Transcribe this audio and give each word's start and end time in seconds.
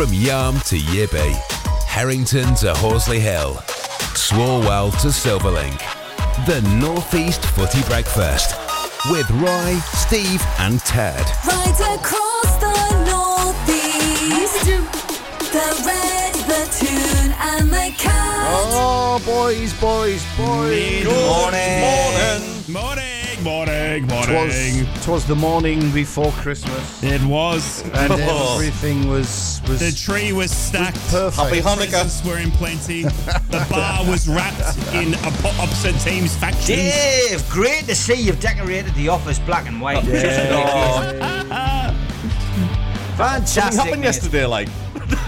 From 0.00 0.12
Yarm 0.12 0.66
to 0.70 0.78
Yibby, 0.78 1.34
Harrington 1.84 2.54
to 2.54 2.72
Horsley 2.72 3.20
Hill, 3.20 3.56
Swalwell 4.16 4.92
to 5.02 5.08
Silverlink. 5.08 5.76
The 6.46 6.62
Northeast 6.80 7.44
Footy 7.44 7.82
Breakfast 7.82 8.56
with 9.10 9.30
Roy, 9.32 9.74
Steve, 9.92 10.42
and 10.58 10.80
Ted. 10.80 11.20
Right 11.46 11.98
across 11.98 12.56
the 12.64 12.72
northeast, 13.12 14.64
the 15.52 15.68
red, 15.84 16.32
the 16.48 16.64
tune, 16.80 17.34
and 17.38 17.68
the 17.68 17.94
cat. 17.98 18.46
Oh, 18.72 19.20
boys, 19.26 19.78
boys, 19.78 20.24
boys. 20.34 21.04
Morning. 21.04 21.04
Morning, 21.04 22.72
morning, 22.72 23.19
Twas, 23.42 24.28
morning. 24.28 24.86
twas 25.02 25.24
the 25.26 25.34
morning 25.34 25.90
before 25.92 26.30
Christmas, 26.32 27.02
It 27.02 27.22
was. 27.22 27.82
and 27.94 28.12
everything 28.20 29.08
was 29.08 29.60
was 29.66 29.80
The 29.80 29.92
tree 29.92 30.32
was 30.32 30.50
stacked. 30.50 30.98
perfect. 31.08 31.36
Happy 31.42 31.60
Hanukkah. 31.60 31.90
Presents 32.02 32.24
were 32.24 32.38
in 32.38 32.50
plenty. 32.52 33.02
The 33.04 33.66
bar 33.70 34.04
was 34.06 34.28
wrapped 34.28 34.60
in 34.94 35.12
oppo- 35.12 35.58
opposite 35.58 35.98
teams' 36.00 36.36
factions. 36.36 36.66
Dave, 36.66 37.48
great 37.50 37.84
to 37.86 37.94
see 37.94 38.14
you've 38.14 38.40
decorated 38.40 38.94
the 38.94 39.08
office 39.08 39.38
black 39.38 39.66
and 39.66 39.80
white. 39.80 40.04
Fantastic. 43.16 43.62
Something 43.62 43.78
happened 43.78 44.00
mate. 44.02 44.06
yesterday, 44.06 44.44
like. 44.46 44.68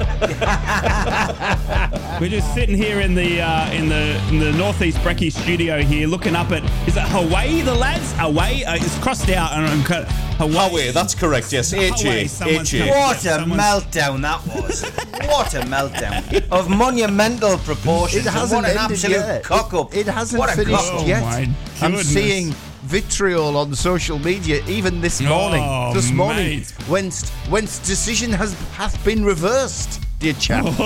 We're 2.20 2.28
just 2.28 2.52
sitting 2.54 2.76
here 2.76 3.00
in 3.00 3.14
the 3.14 3.40
uh, 3.40 3.70
in 3.72 3.88
the 3.88 4.16
in 4.28 4.38
the 4.38 4.52
northeast 4.52 4.98
Brecky 4.98 5.32
studio 5.32 5.82
here, 5.82 6.06
looking 6.06 6.36
up 6.36 6.50
at 6.52 6.62
is 6.88 6.96
it 6.96 7.02
Hawaii? 7.04 7.62
The 7.62 7.74
lads 7.74 8.12
Hawaii. 8.16 8.64
Uh, 8.64 8.76
it's 8.76 8.96
crossed 8.98 9.28
out 9.30 9.52
and 9.52 9.66
I'm 9.66 9.82
cut. 9.82 10.06
Hawaii. 10.38 10.72
Wait, 10.72 10.94
that's 10.94 11.14
correct, 11.14 11.52
yes. 11.52 11.70
Hawaii, 11.72 11.90
H-A. 11.92 12.28
someone's 12.28 12.74
H-A. 12.74 12.86
got- 12.86 12.96
What 12.96 13.16
a 13.16 13.20
Someone's- 13.20 13.62
meltdown 13.62 14.22
that 14.22 14.46
was. 14.46 14.82
what 15.28 15.54
a 15.54 15.60
meltdown. 15.60 16.50
Of 16.52 16.68
monumental 16.68 17.58
proportions. 17.58 18.26
It 18.26 18.30
hasn't 18.30 18.62
what 18.62 18.70
an 18.70 18.78
absolute 18.78 19.16
yet. 19.16 19.42
cock 19.44 19.72
up. 19.74 19.94
It 19.94 20.06
hasn't 20.06 20.38
what 20.40 20.50
finished 20.50 20.70
cock-up. 20.76 21.00
Oh, 21.02 21.06
yet. 21.06 21.48
I'm 21.80 21.96
seeing 21.98 22.54
vitriol 22.82 23.56
on 23.56 23.74
social 23.74 24.18
media 24.18 24.62
even 24.66 25.00
this 25.00 25.20
morning. 25.20 25.62
Oh, 25.64 25.92
this 25.94 26.10
morning, 26.10 26.58
mate. 26.60 26.70
whence 26.88 27.30
whence 27.48 27.78
decision 27.80 28.32
has 28.32 28.54
hath 28.72 29.02
been 29.04 29.24
reversed, 29.24 30.00
dear 30.18 30.34
chap. 30.34 30.64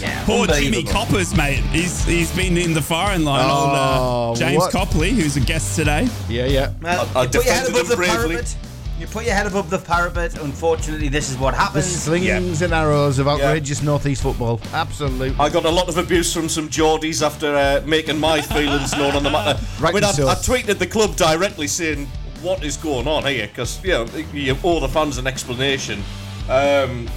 Yeah, 0.00 0.24
Poor 0.26 0.46
Jimmy. 0.46 0.84
Coppers, 0.84 1.36
mate. 1.36 1.58
He's 1.72 2.04
he's 2.04 2.30
been 2.36 2.56
in 2.56 2.72
the 2.72 2.80
firing 2.82 3.24
line. 3.24 3.44
Oh, 3.50 4.28
Old 4.28 4.36
uh, 4.36 4.38
James 4.40 4.58
what- 4.58 4.72
Copley, 4.72 5.10
who's 5.10 5.36
a 5.36 5.40
guest 5.40 5.74
today. 5.76 6.06
yeah, 6.28 6.46
yeah. 6.46 6.72
Well, 6.80 7.08
I- 7.14 7.20
I 7.20 7.22
you 7.24 7.28
put 7.28 7.34
your 7.44 7.54
head 7.54 7.66
defended 7.66 7.90
him 7.90 7.96
bravely. 7.96 8.28
parapet. 8.36 8.56
You 8.98 9.06
put 9.06 9.24
your 9.24 9.34
head 9.34 9.46
above 9.46 9.70
the 9.70 9.78
parapet. 9.78 10.36
Unfortunately, 10.40 11.08
this 11.08 11.30
is 11.30 11.38
what 11.38 11.52
The 11.52 11.58
happens. 11.58 11.86
slings 12.02 12.62
and 12.62 12.72
arrows 12.74 13.20
of 13.20 13.28
outrageous 13.28 13.80
northeast 13.80 14.22
football. 14.22 14.60
Absolutely. 14.72 15.34
I 15.38 15.48
got 15.48 15.64
a 15.64 15.70
lot 15.70 15.88
of 15.88 15.98
abuse 15.98 16.32
from 16.34 16.48
some 16.48 16.68
Geordies 16.68 17.24
after 17.24 17.54
uh, 17.54 17.80
making 17.86 18.18
my 18.18 18.40
feelings 18.40 18.92
known 18.96 19.14
on 19.14 19.22
the 19.22 19.30
matter. 19.30 19.60
I 19.78 19.80
Rightly 19.80 20.00
mean, 20.00 20.08
I, 20.08 20.12
so. 20.12 20.26
I 20.28 20.34
tweeted 20.34 20.78
the 20.78 20.86
club 20.86 21.14
directly 21.14 21.68
saying, 21.68 22.06
what 22.42 22.64
is 22.64 22.76
going 22.76 23.06
on 23.06 23.24
here? 23.24 23.46
Because, 23.46 23.82
you 23.84 23.90
know, 23.92 24.04
you 24.32 24.56
owe 24.64 24.80
the 24.80 24.88
fans 24.88 25.16
an 25.18 25.28
explanation. 25.28 26.02
Um, 26.48 27.08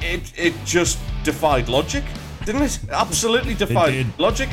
it, 0.00 0.32
it 0.36 0.54
just 0.64 0.98
defied 1.22 1.68
logic, 1.68 2.02
didn't 2.44 2.62
it? 2.62 2.80
Absolutely 2.90 3.54
defied 3.54 3.92
did. 3.92 4.18
logic. 4.18 4.48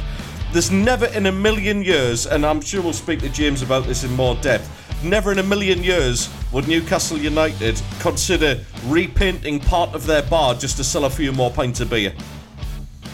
There's 0.51 0.69
never 0.69 1.07
in 1.07 1.25
a 1.25 1.31
million 1.31 1.81
years, 1.83 2.27
and 2.27 2.45
I'm 2.45 2.61
sure 2.61 2.79
we'll 2.83 2.93
speak 2.93 3.21
to 3.21 3.29
James 3.29 3.63
about 3.63 3.85
this 3.85 4.03
in 4.03 4.11
more 4.15 4.35
depth, 4.35 4.69
never 5.03 5.31
in 5.31 5.39
a 5.39 5.43
million 5.43 5.83
years 5.83 6.29
would 6.51 6.67
Newcastle 6.67 7.17
United 7.17 7.81
consider 7.99 8.59
repainting 8.85 9.59
part 9.59 9.93
of 9.93 10.05
their 10.05 10.21
bar 10.23 10.55
just 10.55 10.77
to 10.77 10.83
sell 10.83 11.05
a 11.05 11.09
few 11.09 11.31
more 11.31 11.49
pints 11.51 11.79
of 11.79 11.89
beer. 11.89 12.13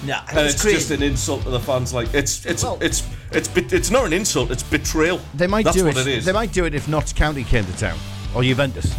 Yeah, 0.05 0.23
And 0.29 0.37
was 0.37 0.53
it's 0.53 0.61
crazy. 0.61 0.77
just 0.77 0.91
an 0.91 1.03
insult 1.03 1.43
to 1.43 1.49
the 1.49 1.59
fans. 1.59 1.93
Like 1.93 2.13
it's 2.13 2.45
it's 2.45 2.63
it's 2.79 3.03
it's 3.33 3.47
bet- 3.49 3.73
it's 3.73 3.91
not 3.91 4.05
an 4.05 4.13
insult. 4.13 4.49
It's 4.49 4.63
betrayal. 4.63 5.19
They 5.33 5.47
might 5.47 5.65
That's 5.65 5.75
do 5.77 5.85
what 5.85 5.97
it. 5.97 6.07
it 6.07 6.17
is. 6.19 6.25
They 6.25 6.31
might 6.31 6.53
do 6.53 6.63
it 6.65 6.73
if 6.73 6.87
Notts 6.87 7.11
County 7.11 7.43
came 7.43 7.65
to 7.65 7.77
town 7.77 7.97
or 8.33 8.41
Juventus. 8.43 8.95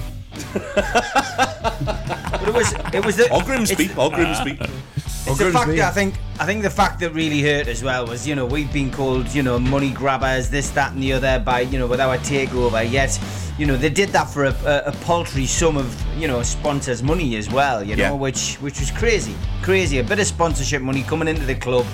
But 0.52 2.42
it 2.48 2.54
was 2.54 2.72
it 2.94 3.04
was 3.04 3.16
the 3.16 3.32
Or 3.32 3.42
Grimsby. 3.42 3.90
Or 3.96 4.10
Grimsby. 4.10 4.58
Ah. 5.02 5.09
It's 5.26 5.38
the 5.38 5.50
fact 5.53 5.69
that 5.69 5.81
I 5.81 5.91
think 5.91 6.14
I 6.38 6.47
think 6.47 6.62
the 6.62 6.70
fact 6.70 6.98
that 7.00 7.10
really 7.12 7.42
hurt 7.42 7.69
as 7.69 7.82
well 7.84 8.06
was 8.06 8.26
you 8.26 8.34
know 8.34 8.47
we've 8.47 8.72
been 8.72 8.91
called 8.91 9.32
you 9.34 9.42
know 9.42 9.58
money 9.58 9.91
grabbers 9.91 10.48
this 10.48 10.70
that 10.70 10.92
and 10.92 11.03
the 11.03 11.12
other 11.12 11.38
by 11.38 11.60
you 11.60 11.78
know 11.78 11.86
with 11.86 12.00
our 12.00 12.16
takeover. 12.19 12.88
Yet 12.91 13.19
you 13.59 13.66
know 13.66 13.76
they 13.76 13.91
did 13.91 14.09
that 14.10 14.25
for 14.25 14.44
a, 14.47 14.54
a, 14.64 14.82
a 14.86 14.92
paltry 15.04 15.47
sum 15.47 15.76
of 15.76 15.94
you 16.16 16.26
know 16.26 16.42
sponsors 16.42 17.03
money 17.03 17.36
as 17.36 17.50
well 17.50 17.82
you 17.84 17.97
know 17.97 18.03
Yeah. 18.04 18.12
which 18.12 18.56
which 18.56 18.80
was 18.80 18.91
crazy. 18.91 19.34
Crazy. 19.62 19.98
A 19.98 20.04
bit 20.04 20.19
of 20.19 20.26
sponsorship 20.26 20.80
money 20.82 21.03
coming 21.03 21.28
into 21.28 21.44
the 21.44 21.54
club 21.54 21.84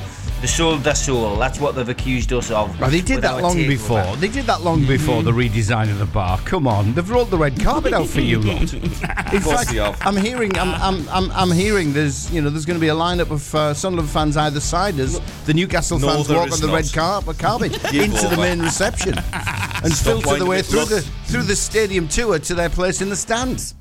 they 0.41 0.47
sold 0.47 0.80
their 0.82 0.94
soul 0.94 1.36
that's 1.36 1.58
what 1.58 1.74
they've 1.74 1.88
accused 1.88 2.30
us 2.32 2.50
of 2.50 2.78
Well, 2.78 2.91
they 2.91 3.00
did 3.00 3.22
that 3.22 3.42
long 3.42 3.56
takeover. 3.56 3.69
before. 3.69 4.16
They 4.16 4.28
did 4.28 4.44
that 4.44 4.60
long 4.62 4.84
before 4.86 5.22
the 5.22 5.32
redesign 5.32 5.91
of 5.91 5.98
the 5.98 6.04
bar. 6.06 6.38
Come 6.44 6.66
on, 6.69 6.92
they've 6.94 7.08
rolled 7.08 7.30
the 7.30 7.38
red 7.38 7.58
carpet 7.60 7.92
out 7.94 8.06
for 8.06 8.20
you 8.20 8.41
lot. 8.41 8.72
In 9.32 9.42
course 9.42 9.70
fact. 9.72 10.06
I'm 10.06 10.16
hearing, 10.16 10.56
I'm, 10.58 10.74
I'm, 10.74 11.08
I'm, 11.08 11.30
I'm 11.32 11.50
hearing 11.50 11.92
there's, 11.94 12.30
you 12.32 12.42
know, 12.42 12.50
there's 12.50 12.66
going 12.66 12.76
to 12.78 12.80
be 12.80 12.88
a 12.88 12.94
lineup 12.94 13.30
of 13.30 13.54
uh, 13.54 13.72
Sunderland 13.74 14.10
fans 14.10 14.36
either 14.36 14.60
side 14.60 14.98
as 14.98 15.19
the 15.47 15.54
Newcastle 15.54 15.98
No, 15.98 16.08
fans 16.08 16.28
walk 16.28 16.48
is 16.48 16.54
on 16.54 16.60
the 16.60 16.66
not. 16.66 16.74
red 16.76 16.92
carpet, 16.92 17.38
carpet 17.72 17.72
Give 17.91 18.04
into 18.04 18.28
the 18.28 18.36
main 18.36 18.60
reception 18.60 19.14
and 19.32 19.92
Stop 19.92 20.22
filter 20.22 20.38
the 20.38 20.47
way 20.47 20.60
through 20.62 20.80
Look. 20.80 20.88
the 20.91 21.00
through 21.26 21.42
the 21.44 21.56
stadium 21.56 22.08
tour 22.08 22.38
to 22.38 22.54
their 22.54 22.68
place 22.70 23.00
in 23.00 23.08
the 23.08 23.16
stands. 23.16 23.74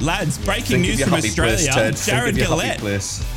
Lads, 0.00 0.36
breaking 0.44 0.82
Think 0.82 0.84
of 0.84 0.90
news 0.98 1.02
from 1.04 1.14
Australia. 1.14 1.72
place, 1.72 2.06
Jarred 2.06 2.38
of 2.38 2.46
Gillett. 2.48 2.82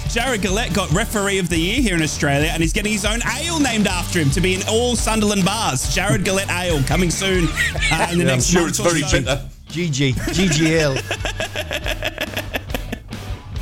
Place. 0.09 0.14
Jarred 0.25 0.42
Gillett 0.42 0.74
got 0.74 0.90
referee 0.92 1.38
of 1.40 1.50
the 1.50 1.58
year 1.58 1.81
here 1.81 1.96
in 1.96 2.02
Australia, 2.02 2.50
and 2.52 2.62
he's 2.62 2.74
getting 2.74 2.92
his 2.92 3.06
own 3.06 3.20
ale 3.38 3.59
named 3.59 3.88
after 3.88 4.20
him 4.20 4.30
to 4.31 4.42
be 4.42 4.56
in 4.56 4.62
all 4.68 4.96
Sunderland 4.96 5.46
bars. 5.46 5.94
Jarred 5.94 6.24
Gillett 6.24 6.50
Ale 6.50 6.81
coming 6.84 7.09
soon. 7.12 7.47
Uh, 7.92 8.08
in 8.12 8.19
the 8.19 8.25
Yeah, 8.25 8.34
I'm 8.34 8.42
sure 8.42 8.62
month 8.62 8.72
it's 8.72 8.80
or 8.80 8.90
very 8.90 9.02
so. 9.02 9.19
bitter. 9.19 9.42
GG, 9.69 10.14
GGL. 10.14 10.96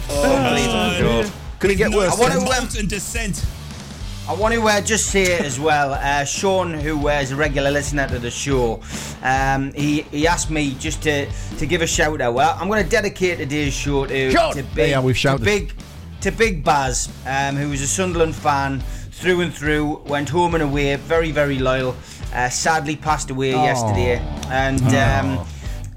Unbelievable. 0.09 1.31
Could 1.59 1.71
it 1.71 1.75
get 1.75 1.91
No, 1.91 1.97
worse? 1.97 2.13
I 2.17 2.19
wanna- 2.21 2.35
then? 2.39 2.43
malt 2.45 2.77
and 2.79 2.87
descent. 2.89 3.43
I 4.29 4.33
want 4.33 4.53
to 4.53 4.61
uh, 4.61 4.81
just 4.81 5.05
say 5.07 5.23
it 5.23 5.41
as 5.45 5.57
well. 5.57 5.93
Uh, 5.93 6.25
Sean, 6.25 6.73
who 6.73 7.07
uh, 7.07 7.13
is 7.13 7.31
a 7.31 7.35
regular 7.37 7.71
listener 7.71 8.07
to 8.09 8.19
the 8.19 8.29
show, 8.29 8.81
um, 9.23 9.71
he, 9.73 10.01
he 10.01 10.27
asked 10.27 10.49
me 10.49 10.75
just 10.79 11.01
to, 11.03 11.29
to 11.59 11.65
give 11.65 11.81
a 11.81 11.87
shout 11.87 12.19
out. 12.19 12.33
Well, 12.33 12.57
I'm 12.59 12.67
going 12.67 12.83
to 12.83 12.89
dedicate 12.89 13.37
today's 13.37 13.73
show 13.73 14.05
to, 14.05 14.29
Sean! 14.31 14.51
to 14.53 14.63
There 14.63 14.71
big, 14.75 14.89
you 14.89 14.95
are, 14.97 15.01
we've 15.01 15.17
shouted. 15.17 15.39
to 15.39 15.45
big 15.45 15.73
to 16.21 16.31
Big 16.31 16.63
Baz, 16.63 17.09
um, 17.25 17.55
who 17.55 17.69
was 17.69 17.81
a 17.81 17.87
Sunderland 17.87 18.35
fan 18.35 18.79
through 19.11 19.41
and 19.41 19.53
through. 19.53 19.97
Went 20.05 20.29
home 20.29 20.53
and 20.55 20.63
away, 20.63 20.95
very 20.95 21.31
very 21.31 21.59
loyal. 21.59 21.95
Uh, 22.33 22.49
sadly 22.49 22.95
passed 22.95 23.29
away 23.29 23.51
yesterday, 23.51 24.19
and. 24.49 24.81
Um, 24.95 25.47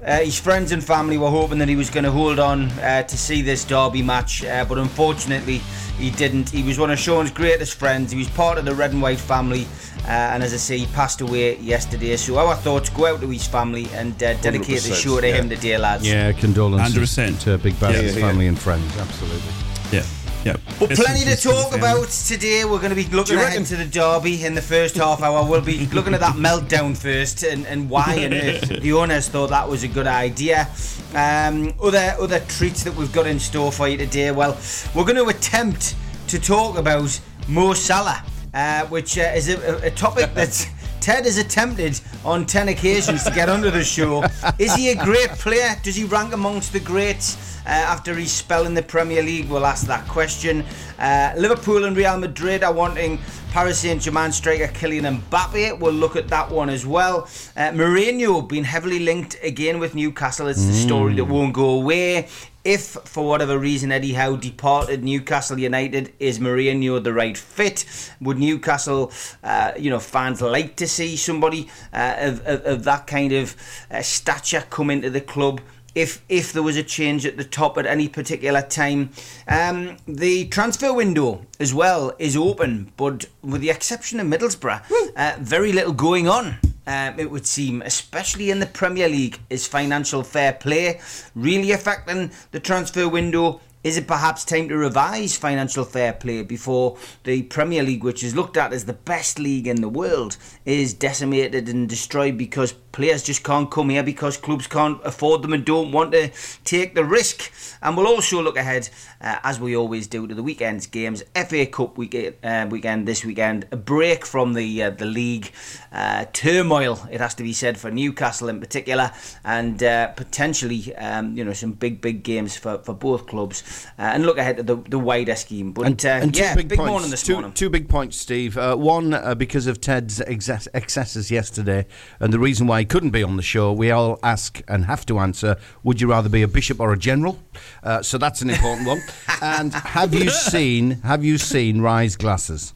uh, 0.03 0.17
his 0.21 0.39
friends 0.39 0.71
and 0.71 0.83
family 0.83 1.15
were 1.19 1.29
hoping 1.29 1.59
that 1.59 1.69
he 1.69 1.75
was 1.75 1.91
going 1.91 2.03
to 2.03 2.09
hold 2.11 2.39
on 2.39 2.71
uh, 2.79 3.03
to 3.03 3.17
see 3.17 3.43
this 3.43 3.63
derby 3.63 4.01
match, 4.01 4.43
uh, 4.43 4.65
but 4.65 4.79
unfortunately 4.79 5.61
he 5.99 6.09
didn't. 6.09 6.49
He 6.49 6.63
was 6.63 6.79
one 6.79 6.89
of 6.89 6.97
Sean's 6.97 7.29
greatest 7.29 7.75
friends. 7.75 8.11
He 8.11 8.17
was 8.17 8.27
part 8.29 8.57
of 8.57 8.65
the 8.65 8.73
red 8.73 8.93
and 8.93 9.01
white 9.01 9.19
family, 9.19 9.67
uh, 10.05 10.07
and 10.07 10.41
as 10.41 10.55
I 10.55 10.57
say, 10.57 10.79
he 10.79 10.87
passed 10.87 11.21
away 11.21 11.57
yesterday. 11.57 12.17
So 12.17 12.39
our 12.39 12.55
thoughts 12.55 12.89
go 12.89 13.05
out 13.05 13.21
to 13.21 13.29
his 13.29 13.45
family 13.45 13.87
and 13.93 14.13
uh, 14.23 14.33
dedicate 14.41 14.81
the 14.81 14.95
show 14.95 15.21
to 15.21 15.27
yeah. 15.27 15.35
him 15.35 15.49
today, 15.49 15.77
lads. 15.77 16.07
Yeah, 16.07 16.31
condolences 16.31 16.95
100%. 16.95 17.39
to 17.41 17.57
Big 17.59 17.79
Baz's 17.79 18.15
Yeah, 18.15 18.19
yeah. 18.19 18.27
family 18.27 18.47
and 18.47 18.57
friends. 18.57 18.97
Absolutely. 18.97 19.70
Yeah, 19.91 20.05
yeah. 20.45 20.57
But 20.79 20.89
Best 20.89 21.01
plenty 21.03 21.25
to 21.25 21.35
talk 21.35 21.71
family. 21.71 21.79
about 21.79 22.09
today. 22.09 22.63
We're 22.65 22.77
going 22.79 22.89
to 22.91 22.95
be 22.95 23.03
looking 23.05 23.33
you 23.33 23.39
ahead 23.41 23.49
reckon- 23.59 23.65
to 23.65 23.75
the 23.75 23.85
derby 23.85 24.43
in 24.45 24.55
the 24.55 24.61
first 24.61 24.95
half 24.95 25.21
hour. 25.21 25.45
We'll 25.49 25.61
be 25.61 25.85
looking 25.93 26.13
at 26.13 26.19
that 26.21 26.35
meltdown 26.35 26.95
first 26.97 27.43
and, 27.43 27.65
and 27.67 27.89
why 27.89 28.23
on 28.25 28.33
earth 28.33 28.67
the 28.81 28.93
owners 28.93 29.27
thought 29.27 29.49
that 29.49 29.67
was 29.67 29.83
a 29.83 29.87
good 29.87 30.07
idea. 30.07 30.67
Um, 31.13 31.73
other 31.83 32.15
other 32.19 32.39
treats 32.47 32.83
that 32.83 32.95
we've 32.95 33.11
got 33.11 33.27
in 33.27 33.39
store 33.39 33.71
for 33.71 33.87
you 33.89 33.97
today. 33.97 34.31
Well, 34.31 34.57
we're 34.95 35.03
going 35.05 35.17
to 35.17 35.27
attempt 35.27 35.95
to 36.29 36.39
talk 36.39 36.77
about 36.77 37.19
Mo 37.49 37.73
Salah, 37.73 38.23
uh, 38.53 38.85
which 38.85 39.17
uh, 39.17 39.23
is 39.35 39.49
a, 39.49 39.85
a 39.87 39.91
topic 39.91 40.31
that's. 40.33 40.67
Ted 41.01 41.25
has 41.25 41.39
attempted 41.39 41.99
on 42.23 42.45
10 42.45 42.69
occasions 42.69 43.23
to 43.23 43.31
get 43.31 43.49
under 43.49 43.71
the 43.71 43.83
show. 43.83 44.23
Is 44.59 44.75
he 44.75 44.91
a 44.91 44.95
great 45.03 45.29
player? 45.31 45.75
Does 45.81 45.95
he 45.95 46.03
rank 46.03 46.31
amongst 46.31 46.73
the 46.73 46.79
greats 46.79 47.59
uh, 47.65 47.69
after 47.69 48.13
his 48.13 48.31
spell 48.31 48.67
in 48.67 48.75
the 48.75 48.83
Premier 48.83 49.23
League? 49.23 49.49
We'll 49.49 49.65
ask 49.65 49.87
that 49.87 50.07
question. 50.07 50.63
Uh, 50.99 51.33
Liverpool 51.35 51.85
and 51.85 51.97
Real 51.97 52.19
Madrid 52.19 52.63
are 52.63 52.71
wanting 52.71 53.17
Paris 53.49 53.79
Saint 53.79 54.03
Germain 54.03 54.31
striker 54.31 54.67
Kylian 54.67 55.21
Mbappe. 55.21 55.79
We'll 55.79 55.91
look 55.91 56.15
at 56.15 56.27
that 56.27 56.51
one 56.51 56.69
as 56.69 56.85
well. 56.85 57.23
Uh, 57.57 57.71
Mourinho 57.71 58.47
being 58.47 58.63
heavily 58.63 58.99
linked 58.99 59.37
again 59.41 59.79
with 59.79 59.95
Newcastle. 59.95 60.47
It's 60.47 60.63
the 60.63 60.73
story 60.73 61.15
that 61.15 61.25
won't 61.25 61.53
go 61.53 61.71
away. 61.81 62.29
If, 62.63 62.83
for 63.05 63.27
whatever 63.27 63.57
reason, 63.57 63.91
Eddie 63.91 64.13
Howe 64.13 64.35
departed 64.35 65.03
Newcastle 65.03 65.59
United, 65.59 66.13
is 66.19 66.37
Mourinho 66.37 67.03
the 67.03 67.11
right 67.11 67.35
fit? 67.35 67.85
Would 68.21 68.37
Newcastle, 68.37 69.11
uh, 69.43 69.71
you 69.79 69.89
know, 69.89 69.99
fans 69.99 70.43
like 70.43 70.75
to 70.75 70.87
see 70.87 71.15
somebody 71.17 71.69
uh, 71.91 72.17
of, 72.19 72.45
of, 72.45 72.65
of 72.65 72.83
that 72.83 73.07
kind 73.07 73.33
of 73.33 73.55
uh, 73.89 74.03
stature 74.03 74.63
come 74.69 74.91
into 74.91 75.09
the 75.09 75.21
club? 75.21 75.61
if 75.93 76.23
if 76.29 76.53
there 76.53 76.63
was 76.63 76.77
a 76.77 76.83
change 76.83 77.25
at 77.25 77.35
the 77.35 77.43
top 77.43 77.77
at 77.77 77.85
any 77.85 78.07
particular 78.07 78.61
time. 78.61 79.09
Um, 79.45 79.97
the 80.07 80.47
transfer 80.47 80.93
window 80.93 81.45
as 81.59 81.73
well 81.73 82.13
is 82.17 82.37
open, 82.37 82.93
but 82.95 83.25
with 83.41 83.59
the 83.59 83.69
exception 83.69 84.21
of 84.21 84.27
Middlesbrough, 84.27 84.83
uh, 85.17 85.35
very 85.41 85.73
little 85.73 85.91
going 85.91 86.29
on. 86.29 86.59
Um, 86.87 87.19
it 87.19 87.29
would 87.29 87.45
seem, 87.45 87.81
especially 87.83 88.49
in 88.49 88.59
the 88.59 88.65
Premier 88.65 89.07
League, 89.07 89.39
is 89.49 89.67
financial 89.67 90.23
fair 90.23 90.53
play 90.53 90.99
really 91.35 91.71
affecting 91.71 92.31
the 92.51 92.59
transfer 92.59 93.07
window? 93.07 93.61
Is 93.83 93.97
it 93.97 94.07
perhaps 94.07 94.45
time 94.45 94.69
to 94.69 94.77
revise 94.77 95.35
financial 95.35 95.85
fair 95.85 96.13
play 96.13 96.43
before 96.43 96.97
the 97.23 97.41
Premier 97.43 97.81
League, 97.81 98.03
which 98.03 98.23
is 98.23 98.35
looked 98.35 98.55
at 98.55 98.73
as 98.73 98.85
the 98.85 98.93
best 98.93 99.39
league 99.39 99.67
in 99.67 99.81
the 99.81 99.89
world, 99.89 100.37
is 100.65 100.93
decimated 100.93 101.67
and 101.67 101.89
destroyed 101.89 102.37
because 102.37 102.73
players 102.91 103.23
just 103.23 103.43
can't 103.43 103.71
come 103.71 103.89
here 103.89 104.03
because 104.03 104.37
clubs 104.37 104.67
can't 104.67 104.99
afford 105.03 105.41
them 105.41 105.53
and 105.53 105.65
don't 105.65 105.91
want 105.91 106.11
to 106.11 106.29
take 106.63 106.93
the 106.93 107.03
risk? 107.03 107.51
And 107.81 107.97
we'll 107.97 108.05
also 108.05 108.39
look 108.43 108.55
ahead, 108.55 108.89
uh, 109.19 109.39
as 109.43 109.59
we 109.59 109.75
always 109.75 110.05
do, 110.05 110.27
to 110.27 110.35
the 110.35 110.43
weekend's 110.43 110.85
games. 110.85 111.23
FA 111.33 111.65
Cup 111.65 111.97
weekend, 111.97 112.35
uh, 112.43 112.67
weekend 112.69 113.07
this 113.07 113.25
weekend, 113.25 113.67
a 113.71 113.77
break 113.77 114.27
from 114.27 114.53
the 114.53 114.83
uh, 114.83 114.89
the 114.91 115.05
league 115.05 115.51
uh, 115.91 116.25
turmoil. 116.33 117.07
It 117.09 117.19
has 117.19 117.33
to 117.35 117.43
be 117.43 117.53
said 117.53 117.79
for 117.79 117.89
Newcastle 117.89 118.49
in 118.49 118.59
particular, 118.59 119.11
and 119.43 119.81
uh, 119.81 120.09
potentially 120.09 120.95
um, 120.97 121.35
you 121.35 121.43
know 121.43 121.53
some 121.53 121.71
big 121.71 121.99
big 121.99 122.21
games 122.21 122.55
for, 122.55 122.77
for 122.77 122.93
both 122.93 123.25
clubs. 123.25 123.63
Uh, 123.97 124.01
and 124.01 124.25
look 124.25 124.37
ahead 124.37 124.57
to 124.57 124.63
the, 124.63 124.75
the 124.77 124.99
wider 124.99 125.35
scheme. 125.35 125.71
But 125.71 125.85
And, 125.87 126.05
uh, 126.05 126.09
and 126.09 126.33
two 126.33 126.41
yeah, 126.41 126.55
big, 126.55 126.67
big 126.67 126.77
points. 126.77 126.89
morning 126.91 127.09
this 127.11 127.23
two, 127.23 127.33
morning. 127.33 127.51
two 127.53 127.69
big 127.69 127.87
points, 127.89 128.17
Steve. 128.17 128.57
Uh, 128.57 128.75
one, 128.75 129.13
uh, 129.13 129.35
because 129.35 129.67
of 129.67 129.79
Ted's 129.81 130.19
excess- 130.21 130.67
excesses 130.73 131.31
yesterday, 131.31 131.85
and 132.19 132.31
the 132.33 132.39
reason 132.39 132.67
why 132.67 132.79
he 132.79 132.85
couldn't 132.85 133.11
be 133.11 133.23
on 133.23 133.37
the 133.37 133.43
show, 133.43 133.71
we 133.73 133.91
all 133.91 134.19
ask 134.23 134.61
and 134.67 134.85
have 134.85 135.05
to 135.07 135.19
answer 135.19 135.57
would 135.83 135.99
you 136.01 136.09
rather 136.09 136.29
be 136.29 136.41
a 136.41 136.47
bishop 136.47 136.79
or 136.79 136.93
a 136.93 136.97
general? 136.97 137.39
Uh, 137.83 138.01
so 138.01 138.17
that's 138.17 138.41
an 138.41 138.49
important 138.49 138.87
one. 138.87 139.01
And 139.41 139.73
have 139.73 140.13
you 140.13 140.29
seen 140.29 140.91
have 141.01 141.23
you 141.23 141.37
seen 141.39 141.81
Rise 141.81 142.15
glasses? 142.15 142.73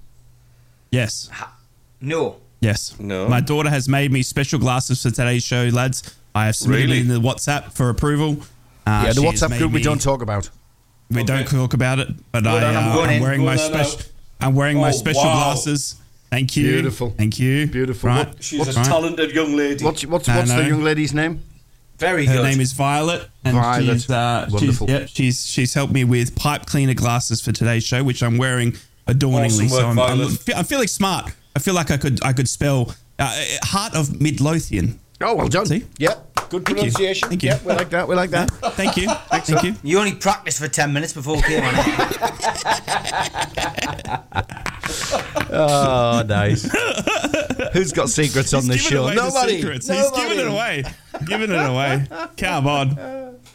Yes. 0.92 1.30
No. 2.02 2.38
Yes. 2.60 2.96
No. 3.00 3.28
My 3.28 3.42
daughter 3.42 3.70
has 3.70 3.88
made 3.88 4.12
me 4.12 4.24
special 4.24 4.60
glasses 4.60 5.04
for 5.04 5.10
today's 5.12 5.44
show, 5.44 5.66
lads. 5.66 6.16
I 6.34 6.48
have 6.48 6.56
submitted 6.56 6.86
Really? 6.86 6.98
it 6.98 7.02
in 7.02 7.08
the 7.08 7.20
WhatsApp 7.20 7.72
for 7.74 7.90
approval. 7.90 8.38
Uh, 8.88 9.04
yeah, 9.08 9.14
the 9.14 9.22
WhatsApp 9.22 9.58
group 9.58 9.72
we 9.72 9.82
don't 9.82 10.02
talk 10.02 10.22
about. 10.22 10.50
We 11.12 11.24
don't 11.24 11.48
talk 11.48 11.74
about 11.74 12.00
it, 12.00 12.10
but 12.32 12.46
I, 12.48 12.58
on, 12.70 12.76
I'm 12.76 12.90
uh, 12.92 12.96
going 12.96 13.10
I'm 13.12 13.22
wearing 13.22 13.44
my 13.46 13.56
special. 13.56 14.00
I'm 14.42 14.56
wearing 14.56 14.78
my 14.78 14.90
Oh, 14.90 14.92
special 14.92 15.24
wow. 15.24 15.54
glasses. 15.54 15.96
Thank 16.32 16.58
you. 16.58 16.68
Beautiful. 16.72 17.12
Thank 17.12 17.40
you. 17.40 17.68
Beautiful. 17.68 18.10
Right. 18.10 18.28
What- 18.28 18.44
She's 18.44 18.68
a 18.68 18.74
Right. 18.74 18.86
talented 18.86 19.32
young 19.32 19.56
lady. 19.56 19.84
What's 19.86 20.06
what's, 20.06 20.28
what's 20.28 20.50
the 20.52 20.68
young 20.68 20.84
lady's 20.84 21.14
name? 21.14 21.42
Very 22.00 22.26
good. 22.26 22.32
Her 22.36 22.38
good. 22.42 22.50
name 22.52 22.60
is 22.60 22.74
Violet, 22.74 23.30
and 23.46 23.56
Violet. 23.56 23.94
she's 23.94 24.10
uh, 24.10 24.46
she's 24.46 24.54
Wonderful. 24.54 24.90
yep, 24.90 25.08
she's 25.08 25.46
she's 25.46 25.74
helped 25.74 25.94
me 25.94 26.04
with 26.04 26.36
pipe 26.36 26.66
cleaner 26.66 26.94
glasses 26.94 27.40
for 27.40 27.52
today's 27.54 27.84
show, 27.86 28.04
which 28.04 28.22
I'm 28.22 28.38
wearing 28.38 28.76
adorningly. 29.08 29.46
Awesome 29.68 29.70
work, 29.70 29.80
so 29.80 29.88
I'm, 29.88 30.00
I'm, 30.00 30.18
Violet. 30.18 30.50
I'm 30.58 30.66
feeling 30.66 30.88
smart. 30.88 31.32
I 31.56 31.60
feel 31.60 31.74
like 31.74 31.92
I 31.92 31.98
could 31.98 32.22
I 32.26 32.34
could 32.34 32.50
spell 32.50 32.94
uh, 33.20 33.42
heart 33.64 33.96
of 33.96 34.20
Midlothian. 34.20 35.00
Oh, 35.22 35.36
well 35.36 35.48
done. 35.48 35.68
See? 35.68 35.86
Yep, 36.00 36.25
good 36.50 36.66
Thank 36.66 36.70
you. 36.70 36.76
pronunciation. 36.76 37.30
Thank 37.30 37.44
you. 37.44 37.50
Yep, 37.50 37.64
we 37.64 37.74
like 37.74 37.90
that. 37.90 38.08
We 38.08 38.16
like 38.16 38.30
that. 38.32 38.50
Thank 38.76 38.98
you. 38.98 39.10
Thank 39.30 39.64
you. 39.64 39.76
You 39.84 40.00
only 40.00 40.14
practiced 40.16 40.60
for 40.60 40.68
10 40.68 40.92
minutes 40.94 41.14
before 41.14 41.36
we 41.38 41.42
came 41.44 41.64
on. 41.64 41.74
Oh, 45.52 46.24
nice. 46.28 46.64
Who's 47.74 47.92
got 47.92 48.10
secrets 48.10 48.54
on 48.54 48.68
this 48.68 48.82
He's 48.82 48.90
giving 48.90 48.98
show? 48.98 49.04
away 49.06 49.16
Nobody. 49.16 49.58
secrets. 49.62 49.88
Nobody. 49.88 50.04
He's 50.22 50.28
giving 50.30 50.40
it 50.46 50.48
away. 50.52 50.84
Giving 51.26 51.52
it 51.52 51.70
away. 51.70 52.06
Come 52.38 52.68
on. 52.68 53.36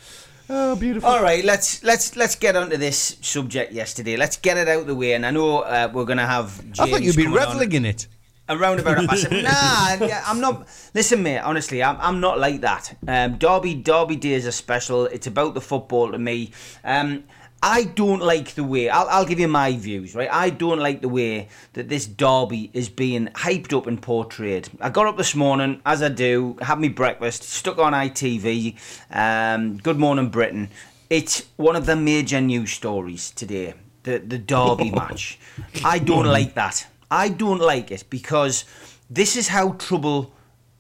Oh, 0.53 0.75
beautiful. 0.75 1.09
All 1.09 1.23
right, 1.23 1.45
let's 1.45 1.85
let's 1.85 2.17
let's 2.17 2.35
get 2.35 2.57
onto 2.57 2.77
this 2.77 3.17
subject 3.21 3.71
yesterday. 3.73 4.17
Let's 4.17 4.37
get 4.37 4.57
it 4.57 4.67
out 4.67 4.81
of 4.81 4.87
the 4.89 4.97
way. 4.97 5.13
And 5.13 5.25
I 5.25 5.31
know 5.31 5.61
uh, 5.61 5.89
we're 5.93 6.05
going 6.05 6.19
to 6.19 6.27
have 6.27 6.61
James 6.65 6.81
I 6.81 6.91
thought 6.91 7.03
you'd 7.05 7.15
be 7.15 7.23
coming 7.23 7.39
on. 7.39 7.47
revelling 7.47 7.71
in 7.71 7.85
it. 7.85 8.09
Around 8.51 8.81
about 8.81 8.99
a 8.99 9.03
massive. 9.03 9.33
nah, 9.43 10.21
I'm 10.27 10.41
not. 10.41 10.69
Listen, 10.95 11.23
mate. 11.23 11.39
Honestly, 11.39 11.83
I'm, 11.83 11.97
I'm 12.01 12.21
not 12.21 12.39
like 12.39 12.61
that. 12.61 12.97
Um, 13.07 13.39
Derby 13.39 13.75
Derby 13.75 14.17
days 14.17 14.47
are 14.47 14.53
special. 14.53 15.07
It's 15.07 15.27
about 15.27 15.55
the 15.55 15.61
football 15.61 16.13
to 16.13 16.19
me. 16.19 16.53
Um, 16.85 17.25
I 17.63 17.85
don't 17.85 18.23
like 18.23 18.55
the 18.55 18.65
way. 18.65 18.89
I'll, 18.89 19.07
I'll 19.09 19.27
give 19.27 19.39
you 19.39 19.49
my 19.49 19.77
views, 19.77 20.15
right? 20.15 20.31
I 20.33 20.49
don't 20.49 20.79
like 20.79 21.03
the 21.03 21.11
way 21.11 21.49
that 21.75 21.91
this 21.91 22.07
derby 22.07 22.71
is 22.73 22.89
being 22.89 23.27
hyped 23.29 23.77
up 23.77 23.87
and 23.87 24.01
portrayed. 24.01 24.71
I 24.81 24.89
got 24.89 25.07
up 25.07 25.19
this 25.19 25.35
morning, 25.35 25.83
as 25.85 26.03
I 26.03 26.09
do, 26.09 26.57
had 26.63 26.81
me 26.81 26.89
breakfast, 26.89 27.43
stuck 27.43 27.79
on 27.79 27.93
ITV. 27.93 28.79
Um, 29.11 29.77
Good 29.77 29.99
Morning 29.99 30.31
Britain. 30.31 30.71
It's 31.11 31.49
one 31.57 31.77
of 31.77 31.85
the 31.85 31.97
major 31.97 32.41
news 32.41 32.71
stories 32.71 33.31
today. 33.31 33.75
The 34.05 34.19
the 34.21 34.39
derby 34.39 34.91
match. 35.03 35.39
I 35.85 35.99
don't 35.99 36.27
like 36.27 36.55
that. 36.55 36.87
I 37.11 37.29
don't 37.29 37.61
like 37.61 37.91
it 37.91 38.05
because 38.09 38.65
this 39.09 39.37
is 39.37 39.49
how 39.49 39.73
trouble 39.73 40.33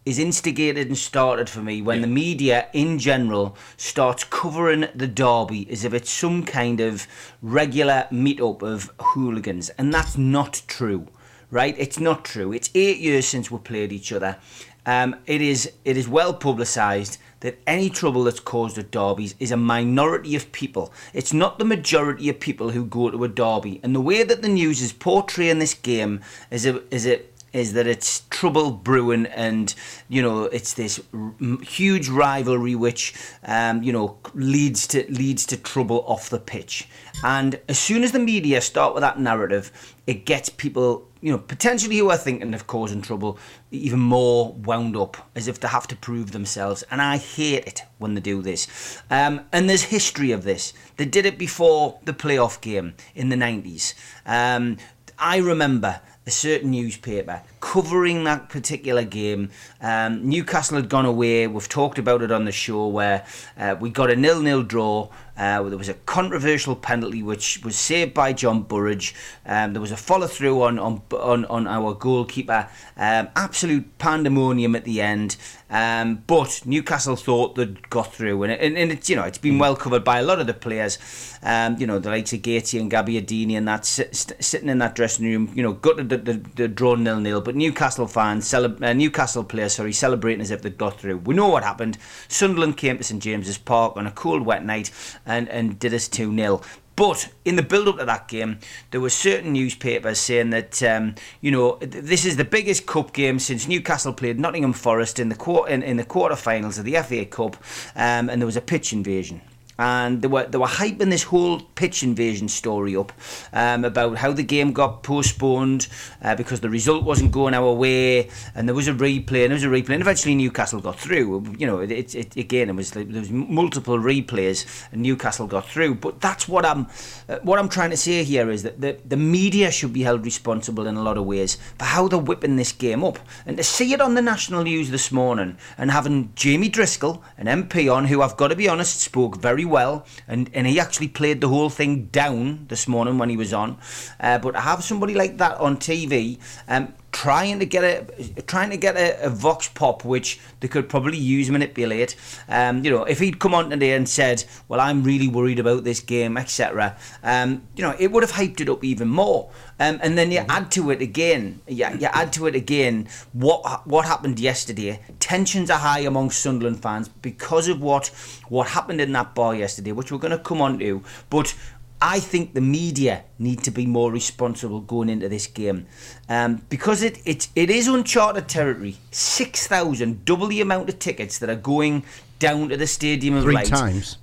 is 0.06 0.18
instigated 0.18 0.86
and 0.86 0.96
started 0.96 1.50
for 1.50 1.60
me 1.60 1.82
when 1.82 2.00
the 2.00 2.06
media 2.06 2.68
in 2.72 2.98
general 2.98 3.56
starts 3.76 4.24
covering 4.24 4.88
the 4.94 5.06
derby 5.06 5.68
as 5.70 5.84
if 5.84 5.92
it's 5.92 6.10
some 6.10 6.44
kind 6.44 6.80
of 6.80 7.06
regular 7.42 8.06
meet-up 8.10 8.62
of 8.62 8.90
hooligans. 9.00 9.70
And 9.70 9.92
that's 9.92 10.16
not 10.16 10.62
true 10.66 11.08
right? 11.50 11.74
It's 11.78 11.98
not 11.98 12.24
true. 12.24 12.52
It's 12.52 12.70
eight 12.74 12.98
years 12.98 13.26
since 13.26 13.50
we 13.50 13.58
played 13.58 13.92
each 13.92 14.12
other 14.12 14.38
um, 14.86 15.16
it 15.26 15.40
is 15.40 15.72
it 15.84 15.96
is 15.96 16.08
well 16.08 16.34
publicised 16.34 17.18
that 17.40 17.58
any 17.66 17.88
trouble 17.88 18.24
that's 18.24 18.40
caused 18.40 18.78
at 18.78 18.90
derbies 18.90 19.34
is 19.38 19.50
a 19.50 19.56
minority 19.56 20.36
of 20.36 20.52
people. 20.52 20.92
It's 21.14 21.32
not 21.32 21.58
the 21.58 21.64
majority 21.64 22.28
of 22.28 22.38
people 22.38 22.70
who 22.70 22.84
go 22.84 23.10
to 23.10 23.24
a 23.24 23.28
derby. 23.28 23.80
And 23.82 23.94
the 23.94 24.00
way 24.00 24.22
that 24.22 24.42
the 24.42 24.48
news 24.48 24.82
is 24.82 24.92
portraying 24.92 25.58
this 25.58 25.72
game 25.74 26.20
is 26.50 26.66
a, 26.66 26.82
is 26.94 27.06
a, 27.06 27.22
is 27.52 27.72
that 27.72 27.86
it's 27.86 28.22
trouble 28.30 28.70
brewing 28.70 29.26
and 29.26 29.74
you 30.08 30.22
know 30.22 30.44
it's 30.44 30.74
this 30.74 31.00
r- 31.12 31.32
huge 31.62 32.08
rivalry 32.08 32.74
which 32.74 33.14
um, 33.44 33.82
you 33.82 33.92
know 33.92 34.16
leads 34.34 34.86
to 34.86 35.04
leads 35.10 35.44
to 35.46 35.56
trouble 35.56 36.04
off 36.06 36.30
the 36.30 36.38
pitch 36.38 36.88
and 37.24 37.58
as 37.68 37.78
soon 37.78 38.04
as 38.04 38.12
the 38.12 38.18
media 38.18 38.60
start 38.60 38.94
with 38.94 39.00
that 39.00 39.18
narrative 39.18 39.96
it 40.06 40.24
gets 40.24 40.48
people 40.48 41.08
you 41.20 41.30
know 41.30 41.38
potentially 41.38 41.98
who 41.98 42.10
are 42.10 42.16
thinking 42.16 42.54
of 42.54 42.66
causing 42.66 43.02
trouble 43.02 43.38
even 43.70 43.98
more 43.98 44.52
wound 44.54 44.96
up 44.96 45.16
as 45.34 45.48
if 45.48 45.60
they 45.60 45.68
have 45.68 45.86
to 45.86 45.96
prove 45.96 46.32
themselves 46.32 46.82
and 46.90 47.02
I 47.02 47.16
hate 47.18 47.66
it 47.66 47.82
when 47.98 48.14
they 48.14 48.20
do 48.20 48.42
this 48.42 49.02
um, 49.10 49.42
and 49.52 49.68
there's 49.68 49.84
history 49.84 50.32
of 50.32 50.44
this 50.44 50.72
they 50.96 51.04
did 51.04 51.26
it 51.26 51.38
before 51.38 51.98
the 52.04 52.12
playoff 52.12 52.60
game 52.60 52.94
in 53.14 53.28
the 53.28 53.36
90s 53.36 53.94
um, 54.26 54.78
I 55.18 55.36
remember 55.36 56.00
a 56.26 56.30
certain 56.30 56.70
newspaper 56.70 57.42
covering 57.60 58.24
that 58.24 58.48
particular 58.48 59.04
game. 59.04 59.50
Um, 59.80 60.28
Newcastle 60.28 60.76
had 60.76 60.88
gone 60.88 61.04
away. 61.04 61.46
We've 61.46 61.68
talked 61.68 61.98
about 61.98 62.22
it 62.22 62.30
on 62.30 62.44
the 62.44 62.52
show 62.52 62.86
where 62.86 63.26
uh, 63.58 63.76
we 63.80 63.90
got 63.90 64.10
a 64.10 64.16
nil-nil 64.16 64.62
draw. 64.62 65.08
Uh, 65.40 65.62
there 65.62 65.78
was 65.78 65.88
a 65.88 65.94
controversial 65.94 66.76
penalty 66.76 67.22
which 67.22 67.64
was 67.64 67.74
saved 67.74 68.12
by 68.12 68.30
John 68.30 68.62
Burridge. 68.62 69.14
Um, 69.46 69.72
there 69.72 69.80
was 69.80 69.90
a 69.90 69.96
follow 69.96 70.26
through 70.26 70.60
on, 70.60 70.78
on 70.78 71.00
on 71.12 71.46
on 71.46 71.66
our 71.66 71.94
goalkeeper. 71.94 72.68
Um, 72.98 73.28
absolute 73.34 73.96
pandemonium 73.96 74.76
at 74.76 74.84
the 74.84 75.00
end. 75.00 75.38
Um, 75.70 76.24
but 76.26 76.62
Newcastle 76.66 77.14
thought 77.14 77.54
they'd 77.54 77.88
got 77.90 78.12
through, 78.12 78.42
and, 78.42 78.52
it, 78.52 78.60
and, 78.60 78.76
and 78.76 78.90
it's 78.90 79.08
you 79.08 79.14
know 79.14 79.22
it's 79.22 79.38
been 79.38 79.58
well 79.58 79.76
covered 79.76 80.02
by 80.02 80.18
a 80.18 80.22
lot 80.22 80.40
of 80.40 80.46
the 80.48 80.54
players. 80.54 80.98
Um, 81.42 81.76
you 81.78 81.86
know 81.86 81.98
the 81.98 82.10
likes 82.10 82.32
of 82.32 82.42
Gaty 82.42 82.80
and 82.80 82.90
Gabbiadini 82.90 83.56
and 83.56 83.68
that 83.68 83.86
sit, 83.86 84.14
st- 84.14 84.42
sitting 84.44 84.68
in 84.68 84.78
that 84.78 84.96
dressing 84.96 85.26
room. 85.26 85.52
You 85.54 85.62
know 85.62 85.72
gutted 85.72 86.08
the, 86.08 86.18
the, 86.18 86.32
the 86.56 86.68
draw 86.68 86.96
nil 86.96 87.20
nil, 87.20 87.40
but 87.40 87.54
Newcastle 87.54 88.08
fans, 88.08 88.48
cele- 88.48 88.82
uh, 88.84 88.92
Newcastle 88.92 89.44
players, 89.44 89.74
sorry, 89.74 89.92
celebrating 89.92 90.40
as 90.40 90.50
if 90.50 90.62
they'd 90.62 90.76
got 90.76 90.98
through. 90.98 91.18
We 91.18 91.34
know 91.34 91.48
what 91.48 91.62
happened. 91.62 91.98
Sunderland 92.26 92.76
came 92.76 92.98
to 92.98 93.04
St 93.04 93.22
James's 93.22 93.58
Park 93.58 93.96
on 93.96 94.06
a 94.06 94.10
cold, 94.10 94.44
wet 94.44 94.64
night 94.64 94.90
and 95.24 95.48
and 95.48 95.78
did 95.78 95.94
us 95.94 96.08
two 96.08 96.34
0 96.34 96.62
but 96.96 97.32
in 97.44 97.56
the 97.56 97.62
build 97.62 97.88
up 97.88 97.98
to 97.98 98.04
that 98.04 98.28
game, 98.28 98.58
there 98.90 99.00
were 99.00 99.10
certain 99.10 99.52
newspapers 99.52 100.18
saying 100.18 100.50
that 100.50 100.82
um, 100.82 101.14
you 101.40 101.50
know 101.50 101.78
this 101.80 102.24
is 102.24 102.36
the 102.36 102.44
biggest 102.44 102.86
cup 102.86 103.12
game 103.12 103.38
since 103.38 103.66
Newcastle 103.66 104.12
played 104.12 104.38
Nottingham 104.38 104.72
Forest 104.72 105.18
in 105.18 105.28
the 105.28 105.34
quar- 105.34 105.68
in, 105.68 105.82
in 105.82 105.96
the 105.96 106.04
quarterfinals 106.04 106.78
of 106.78 106.84
the 106.84 106.96
FA 106.96 107.24
Cup, 107.24 107.56
um, 107.96 108.28
and 108.28 108.40
there 108.40 108.46
was 108.46 108.56
a 108.56 108.60
pitch 108.60 108.92
invasion. 108.92 109.40
And 109.80 110.20
they 110.20 110.28
were 110.28 110.44
they 110.44 110.58
were 110.58 110.66
hyping 110.66 111.08
this 111.08 111.22
whole 111.22 111.58
pitch 111.58 112.02
invasion 112.02 112.48
story 112.48 112.94
up 112.94 113.12
um, 113.54 113.82
about 113.82 114.18
how 114.18 114.30
the 114.30 114.42
game 114.42 114.74
got 114.74 115.02
postponed 115.02 115.88
uh, 116.22 116.36
because 116.36 116.60
the 116.60 116.68
result 116.68 117.02
wasn't 117.02 117.32
going 117.32 117.54
our 117.54 117.72
way, 117.72 118.28
and 118.54 118.68
there 118.68 118.74
was 118.74 118.88
a 118.88 118.92
replay, 118.92 119.44
and 119.44 119.50
there 119.50 119.54
was 119.54 119.64
a 119.64 119.68
replay, 119.68 119.94
and 119.94 120.02
eventually 120.02 120.34
Newcastle 120.34 120.80
got 120.80 121.00
through. 121.00 121.56
You 121.58 121.66
know, 121.66 121.78
it, 121.80 122.14
it, 122.14 122.36
again 122.36 122.68
it 122.68 122.74
was 122.74 122.90
there 122.90 123.06
was 123.06 123.30
multiple 123.30 123.98
replays, 123.98 124.86
and 124.92 125.00
Newcastle 125.00 125.46
got 125.46 125.66
through. 125.66 125.94
But 125.94 126.20
that's 126.20 126.46
what 126.46 126.66
I'm 126.66 126.86
uh, 127.26 127.38
what 127.42 127.58
I'm 127.58 127.70
trying 127.70 127.90
to 127.90 127.96
say 127.96 128.22
here 128.22 128.50
is 128.50 128.62
that 128.64 128.82
the 128.82 128.98
the 129.06 129.16
media 129.16 129.70
should 129.70 129.94
be 129.94 130.02
held 130.02 130.26
responsible 130.26 130.86
in 130.86 130.96
a 130.96 131.02
lot 131.02 131.16
of 131.16 131.24
ways 131.24 131.56
for 131.78 131.86
how 131.86 132.06
they're 132.06 132.18
whipping 132.18 132.56
this 132.56 132.72
game 132.72 133.02
up, 133.02 133.18
and 133.46 133.56
to 133.56 133.64
see 133.64 133.94
it 133.94 134.02
on 134.02 134.14
the 134.14 134.20
national 134.20 134.62
news 134.62 134.90
this 134.90 135.10
morning 135.10 135.56
and 135.78 135.90
having 135.90 136.32
Jamie 136.34 136.68
Driscoll, 136.68 137.24
an 137.38 137.46
MP 137.46 137.90
on 137.90 138.04
who 138.04 138.20
I've 138.20 138.36
got 138.36 138.48
to 138.48 138.56
be 138.56 138.68
honest 138.68 139.00
spoke 139.00 139.36
very 139.38 139.69
well, 139.70 140.04
and, 140.28 140.50
and 140.52 140.66
he 140.66 140.78
actually 140.78 141.08
played 141.08 141.40
the 141.40 141.48
whole 141.48 141.70
thing 141.70 142.06
down 142.06 142.66
this 142.68 142.86
morning 142.86 143.18
when 143.18 143.30
he 143.30 143.36
was 143.36 143.52
on. 143.52 143.78
Uh, 144.18 144.38
but 144.38 144.52
to 144.52 144.60
have 144.60 144.84
somebody 144.84 145.14
like 145.14 145.38
that 145.38 145.58
on 145.58 145.76
TV, 145.76 146.38
um, 146.68 146.92
trying 147.12 147.58
to 147.58 147.66
get 147.66 147.84
a 147.84 148.42
trying 148.42 148.70
to 148.70 148.76
get 148.76 148.96
a, 148.96 149.26
a 149.26 149.30
vox 149.30 149.68
pop 149.68 150.04
which 150.04 150.38
they 150.60 150.68
could 150.68 150.88
probably 150.88 151.18
use 151.18 151.50
manipulate. 151.50 152.16
Um, 152.48 152.84
you 152.84 152.90
know 152.90 153.04
if 153.04 153.18
he'd 153.18 153.38
come 153.38 153.54
on 153.54 153.70
today 153.70 153.92
and 153.92 154.08
said 154.08 154.44
well 154.68 154.80
I'm 154.80 155.02
really 155.02 155.28
worried 155.28 155.58
about 155.58 155.84
this 155.84 156.00
game 156.00 156.36
etc 156.36 156.96
um, 157.22 157.62
you 157.76 157.82
know 157.82 157.94
it 157.98 158.12
would 158.12 158.22
have 158.22 158.32
hyped 158.32 158.60
it 158.60 158.68
up 158.68 158.84
even 158.84 159.08
more. 159.08 159.50
Um, 159.78 159.98
and 160.02 160.18
then 160.18 160.30
you 160.30 160.44
add 160.48 160.70
to 160.72 160.90
it 160.90 161.00
again 161.00 161.62
yeah 161.66 161.94
you 161.94 162.06
add 162.06 162.32
to 162.34 162.46
it 162.46 162.54
again 162.54 163.08
what 163.32 163.86
what 163.86 164.06
happened 164.06 164.38
yesterday. 164.38 165.00
Tensions 165.18 165.70
are 165.70 165.78
high 165.78 166.00
among 166.00 166.30
Sunderland 166.30 166.82
fans 166.82 167.08
because 167.08 167.68
of 167.68 167.80
what 167.80 168.08
what 168.48 168.68
happened 168.68 169.00
in 169.00 169.12
that 169.12 169.34
bar 169.34 169.54
yesterday 169.54 169.92
which 169.92 170.12
we're 170.12 170.18
going 170.18 170.30
to 170.30 170.38
come 170.38 170.60
on 170.60 170.78
to. 170.78 171.02
But 171.28 171.54
I 172.02 172.18
think 172.18 172.54
the 172.54 172.62
media 172.62 173.24
need 173.38 173.62
to 173.64 173.70
be 173.70 173.84
more 173.84 174.10
responsible 174.10 174.80
going 174.80 175.10
into 175.10 175.28
this 175.28 175.46
game 175.46 175.86
um, 176.28 176.62
because 176.70 177.02
it, 177.02 177.20
it 177.26 177.48
it 177.54 177.68
is 177.68 177.88
uncharted 177.88 178.48
territory. 178.48 178.96
Six 179.10 179.66
thousand, 179.66 180.24
double 180.24 180.46
the 180.46 180.60
amount 180.62 180.88
of 180.88 180.98
tickets 180.98 181.38
that 181.40 181.50
are 181.50 181.56
going 181.56 182.04
down 182.38 182.70
to 182.70 182.76
the 182.76 182.86
Stadium 182.86 183.34
of 183.34 183.42
Three 183.42 183.54
Light. 183.54 183.66
times. 183.66 184.16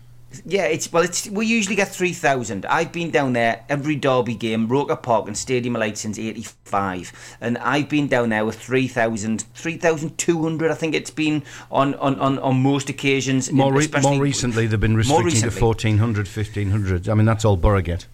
Yeah, 0.46 0.66
it's 0.66 0.92
well, 0.92 1.04
it's 1.04 1.30
we 1.30 1.46
usually 1.46 1.76
get 1.76 1.88
three 1.88 2.12
thousand. 2.14 2.66
I've 2.66 2.92
been 2.92 3.12
down 3.12 3.34
there 3.34 3.64
every 3.70 3.96
Derby 3.96 4.36
game, 4.36 4.68
Roker 4.68 4.96
Park 4.98 5.28
and 5.28 5.38
Stadium 5.38 5.76
of 5.76 5.80
Light 5.80 5.98
since 5.98 6.20
'85, 6.20 7.38
and 7.42 7.58
I've 7.60 7.88
been 7.90 8.08
down 8.08 8.30
there 8.30 8.46
with 8.46 8.60
3,000, 8.60 9.46
3,200, 9.56 10.70
I 10.72 10.74
think 10.76 10.94
it's 10.96 11.10
been 11.12 11.44
on 11.72 11.96
on, 11.96 12.20
on, 12.20 12.40
on 12.40 12.62
most 12.62 12.90
occasions. 12.90 13.52
More, 13.52 13.74
re- 13.74 13.88
more 14.02 14.20
recently, 14.20 14.68
they've 14.68 14.80
been 14.80 14.92
More 14.92 15.24
restricting 15.24 15.42
to 15.42 15.48
recently. 15.48 15.62
1400, 15.68 16.28
1500. 16.28 17.10
I 17.10 17.14
mean, 17.14 17.26
that's 17.26 17.46
all 17.46 17.56
Boro 17.58 17.82
get. 17.82 18.06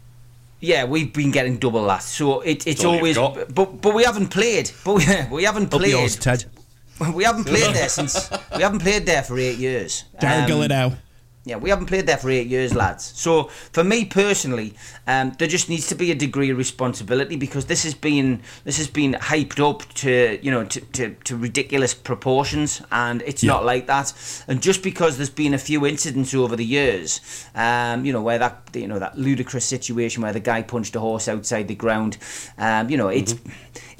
Yeah, 0.60 0.86
we've 0.86 1.12
been 1.12 1.32
getting 1.32 1.58
double 1.58 1.86
that, 1.88 2.03
so 2.03 2.41
it, 2.41 2.65
it's 2.67 2.86
all 2.86 2.96
always. 2.96 3.17
But 3.17 3.82
but 3.82 3.93
we 3.93 4.03
haven't 4.03 4.27
played. 4.29 4.72
But 4.86 4.93
we, 4.96 5.05
we 5.32 5.43
haven't 5.43 5.74
Up 5.74 5.79
played. 5.79 5.91
yours, 5.91 6.15
Ted. 6.15 6.46
We 7.15 7.24
haven't 7.24 7.46
played 7.46 7.74
there 7.75 7.89
since. 7.89 8.29
We 8.55 8.62
haven't 8.62 8.79
played 8.79 9.05
there 9.08 9.24
for 9.24 9.38
eight 9.38 9.58
years. 9.58 10.05
Darren 10.22 10.43
Um, 10.43 10.50
Gillett 10.50 10.96
Yeah, 11.45 11.57
we 11.57 11.69
haven't 11.69 11.88
played 11.88 12.07
there 12.07 12.15
for 12.15 12.29
eight 12.29 12.47
years, 12.47 12.73
lads. 12.73 13.03
So 13.03 13.45
for 13.73 13.83
me 13.83 14.05
personally, 14.05 14.75
um, 15.05 15.33
there 15.38 15.47
just 15.47 15.67
needs 15.67 15.88
to 15.88 15.95
be 15.95 16.09
a 16.09 16.15
degree 16.15 16.50
of 16.50 16.57
responsibility 16.57 17.35
because 17.35 17.65
this 17.65 17.83
has 17.83 17.93
been 17.93 18.41
this 18.63 18.77
has 18.77 18.88
been 18.88 19.15
hyped 19.15 19.59
up 19.59 19.85
to 19.95 20.39
you 20.41 20.50
know 20.50 20.63
to, 20.63 20.79
to, 20.79 21.15
to 21.25 21.35
ridiculous 21.35 21.93
proportions, 21.93 22.81
and 22.93 23.21
it's 23.23 23.43
not 23.43 23.65
like 23.65 23.88
that. 23.88 24.13
And 24.47 24.62
just 24.62 24.83
because 24.83 25.17
there's 25.17 25.29
been 25.29 25.53
a 25.53 25.57
few 25.57 25.85
incidents 25.85 26.33
over 26.33 26.55
the 26.55 26.65
years, 26.65 27.19
um, 27.55 28.05
you 28.05 28.13
know 28.13 28.21
where 28.21 28.39
that 28.39 28.69
you 28.73 28.88
know 28.88 29.00
that 29.00 29.17
ludicrous 29.17 29.65
situation 29.65 30.23
where 30.23 30.31
the 30.31 30.39
guy 30.39 30.62
punched 30.62 30.95
a 30.95 31.01
horse 31.01 31.27
outside 31.27 31.67
the 31.67 31.75
ground, 31.75 32.17
um, 32.57 32.89
you 32.89 32.95
know 32.95 33.09
it's. 33.09 33.35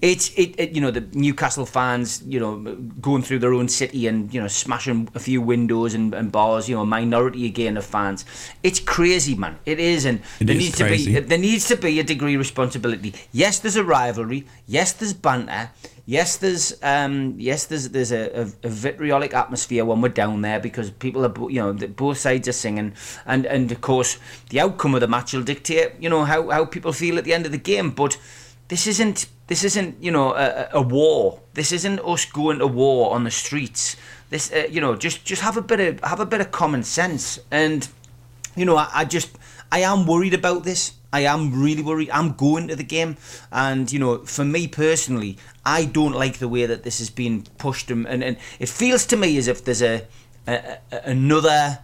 It's 0.02 0.30
it, 0.38 0.56
it 0.60 0.72
you 0.72 0.82
know 0.82 0.92
the 0.92 1.02
Newcastle 1.14 1.66
fans 1.66 2.22
you 2.28 2.40
know 2.40 2.58
going 3.02 3.22
through 3.24 3.40
their 3.40 3.54
own 3.54 3.68
city 3.70 4.08
and 4.08 4.34
you 4.34 4.42
know 4.42 4.48
smashing 4.48 5.10
a 5.16 5.20
few 5.20 5.42
windows 5.42 5.94
and, 5.94 6.14
and 6.14 6.32
bars 6.32 6.68
you 6.68 6.76
know 6.76 6.82
a 6.82 6.86
minority 6.86 7.46
again 7.46 7.78
of 7.78 7.86
fans. 7.86 8.26
It's 8.64 8.80
crazy 8.80 9.36
man. 9.36 9.58
It 9.66 9.80
is 9.80 10.06
and 10.06 10.22
It 10.40 10.46
there 10.48 10.56
is 10.56 10.64
needs 10.64 10.78
crazy. 10.78 11.14
to 11.14 11.22
be 11.22 11.28
there 11.28 11.38
needs 11.38 11.68
to 11.70 11.78
be 11.78 12.00
a 12.00 12.04
degree 12.04 12.36
of 12.36 12.40
responsibility. 12.40 13.14
Yes 13.32 13.60
there's 13.60 13.76
a 13.78 13.84
rivalry. 13.84 14.46
Yes 14.68 14.94
there's 14.94 15.14
banter. 15.14 15.72
Yes 16.06 16.36
there's 16.36 16.74
um 16.84 17.36
yes 17.38 17.66
there's 17.68 17.90
there's 17.90 18.12
a, 18.12 18.42
a, 18.42 18.42
a 18.64 18.70
vitriolic 18.70 19.34
atmosphere 19.34 19.86
when 19.86 20.02
we're 20.02 20.10
down 20.10 20.42
there 20.42 20.60
because 20.60 20.92
people 20.92 21.26
are 21.26 21.50
you 21.50 21.62
know 21.62 21.72
both 21.74 22.18
sides 22.18 22.48
are 22.50 22.52
singing. 22.54 22.94
And 23.26 23.46
and 23.46 23.72
of 23.72 23.80
course 23.80 24.20
the 24.50 24.60
outcome 24.60 24.96
of 24.96 25.02
the 25.02 25.08
match 25.08 25.32
will 25.34 25.44
dictate 25.44 25.94
you 26.02 26.10
know 26.10 26.26
how 26.26 26.50
how 26.50 26.66
people 26.66 26.92
feel 26.92 27.18
at 27.18 27.24
the 27.24 27.34
end 27.34 27.46
of 27.46 27.54
the 27.54 27.58
game. 27.58 27.92
But 27.92 28.18
this 28.68 28.88
isn't 28.88 29.28
this 29.48 29.64
isn't 29.64 30.02
you 30.02 30.12
know 30.12 30.34
a, 30.34 30.70
a 30.74 30.82
war. 30.82 31.42
This 31.54 31.72
isn't 31.72 32.00
us 32.00 32.26
going 32.26 32.60
to 32.60 32.68
war 32.68 33.14
on 33.14 33.24
the 33.24 33.32
streets. 33.32 33.96
This 34.30 34.52
uh, 34.52 34.68
you 34.70 34.82
know 34.82 34.96
just 34.96 35.26
just 35.26 35.42
have 35.42 35.58
a 35.58 35.62
bit 35.62 35.80
of 35.80 36.00
have 36.02 36.20
a 36.20 36.26
bit 36.26 36.42
of 36.42 36.52
common 36.52 36.84
sense 36.84 37.40
and 37.52 37.88
you 38.56 38.66
know 38.66 38.78
I, 38.78 38.90
I 38.94 39.06
just 39.06 39.38
I 39.74 39.80
am 39.80 40.06
worried 40.06 40.36
about 40.36 40.64
this. 40.64 40.94
I 41.12 41.22
am 41.22 41.60
really 41.60 41.82
worried. 41.82 42.12
I'm 42.12 42.34
going 42.34 42.68
to 42.68 42.76
the 42.76 42.84
game, 42.84 43.18
and 43.52 43.92
you 43.92 44.00
know, 44.00 44.20
for 44.20 44.46
me 44.46 44.68
personally, 44.68 45.38
I 45.66 45.86
don't 45.86 46.14
like 46.14 46.38
the 46.38 46.48
way 46.48 46.68
that 46.68 46.84
this 46.84 47.00
has 47.00 47.10
been 47.10 47.44
pushed, 47.58 47.90
and 47.90 48.08
and, 48.08 48.24
and 48.24 48.38
it 48.60 48.70
feels 48.70 49.06
to 49.08 49.18
me 49.18 49.36
as 49.38 49.48
if 49.48 49.66
there's 49.66 49.82
a, 49.82 50.08
a, 50.48 50.78
a 50.92 51.02
another 51.06 51.80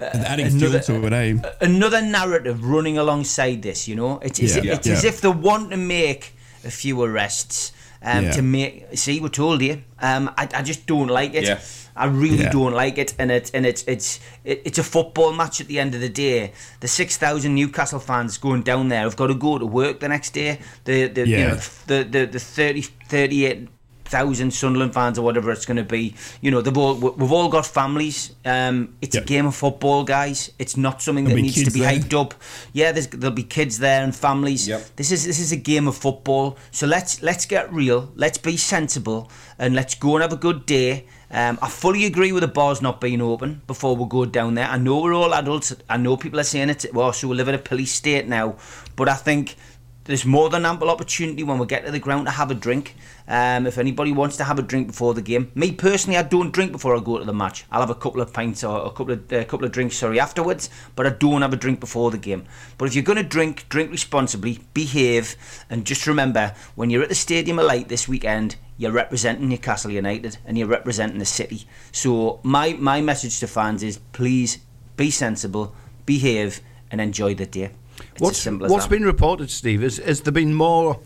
adding 0.00 0.50
fuel 0.50 0.70
another- 0.76 0.80
to 0.80 1.06
it, 1.06 1.12
eh? 1.12 1.50
another 1.60 2.02
narrative 2.02 2.64
running 2.64 2.98
alongside 2.98 3.62
this. 3.62 3.88
You 3.88 3.96
know, 3.96 4.18
it's 4.22 4.40
as, 4.40 4.56
Yeah. 4.56 4.74
it's 4.74 4.86
as 4.86 5.04
if 5.04 5.20
they 5.20 5.28
want 5.28 5.70
to 5.70 5.76
make 5.76 6.34
a 6.64 6.70
few 6.70 7.00
arrests 7.02 7.72
um, 8.02 8.24
Yeah. 8.24 8.30
to 8.32 8.42
make. 8.42 8.86
See, 8.94 9.20
we 9.20 9.28
told 9.28 9.62
you. 9.62 9.82
Um, 10.00 10.30
I, 10.36 10.46
I 10.54 10.62
just 10.62 10.86
don't 10.86 11.08
like 11.08 11.34
it. 11.34 11.44
Yeah. 11.44 11.60
I 11.98 12.04
really 12.06 12.42
Yeah. 12.42 12.50
don't 12.52 12.74
like 12.74 12.98
it, 12.98 13.14
and 13.18 13.30
it's 13.30 13.50
and 13.52 13.64
it's 13.64 13.82
it's 13.86 14.20
it's 14.44 14.78
a 14.78 14.82
football 14.84 15.32
match 15.32 15.62
at 15.62 15.66
the 15.66 15.78
end 15.78 15.94
of 15.94 16.02
the 16.02 16.10
day. 16.10 16.52
The 16.80 16.88
six 16.88 17.16
thousand 17.16 17.54
Newcastle 17.54 17.98
fans 18.00 18.36
going 18.36 18.62
down 18.62 18.88
there 18.88 19.00
have 19.00 19.16
got 19.16 19.28
to 19.28 19.34
go 19.34 19.56
to 19.58 19.64
work 19.64 20.00
the 20.00 20.08
next 20.08 20.34
day. 20.34 20.58
The 20.84 21.08
the 21.08 21.26
you 21.26 21.38
know, 21.38 21.58
the 21.86 22.04
the 22.04 22.26
the 22.26 22.38
30, 22.38 22.82
38 23.08 23.68
thousand 24.06 24.52
Sunderland 24.52 24.94
fans 24.94 25.18
or 25.18 25.22
whatever 25.22 25.50
it's 25.50 25.66
going 25.66 25.76
to 25.76 25.84
be. 25.84 26.14
You 26.40 26.50
know, 26.50 26.60
they've 26.60 26.76
all 26.76 26.94
we've 26.94 27.32
all 27.32 27.48
got 27.48 27.66
families. 27.66 28.34
Um, 28.44 28.94
it's 29.02 29.16
a 29.16 29.20
game 29.20 29.46
of 29.46 29.54
football, 29.54 30.04
guys. 30.04 30.50
It's 30.58 30.76
not 30.76 31.02
something 31.02 31.24
There'll 31.24 31.36
that 31.36 31.42
needs 31.42 31.64
to 31.64 31.70
be 31.70 31.80
there. 31.80 31.92
hyped 31.92 32.14
up. 32.18 32.34
Yeah, 32.72 32.92
there's, 32.92 33.08
there'll 33.08 33.34
be 33.34 33.42
kids 33.42 33.78
there 33.78 34.02
and 34.02 34.14
families. 34.14 34.68
Yep. 34.68 34.96
This 34.96 35.12
is 35.12 35.24
this 35.24 35.38
is 35.38 35.52
a 35.52 35.56
game 35.56 35.88
of 35.88 35.96
football. 35.96 36.56
So 36.70 36.86
let's 36.86 37.22
let's 37.22 37.46
get 37.46 37.72
real. 37.72 38.12
Let's 38.14 38.38
be 38.38 38.56
sensible 38.56 39.30
and 39.58 39.74
let's 39.74 39.94
go 39.94 40.16
and 40.16 40.22
have 40.22 40.32
a 40.32 40.36
good 40.36 40.66
day. 40.66 41.06
Um, 41.28 41.58
I 41.60 41.68
fully 41.68 42.04
agree 42.04 42.30
with 42.30 42.42
the 42.42 42.48
bars 42.48 42.80
not 42.80 43.00
being 43.00 43.20
open 43.20 43.60
before 43.66 43.96
we 43.96 44.06
go 44.08 44.24
down 44.26 44.54
there. 44.54 44.66
I 44.66 44.78
know 44.78 45.00
we're 45.00 45.12
all 45.14 45.34
adults. 45.34 45.74
I 45.90 45.96
know 45.96 46.16
people 46.16 46.38
are 46.38 46.44
saying 46.44 46.70
it. 46.70 46.86
Well, 46.94 47.12
so 47.12 47.26
we 47.26 47.34
live 47.34 47.48
in 47.48 47.54
a 47.56 47.58
police 47.58 47.92
state 47.92 48.28
now, 48.28 48.56
but 48.94 49.08
I 49.08 49.14
think 49.14 49.56
there's 50.06 50.24
more 50.24 50.48
than 50.48 50.64
ample 50.64 50.90
opportunity 50.90 51.42
when 51.42 51.58
we 51.58 51.66
get 51.66 51.84
to 51.84 51.90
the 51.90 51.98
ground 51.98 52.26
to 52.26 52.32
have 52.32 52.50
a 52.50 52.54
drink. 52.54 52.94
Um, 53.28 53.66
if 53.66 53.76
anybody 53.76 54.12
wants 54.12 54.36
to 54.36 54.44
have 54.44 54.58
a 54.58 54.62
drink 54.62 54.86
before 54.86 55.14
the 55.14 55.22
game, 55.22 55.50
me 55.54 55.72
personally, 55.72 56.16
I 56.16 56.22
don't 56.22 56.52
drink 56.52 56.72
before 56.72 56.96
I 56.96 57.00
go 57.00 57.18
to 57.18 57.24
the 57.24 57.32
match. 57.32 57.64
I'll 57.70 57.80
have 57.80 57.90
a 57.90 57.94
couple 57.94 58.20
of 58.20 58.32
pints 58.32 58.62
or 58.62 58.86
a 58.86 58.90
couple 58.90 59.12
of 59.12 59.32
a 59.32 59.44
couple 59.44 59.66
of 59.66 59.72
drinks, 59.72 59.96
sorry, 59.96 60.20
afterwards. 60.20 60.70
But 60.94 61.06
I 61.06 61.10
don't 61.10 61.42
have 61.42 61.52
a 61.52 61.56
drink 61.56 61.80
before 61.80 62.10
the 62.10 62.18
game. 62.18 62.44
But 62.78 62.86
if 62.86 62.94
you're 62.94 63.04
going 63.04 63.16
to 63.16 63.24
drink, 63.24 63.68
drink 63.68 63.90
responsibly, 63.90 64.60
behave, 64.74 65.36
and 65.68 65.84
just 65.84 66.06
remember 66.06 66.54
when 66.76 66.90
you're 66.90 67.02
at 67.02 67.08
the 67.08 67.14
Stadium 67.14 67.58
of 67.58 67.88
this 67.88 68.06
weekend, 68.06 68.56
you're 68.78 68.92
representing 68.92 69.48
Newcastle 69.48 69.90
United 69.90 70.38
and 70.46 70.56
you're 70.56 70.68
representing 70.68 71.18
the 71.18 71.24
city. 71.24 71.66
So 71.90 72.40
my 72.42 72.74
my 72.74 73.00
message 73.00 73.40
to 73.40 73.46
fans 73.46 73.82
is 73.82 73.98
please 74.12 74.58
be 74.96 75.10
sensible, 75.10 75.74
behave, 76.04 76.60
and 76.90 77.00
enjoy 77.00 77.34
the 77.34 77.46
day. 77.46 77.72
It's 78.12 78.20
What's 78.20 78.38
as 78.38 78.42
simple 78.42 78.66
as 78.66 78.72
what's 78.72 78.84
that. 78.84 78.90
been 78.90 79.04
reported, 79.04 79.50
Steve? 79.50 79.82
Is 79.82 79.98
has 79.98 80.20
there 80.22 80.32
been 80.32 80.54
more? 80.54 81.00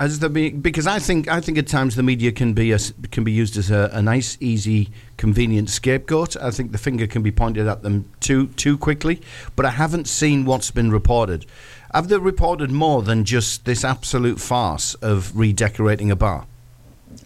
Has 0.00 0.18
there 0.18 0.28
been 0.28 0.60
because 0.60 0.86
I 0.86 0.98
think 0.98 1.28
I 1.28 1.40
think 1.40 1.56
at 1.56 1.68
times 1.68 1.94
the 1.94 2.02
media 2.02 2.32
can 2.32 2.52
be 2.52 2.72
a, 2.72 2.78
can 3.10 3.22
be 3.24 3.32
used 3.32 3.56
as 3.56 3.70
a, 3.70 3.90
a 3.92 4.02
nice, 4.02 4.36
easy, 4.40 4.90
convenient 5.16 5.70
scapegoat. 5.70 6.36
I 6.36 6.50
think 6.50 6.72
the 6.72 6.78
finger 6.78 7.06
can 7.06 7.22
be 7.22 7.30
pointed 7.30 7.68
at 7.68 7.82
them 7.82 8.10
too 8.20 8.48
too 8.48 8.76
quickly. 8.76 9.22
But 9.54 9.66
I 9.66 9.70
haven't 9.70 10.08
seen 10.08 10.44
what's 10.44 10.70
been 10.70 10.90
reported. 10.90 11.46
Have 11.92 12.08
they 12.08 12.18
reported 12.18 12.72
more 12.72 13.02
than 13.02 13.24
just 13.24 13.64
this 13.66 13.84
absolute 13.84 14.40
farce 14.40 14.94
of 14.94 15.36
redecorating 15.36 16.10
a 16.10 16.16
bar? 16.16 16.46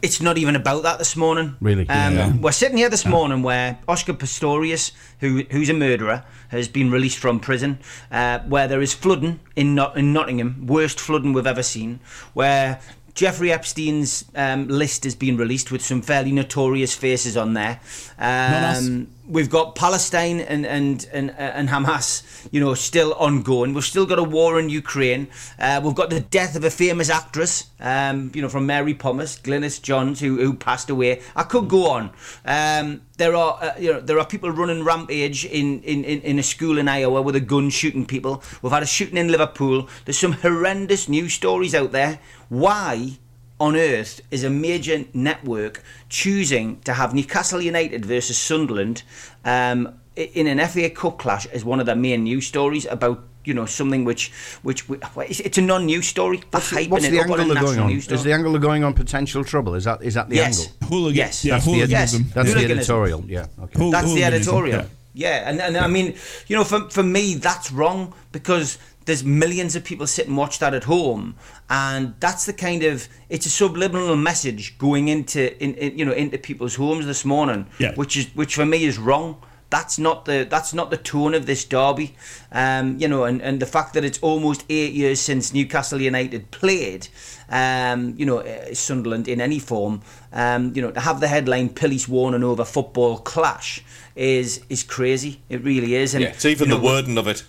It's 0.02 0.20
not 0.20 0.38
even 0.38 0.56
about 0.56 0.82
that 0.84 0.98
this 0.98 1.16
morning. 1.16 1.56
Really? 1.60 1.88
Um, 1.88 2.14
Yeah. 2.14 2.32
We're 2.36 2.52
sitting 2.52 2.76
here 2.78 2.88
this 2.88 3.04
morning 3.04 3.42
where 3.42 3.78
Oscar 3.88 4.14
Pistorius, 4.14 4.92
who 5.20 5.44
who's 5.50 5.68
a 5.68 5.74
murderer, 5.74 6.24
has 6.48 6.68
been 6.68 6.90
released 6.90 7.18
from 7.18 7.40
prison. 7.40 7.78
Uh, 8.10 8.38
where 8.40 8.68
there 8.68 8.80
is 8.80 8.94
flooding 8.94 9.40
in, 9.56 9.74
Not- 9.74 9.96
in 9.96 10.12
Nottingham, 10.12 10.66
worst 10.66 11.00
flooding 11.00 11.32
we've 11.32 11.46
ever 11.46 11.62
seen. 11.62 12.00
Where 12.34 12.80
Jeffrey 13.14 13.50
Epstein's 13.52 14.24
um, 14.36 14.68
list 14.68 15.02
has 15.04 15.14
been 15.16 15.36
released 15.36 15.72
with 15.72 15.82
some 15.82 16.02
fairly 16.02 16.30
notorious 16.32 16.94
faces 16.94 17.36
on 17.36 17.54
there. 17.54 17.80
Um, 18.18 19.08
we've 19.28 19.50
got 19.50 19.74
Palestine 19.74 20.40
and 20.40 20.66
and 20.66 21.06
and 21.12 21.30
and 21.38 21.68
Hamas, 21.68 22.48
you 22.50 22.60
know, 22.60 22.74
still 22.74 23.12
ongoing. 23.14 23.74
We've 23.74 23.84
still 23.84 24.06
got 24.06 24.18
a 24.18 24.24
war 24.24 24.58
in 24.58 24.68
Ukraine. 24.68 25.28
Uh, 25.58 25.80
we've 25.84 25.94
got 25.94 26.10
the 26.10 26.20
death 26.20 26.56
of 26.56 26.64
a 26.64 26.70
famous 26.70 27.10
actress, 27.10 27.66
um, 27.80 28.32
you 28.34 28.42
know, 28.42 28.48
from 28.48 28.66
Mary 28.66 28.94
Poppins, 28.94 29.38
Glynis 29.38 29.80
Johns, 29.80 30.20
who 30.20 30.38
who 30.38 30.54
passed 30.54 30.90
away. 30.90 31.22
I 31.36 31.42
could 31.42 31.68
go 31.68 31.90
on. 31.90 32.10
Um, 32.44 33.02
there 33.18 33.36
are 33.36 33.58
uh, 33.62 33.72
you 33.78 33.92
know 33.92 34.00
there 34.00 34.18
are 34.18 34.26
people 34.26 34.50
running 34.50 34.84
rampage 34.84 35.44
in, 35.44 35.82
in, 35.82 36.04
in, 36.04 36.20
in 36.22 36.38
a 36.38 36.42
school 36.42 36.78
in 36.78 36.88
Iowa 36.88 37.20
with 37.22 37.36
a 37.36 37.40
gun 37.40 37.70
shooting 37.70 38.06
people. 38.06 38.42
We've 38.62 38.72
had 38.72 38.82
a 38.82 38.86
shooting 38.86 39.18
in 39.18 39.28
Liverpool. 39.28 39.88
There's 40.04 40.18
some 40.18 40.32
horrendous 40.32 41.08
news 41.08 41.34
stories 41.34 41.74
out 41.74 41.92
there. 41.92 42.20
Why? 42.48 43.18
On 43.60 43.76
earth 43.76 44.20
is 44.30 44.44
a 44.44 44.50
major 44.50 45.04
network 45.14 45.82
choosing 46.08 46.80
to 46.82 46.92
have 46.92 47.14
Newcastle 47.14 47.60
United 47.60 48.04
versus 48.04 48.38
Sunderland 48.38 49.02
um, 49.44 49.98
in 50.16 50.46
an 50.46 50.66
FA 50.68 50.90
Cup 50.90 51.18
clash 51.18 51.46
as 51.46 51.64
one 51.64 51.80
of 51.80 51.86
their 51.86 51.96
main 51.96 52.24
news 52.24 52.46
stories 52.46 52.86
about 52.86 53.24
you 53.44 53.54
know 53.54 53.66
something 53.66 54.04
which 54.04 54.30
which 54.62 54.88
we- 54.88 54.98
it's 55.28 55.40
it's 55.40 55.58
a 55.58 55.62
non-news 55.62 56.06
story. 56.06 56.36
They're 56.38 56.60
What's 56.60 56.70
the, 56.70 56.86
what's 56.88 57.08
the 57.08 57.20
up 57.20 57.30
on 57.30 57.38
a 57.38 57.42
angle 57.42 57.54
they're 57.54 57.62
going 57.64 57.78
on? 57.78 57.90
Is 57.92 58.06
the 58.24 58.32
angle 58.32 58.52
they're 58.52 58.60
going 58.60 58.84
on 58.84 58.94
potential 58.94 59.42
trouble? 59.44 59.74
Is 59.74 59.84
that 59.84 60.02
is 60.02 60.14
that 60.14 60.28
the 60.28 60.36
yes. 60.36 60.66
angle? 60.66 60.88
Hooligan. 60.88 61.16
Yes. 61.16 61.44
Yeah, 61.44 61.54
That's 61.54 61.64
the. 61.66 61.72
Yes. 61.86 62.18
that's 62.34 62.54
the 62.54 62.64
editorial. 62.64 63.24
Yeah. 63.26 63.46
Okay. 63.62 63.78
Hool- 63.78 63.90
That's 63.90 64.12
the 64.12 64.24
editorial. 64.24 64.80
yeah. 64.82 64.86
Yeah, 65.14 65.50
and, 65.50 65.60
and 65.60 65.76
I 65.76 65.88
mean, 65.88 66.14
you 66.46 66.54
know, 66.56 66.62
for, 66.62 66.88
for 66.90 67.02
me, 67.02 67.34
that's 67.34 67.72
wrong 67.72 68.14
because 68.30 68.78
there's 69.08 69.24
millions 69.24 69.74
of 69.74 69.82
people 69.84 70.06
sit 70.06 70.26
and 70.28 70.36
watch 70.36 70.58
that 70.58 70.74
at 70.74 70.84
home, 70.84 71.34
and 71.70 72.14
that's 72.20 72.44
the 72.46 72.52
kind 72.52 72.82
of 72.84 73.08
it's 73.28 73.46
a 73.46 73.50
subliminal 73.50 74.16
message 74.16 74.76
going 74.78 75.08
into 75.08 75.40
in, 75.64 75.74
in 75.74 75.98
you 75.98 76.04
know 76.04 76.12
into 76.12 76.38
people's 76.38 76.76
homes 76.76 77.04
this 77.06 77.24
morning, 77.24 77.66
Yeah. 77.78 77.94
which 77.94 78.16
is 78.16 78.26
which 78.36 78.54
for 78.54 78.66
me 78.66 78.84
is 78.84 78.98
wrong. 78.98 79.28
That's 79.70 79.98
not 79.98 80.24
the 80.24 80.46
that's 80.48 80.72
not 80.72 80.90
the 80.90 80.96
tone 80.96 81.34
of 81.34 81.44
this 81.46 81.64
derby, 81.64 82.08
um, 82.52 82.96
you 82.98 83.08
know, 83.08 83.24
and, 83.24 83.42
and 83.42 83.60
the 83.60 83.66
fact 83.66 83.92
that 83.94 84.04
it's 84.04 84.18
almost 84.22 84.64
eight 84.70 84.92
years 84.94 85.20
since 85.20 85.52
Newcastle 85.52 86.00
United 86.00 86.50
played, 86.50 87.08
um, 87.50 88.14
you 88.16 88.24
know, 88.26 88.38
uh, 88.38 88.74
Sunderland 88.74 89.28
in 89.28 89.40
any 89.40 89.58
form, 89.58 90.00
um, 90.32 90.72
you 90.74 90.80
know, 90.82 90.90
to 90.90 91.00
have 91.00 91.20
the 91.20 91.28
headline 91.28 91.68
"Police 91.68 92.08
warning 92.08 92.44
over 92.44 92.64
football 92.64 93.18
clash" 93.18 93.82
is 94.16 94.60
is 94.68 94.82
crazy. 94.82 95.32
It 95.50 95.62
really 95.64 95.94
is, 96.02 96.14
and 96.14 96.22
Yeah, 96.22 96.30
it's 96.30 96.44
even 96.46 96.68
you 96.68 96.76
the 96.76 96.80
wording 96.82 97.18
of 97.18 97.26
it. 97.28 97.44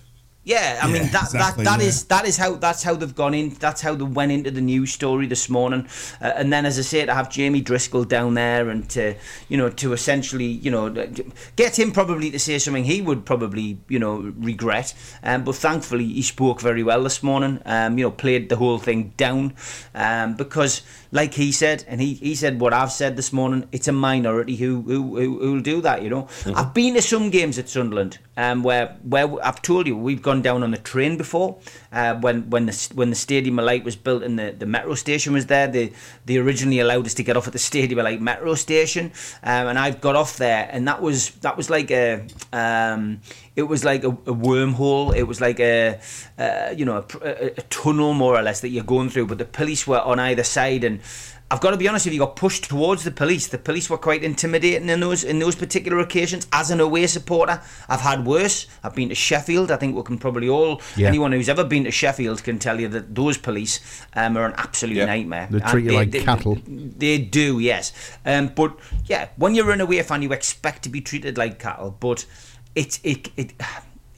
Yeah, 0.49 0.79
I 0.81 0.87
Yeah, 0.87 0.93
mean 0.93 1.09
that 1.11 1.31
exactly, 1.31 1.63
that 1.63 1.63
that 1.63 1.79
yeah. 1.79 1.87
is 1.87 2.05
that 2.05 2.25
is 2.25 2.37
how 2.37 2.55
that's 2.55 2.83
how 2.83 2.95
they've 2.95 3.13
gone 3.15 3.33
in. 3.33 3.49
That's 3.51 3.81
how 3.81 3.95
they 3.95 4.03
went 4.03 4.31
into 4.31 4.51
the 4.51 4.61
news 4.61 4.91
story 4.91 5.27
this 5.27 5.49
morning. 5.49 5.87
Uh, 6.21 6.33
and 6.35 6.51
then, 6.51 6.65
as 6.65 6.79
I 6.79 6.81
say, 6.81 7.05
to 7.05 7.13
have 7.13 7.29
Jamie 7.29 7.61
Driscoll 7.61 8.03
down 8.05 8.33
there 8.33 8.69
and 8.69 8.89
to 8.91 9.15
you 9.47 9.57
know 9.57 9.69
to 9.69 9.93
essentially 9.93 10.45
you 10.45 10.71
know 10.71 10.89
get 11.55 11.77
him 11.77 11.91
probably 11.91 12.31
to 12.31 12.39
say 12.39 12.57
something 12.59 12.83
he 12.85 13.01
would 13.01 13.25
probably 13.25 13.79
you 13.87 13.99
know 13.99 14.33
regret. 14.37 14.93
Um, 15.23 15.43
but 15.43 15.55
thankfully, 15.55 16.05
he 16.05 16.21
spoke 16.21 16.61
very 16.61 16.83
well 16.83 17.03
this 17.03 17.21
morning. 17.21 17.61
Um, 17.65 17.97
you 17.97 18.05
know, 18.05 18.11
played 18.11 18.49
the 18.49 18.55
whole 18.57 18.79
thing 18.79 19.13
down 19.17 19.53
um, 19.93 20.35
because, 20.35 20.81
like 21.11 21.33
he 21.33 21.51
said, 21.51 21.83
and 21.87 21.99
he, 21.99 22.13
he 22.13 22.35
said 22.35 22.59
what 22.59 22.73
I've 22.73 22.91
said 22.91 23.15
this 23.15 23.33
morning. 23.33 23.67
It's 23.71 23.87
a 23.87 23.91
minority 23.91 24.55
who 24.55 24.81
who 24.81 25.17
who 25.17 25.53
will 25.53 25.61
do 25.61 25.81
that. 25.81 26.03
You 26.03 26.09
know, 26.09 26.27
I've 26.55 26.73
been 26.73 26.93
to 26.95 27.01
some 27.01 27.29
games 27.29 27.57
at 27.57 27.69
Sunderland 27.69 28.19
um, 28.37 28.63
where 28.63 28.97
where 29.03 29.27
I've 29.43 29.61
told 29.61 29.87
you 29.87 29.97
we've 29.97 30.21
gone 30.21 30.41
down 30.41 30.63
on 30.63 30.71
the 30.71 30.77
train 30.77 31.17
before 31.17 31.57
uh, 31.91 32.15
when 32.15 32.49
when 32.49 32.67
the 32.67 32.89
when 32.93 33.09
the 33.09 33.15
Stadium 33.15 33.55
Light 33.57 33.83
was 33.83 33.95
built 33.95 34.23
and 34.23 34.37
the, 34.37 34.55
the 34.57 34.65
metro 34.65 34.93
station 34.95 35.33
was 35.33 35.47
there. 35.47 35.67
They 35.67 35.93
they 36.25 36.37
originally 36.37 36.79
allowed 36.79 37.05
us 37.05 37.13
to 37.15 37.23
get 37.23 37.35
off 37.35 37.47
at 37.47 37.53
the 37.53 37.59
Stadium 37.59 37.99
Light 37.99 38.21
metro 38.21 38.53
station, 38.55 39.11
um, 39.43 39.67
and 39.67 39.79
I've 39.79 40.01
got 40.01 40.15
off 40.15 40.37
there, 40.37 40.69
and 40.71 40.87
that 40.87 41.01
was 41.01 41.31
that 41.41 41.57
was 41.57 41.69
like 41.69 41.91
a 41.91 42.25
um, 42.53 43.21
it 43.59 43.67
was 43.73 43.83
like 43.83 44.03
a, 44.03 44.09
a 44.09 44.35
wormhole. 44.47 45.15
It 45.15 45.23
was 45.31 45.39
like 45.41 45.59
a 45.59 45.99
uh, 46.37 46.73
you 46.79 46.85
know 46.85 46.97
a, 46.97 47.05
a, 47.31 47.45
a 47.61 47.63
tunnel 47.69 48.13
more 48.13 48.33
or 48.39 48.41
less 48.41 48.61
that 48.61 48.69
you're 48.69 48.83
going 48.95 49.09
through, 49.09 49.27
but 49.27 49.37
the 49.37 49.45
police 49.45 49.85
were 49.85 50.01
on 50.01 50.19
either 50.19 50.43
side 50.43 50.83
and. 50.83 50.99
I've 51.51 51.61
got 51.61 51.71
to 51.71 51.77
be 51.77 51.87
honest 51.87 52.05
with 52.05 52.13
you, 52.13 52.19
got 52.19 52.35
pushed 52.35 52.65
towards 52.65 53.03
the 53.03 53.09
police. 53.09 53.47
The 53.47 53.57
police 53.57 53.89
were 53.89 53.97
quite 53.97 54.23
intimidating 54.23 54.87
in 54.87 54.99
those 54.99 55.23
in 55.23 55.39
those 55.39 55.55
particular 55.55 55.97
occasions. 55.97 56.45
As 56.53 56.69
an 56.69 56.79
away 56.79 57.07
supporter, 57.07 57.59
I've 57.93 58.01
had 58.01 58.23
worse. 58.23 58.67
I've 58.83 58.93
been 58.93 59.09
to 59.09 59.15
Sheffield. 59.15 59.71
I 59.71 59.77
think 59.77 59.95
we 59.95 60.03
can 60.03 60.19
probably 60.19 60.47
all 60.47 60.79
Yeah. 60.95 61.07
anyone 61.07 61.31
who's 61.31 61.49
ever 61.49 61.63
been 61.63 61.85
to 61.85 61.91
Sheffield 61.91 62.43
can 62.43 62.59
tell 62.59 62.79
you 62.79 62.87
that 62.89 63.15
those 63.15 63.39
police 63.39 63.79
um, 64.13 64.37
are 64.37 64.45
an 64.45 64.53
absolute 64.57 64.97
Yeah. 64.97 65.05
nightmare. 65.05 65.47
They 65.49 65.57
And 65.59 65.67
treat 65.71 65.85
you 65.85 65.93
like 65.93 66.11
cattle. 66.23 66.55
They 66.67 67.17
do, 67.17 67.57
yes. 67.59 67.93
Um, 68.27 68.51
but 68.55 68.71
yeah, 69.07 69.29
when 69.35 69.55
you're 69.55 69.71
an 69.71 69.81
away 69.81 70.03
fan, 70.03 70.21
you 70.21 70.31
expect 70.31 70.83
to 70.83 70.89
be 70.89 71.01
treated 71.01 71.35
like 71.35 71.57
cattle. 71.57 71.97
But 71.99 72.27
it's 72.75 72.99
it 73.03 73.29
it. 73.37 73.53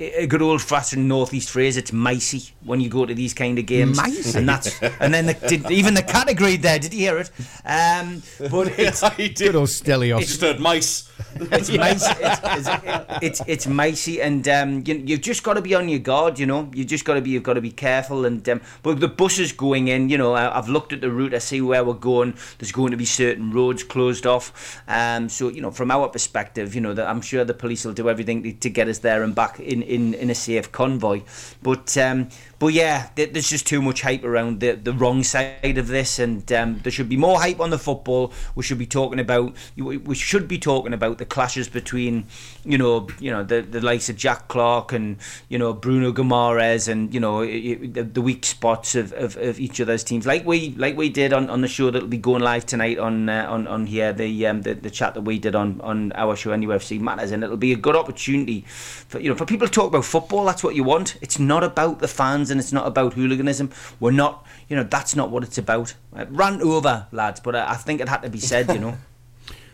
A 0.01 0.25
good 0.25 0.41
old 0.41 0.63
fashioned 0.63 1.08
northeast 1.08 1.51
phrase. 1.51 1.77
It's 1.77 1.91
micey 1.91 2.51
when 2.66 2.81
you 2.81 2.90
go 2.90 3.05
to 3.05 3.14
these 3.14 3.35
kind 3.35 3.59
of 3.59 3.68
games, 3.68 4.00
Micey? 4.00 4.35
and 4.35 4.50
that's 4.50 4.81
and 4.81 5.14
then 5.14 5.27
the, 5.27 5.33
did, 5.33 5.70
even 5.70 5.94
the 5.94 6.01
cat 6.01 6.27
agreed 6.27 6.64
there. 6.64 6.79
Did 6.79 6.92
you 6.92 7.01
hear 7.01 7.18
it? 7.20 7.29
Um, 7.64 8.24
but 8.50 8.68
it's 8.79 9.03
I 9.03 9.16
did. 9.16 9.35
Good 9.37 9.55
old 9.55 9.68
Stelios. 9.68 10.22
Just 10.22 10.42
heard 10.42 10.59
mice. 10.59 11.07
it's 11.35 11.70
micey. 11.70 12.18
It's, 12.20 12.68
it's, 12.68 13.22
it's, 13.22 13.42
it's 13.46 13.66
micey, 13.68 14.24
and 14.24 14.48
um, 14.48 14.83
you, 14.87 14.96
you've 14.96 15.22
just 15.22 15.44
got 15.44 15.53
to 15.53 15.61
be 15.61 15.75
on 15.75 15.87
your 15.87 16.00
guard. 16.00 16.40
You 16.40 16.48
know, 16.48 16.72
you 16.74 16.83
just 16.83 17.05
got 17.05 17.14
to 17.14 17.22
be. 17.22 17.29
You've 17.29 17.44
got 17.44 17.53
to 17.53 17.61
be 17.61 17.72
careful. 17.72 18.25
And 18.25 18.48
um, 18.50 18.61
but 18.81 19.00
the 19.00 19.07
buses 19.07 19.51
going 19.51 19.87
in. 19.87 20.09
You 20.09 20.18
know, 20.18 20.33
I, 20.33 20.57
I've 20.57 20.68
looked 20.68 20.94
at 20.94 21.01
the 21.01 21.11
route. 21.11 21.35
I 21.35 21.37
see 21.37 21.61
where 21.61 21.83
we're 21.83 21.94
going. 21.94 22.33
There's 22.57 22.72
going 22.72 22.90
to 22.90 22.98
be 22.98 23.05
certain 23.05 23.51
roads 23.51 23.83
closed 23.83 24.25
off. 24.25 24.81
Um, 24.87 25.29
so 25.29 25.50
you 25.50 25.61
know, 25.61 25.70
from 25.70 25.92
our 25.92 26.09
perspective, 26.09 26.74
you 26.74 26.81
know, 26.81 26.96
that 26.96 27.07
I'm 27.07 27.22
sure 27.22 27.46
the 27.46 27.53
police 27.53 27.85
will 27.85 27.94
do 27.94 28.09
everything 28.09 28.42
to, 28.42 28.53
to 28.53 28.70
get 28.72 28.87
us 28.87 28.98
there 29.00 29.22
and 29.22 29.35
back 29.35 29.59
in, 29.59 29.83
in, 29.92 30.14
in 30.16 30.30
a 30.30 30.36
safe 30.36 30.72
convoy. 30.72 31.22
But 31.62 31.98
um, 31.98 32.30
but 32.61 32.74
yeah, 32.74 33.09
there's 33.15 33.50
just 33.50 33.65
too 33.65 33.81
much 33.81 34.03
hype 34.03 34.24
around 34.24 34.59
the 34.59 34.74
the 34.74 34.93
wrong 34.93 35.24
side 35.24 35.79
of 35.79 35.87
this, 35.87 36.19
and 36.19 36.50
um, 36.53 36.79
there 36.83 36.91
should 36.91 37.09
be 37.09 37.17
more 37.17 37.39
hype 37.39 37.59
on 37.59 37.71
the 37.71 37.79
football. 37.79 38.31
We 38.53 38.61
should 38.61 38.77
be 38.77 38.85
talking 38.85 39.19
about. 39.19 39.55
We 39.75 40.13
should 40.13 40.47
be 40.47 40.59
talking 40.59 40.93
about 40.93 41.17
the 41.17 41.25
clashes 41.25 41.67
between, 41.69 42.27
you 42.63 42.77
know, 42.77 43.07
you 43.19 43.31
know 43.31 43.43
the 43.43 43.61
the 43.61 43.81
likes 43.81 44.09
of 44.09 44.15
Jack 44.15 44.47
Clarke 44.47 44.93
and 44.93 45.17
you 45.50 45.57
know 45.57 45.74
Bruno 45.74 46.11
Guimaraes 46.11 46.87
and 46.87 47.11
you 47.11 47.19
know 47.19 47.43
the, 47.43 48.03
the 48.03 48.21
weak 48.21 48.45
spots 48.45 48.93
of, 48.93 49.11
of, 49.13 49.37
of 49.37 49.59
each 49.59 49.79
of 49.79 49.87
those 49.87 50.03
teams, 50.03 50.27
like 50.27 50.45
we 50.45 50.75
like 50.75 50.95
we 50.95 51.09
did 51.09 51.33
on, 51.33 51.50
on 51.50 51.61
the 51.61 51.67
show 51.67 51.89
that'll 51.89 52.07
be 52.07 52.17
going 52.19 52.43
live 52.43 52.67
tonight 52.67 53.00
on 53.00 53.27
uh, 53.27 53.47
on 53.50 53.65
on 53.65 53.87
here 53.87 54.13
the 54.13 54.45
um 54.45 54.61
the, 54.61 54.75
the 54.75 54.91
chat 54.91 55.15
that 55.15 55.21
we 55.21 55.39
did 55.39 55.55
on 55.55 55.81
on 55.81 56.11
our 56.11 56.35
show 56.35 56.51
and 56.51 56.63
UFC 56.63 57.00
matters, 57.01 57.31
and 57.31 57.43
it'll 57.43 57.57
be 57.57 57.74
a 57.74 57.75
good 57.75 57.95
opportunity 57.95 58.61
for 58.67 59.17
you 59.17 59.29
know 59.29 59.35
for 59.35 59.47
people 59.47 59.65
to 59.65 59.74
talk 59.74 59.87
about 59.87 60.05
football. 60.05 60.45
That's 60.45 60.63
what 60.63 60.75
you 60.75 60.83
want. 60.83 61.17
It's 61.21 61.39
not 61.39 61.63
about 61.63 61.97
the 61.97 62.07
fans 62.07 62.50
and 62.51 62.59
it's 62.59 62.72
not 62.72 62.85
about 62.85 63.14
hooliganism. 63.14 63.72
We're 64.00 64.11
not, 64.11 64.46
you 64.70 64.75
know, 64.75 64.83
that's 64.83 65.16
not 65.16 65.31
what 65.31 65.44
it's 65.44 65.57
about. 65.57 65.96
Uh, 66.16 66.25
rant 66.29 66.61
over, 66.61 67.07
lads, 67.11 67.40
but 67.40 67.55
I, 67.55 67.72
I 67.72 67.75
think 67.75 68.01
it 68.01 68.09
had 68.09 68.22
to 68.22 68.29
be 68.29 68.40
said, 68.40 68.70
you 68.70 68.79
know. 68.79 68.98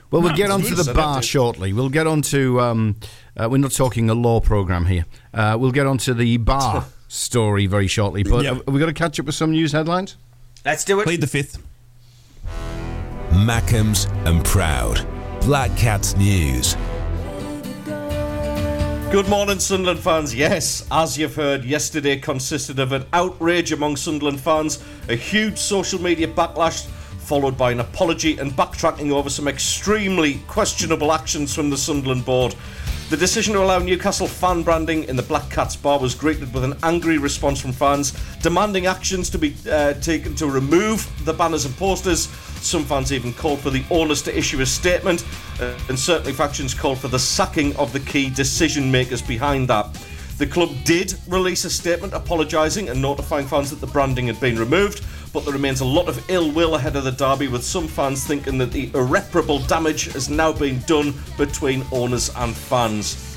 Well, 0.09 0.21
we'll 0.21 0.37
get 0.37 0.51
onto 0.51 0.73
the 0.73 0.93
bar 0.93 1.21
shortly. 1.21 1.73
We'll 1.73 1.89
get 1.89 2.07
onto. 2.07 2.61
Um, 2.61 2.95
uh, 3.35 3.49
we're 3.51 3.57
not 3.57 3.71
talking 3.73 4.09
a 4.09 4.13
law 4.13 4.39
program 4.39 4.85
here. 4.85 5.05
Uh, 5.33 5.57
we'll 5.59 5.73
get 5.73 5.85
onto 5.85 6.13
the 6.13 6.37
bar 6.37 6.85
story 7.09 7.65
very 7.67 7.87
shortly. 7.87 8.23
But 8.23 8.45
Yeah. 8.45 8.53
have 8.53 8.67
we 8.69 8.79
got 8.79 8.85
to 8.85 8.93
catch 8.93 9.19
up 9.19 9.25
with 9.25 9.35
some 9.35 9.51
news 9.51 9.73
headlines? 9.73 10.15
Let's 10.63 10.85
do 10.85 11.01
it. 11.01 11.03
Plead 11.03 11.19
the 11.19 11.27
fifth. 11.27 11.61
Mackems 13.31 14.09
and 14.25 14.45
Proud. 14.45 15.05
Black 15.41 15.75
Cats 15.77 16.15
News. 16.15 16.77
Good 19.09 19.29
morning, 19.29 19.59
Sunderland 19.59 20.01
fans. 20.01 20.35
Yes, 20.35 20.85
as 20.91 21.17
you've 21.17 21.33
heard, 21.33 21.63
yesterday 21.63 22.17
consisted 22.17 22.77
of 22.77 22.91
an 22.91 23.05
outrage 23.13 23.71
among 23.71 23.95
Sunderland 23.95 24.41
fans, 24.41 24.83
a 25.07 25.15
huge 25.15 25.57
social 25.57 25.99
media 26.01 26.27
backlash, 26.27 26.85
followed 27.19 27.57
by 27.57 27.71
an 27.71 27.79
apology 27.79 28.37
and 28.37 28.51
backtracking 28.51 29.11
over 29.11 29.29
some 29.29 29.47
extremely 29.47 30.39
questionable 30.47 31.13
actions 31.13 31.55
from 31.55 31.69
the 31.69 31.77
Sunderland 31.77 32.25
board. 32.25 32.53
The 33.09 33.15
decision 33.15 33.53
to 33.53 33.63
allow 33.63 33.79
Newcastle 33.79 34.27
fan 34.27 34.63
branding 34.63 35.05
in 35.05 35.15
the 35.15 35.23
Black 35.23 35.49
Cats 35.49 35.77
bar 35.77 35.97
was 35.97 36.13
greeted 36.13 36.53
with 36.53 36.65
an 36.65 36.75
angry 36.83 37.17
response 37.17 37.61
from 37.61 37.71
fans, 37.71 38.11
demanding 38.41 38.87
actions 38.87 39.29
to 39.29 39.37
be 39.37 39.55
uh, 39.71 39.93
taken 39.93 40.35
to 40.35 40.47
remove 40.47 41.09
the 41.23 41.31
banners 41.31 41.63
and 41.63 41.73
posters. 41.77 42.27
Some 42.61 42.83
fans 42.83 43.11
even 43.11 43.33
called 43.33 43.59
for 43.59 43.69
the 43.69 43.83
owners 43.89 44.21
to 44.23 44.37
issue 44.37 44.61
a 44.61 44.65
statement, 44.65 45.25
uh, 45.61 45.73
and 45.89 45.97
certainly 45.97 46.33
factions 46.33 46.73
called 46.73 46.99
for 46.99 47.07
the 47.07 47.19
sacking 47.19 47.75
of 47.77 47.93
the 47.93 47.99
key 47.99 48.29
decision 48.29 48.91
makers 48.91 49.21
behind 49.21 49.67
that. 49.69 49.87
The 50.37 50.45
club 50.45 50.69
did 50.83 51.15
release 51.27 51.65
a 51.65 51.69
statement 51.69 52.13
apologising 52.13 52.89
and 52.89 53.01
notifying 53.01 53.47
fans 53.47 53.71
that 53.71 53.81
the 53.81 53.87
branding 53.87 54.27
had 54.27 54.39
been 54.39 54.59
removed, 54.59 55.03
but 55.33 55.43
there 55.45 55.53
remains 55.53 55.81
a 55.81 55.85
lot 55.85 56.07
of 56.07 56.23
ill 56.29 56.51
will 56.51 56.75
ahead 56.75 56.95
of 56.95 57.05
the 57.05 57.11
derby, 57.11 57.47
with 57.47 57.63
some 57.63 57.87
fans 57.87 58.23
thinking 58.25 58.59
that 58.59 58.71
the 58.71 58.91
irreparable 58.93 59.59
damage 59.59 60.11
has 60.13 60.29
now 60.29 60.51
been 60.51 60.79
done 60.81 61.13
between 61.37 61.83
owners 61.91 62.29
and 62.35 62.55
fans. 62.55 63.35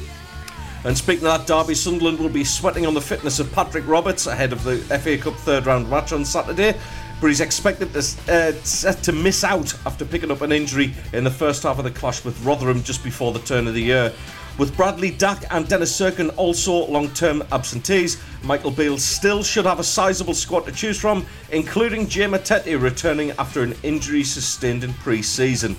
And 0.85 0.97
speaking 0.97 1.27
of 1.27 1.39
that 1.39 1.47
derby, 1.47 1.75
Sunderland 1.75 2.19
will 2.19 2.31
be 2.31 2.45
sweating 2.45 2.87
on 2.87 2.95
the 2.95 3.01
fitness 3.01 3.39
of 3.39 3.53
Patrick 3.53 3.87
Roberts 3.87 4.27
ahead 4.27 4.53
of 4.53 4.65
the 4.65 4.77
FA 4.99 5.17
Cup 5.19 5.35
third 5.37 5.67
round 5.67 5.89
match 5.91 6.13
on 6.13 6.25
Saturday. 6.25 6.75
But 7.21 7.29
he's 7.29 7.41
expected 7.41 7.93
to, 7.93 8.01
uh, 8.29 8.93
to 8.93 9.13
miss 9.13 9.45
out 9.45 9.75
after 9.87 10.05
picking 10.05 10.31
up 10.31 10.41
an 10.41 10.53
injury 10.53 10.95
in 11.13 11.25
the 11.25 11.31
first 11.31 11.63
half 11.65 11.79
of 11.79 11.85
the 11.85 11.91
clash 11.91 12.25
with 12.25 12.43
Rotherham 12.45 12.83
just 12.83 13.05
before 13.05 13.33
the 13.33 13.41
turn 13.41 13.67
of 13.67 13.75
the 13.75 13.83
year. 13.83 14.13
With 14.59 14.77
Bradley 14.77 15.11
Dack 15.11 15.45
and 15.51 15.67
Dennis 15.67 15.99
Cirkin 15.99 16.35
also 16.37 16.87
long 16.87 17.09
term 17.11 17.43
absentees, 17.51 18.21
Michael 18.43 18.71
Beale 18.71 18.99
still 18.99 19.43
should 19.43 19.65
have 19.65 19.81
a 19.81 19.85
sizable 19.85 20.35
squad 20.35 20.67
to 20.67 20.73
choose 20.73 21.01
from, 21.01 21.25
including 21.51 22.07
Jay 22.09 22.27
Matete 22.27 22.79
returning 22.81 23.31
after 23.33 23.63
an 23.63 23.75
injury 23.83 24.23
sustained 24.23 24.85
in 24.85 24.93
pre 24.95 25.23
season. 25.23 25.77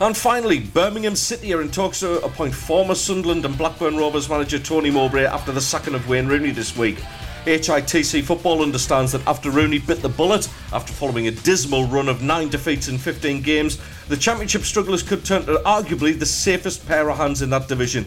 And 0.00 0.16
finally, 0.16 0.60
Birmingham 0.60 1.14
City 1.14 1.52
are 1.52 1.60
in 1.60 1.70
talks 1.70 2.00
to 2.00 2.20
appoint 2.24 2.54
former 2.54 2.94
Sunderland 2.94 3.44
and 3.44 3.56
Blackburn 3.58 3.98
Rovers 3.98 4.28
manager 4.28 4.58
Tony 4.58 4.90
Mowbray 4.90 5.26
after 5.26 5.52
the 5.52 5.60
sacking 5.60 5.94
of 5.94 6.08
Wayne 6.08 6.26
Rooney 6.26 6.50
this 6.52 6.76
week. 6.76 6.98
HITC 7.44 8.22
Football 8.22 8.62
understands 8.62 9.12
that 9.12 9.26
after 9.26 9.50
Rooney 9.50 9.78
bit 9.78 10.02
the 10.02 10.08
bullet, 10.08 10.48
after 10.72 10.92
following 10.92 11.26
a 11.26 11.30
dismal 11.30 11.86
run 11.86 12.08
of 12.08 12.22
nine 12.22 12.48
defeats 12.48 12.88
in 12.88 12.98
15 12.98 13.42
games, 13.42 13.80
the 14.08 14.16
Championship 14.16 14.62
strugglers 14.62 15.02
could 15.02 15.24
turn 15.24 15.44
to 15.46 15.54
arguably 15.66 16.18
the 16.18 16.26
safest 16.26 16.86
pair 16.86 17.08
of 17.08 17.16
hands 17.16 17.42
in 17.42 17.50
that 17.50 17.68
division. 17.68 18.04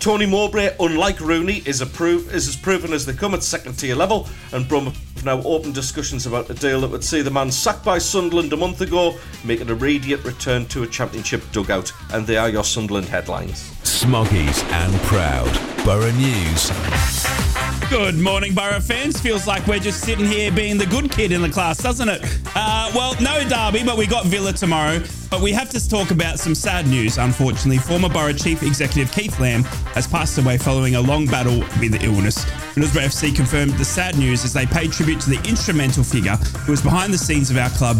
Tony 0.00 0.26
Mowbray, 0.26 0.76
unlike 0.80 1.18
Rooney, 1.20 1.62
is, 1.64 1.80
is 1.80 2.48
as 2.48 2.56
proven 2.56 2.92
as 2.92 3.06
they 3.06 3.14
come 3.14 3.32
at 3.32 3.42
second 3.42 3.78
tier 3.78 3.94
level, 3.94 4.28
and 4.52 4.68
Brum 4.68 4.86
have 4.86 5.24
now 5.24 5.40
opened 5.42 5.74
discussions 5.74 6.26
about 6.26 6.50
a 6.50 6.54
deal 6.54 6.82
that 6.82 6.90
would 6.90 7.04
see 7.04 7.22
the 7.22 7.30
man 7.30 7.50
sacked 7.50 7.84
by 7.84 7.98
Sunderland 7.98 8.52
a 8.52 8.56
month 8.56 8.82
ago 8.82 9.16
make 9.44 9.60
an 9.60 9.70
immediate 9.70 10.22
return 10.24 10.66
to 10.66 10.82
a 10.82 10.86
championship 10.86 11.42
dugout. 11.52 11.92
And 12.12 12.26
they 12.26 12.36
are 12.36 12.50
your 12.50 12.64
Sunderland 12.64 13.08
headlines. 13.08 13.70
Smoggies 13.82 14.62
and 14.72 14.94
proud. 15.02 15.52
Boro 15.86 16.10
News. 16.12 17.53
Good 17.90 18.18
morning, 18.18 18.54
Boro 18.54 18.80
fans. 18.80 19.20
Feels 19.20 19.46
like 19.46 19.66
we're 19.66 19.78
just 19.78 20.00
sitting 20.00 20.24
here 20.26 20.50
being 20.50 20.78
the 20.78 20.86
good 20.86 21.10
kid 21.10 21.32
in 21.32 21.42
the 21.42 21.48
class, 21.48 21.78
doesn't 21.78 22.08
it? 22.08 22.22
Uh, 22.54 22.90
well, 22.94 23.14
no 23.20 23.46
derby, 23.48 23.84
but 23.84 23.96
we 23.96 24.06
got 24.06 24.26
Villa 24.26 24.52
tomorrow. 24.52 25.02
But 25.30 25.40
we 25.40 25.52
have 25.52 25.70
to 25.70 25.88
talk 25.88 26.10
about 26.10 26.38
some 26.38 26.54
sad 26.54 26.86
news, 26.88 27.18
unfortunately. 27.18 27.78
Former 27.78 28.08
Boro 28.08 28.32
Chief 28.32 28.62
Executive 28.62 29.12
Keith 29.12 29.38
Lamb 29.38 29.64
has 29.94 30.06
passed 30.06 30.38
away 30.38 30.58
following 30.58 30.94
a 30.96 31.00
long 31.00 31.26
battle 31.26 31.60
with 31.80 32.02
illness. 32.02 32.44
Middlesbrough 32.74 33.06
FC 33.06 33.36
confirmed 33.36 33.72
the 33.74 33.84
sad 33.84 34.16
news 34.18 34.44
as 34.44 34.52
they 34.52 34.66
paid 34.66 34.92
tribute 34.92 35.20
to 35.20 35.30
the 35.30 35.48
instrumental 35.48 36.02
figure 36.02 36.36
who 36.64 36.72
was 36.72 36.82
behind 36.82 37.12
the 37.12 37.18
scenes 37.18 37.50
of 37.50 37.58
our 37.58 37.70
club 37.70 37.96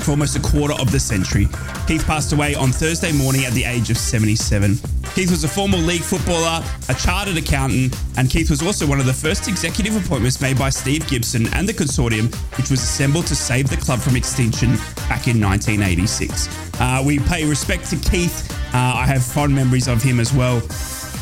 for 0.00 0.12
almost 0.12 0.36
a 0.36 0.40
quarter 0.40 0.74
of 0.74 0.90
the 0.92 1.00
century. 1.00 1.48
Keith 1.86 2.04
passed 2.06 2.32
away 2.32 2.54
on 2.54 2.70
Thursday 2.70 3.12
morning 3.12 3.44
at 3.44 3.52
the 3.52 3.64
age 3.64 3.90
of 3.90 3.98
77. 3.98 4.76
Keith 5.14 5.30
was 5.30 5.44
a 5.44 5.48
former 5.48 5.76
league 5.76 6.02
footballer, 6.02 6.62
a 6.88 6.94
chartered 6.94 7.36
accountant, 7.36 7.96
and 8.16 8.30
Keith 8.30 8.48
was 8.48 8.62
also 8.62 8.86
one 8.86 9.00
of 9.00 9.06
the 9.06 9.12
first 9.12 9.48
executive 9.48 9.96
appointments 9.96 10.40
made 10.40 10.58
by 10.58 10.70
Steve 10.70 11.06
Gibson 11.08 11.46
and 11.54 11.68
the 11.68 11.72
consortium, 11.72 12.34
which 12.56 12.70
was 12.70 12.80
assembled 12.82 13.26
to 13.26 13.34
save 13.34 13.68
the 13.68 13.76
club 13.76 13.98
from 13.98 14.16
extinction 14.16 14.76
back 15.08 15.26
in 15.26 15.40
1986. 15.40 16.48
Uh, 16.80 17.02
we 17.04 17.18
pay 17.18 17.44
respect 17.44 17.90
to 17.90 17.96
Keith. 17.96 18.50
Uh, 18.72 18.78
I 18.78 19.06
have 19.06 19.24
fond 19.24 19.54
memories 19.54 19.88
of 19.88 20.02
him 20.02 20.20
as 20.20 20.32
well. 20.32 20.60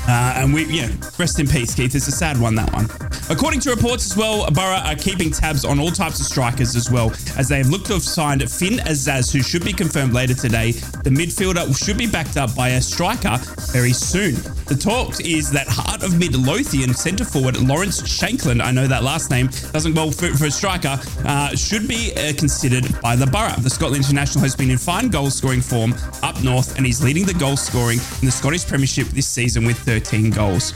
Uh, 0.08 0.32
and 0.36 0.54
we, 0.54 0.64
yeah, 0.64 0.88
rest 1.18 1.38
in 1.38 1.46
peace, 1.46 1.74
Keith. 1.74 1.94
It's 1.94 2.08
a 2.08 2.12
sad 2.12 2.40
one, 2.40 2.54
that 2.54 2.72
one. 2.72 2.86
According 3.30 3.60
to 3.60 3.70
reports 3.70 4.10
as 4.10 4.16
well, 4.16 4.50
Boro 4.50 4.76
are 4.76 4.94
keeping 4.94 5.30
tabs 5.30 5.66
on 5.66 5.78
all 5.78 5.90
types 5.90 6.18
of 6.18 6.24
strikers 6.24 6.74
as 6.74 6.90
well, 6.90 7.12
as 7.36 7.46
they 7.48 7.58
have 7.58 7.68
looked 7.68 7.86
to 7.88 7.92
have 7.92 8.02
signed 8.02 8.40
Finn 8.50 8.78
Azaz, 8.78 9.30
who 9.30 9.42
should 9.42 9.66
be 9.66 9.72
confirmed 9.72 10.14
later 10.14 10.32
today. 10.32 10.72
The 10.72 11.10
midfielder 11.10 11.76
should 11.76 11.98
be 11.98 12.06
backed 12.06 12.38
up 12.38 12.54
by 12.56 12.70
a 12.70 12.80
striker 12.80 13.36
very 13.70 13.92
soon. 13.92 14.34
The 14.64 14.78
talk 14.80 15.20
is 15.20 15.50
that 15.50 15.66
heart 15.68 16.02
of 16.02 16.18
Midlothian 16.18 16.94
centre 16.94 17.26
forward 17.26 17.58
Lawrence 17.60 18.00
Shankland, 18.00 18.62
I 18.62 18.70
know 18.70 18.86
that 18.86 19.02
last 19.02 19.30
name 19.30 19.48
doesn't 19.72 19.94
well 19.94 20.10
for, 20.10 20.28
for 20.28 20.46
a 20.46 20.50
striker, 20.50 20.98
uh, 21.26 21.54
should 21.54 21.86
be 21.86 22.12
uh, 22.16 22.32
considered 22.32 22.86
by 23.02 23.14
the 23.14 23.26
Boro. 23.26 23.52
The 23.58 23.68
Scotland 23.68 24.04
international 24.04 24.42
has 24.44 24.56
been 24.56 24.70
in 24.70 24.78
fine 24.78 25.08
goal 25.10 25.28
scoring 25.28 25.60
form 25.60 25.94
up 26.22 26.42
north, 26.42 26.78
and 26.78 26.86
he's 26.86 27.02
leading 27.02 27.26
the 27.26 27.34
goal 27.34 27.58
scoring 27.58 27.98
in 28.20 28.26
the 28.26 28.32
Scottish 28.32 28.66
Premiership 28.66 29.08
this 29.08 29.28
season 29.28 29.66
with 29.66 29.84
13 29.98 30.30
goals. 30.30 30.72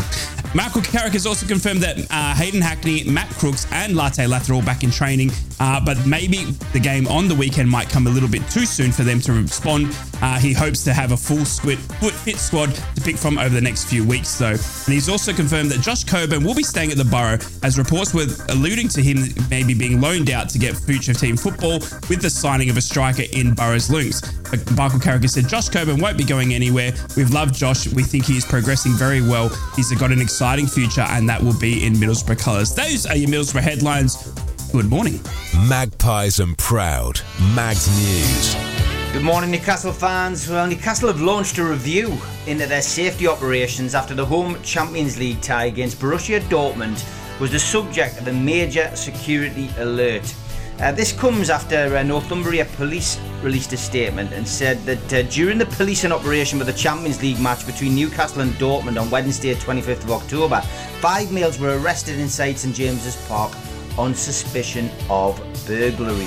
Michael 0.54 0.82
Carrick 0.82 1.14
has 1.14 1.26
also 1.26 1.46
confirmed 1.46 1.80
that 1.80 1.98
uh, 2.10 2.34
Hayden 2.34 2.60
Hackney, 2.60 3.04
Matt 3.04 3.30
Crooks, 3.30 3.66
and 3.72 3.96
Latte 3.96 4.26
Lath 4.26 4.50
are 4.50 4.54
all 4.54 4.62
back 4.62 4.84
in 4.84 4.90
training, 4.90 5.30
uh, 5.60 5.82
but 5.82 6.04
maybe 6.06 6.44
the 6.74 6.80
game 6.80 7.08
on 7.08 7.26
the 7.26 7.34
weekend 7.34 7.70
might 7.70 7.88
come 7.88 8.06
a 8.06 8.10
little 8.10 8.28
bit 8.28 8.46
too 8.50 8.66
soon 8.66 8.92
for 8.92 9.02
them 9.02 9.18
to 9.20 9.32
respond. 9.32 9.96
Uh, 10.20 10.38
he 10.38 10.52
hopes 10.52 10.84
to 10.84 10.92
have 10.92 11.12
a 11.12 11.16
full 11.16 11.44
squid, 11.46 11.78
fit 11.78 12.36
squad 12.36 12.74
to 12.74 13.00
pick 13.00 13.16
from 13.16 13.38
over 13.38 13.54
the 13.54 13.60
next 13.60 13.84
few 13.84 14.06
weeks, 14.06 14.38
though. 14.38 14.50
And 14.50 14.92
he's 14.92 15.08
also 15.08 15.32
confirmed 15.32 15.70
that 15.70 15.80
Josh 15.80 16.04
Coburn 16.04 16.44
will 16.44 16.54
be 16.54 16.62
staying 16.62 16.90
at 16.90 16.98
the 16.98 17.04
Boro, 17.04 17.38
as 17.62 17.78
reports 17.78 18.12
were 18.12 18.26
alluding 18.50 18.88
to 18.88 19.02
him 19.02 19.24
maybe 19.48 19.72
being 19.72 20.02
loaned 20.02 20.30
out 20.30 20.50
to 20.50 20.58
get 20.58 20.76
future 20.76 21.14
team 21.14 21.36
football 21.36 21.78
with 22.10 22.20
the 22.20 22.28
signing 22.28 22.68
of 22.68 22.76
a 22.76 22.82
striker 22.82 23.24
in 23.32 23.54
Boro's 23.54 23.88
links. 23.88 24.20
But 24.50 24.70
Michael 24.76 25.00
Carrick 25.00 25.22
has 25.22 25.32
said 25.32 25.48
Josh 25.48 25.70
Coburn 25.70 25.98
won't 25.98 26.18
be 26.18 26.24
going 26.24 26.52
anywhere. 26.52 26.92
We've 27.16 27.30
loved 27.30 27.54
Josh. 27.54 27.88
We 27.88 28.02
think 28.02 28.26
he 28.26 28.36
is 28.36 28.44
progressing 28.44 28.92
very 28.92 29.11
well. 29.20 29.50
He's 29.76 29.92
got 29.92 30.10
an 30.10 30.20
exciting 30.20 30.66
future, 30.66 31.02
and 31.02 31.28
that 31.28 31.42
will 31.42 31.58
be 31.58 31.84
in 31.84 31.94
Middlesbrough 31.94 32.38
colours. 32.38 32.74
Those 32.74 33.06
are 33.06 33.16
your 33.16 33.28
Middlesbrough 33.28 33.60
headlines. 33.60 34.32
Good 34.72 34.88
morning. 34.88 35.20
Magpies 35.68 36.40
and 36.40 36.56
proud. 36.56 37.20
Mags 37.54 37.88
News. 37.98 38.56
Good 39.12 39.22
morning, 39.22 39.50
Newcastle 39.50 39.92
fans. 39.92 40.48
Well, 40.48 40.66
Newcastle 40.66 41.08
have 41.08 41.20
launched 41.20 41.58
a 41.58 41.64
review 41.64 42.16
into 42.46 42.66
their 42.66 42.80
safety 42.80 43.26
operations 43.26 43.94
after 43.94 44.14
the 44.14 44.24
home 44.24 44.56
Champions 44.62 45.18
League 45.18 45.42
tie 45.42 45.66
against 45.66 45.98
Borussia 45.98 46.40
Dortmund 46.48 47.04
was 47.38 47.50
the 47.50 47.58
subject 47.58 48.18
of 48.18 48.28
a 48.28 48.32
major 48.32 48.90
security 48.94 49.68
alert. 49.78 50.34
Uh, 50.82 50.90
this 50.90 51.12
comes 51.12 51.48
after 51.48 51.96
uh, 51.96 52.02
Northumbria 52.02 52.64
Police 52.74 53.20
released 53.40 53.72
a 53.72 53.76
statement 53.76 54.32
and 54.32 54.46
said 54.46 54.84
that 54.84 55.12
uh, 55.12 55.22
during 55.30 55.56
the 55.56 55.66
policing 55.66 56.10
operation 56.10 56.58
for 56.58 56.64
the 56.64 56.72
Champions 56.72 57.22
League 57.22 57.38
match 57.38 57.64
between 57.64 57.94
Newcastle 57.94 58.40
and 58.40 58.50
Dortmund 58.54 59.00
on 59.00 59.08
Wednesday, 59.08 59.54
25th 59.54 60.02
of 60.02 60.10
October, 60.10 60.60
five 61.00 61.30
males 61.30 61.60
were 61.60 61.78
arrested 61.78 62.18
inside 62.18 62.58
St 62.58 62.74
James's 62.74 63.14
Park 63.28 63.52
on 63.96 64.12
suspicion 64.12 64.90
of 65.08 65.38
burglary. 65.68 66.26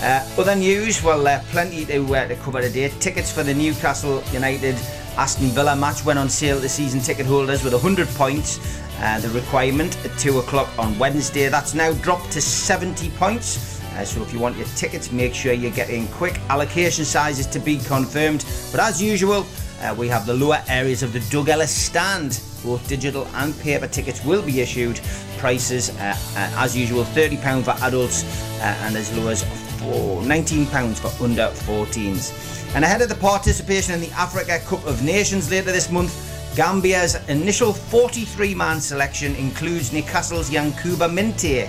Uh, 0.00 0.26
other 0.38 0.56
news, 0.56 1.02
well, 1.02 1.26
uh, 1.28 1.38
plenty 1.50 1.84
to, 1.84 2.16
uh, 2.16 2.26
to 2.28 2.36
cover 2.36 2.62
today. 2.62 2.88
Tickets 3.00 3.30
for 3.30 3.42
the 3.42 3.52
Newcastle 3.52 4.22
United 4.32 4.76
Aston 5.18 5.48
Villa 5.48 5.76
match 5.76 6.06
went 6.06 6.18
on 6.18 6.30
sale 6.30 6.58
to 6.58 6.68
season 6.70 7.00
ticket 7.00 7.26
holders 7.26 7.62
with 7.62 7.74
100 7.74 8.08
points. 8.08 8.80
Uh, 9.02 9.18
the 9.18 9.28
requirement 9.30 9.96
at 10.04 10.16
2 10.16 10.38
o'clock 10.38 10.68
on 10.78 10.96
Wednesday. 10.96 11.48
That's 11.48 11.74
now 11.74 11.92
dropped 11.92 12.30
to 12.32 12.40
70 12.40 13.10
points. 13.10 13.82
Uh, 13.94 14.04
so 14.04 14.22
if 14.22 14.32
you 14.32 14.38
want 14.38 14.56
your 14.56 14.66
tickets, 14.76 15.10
make 15.10 15.34
sure 15.34 15.52
you 15.52 15.70
get 15.70 15.90
in 15.90 16.06
quick. 16.08 16.38
Allocation 16.48 17.04
sizes 17.04 17.46
to 17.48 17.58
be 17.58 17.78
confirmed. 17.78 18.44
But 18.70 18.80
as 18.80 19.02
usual, 19.02 19.44
uh, 19.80 19.92
we 19.98 20.06
have 20.06 20.24
the 20.24 20.34
lower 20.34 20.62
areas 20.68 21.02
of 21.02 21.12
the 21.12 21.18
Doug 21.30 21.48
Ellis 21.48 21.72
stand. 21.72 22.40
Both 22.64 22.86
digital 22.88 23.26
and 23.34 23.58
paper 23.58 23.88
tickets 23.88 24.24
will 24.24 24.40
be 24.40 24.60
issued. 24.60 25.00
Prices, 25.36 25.90
uh, 25.90 26.16
uh, 26.36 26.54
as 26.58 26.76
usual, 26.76 27.02
£30 27.02 27.64
for 27.64 27.84
adults 27.84 28.22
uh, 28.60 28.78
and 28.82 28.96
as 28.96 29.12
low 29.18 29.28
as 29.28 29.42
for 29.80 30.22
£19 30.22 30.98
for 30.98 31.24
under 31.24 31.48
14s. 31.48 32.74
And 32.76 32.84
ahead 32.84 33.02
of 33.02 33.08
the 33.08 33.16
participation 33.16 33.94
in 33.94 34.00
the 34.00 34.10
Africa 34.12 34.60
Cup 34.60 34.86
of 34.86 35.02
Nations 35.02 35.50
later 35.50 35.72
this 35.72 35.90
month, 35.90 36.31
Gambia's 36.54 37.16
initial 37.30 37.72
43 37.72 38.54
man 38.54 38.78
selection 38.78 39.34
includes 39.36 39.90
Newcastle's 39.90 40.50
Yankuba 40.50 41.08
Minte. 41.08 41.66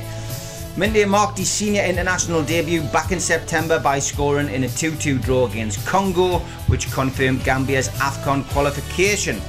Minte 0.75 1.07
marked 1.07 1.37
his 1.37 1.49
senior 1.49 1.83
international 1.83 2.43
debut 2.43 2.81
back 2.91 3.11
in 3.13 3.19
September 3.21 3.79
by 3.79 3.97
scoring 3.99 4.49
in 4.49 4.65
a 4.65 4.67
2 4.67 4.95
2 4.97 5.19
draw 5.19 5.45
against 5.47 5.85
Congo, 5.87 6.39
which 6.67 6.91
confirmed 6.91 7.39
Gambia's 7.45 7.87
AFCON 7.99 8.43
qualification. 8.49 9.39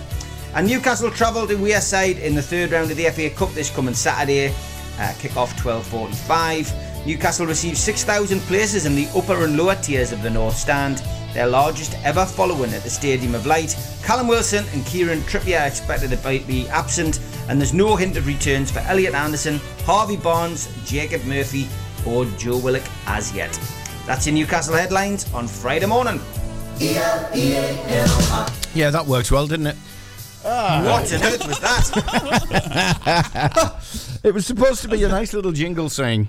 And 0.55 0.69
Newcastle 0.69 1.11
travel 1.11 1.49
to 1.49 1.57
Wearside 1.57 2.21
in 2.21 2.37
the 2.37 2.43
third 2.43 2.71
round 2.71 2.93
of 2.93 2.97
the 2.97 3.11
FA 3.11 3.29
Cup 3.31 3.51
this 3.55 3.71
coming 3.71 3.95
Saturday. 3.95 4.55
Uh, 5.01 5.13
kick 5.19 5.37
off 5.37 5.53
12.45. 5.57 7.07
Newcastle 7.07 7.47
received 7.47 7.77
6,000 7.77 8.39
places 8.43 8.87
in 8.87 8.95
the 8.95 9.09
upper 9.17 9.45
and 9.45 9.57
lower 9.57 9.75
tiers 9.75 10.13
of 10.13 10.23
the 10.23 10.31
North 10.31 10.55
Stand, 10.57 11.03
their 11.35 11.47
largest 11.49 11.95
ever 12.05 12.25
following 12.25 12.73
at 12.73 12.83
the 12.83 12.91
Stadium 12.91 13.35
of 13.35 13.45
Light. 13.45 13.77
Callum 14.03 14.29
Wilson 14.29 14.65
and 14.73 14.87
Kieran 14.87 15.21
Trippier 15.23 15.61
are 15.61 15.67
expected 15.67 16.11
to 16.11 16.17
be 16.47 16.69
absent, 16.69 17.21
and 17.49 17.61
there's 17.61 17.75
no 17.75 17.97
hint 17.97 18.17
of 18.17 18.27
returns 18.27 18.71
for 18.71 18.79
Elliot 18.81 19.15
Anderson, 19.15 19.61
Harvey 19.85 20.17
Barnes, 20.17 20.69
Jacob 20.87 21.25
Murphy, 21.25 21.69
or 22.07 22.25
Joe 22.39 22.59
Willock 22.59 22.85
as 23.07 23.35
yet. 23.35 23.59
That's 24.07 24.27
your 24.27 24.35
Newcastle 24.35 24.75
headlines 24.75 25.33
on 25.35 25.49
Friday 25.49 25.87
morning. 25.87 26.21
Yeah, 28.75 28.91
that 28.91 29.07
works 29.07 29.31
well, 29.31 29.47
didn't 29.47 29.67
it? 29.69 29.77
Ah. 30.45 30.83
What 30.85 31.13
on 31.13 31.23
earth 31.23 31.47
was 31.47 31.59
that? 31.61 31.91
It 34.25 34.33
was 34.33 34.47
supposed 34.47 34.81
to 34.81 34.89
be 34.89 35.05
a 35.05 35.09
nice 35.09 35.35
little 35.35 35.53
jingle 35.53 35.91
saying. 35.91 36.29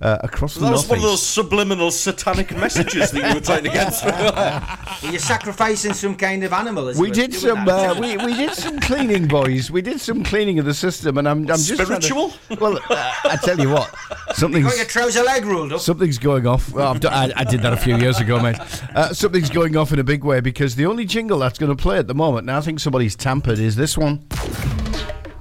Uh, 0.00 0.18
across 0.22 0.54
the 0.54 0.60
That 0.60 0.72
was 0.72 0.88
one 0.88 0.98
of 0.98 1.04
those 1.04 1.22
subliminal 1.22 1.90
satanic 1.90 2.56
messages 2.56 3.10
that 3.10 3.28
you 3.28 3.34
were 3.34 3.40
trying 3.40 3.64
to 3.64 3.70
get 3.70 3.90
through. 3.90 4.10
Were 5.08 5.12
you 5.12 5.18
sacrificing 5.18 5.92
some 5.92 6.14
kind 6.16 6.44
of 6.44 6.52
animal? 6.52 6.92
We 6.98 7.10
did 7.10 7.34
some. 7.34 7.68
Uh, 7.68 7.94
we, 7.98 8.16
we 8.18 8.34
did 8.34 8.52
some 8.54 8.78
cleaning, 8.80 9.26
boys. 9.28 9.70
We 9.70 9.82
did 9.82 10.00
some 10.00 10.22
cleaning 10.24 10.58
of 10.58 10.64
the 10.64 10.74
system, 10.74 11.18
and 11.18 11.28
I'm, 11.28 11.40
I'm 11.40 11.58
just 11.58 11.76
trying 11.80 12.00
to- 12.00 12.32
well, 12.60 12.78
uh, 12.90 13.12
I 13.24 13.38
tell 13.42 13.58
you 13.58 13.70
what, 13.70 13.94
something's 14.34 14.66
Got 14.66 14.76
your 14.76 14.86
trouser 14.86 15.22
leg 15.22 15.44
ruled 15.44 15.72
up. 15.72 15.80
Something's 15.80 16.18
going 16.18 16.46
off. 16.46 16.70
Well, 16.72 16.92
I've 16.92 17.00
done, 17.00 17.12
I, 17.12 17.40
I 17.40 17.44
did 17.44 17.62
that 17.62 17.72
a 17.72 17.76
few 17.76 17.96
years 17.96 18.20
ago, 18.20 18.40
mate. 18.40 18.56
Uh, 18.94 19.12
something's 19.12 19.50
going 19.50 19.76
off 19.76 19.92
in 19.92 19.98
a 19.98 20.04
big 20.04 20.24
way 20.24 20.40
because 20.40 20.74
the 20.76 20.86
only 20.86 21.04
jingle 21.04 21.38
that's 21.38 21.58
going 21.58 21.74
to 21.74 21.80
play 21.80 21.98
at 21.98 22.06
the 22.06 22.14
moment, 22.14 22.46
now 22.46 22.58
I 22.58 22.60
think 22.60 22.80
somebody's 22.80 23.16
tampered, 23.16 23.58
is 23.58 23.76
this 23.76 23.96
one. 23.98 24.24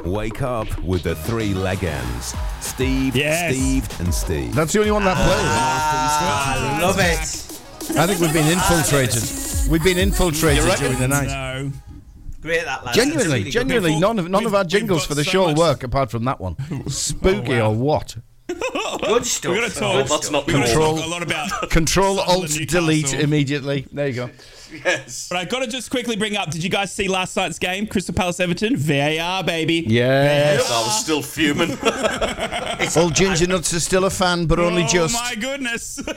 Wake 0.06 0.42
up 0.42 0.68
with 0.84 1.04
the 1.04 1.16
three 1.16 1.54
legends 1.54 2.34
Steve, 2.60 3.16
Yes. 3.16 3.54
Steve, 3.56 4.00
and 4.02 4.14
Steve. 4.14 4.54
That's 4.54 4.74
the 4.74 4.80
only 4.80 4.92
one 4.92 5.06
that 5.06 5.16
plays. 5.16 5.28
Ah, 5.30 6.78
I 6.78 6.82
love 6.82 7.00
it. 7.00 7.98
I 7.98 8.08
think 8.08 8.20
we've 8.20 8.34
been 8.34 8.48
infiltrated. 8.52 9.24
We've 9.72 9.84
been 9.84 9.98
infiltrated 9.98 10.64
during 10.78 11.00
the 11.00 11.08
night. 11.08 11.28
No. 11.28 11.72
Great 12.42 12.66
that 12.66 12.84
lad. 12.86 12.94
Genuinely, 12.96 13.40
really 13.40 13.52
genuinely, 13.52 13.90
We've- 13.92 14.02
none 14.02 14.20
of 14.20 14.30
none 14.30 14.46
of 14.46 14.54
our 14.54 14.66
jingles 14.66 15.06
for 15.06 15.16
the 15.16 15.24
so 15.24 15.32
show 15.32 15.48
much- 15.48 15.58
work 15.58 15.84
apart 15.84 16.12
from 16.12 16.26
that 16.26 16.42
one. 16.42 16.58
Oh, 16.72 16.90
Spooky 16.90 17.54
Oh, 17.62 17.70
wow. 17.70 17.72
or 17.72 17.76
what? 17.76 18.18
Good 18.48 19.26
stuff. 19.26 19.52
We're 19.52 19.62
gonna 19.62 19.70
talk. 19.74 19.96
Oh, 19.96 20.04
that's 20.04 20.30
not 20.32 20.46
We're 20.48 20.54
Control- 20.66 20.98
talk 20.98 21.06
a 21.06 21.10
lot 21.10 21.24
about 21.24 21.70
Control 21.70 22.20
Alt 22.20 22.50
Delete 22.68 23.14
immediately. 23.14 23.88
There 23.94 24.08
you 24.08 24.14
go. 24.14 24.30
Yes. 24.86 25.28
But 25.30 25.38
I 25.38 25.46
got 25.46 25.60
to 25.60 25.68
just 25.68 25.90
quickly 25.92 26.16
bring 26.16 26.36
up. 26.36 26.52
Did 26.52 26.64
you 26.64 26.70
guys 26.70 26.94
see 26.94 27.08
last 27.08 27.36
night's 27.36 27.60
game? 27.60 27.88
Crystal 27.88 28.14
Palace 28.14 28.40
Everton 28.40 28.76
VAR 28.78 29.44
baby. 29.44 29.86
Yes. 29.88 30.70
I 30.70 30.82
was 30.82 31.00
still 31.00 31.22
fuming. 31.22 31.72
Old 32.98 33.16
Ginger 33.16 33.48
Nuts 33.48 33.74
is 33.74 33.84
still 33.84 34.06
a 34.06 34.10
fan, 34.10 34.46
but 34.46 34.60
only 34.60 34.84
oh 34.84 34.88
just. 34.88 35.16
Oh, 35.18 35.24
my 35.24 35.36
goodness! 35.36 36.00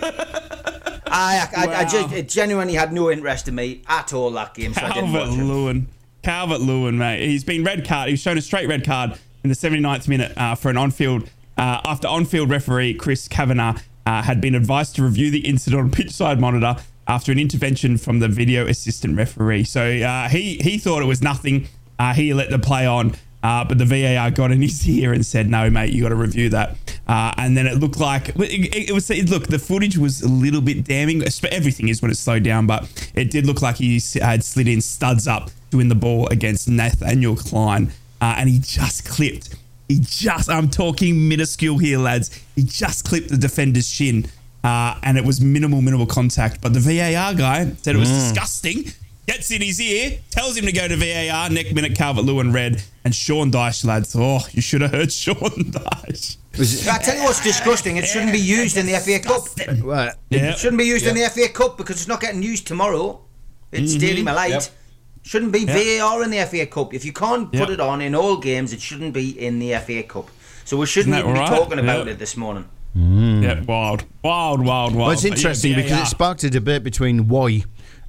I, 1.09 1.49
I, 1.57 1.67
I, 1.67 1.81
I 1.81 1.85
just, 1.85 2.13
it 2.13 2.29
genuinely 2.29 2.75
had 2.75 2.93
no 2.93 3.11
interest 3.11 3.49
in 3.49 3.55
me 3.55 3.83
at 3.87 4.13
all 4.13 4.31
that 4.33 4.55
game, 4.55 4.75
so 4.75 4.83
I 4.83 4.93
didn't 4.93 5.13
Calvert 5.13 5.39
Lewin. 5.39 5.89
Calvert 6.23 6.61
Lewin, 6.61 6.99
mate. 6.99 7.27
He's 7.27 7.45
been 7.45 7.65
red 7.65 7.87
card. 7.87 8.09
He 8.09 8.13
was 8.15 8.21
shown 8.21 8.37
a 8.37 8.43
straight 8.43 8.69
red 8.69 8.85
card 8.85 9.19
in 9.45 9.49
the 9.49 9.55
79th 9.55 10.09
minute 10.09 10.33
uh, 10.37 10.55
for 10.57 10.71
an 10.71 10.77
on-field 10.77 11.31
uh, 11.57 11.81
after 11.85 12.09
on-field 12.09 12.51
referee 12.51 12.95
Chris 12.95 13.29
Kavanagh 13.29 13.79
uh, 14.05 14.23
had 14.23 14.41
been 14.41 14.55
advised 14.55 14.97
to 14.97 15.03
review 15.03 15.31
the 15.31 15.47
incident 15.47 15.81
on 15.81 15.91
pitch 15.91 16.11
side 16.11 16.41
monitor 16.41 16.77
after 17.09 17.33
an 17.33 17.39
intervention 17.39 17.99
from 17.99 18.19
the 18.19 18.29
video 18.29 18.67
assistant 18.67 19.17
referee. 19.17 19.65
So 19.65 19.83
uh, 19.83 20.29
he 20.29 20.57
he 20.57 20.79
thought 20.79 21.03
it 21.03 21.07
was 21.07 21.23
nothing. 21.23 21.69
Uh, 21.99 22.15
he 22.15 22.35
let 22.35 22.51
the 22.51 22.59
play 22.59 22.87
on. 22.87 23.15
Uh, 23.43 23.65
but 23.65 23.79
the 23.79 23.85
VAR 23.85 24.31
got 24.33 24.51
in 24.51 24.61
his 24.61 24.89
ear 24.89 25.13
and 25.13 25.25
said, 25.25 25.49
"No, 25.49 25.71
mate, 25.71 25.93
you 25.93 26.03
got 26.03 26.09
to 26.09 26.17
review 26.17 26.49
that." 26.51 26.77
Uh, 27.07 27.33
and 27.37 27.57
then 27.57 27.67
it 27.67 27.75
looked 27.75 28.01
like 28.01 28.31
it, 28.31 28.37
it, 28.91 28.93
was. 28.93 29.09
It, 29.11 29.31
look, 29.31 29.47
the 29.47 29.59
footage 29.59 29.97
was 29.97 30.23
a 30.23 30.29
little 30.29 30.61
bit 30.61 30.85
damning. 30.85 31.23
Everything 31.51 31.89
is 31.89 32.03
when 32.03 32.11
it's 32.11 32.19
slowed 32.19 32.43
down, 32.43 32.67
but 32.67 33.11
it 33.15 33.31
did 33.31 33.47
look 33.47 33.63
like 33.63 33.77
he 33.77 34.01
had 34.21 34.43
slid 34.43 34.67
in 34.67 34.81
studs 34.81 35.29
up 35.29 35.51
to 35.71 35.77
win 35.77 35.89
the 35.89 35.95
ball 35.95 36.27
against 36.29 36.69
Nathaniel 36.69 37.37
Clyne, 37.37 37.93
uh, 38.21 38.35
and 38.37 38.49
he 38.49 38.59
just 38.59 39.07
clipped. 39.07 39.55
He 39.89 40.01
just. 40.01 40.51
I'm 40.51 40.69
talking 40.69 41.29
minuscule 41.29 41.79
here, 41.79 41.99
lads. 41.99 42.37
He 42.57 42.65
just 42.65 43.05
clipped 43.05 43.29
the 43.29 43.37
defender's 43.37 43.89
shin, 43.89 44.27
uh, 44.67 44.99
and 45.03 45.17
it 45.17 45.25
was 45.25 45.41
minimal, 45.41 45.81
minimal 45.81 46.07
contact. 46.07 46.61
But 46.61 46.73
the 46.75 46.81
VAR 46.81 47.35
guy 47.35 47.71
said 47.83 47.95
it 47.95 47.99
was 47.99 48.11
disgusting. 48.11 48.85
Gets 49.27 49.51
in 49.51 49.61
his 49.61 49.81
ear, 49.81 50.19
tells 50.31 50.57
him 50.57 50.67
to 50.67 50.73
go 50.73 50.87
to 50.87 50.97
VAR. 50.97 51.51
Next 51.51 51.73
minute, 51.73 51.97
Calvert 51.97 52.25
Lewin 52.25 52.53
red 52.53 52.83
and 53.05 53.13
Sean 53.15 53.51
Dyche, 53.51 53.85
lads. 53.85 54.15
Oh, 54.17 54.41
you 54.53 54.63
should 54.63 54.83
have 54.83 54.93
heard 54.93 55.13
Sean 55.25 55.37
Dyche. 55.37 56.37
I 56.89 56.99
tell 56.99 57.17
you 57.17 57.25
what's 57.25 57.43
disgusting. 57.43 57.97
It 57.97 58.07
shouldn't 58.07 58.33
be 58.33 58.39
used 58.41 58.77
in 58.77 58.87
the 58.87 58.95
FA 58.99 59.19
Cup. 59.19 59.43
Right. 59.85 60.13
Yeah. 60.31 60.51
It 60.51 60.59
shouldn't 60.59 60.79
be 60.79 60.85
used 60.85 61.07
in 61.07 61.15
the 61.15 61.29
FA 61.29 61.49
Cup 61.49 61.77
because 61.77 61.97
it's 61.97 62.09
not 62.09 62.21
getting 62.21 62.43
used 62.43 62.67
tomorrow. 62.67 63.21
It's 63.73 63.95
Daily 63.95 64.23
Malite. 64.23 64.51
Yep. 64.51 64.63
Shouldn't 65.23 65.53
be 65.53 65.65
VAR 65.65 66.23
in 66.23 66.31
the 66.31 66.45
FA 66.47 66.67
Cup. 66.67 66.95
If 66.95 67.05
you 67.05 67.13
can't 67.13 67.53
put 67.53 67.69
it 67.71 67.81
on 67.81 68.01
in 68.01 68.15
all 68.15 68.37
games, 68.37 68.73
it 68.73 68.81
shouldn't 68.81 69.13
be 69.13 69.31
in 69.39 69.59
the 69.59 69.75
FA 69.79 70.03
Cup. 70.05 70.31
So 70.65 70.77
we 70.77 70.87
shouldn't 70.87 71.15
even 71.17 71.33
right? 71.33 71.51
be 71.51 71.57
talking 71.57 71.79
about 71.79 72.07
Yeah. 72.07 72.13
it 72.13 72.19
this 72.19 72.37
morning. 72.37 72.65
Yeah, 72.99 73.61
wild, 73.65 74.05
wild, 74.23 74.61
wild, 74.65 74.67
wild. 74.67 74.95
Well, 74.97 75.11
it's 75.11 75.23
But 75.23 75.29
yeah, 75.31 75.35
interesting 75.37 75.75
because 75.75 75.91
VAR. 75.91 76.03
it 76.03 76.07
sparked 76.07 76.45
a 76.45 76.51
debate 76.51 76.83
between 76.83 77.27
Woy 77.27 77.65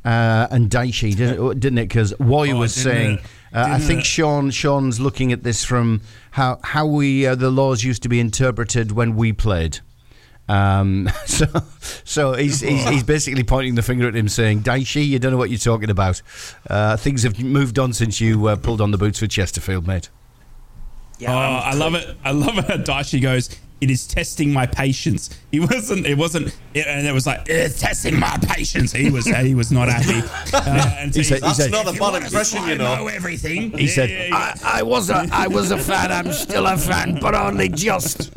uh, 0.05 0.47
and 0.49 0.69
Daichi, 0.69 1.13
didn't, 1.15 1.59
didn't 1.59 1.77
it? 1.79 1.89
Because 1.89 2.13
Woy 2.13 2.53
Oh, 2.53 2.59
was 2.59 2.73
saying, 2.73 3.19
uh, 3.53 3.65
I 3.69 3.79
think 3.79 4.01
it? 4.01 4.05
Sean 4.05 4.49
Sean's 4.49 4.99
looking 5.01 5.33
at 5.33 5.43
this 5.43 5.65
from 5.65 6.01
how 6.31 6.59
how 6.63 6.85
we 6.85 7.27
uh, 7.27 7.35
the 7.35 7.49
laws 7.51 7.83
used 7.83 8.01
to 8.03 8.09
be 8.09 8.19
interpreted 8.21 8.93
when 8.93 9.15
we 9.17 9.33
played. 9.33 9.79
Um, 10.49 11.09
so, 11.25 11.45
so 12.05 12.33
he's, 12.35 12.61
he's 12.61 12.87
he's 12.87 13.03
basically 13.03 13.43
pointing 13.43 13.75
the 13.75 13.81
finger 13.81 14.07
at 14.07 14.15
him, 14.15 14.29
saying, 14.29 14.61
"Daichi, 14.61 15.05
you 15.05 15.19
don't 15.19 15.31
know 15.33 15.37
what 15.37 15.49
you're 15.49 15.59
talking 15.59 15.89
about. 15.89 16.21
Uh, 16.69 16.95
things 16.95 17.23
have 17.23 17.37
moved 17.43 17.77
on 17.77 17.91
since 17.91 18.21
you 18.21 18.47
uh, 18.47 18.55
pulled 18.55 18.79
on 18.79 18.91
the 18.91 18.97
boots 18.97 19.19
for 19.19 19.27
Chesterfield, 19.27 19.85
mate." 19.85 20.09
Yeah, 21.19 21.33
Oh, 21.33 21.37
I'm- 21.37 21.79
love 21.79 21.95
it. 21.95 22.15
I 22.23 22.31
love 22.31 22.57
it. 22.59 22.65
how 22.65 22.77
Daichi 22.77 23.21
goes. 23.21 23.49
It 23.79 23.91
is 23.91 24.07
testing 24.07 24.51
my 24.51 24.65
patience. 24.65 25.29
He 25.51 25.59
wasn't. 25.59 26.05
It 26.07 26.17
wasn't. 26.17 26.47
It, 26.73 26.87
and 26.87 27.05
it 27.05 27.11
was 27.13 27.27
like 27.27 27.41
it's 27.47 27.79
testing 27.79 28.19
my 28.19 28.35
patience. 28.41 28.91
He 28.91 29.09
was. 29.11 29.25
He 29.27 29.53
was 29.55 29.71
not 29.71 29.87
happy. 29.89 30.27
Uh, 30.53 30.95
and 30.97 31.13
so 31.13 31.19
He 31.19 31.23
said- 31.23 31.43
he's 31.43 31.57
he 31.57 31.63
said- 31.63 31.71
Not 31.71 31.85
a 31.87 31.89
"If 31.91 31.99
bad 31.99 32.23
impression, 32.23 32.67
you 32.67 32.75
know." 32.77 32.95
know 32.95 33.07
everything. 33.07 33.77
He 33.77 33.87
said, 33.87 34.09
Yeah, 34.09 34.25
yeah, 34.27 34.55
I, 34.63 34.79
I 34.79 34.83
was 34.83 35.09
a 35.09 35.27
I 35.31 35.47
was 35.47 35.71
a 35.71 35.77
fan. 35.77 36.11
I'm 36.11 36.31
still 36.33 36.65
a 36.65 36.77
fan, 36.77 37.19
but 37.21 37.35
only 37.35 37.69
just." 37.69 38.31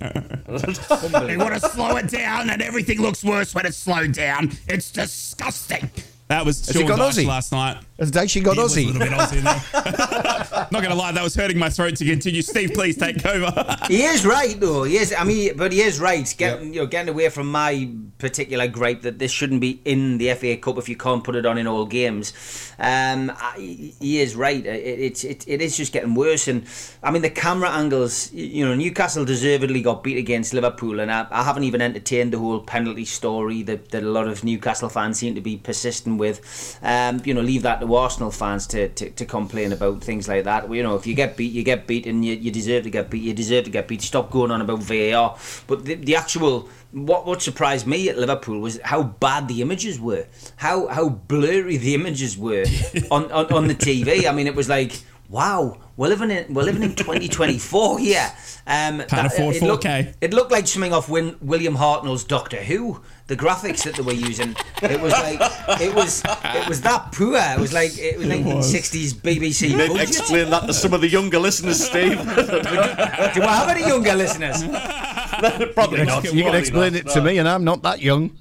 yeah. 0.00 0.12
You 0.52 1.38
want 1.38 1.54
to 1.54 1.60
slow 1.70 1.96
it 1.96 2.08
down, 2.08 2.50
and 2.50 2.60
everything 2.60 3.00
looks 3.00 3.24
worse 3.24 3.54
when 3.54 3.64
it's 3.64 3.78
slowed 3.78 4.12
down. 4.12 4.52
It's 4.68 4.90
disgusting. 4.90 5.90
That 6.28 6.44
was 6.44 6.66
he 6.68 6.80
Sean 6.80 6.88
got 6.88 6.98
Dyche 7.14 7.26
last 7.26 7.52
night. 7.52 7.78
Has 8.02 8.10
Daichi 8.10 8.42
got 8.42 8.56
He 8.56 8.62
was 8.62 8.76
a 8.76 8.86
little 8.86 8.98
bit 9.00 9.10
Aussie 9.12 9.38
in 9.38 9.44
there. 9.44 10.66
Not 10.72 10.82
gonna 10.82 10.96
lie, 10.96 11.12
that 11.12 11.22
was 11.22 11.36
hurting 11.36 11.56
my 11.56 11.70
throat 11.70 11.94
to 11.96 12.04
continue. 12.04 12.42
Steve, 12.42 12.72
please 12.74 12.96
take 12.96 13.24
over. 13.24 13.76
He 13.86 14.02
is 14.02 14.26
right 14.26 14.58
though. 14.58 14.82
He 14.82 14.96
is. 14.96 15.14
I 15.16 15.22
mean, 15.22 15.56
but 15.56 15.70
he 15.70 15.82
is 15.82 16.00
right. 16.00 16.34
Getting 16.36 16.74
you 16.74 16.80
know, 16.80 16.86
getting 16.86 17.10
away 17.10 17.28
from 17.28 17.48
my 17.48 17.90
particular 18.18 18.66
gripe 18.66 19.02
that 19.02 19.20
this 19.20 19.30
shouldn't 19.30 19.60
be 19.60 19.80
in 19.84 20.18
the 20.18 20.34
FA 20.34 20.56
Cup 20.56 20.78
if 20.78 20.88
you 20.88 20.96
can't 20.96 21.22
put 21.22 21.36
it 21.36 21.46
on 21.46 21.58
in 21.58 21.68
all 21.68 21.86
games. 21.86 22.32
Um, 22.80 23.30
I, 23.36 23.56
he 24.00 24.20
is 24.20 24.34
right. 24.34 24.66
It, 24.66 24.98
it's 24.98 25.22
it, 25.22 25.44
it 25.46 25.62
is 25.62 25.76
just 25.76 25.92
getting 25.92 26.16
worse. 26.16 26.48
And 26.48 26.64
I 27.04 27.12
mean, 27.12 27.22
the 27.22 27.30
camera 27.30 27.70
angles. 27.70 28.32
You 28.32 28.66
know, 28.66 28.74
Newcastle 28.74 29.24
deservedly 29.24 29.80
got 29.80 30.02
beat 30.02 30.18
against 30.18 30.54
Liverpool, 30.54 30.98
and 30.98 31.12
I, 31.12 31.28
I 31.30 31.44
haven't 31.44 31.64
even 31.64 31.80
entertained 31.80 32.32
the 32.32 32.38
whole 32.38 32.58
penalty 32.58 33.04
story 33.04 33.62
that, 33.62 33.90
that 33.90 34.02
a 34.02 34.10
lot 34.10 34.26
of 34.26 34.42
Newcastle 34.42 34.88
fans 34.88 35.18
seem 35.18 35.36
to 35.36 35.40
be 35.40 35.56
persistent 35.56 36.18
with. 36.18 36.78
Um, 36.82 37.22
you 37.24 37.32
know, 37.32 37.42
leave 37.42 37.62
that 37.62 37.78
to 37.80 37.91
Arsenal 37.94 38.30
fans 38.30 38.66
to, 38.68 38.88
to, 38.90 39.10
to 39.10 39.24
complain 39.24 39.72
about 39.72 40.02
things 40.02 40.28
like 40.28 40.44
that. 40.44 40.72
You 40.72 40.82
know, 40.82 40.96
if 40.96 41.06
you 41.06 41.14
get 41.14 41.36
beat, 41.36 41.52
you 41.52 41.62
get 41.62 41.86
beat, 41.86 42.06
and 42.06 42.24
you, 42.24 42.34
you 42.34 42.50
deserve 42.50 42.84
to 42.84 42.90
get 42.90 43.10
beat. 43.10 43.22
You 43.22 43.34
deserve 43.34 43.64
to 43.64 43.70
get 43.70 43.88
beat. 43.88 44.02
Stop 44.02 44.30
going 44.30 44.50
on 44.50 44.60
about 44.60 44.80
VAR. 44.80 45.36
But 45.66 45.84
the, 45.84 45.94
the 45.94 46.16
actual 46.16 46.68
what 46.92 47.26
what 47.26 47.40
surprised 47.42 47.86
me 47.86 48.08
at 48.08 48.18
Liverpool 48.18 48.60
was 48.60 48.78
how 48.84 49.02
bad 49.02 49.48
the 49.48 49.62
images 49.62 49.98
were, 49.98 50.26
how 50.56 50.86
how 50.88 51.08
blurry 51.08 51.76
the 51.76 51.94
images 51.94 52.36
were 52.36 52.64
on, 53.10 53.30
on, 53.32 53.52
on 53.52 53.66
the 53.68 53.74
TV. 53.74 54.26
I 54.28 54.32
mean, 54.32 54.46
it 54.46 54.54
was 54.54 54.68
like. 54.68 54.92
Wow, 55.28 55.78
we're 55.96 56.08
living 56.08 56.30
in 56.30 56.52
we're 56.52 56.64
living 56.64 56.82
in 56.82 56.94
2024 56.94 57.98
here. 58.00 58.30
Um, 58.66 59.02
Can't 59.08 59.26
afford 59.28 59.56
it 59.56 59.62
looked, 59.62 59.84
4K. 59.84 60.14
it 60.20 60.34
looked 60.34 60.52
like 60.52 60.66
something 60.66 60.92
off 60.92 61.08
Win, 61.08 61.36
William 61.40 61.74
Hartnell's 61.74 62.22
Doctor 62.22 62.58
Who. 62.58 63.00
The 63.32 63.38
graphics 63.38 63.84
that 63.84 63.94
they 63.94 64.02
were 64.02 64.12
using, 64.12 64.54
it 64.82 65.00
was 65.00 65.14
like 65.14 65.40
it 65.80 65.94
was 65.94 66.22
it 66.26 66.68
was 66.68 66.82
that 66.82 67.12
poor. 67.12 67.38
It 67.38 67.58
was 67.58 67.72
like 67.72 67.96
it 67.96 68.18
was 68.18 68.26
1960s 68.26 69.14
BBC. 69.14 69.74
Maybe 69.74 69.94
budget. 69.94 70.18
explain 70.18 70.50
that 70.50 70.66
to 70.66 70.74
some 70.74 70.92
of 70.92 71.00
the 71.00 71.08
younger 71.08 71.38
listeners, 71.38 71.82
Steve. 71.82 72.18
Do 72.18 72.26
I 72.28 73.56
have 73.56 73.70
any 73.70 73.86
younger 73.86 74.12
listeners? 74.12 74.62
Probably 75.74 76.04
not. 76.04 76.24
You 76.24 76.44
can 76.44 76.54
explain 76.54 76.94
it 76.94 77.08
to 77.08 77.22
me, 77.22 77.38
and 77.38 77.48
I'm 77.48 77.64
not 77.64 77.80
that 77.84 78.02
young. 78.02 78.36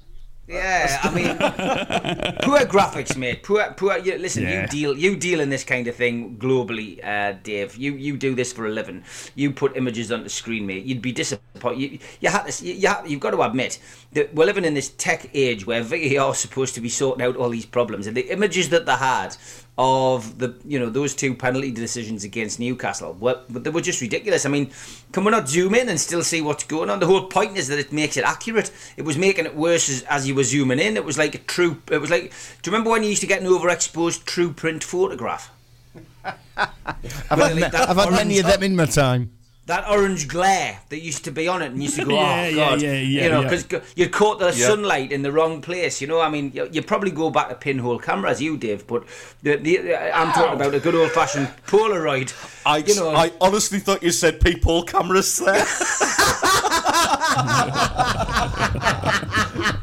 Yeah, 0.52 1.00
I 1.04 1.10
mean, 1.16 1.38
poor 2.44 2.60
graphics, 2.66 3.16
mate. 3.16 3.42
Poor, 3.42 3.74
poor. 3.78 3.98
You, 3.98 4.18
listen, 4.18 4.44
Yeah. 4.44 4.64
you 4.64 4.68
deal, 4.68 4.98
you 4.98 5.16
deal 5.16 5.40
in 5.40 5.50
this 5.50 5.64
kind 5.64 5.88
of 5.88 5.96
thing 5.96 6.36
globally, 6.38 7.00
uh, 7.06 7.38
Dave. 7.42 7.78
You, 7.78 7.94
you 7.94 8.18
do 8.18 8.36
this 8.36 8.52
for 8.52 8.66
a 8.66 8.70
living. 8.70 9.04
You 9.36 9.52
put 9.52 9.78
images 9.78 10.12
on 10.12 10.24
the 10.24 10.30
screen, 10.30 10.66
mate. 10.68 10.84
You'd 10.84 11.02
be 11.02 11.14
disappointed. 11.14 11.80
You, 11.80 12.00
you 12.20 12.30
had 12.30 12.48
to, 12.48 12.66
you, 12.66 12.74
you 12.74 12.88
ha- 12.90 13.04
you've 13.08 13.22
got 13.22 13.32
to 13.32 13.42
admit 13.44 13.80
that 14.12 14.34
we're 14.36 14.46
living 14.46 14.66
in 14.66 14.74
this 14.74 14.90
tech 14.90 15.30
age 15.34 15.66
where 15.66 15.82
VAR 15.84 16.32
is 16.32 16.40
supposed 16.40 16.76
to 16.76 16.82
be 16.82 16.90
sorting 16.90 17.24
out 17.26 17.38
all 17.38 17.50
these 17.50 17.66
problems, 17.66 18.06
and 18.08 18.18
the 18.18 18.30
images 18.30 18.70
that 18.70 18.86
they 18.86 18.96
had 18.96 19.38
of 19.78 20.38
the, 20.38 20.54
you 20.66 20.78
know, 20.78 20.90
those 20.90 21.16
two 21.16 21.34
penalty 21.34 21.72
decisions 21.72 22.24
against 22.24 22.60
Newcastle, 22.60 23.14
were, 23.14 23.42
they 23.50 23.70
were 23.70 23.82
just 23.82 24.02
ridiculous. 24.02 24.46
I 24.46 24.50
mean, 24.50 24.70
can 25.12 25.24
we 25.24 25.32
not 25.32 25.48
zoom 25.48 25.76
in 25.76 25.90
and 25.90 26.00
still 26.00 26.24
see 26.24 26.42
what's 26.42 26.66
going 26.66 26.90
on? 26.90 27.00
The 27.00 27.08
whole 27.08 27.28
point 27.28 27.58
is 27.58 27.68
that 27.70 27.80
it 27.80 27.92
makes 27.92 28.18
it 28.18 28.24
accurate. 28.24 28.72
It 28.98 29.04
was 29.04 29.18
making 29.18 29.46
it 29.46 29.56
worse 29.56 29.90
as, 29.90 30.04
as 30.04 30.28
you 30.28 30.36
were 30.36 30.44
zooming 30.44 30.80
in. 30.80 30.98
It 30.98 31.06
was 31.06 31.18
like 31.18 31.36
a 31.36 31.40
true. 31.40 31.82
It 31.90 32.00
was 32.00 32.10
like. 32.10 32.32
Do 32.62 32.70
you 32.70 32.74
remember 32.74 32.92
when 32.92 33.04
you 33.04 33.10
used 33.10 33.22
to 33.22 33.28
get 33.28 33.42
an 33.42 33.48
overexposed 33.48 34.26
Truprint 34.26 34.84
photograph? 34.84 35.52
I've 36.26 37.40
had, 37.40 37.76
I've 37.76 37.98
had 37.98 38.12
many 38.12 38.40
of 38.40 38.46
them 38.46 38.64
in 38.64 38.76
my 38.76 38.86
time. 38.86 39.32
That 39.67 39.88
orange 39.88 40.28
glare 40.28 40.80
that 40.89 41.02
used 41.02 41.24
to 41.26 41.32
be 41.32 41.47
on 41.47 41.62
it 41.62 41.71
and 41.71 41.82
used 41.82 41.95
to 41.95 42.06
go, 42.06 42.12
Yeah, 42.15 42.21
oh 42.21 42.50
yeah, 42.50 42.56
god, 42.56 42.82
yeah, 42.82 42.91
yeah, 42.93 43.24
you 43.24 43.30
know, 43.30 43.41
yeah. 43.41 43.50
because 43.50 43.82
you 43.95 44.10
caught 44.10 44.39
the 44.39 44.47
Yeah. 44.47 44.67
sunlight 44.67 45.12
in 45.12 45.21
the 45.21 45.32
wrong 45.32 45.62
place. 45.62 46.02
You 46.02 46.08
know, 46.08 46.19
I 46.19 46.30
mean, 46.30 46.52
you, 46.54 46.67
you 46.71 46.82
probably 46.82 47.12
go 47.12 47.30
back 47.30 47.50
to 47.50 47.56
pinhole 47.56 48.00
cameras, 48.00 48.41
you 48.41 48.58
Dave, 48.58 48.88
but 48.88 49.04
the, 49.43 49.56
the, 49.58 50.17
I'm 50.17 50.34
talking 50.34 50.54
about 50.54 50.74
a 50.74 50.80
good 50.80 50.95
old 50.95 51.12
fashioned 51.12 51.47
Polaroid. 51.67 52.34
I, 52.65 52.78
you 52.78 52.95
know, 52.95 53.13
I 53.15 53.32
honestly 53.39 53.80
thought 53.80 54.02
you 54.04 54.12
said 54.12 54.41
people 54.41 54.84
cameras 54.84 55.38
there. 55.38 55.65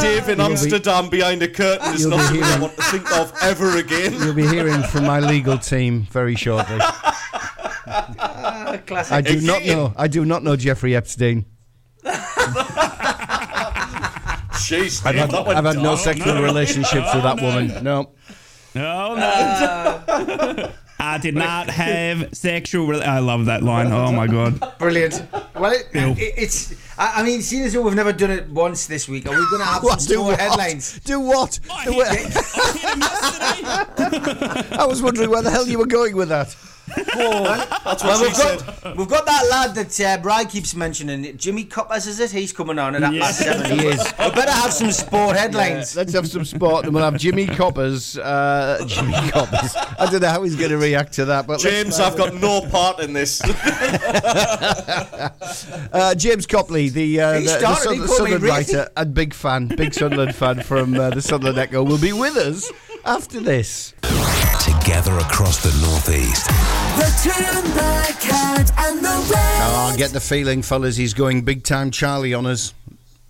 Dave 0.00 0.28
in 0.28 0.40
Amsterdam 0.40 1.08
behind 1.08 1.42
a 1.42 1.48
curtain 1.48 1.94
is 1.94 2.02
you'll 2.02 2.10
not 2.10 2.32
be 2.32 2.40
something 2.40 2.42
I 2.42 2.58
want 2.60 2.76
to 2.76 2.82
think 2.84 3.12
of 3.18 3.32
ever 3.42 3.76
again. 3.76 4.12
You'll 4.14 4.34
be 4.34 4.46
hearing 4.46 4.82
from 4.84 5.04
my 5.04 5.20
legal 5.20 5.58
team 5.58 6.06
very 6.10 6.34
shortly. 6.34 6.78
classic. 8.86 9.12
I 9.12 9.20
do 9.20 9.40
not 9.40 9.62
Again. 9.62 9.76
know. 9.76 9.92
I 9.96 10.08
do 10.08 10.24
not 10.24 10.42
know 10.42 10.56
Jeffrey 10.56 10.94
Epstein. 10.96 11.44
Jeez, 14.60 15.04
I've 15.04 15.14
had, 15.16 15.30
that 15.30 15.46
I've 15.48 15.64
had 15.64 15.76
no 15.76 15.96
sexual 15.96 16.34
no. 16.34 16.42
relationships 16.42 17.14
with 17.14 17.22
that 17.24 17.40
woman. 17.40 17.82
No. 17.82 18.10
Oh 18.76 19.14
no! 19.16 19.24
Uh, 19.26 20.70
I 21.00 21.18
did 21.18 21.34
not 21.34 21.68
have 21.70 22.32
sexual. 22.36 22.86
Re- 22.86 23.02
I 23.02 23.18
love 23.18 23.46
that 23.46 23.62
line. 23.64 23.90
Oh 23.90 24.12
my 24.12 24.26
god! 24.28 24.60
Brilliant. 24.78 25.22
Well, 25.54 25.72
it, 25.72 25.88
it, 25.92 26.34
it's. 26.36 26.72
I, 26.98 27.20
I 27.20 27.22
mean, 27.24 27.42
seeing 27.42 27.64
as 27.64 27.72
though 27.72 27.82
we've 27.82 27.94
never 27.94 28.12
done 28.12 28.30
it 28.30 28.48
once 28.50 28.86
this 28.86 29.08
week, 29.08 29.26
are 29.26 29.30
we 29.30 29.36
going 29.50 29.60
to 29.60 29.64
have 29.64 29.82
What? 29.90 30.00
some 30.02 30.08
Do 30.08 30.14
sport 30.20 30.32
what? 30.32 30.40
headlines? 30.40 31.00
Do 31.00 31.18
what? 31.20 31.58
I 31.72 31.84
hit, 31.84 31.94
what? 31.96 32.10
I 32.12 32.16
hit. 34.60 34.72
I 34.78 34.86
was 34.86 35.02
wondering 35.02 35.30
where 35.30 35.42
the 35.42 35.50
hell 35.50 35.66
you 35.66 35.78
were 35.78 35.86
going 35.86 36.14
with 36.16 36.28
that. 36.28 36.54
That's 36.96 38.02
what 38.02 38.04
Well, 38.04 38.18
she 38.18 38.24
we've 38.24 38.36
said. 38.36 38.58
got, 38.82 38.96
we've 38.96 39.08
got 39.08 39.26
that 39.26 39.46
lad 39.50 39.74
that 39.74 40.00
uh, 40.00 40.18
Brian 40.22 40.46
keeps 40.46 40.74
mentioning. 40.74 41.36
Jimmy 41.36 41.64
Coppers, 41.64 42.06
is 42.06 42.20
it? 42.20 42.30
He's 42.30 42.52
coming 42.52 42.78
on 42.78 42.94
at 42.94 43.00
that 43.02 43.12
Yeah. 43.14 43.20
past 43.22 43.38
seven. 43.38 43.78
He 43.78 43.86
is. 43.86 43.98
We 44.18 44.30
better 44.30 44.50
have 44.50 44.72
some 44.72 44.90
sport 44.92 45.36
headlines. 45.36 45.94
Let's 45.96 46.12
have 46.14 46.26
some 46.28 46.44
sport, 46.44 46.84
and 46.84 46.94
we'll 46.94 47.04
have 47.04 47.16
Jimmy 47.18 47.46
Coppers. 47.46 48.18
Uh, 48.18 48.84
Jimmy 48.86 49.12
Coppers. 49.30 49.74
I 49.76 50.08
don't 50.10 50.20
know 50.22 50.28
how 50.28 50.42
he's 50.42 50.56
going 50.56 50.70
to 50.70 50.78
react 50.78 51.12
to 51.14 51.24
that, 51.26 51.46
but 51.46 51.60
James, 51.60 51.98
I've 52.00 52.16
got 52.16 52.34
no 52.34 52.62
part 52.68 53.00
in 53.00 53.12
this. 53.12 53.40
Uh, 55.92 56.14
James 56.14 56.46
Copley, 56.46 56.88
the, 56.88 57.20
uh, 57.20 57.32
the, 57.34 57.40
the 57.40 57.48
started, 57.58 57.82
Sun- 57.82 57.92
he 57.94 57.98
called 57.98 58.10
me 58.10 58.16
Sunderland 58.16 58.42
Ricky. 58.44 58.54
writer 58.76 58.88
and 58.96 59.14
big 59.14 59.34
fan, 59.34 59.66
big 59.68 59.92
Sunderland 59.94 60.34
fan 60.34 60.62
from 60.62 60.94
uh, 60.94 61.10
the 61.10 61.20
Sunderland 61.22 61.58
Echo, 61.58 61.82
will 61.82 61.98
be 61.98 62.12
with 62.12 62.36
us 62.36 62.70
after 63.04 63.40
this. 63.40 63.92
Together 64.60 65.16
across 65.18 65.62
the 65.62 65.70
Northeast. 65.80 66.46
The 66.46 67.06
the 67.74 68.16
Cat, 68.20 68.70
and 68.78 68.98
the 68.98 69.28
Red. 69.32 69.62
Oh, 69.62 69.90
I 69.92 69.96
get 69.96 70.10
the 70.10 70.20
feeling, 70.20 70.62
fellas, 70.62 70.96
he's 70.96 71.14
going 71.14 71.42
big 71.42 71.64
time 71.64 71.90
Charlie 71.90 72.34
on 72.34 72.46
us. 72.46 72.74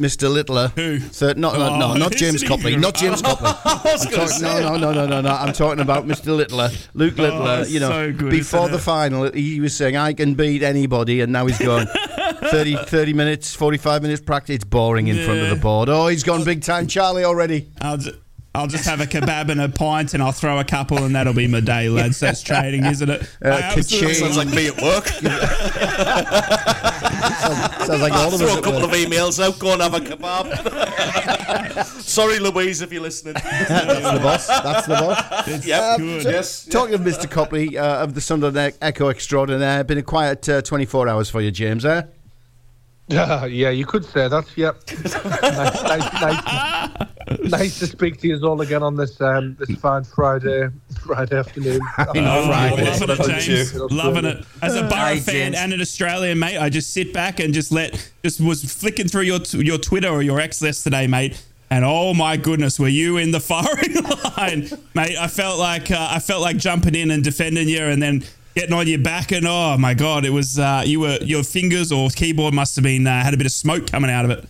Mr. 0.00 0.32
Littler. 0.32 0.68
Who? 0.76 0.98
Third, 0.98 1.36
not, 1.36 1.58
no, 1.58 1.78
no, 1.78 1.90
Oh, 1.92 1.94
not 1.94 2.12
James 2.12 2.36
isn't 2.36 2.48
Copley. 2.48 2.74
Not 2.74 2.94
James 2.96 3.20
Copley. 3.20 3.44
was 3.64 4.06
I'm 4.06 4.10
gonna 4.12 4.28
talking- 4.28 4.42
no, 4.42 4.60
no, 4.60 4.76
no, 4.78 4.92
no, 4.92 5.06
no, 5.06 5.20
no. 5.20 5.28
I'm 5.28 5.52
talking 5.52 5.80
about 5.80 6.06
Mr. 6.06 6.34
Littler, 6.34 6.70
Luke 6.94 7.14
oh, 7.18 7.22
Littler. 7.22 7.60
it's 7.60 7.70
you 7.70 7.80
know, 7.80 7.90
so 7.90 8.12
good, 8.12 8.30
before 8.30 8.68
the 8.70 8.76
it? 8.76 8.80
final, 8.80 9.30
he 9.30 9.60
was 9.60 9.76
saying, 9.76 9.96
I 9.96 10.14
can 10.14 10.34
beat 10.34 10.62
anybody, 10.62 11.20
and 11.20 11.30
now 11.32 11.44
he's 11.46 11.58
gone 11.58 11.86
30, 12.50 12.76
30 12.76 13.12
minutes, 13.12 13.54
45 13.54 14.02
minutes 14.02 14.22
practice. 14.22 14.56
It's 14.56 14.64
boring 14.64 15.08
in 15.08 15.22
front 15.26 15.40
of 15.40 15.50
the 15.50 15.56
board. 15.56 15.90
Oh, 15.90 16.06
he's 16.08 16.22
gone 16.24 16.44
big 16.44 16.62
time 16.62 16.86
Charlie 16.86 17.24
already. 17.24 17.68
I'll 18.52 18.66
just, 18.66 18.84
have 18.84 19.00
a 19.00 19.06
kebab 19.06 19.48
and 19.48 19.60
a 19.60 19.68
pint, 19.68 20.12
and 20.12 20.20
I'll 20.20 20.32
throw 20.32 20.58
a 20.58 20.64
couple, 20.64 20.98
and 21.04 21.14
that'll 21.14 21.34
be 21.34 21.46
my 21.46 21.60
day, 21.60 21.88
lads. 21.88 22.18
That's 22.18 22.42
trading, 22.42 22.84
isn't 22.84 23.08
it? 23.08 23.22
Uh, 23.44 23.48
I 23.48 23.60
absolutely- 23.60 24.14
Sounds 24.14 24.36
like 24.36 24.48
me 24.48 24.66
at 24.66 24.82
work. 24.82 25.06
Sounds 27.86 28.02
like 28.02 28.12
all 28.12 28.26
of 28.26 28.34
us. 28.34 28.40
Throw 28.40 28.58
a 28.58 28.62
couple 28.62 28.80
work. 28.80 28.90
of 28.90 28.96
emails 28.96 29.40
out, 29.42 29.56
go 29.60 29.72
and 29.72 29.82
have 29.82 29.94
a 29.94 30.00
kebab. 30.00 31.84
Sorry, 32.02 32.40
Louise, 32.40 32.82
if 32.82 32.92
you're 32.92 33.02
listening. 33.02 33.34
That's 33.34 33.68
the 33.68 34.20
boss. 34.20 34.46
That's 34.48 34.86
the 34.86 34.94
boss. 34.94 35.64
Yep. 35.64 35.98
good. 35.98 36.24
Yes. 36.24 36.64
Talking 36.64 36.94
of 36.94 37.02
Mr. 37.02 37.30
Copley 37.30 37.78
uh, 37.78 38.02
of 38.02 38.14
the 38.14 38.20
Sunderland 38.20 38.74
Echo 38.82 39.10
Extraordinaire, 39.10 39.84
been 39.84 39.98
a 39.98 40.02
quiet 40.02 40.48
uh, 40.48 40.60
24 40.60 41.08
hours 41.08 41.30
for 41.30 41.40
you, 41.40 41.52
James, 41.52 41.84
eh? 41.84 42.02
Yeah, 43.10 43.44
yeah, 43.46 43.70
you 43.70 43.86
could 43.86 44.04
say 44.04 44.28
that. 44.28 44.46
Yep. 44.56 44.82
nice, 44.88 45.82
nice, 45.82 46.20
nice, 46.20 47.50
nice 47.50 47.78
to 47.80 47.86
speak 47.86 48.20
to 48.20 48.28
you 48.28 48.40
all 48.46 48.60
again 48.60 48.82
on 48.82 48.96
this 48.96 49.20
um, 49.20 49.56
this 49.58 49.74
fine 49.78 50.04
Friday 50.04 50.68
Friday 51.04 51.36
afternoon. 51.38 51.80
Oh, 51.98 52.46
Friday. 52.46 52.84
loving 52.84 53.10
it, 53.10 53.40
James. 53.40 53.74
you. 53.74 53.88
Loving 53.88 54.24
it. 54.24 54.44
As 54.62 54.76
a 54.76 54.82
Boro 54.82 55.16
fan 55.16 55.54
and 55.54 55.72
an 55.72 55.80
Australian, 55.80 56.38
mate, 56.38 56.58
I 56.58 56.68
just 56.68 56.92
sit 56.92 57.12
back 57.12 57.40
and 57.40 57.52
just 57.52 57.72
let, 57.72 58.10
just 58.22 58.40
was 58.40 58.62
flicking 58.72 59.08
through 59.08 59.22
your 59.22 59.40
your 59.54 59.78
Twitter 59.78 60.08
or 60.08 60.22
your 60.22 60.40
X 60.40 60.62
yesterday, 60.62 61.06
mate. 61.06 61.42
And 61.72 61.84
oh 61.84 62.14
my 62.14 62.36
goodness, 62.36 62.80
were 62.80 62.88
you 62.88 63.16
in 63.16 63.30
the 63.30 63.40
firing 63.40 63.94
line, 64.36 64.68
mate? 64.94 65.16
I 65.16 65.28
felt 65.28 65.58
like 65.58 65.90
uh, 65.90 66.08
I 66.10 66.18
felt 66.18 66.42
like 66.42 66.56
jumping 66.56 66.94
in 66.94 67.10
and 67.10 67.22
defending 67.22 67.68
you, 67.68 67.84
and 67.84 68.02
then 68.02 68.24
getting 68.54 68.74
on 68.74 68.86
your 68.86 68.98
back. 68.98 69.32
And 69.32 69.46
oh 69.46 69.76
my 69.78 69.94
god, 69.94 70.24
it 70.24 70.30
was 70.30 70.58
uh, 70.58 70.82
you 70.84 71.00
were 71.00 71.18
your 71.22 71.42
fingers 71.42 71.92
or 71.92 72.08
keyboard 72.10 72.54
must 72.54 72.76
have 72.76 72.82
been 72.82 73.06
uh, 73.06 73.22
had 73.22 73.34
a 73.34 73.36
bit 73.36 73.46
of 73.46 73.52
smoke 73.52 73.86
coming 73.90 74.10
out 74.10 74.24
of 74.24 74.30
it. 74.30 74.44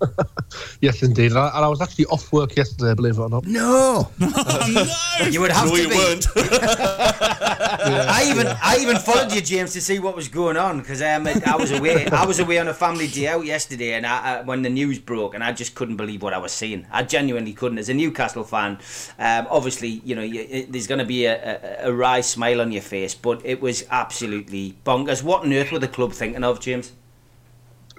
yes, 0.80 1.02
indeed. 1.02 1.30
And 1.32 1.38
I, 1.38 1.48
and 1.56 1.64
I 1.64 1.68
was 1.68 1.80
actually 1.80 2.06
off 2.06 2.32
work 2.32 2.56
yesterday, 2.56 2.94
believe 2.94 3.18
it 3.18 3.20
or 3.20 3.28
not. 3.28 3.46
No. 3.46 4.10
Oh, 4.20 4.66
no! 5.20 5.26
You 5.30 5.40
would 5.40 5.50
have 5.50 5.68
No, 5.68 5.76
to 5.76 5.82
you 5.82 5.88
be. 5.88 5.94
weren't. 5.96 6.26
I 6.36 8.26
even 8.28 8.46
I 8.46 8.78
even 8.80 8.96
followed 8.98 9.32
you, 9.32 9.40
James, 9.40 9.72
to 9.72 9.80
see 9.80 9.98
what 9.98 10.14
was 10.14 10.28
going 10.28 10.56
on 10.56 10.78
because 10.80 11.02
um, 11.02 11.26
I 11.26 11.56
was 11.56 11.72
away. 11.72 12.06
I 12.06 12.24
was 12.26 12.38
away 12.38 12.58
on 12.58 12.68
a 12.68 12.74
family 12.74 13.06
day 13.08 13.28
out 13.28 13.44
yesterday, 13.44 13.94
and 13.94 14.06
I, 14.06 14.38
I, 14.38 14.40
when 14.42 14.62
the 14.62 14.70
news 14.70 14.98
broke, 14.98 15.34
and 15.34 15.42
I 15.42 15.52
just 15.52 15.74
couldn't 15.74 15.96
believe 15.96 16.22
what 16.22 16.34
I 16.34 16.38
was 16.38 16.52
seeing. 16.52 16.86
I 16.90 17.02
genuinely 17.02 17.52
couldn't. 17.52 17.78
As 17.78 17.88
a 17.88 17.94
Newcastle 17.94 18.44
fan, 18.44 18.78
um, 19.18 19.46
obviously, 19.50 19.88
you 20.04 20.14
know, 20.14 20.22
you, 20.22 20.46
it, 20.48 20.72
there's 20.72 20.86
going 20.86 20.98
to 21.00 21.04
be 21.04 21.24
a, 21.26 21.84
a, 21.84 21.88
a 21.88 21.92
wry 21.92 22.20
smile 22.20 22.60
on 22.60 22.72
your 22.72 22.82
face, 22.82 23.14
but 23.14 23.40
it 23.44 23.60
was 23.60 23.84
absolutely 23.90 24.76
bonkers. 24.84 25.22
What 25.22 25.42
on 25.44 25.52
earth 25.52 25.72
were 25.72 25.78
the 25.78 25.88
club 25.88 26.12
thinking 26.12 26.44
of, 26.44 26.60
James? 26.60 26.92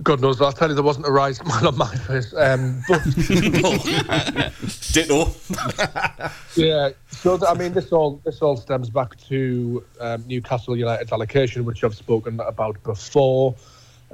God 0.03 0.21
knows, 0.21 0.41
I'll 0.41 0.51
tell 0.51 0.69
you, 0.69 0.75
there 0.75 0.83
wasn't 0.83 1.07
a 1.07 1.11
rise 1.11 1.37
smile 1.37 1.67
on 1.69 1.77
my 1.77 1.95
face. 1.95 2.33
Um, 2.35 2.83
but 2.87 3.03
Ditto. 4.91 5.31
Yeah, 6.55 6.89
so 7.11 7.37
th- 7.37 7.49
I 7.49 7.53
mean, 7.53 7.73
this 7.73 7.91
all 7.91 8.19
this 8.25 8.41
all 8.41 8.57
stems 8.57 8.89
back 8.89 9.15
to 9.27 9.83
um, 9.99 10.23
Newcastle 10.27 10.75
United's 10.75 11.11
allocation, 11.11 11.65
which 11.65 11.83
I've 11.83 11.95
spoken 11.95 12.39
about 12.39 12.81
before, 12.83 13.55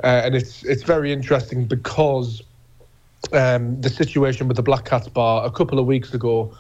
uh, 0.04 0.22
and 0.26 0.36
it's 0.36 0.64
it's 0.66 0.84
very 0.84 1.14
interesting 1.14 1.64
because 1.66 2.42
um, 3.32 3.80
the 3.80 3.90
situation 3.90 4.50
with 4.50 4.58
the 4.58 4.64
Black 4.64 4.84
Cats 4.84 5.08
Bar 5.08 5.46
a 5.46 5.52
couple 5.52 5.80
of 5.80 5.86
weeks 5.86 6.14
ago 6.14 6.54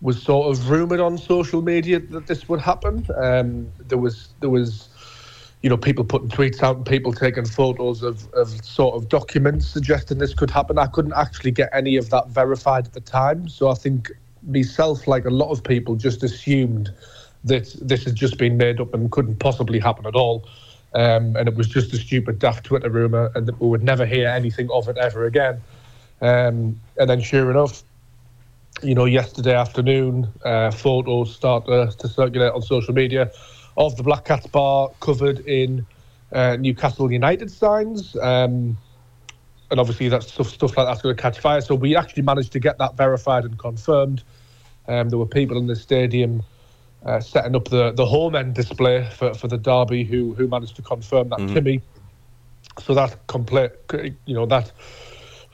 was 0.00 0.22
sort 0.22 0.56
of 0.56 0.70
rumored 0.70 1.00
on 1.00 1.18
social 1.18 1.62
media 1.62 1.98
that 1.98 2.28
this 2.28 2.48
would 2.48 2.60
happen. 2.60 3.04
Um, 3.16 3.68
there 3.88 3.98
was 3.98 4.28
there 4.38 4.50
was 4.50 4.88
you 5.64 5.70
know, 5.70 5.78
people 5.78 6.04
putting 6.04 6.28
tweets 6.28 6.62
out 6.62 6.76
and 6.76 6.84
people 6.84 7.10
taking 7.10 7.46
photos 7.46 8.02
of, 8.02 8.30
of 8.34 8.50
sort 8.62 8.94
of 8.96 9.08
documents 9.08 9.66
suggesting 9.66 10.18
this 10.18 10.34
could 10.34 10.50
happen. 10.50 10.78
I 10.78 10.84
couldn't 10.88 11.14
actually 11.14 11.52
get 11.52 11.70
any 11.72 11.96
of 11.96 12.10
that 12.10 12.28
verified 12.28 12.84
at 12.84 12.92
the 12.92 13.00
time. 13.00 13.48
So 13.48 13.70
I 13.70 13.74
think 13.74 14.12
myself, 14.46 15.06
like 15.06 15.24
a 15.24 15.30
lot 15.30 15.50
of 15.50 15.64
people, 15.64 15.96
just 15.96 16.22
assumed 16.22 16.92
that 17.44 17.74
this 17.80 18.04
had 18.04 18.14
just 18.14 18.36
been 18.36 18.58
made 18.58 18.78
up 18.78 18.92
and 18.92 19.10
couldn't 19.10 19.38
possibly 19.38 19.78
happen 19.78 20.04
at 20.04 20.14
all. 20.14 20.46
Um, 20.94 21.34
and 21.34 21.48
it 21.48 21.54
was 21.54 21.66
just 21.66 21.94
a 21.94 21.96
stupid, 21.96 22.38
daft 22.38 22.66
Twitter 22.66 22.90
rumour 22.90 23.32
and 23.34 23.46
that 23.46 23.58
we 23.58 23.66
would 23.66 23.82
never 23.82 24.04
hear 24.04 24.28
anything 24.28 24.68
of 24.70 24.86
it 24.88 24.98
ever 24.98 25.24
again. 25.24 25.62
Um, 26.20 26.78
and 26.98 27.08
then, 27.08 27.22
sure 27.22 27.50
enough, 27.50 27.82
you 28.82 28.94
know, 28.94 29.06
yesterday 29.06 29.54
afternoon, 29.54 30.30
uh, 30.44 30.70
photos 30.70 31.34
start 31.34 31.64
to, 31.68 31.90
to 32.00 32.06
circulate 32.06 32.52
on 32.52 32.60
social 32.60 32.92
media 32.92 33.32
of 33.76 33.96
the 33.96 34.02
Black 34.02 34.24
Cats 34.24 34.46
bar 34.46 34.90
covered 35.00 35.40
in 35.40 35.86
uh, 36.32 36.56
Newcastle 36.56 37.10
United 37.10 37.50
signs. 37.50 38.16
Um, 38.16 38.76
and 39.70 39.80
obviously, 39.80 40.08
that 40.08 40.22
stuff, 40.22 40.48
stuff 40.48 40.76
like 40.76 40.86
that's 40.86 41.02
going 41.02 41.16
to 41.16 41.20
catch 41.20 41.38
fire. 41.40 41.60
So 41.60 41.74
we 41.74 41.96
actually 41.96 42.22
managed 42.22 42.52
to 42.52 42.60
get 42.60 42.78
that 42.78 42.96
verified 42.96 43.44
and 43.44 43.58
confirmed. 43.58 44.22
Um, 44.86 45.08
there 45.08 45.18
were 45.18 45.26
people 45.26 45.56
in 45.56 45.66
the 45.66 45.76
stadium 45.76 46.42
uh, 47.04 47.20
setting 47.20 47.56
up 47.56 47.68
the, 47.68 47.92
the 47.92 48.06
home 48.06 48.34
end 48.34 48.54
display 48.54 49.08
for, 49.16 49.34
for 49.34 49.48
the 49.48 49.58
derby 49.58 50.04
who 50.04 50.34
who 50.34 50.46
managed 50.46 50.76
to 50.76 50.82
confirm 50.82 51.30
that 51.30 51.40
to 51.54 51.60
me. 51.60 51.80
So 52.80 52.94
that 52.94 53.26
complete, 53.26 53.72
you 54.26 54.34
know, 54.34 54.46
that 54.46 54.72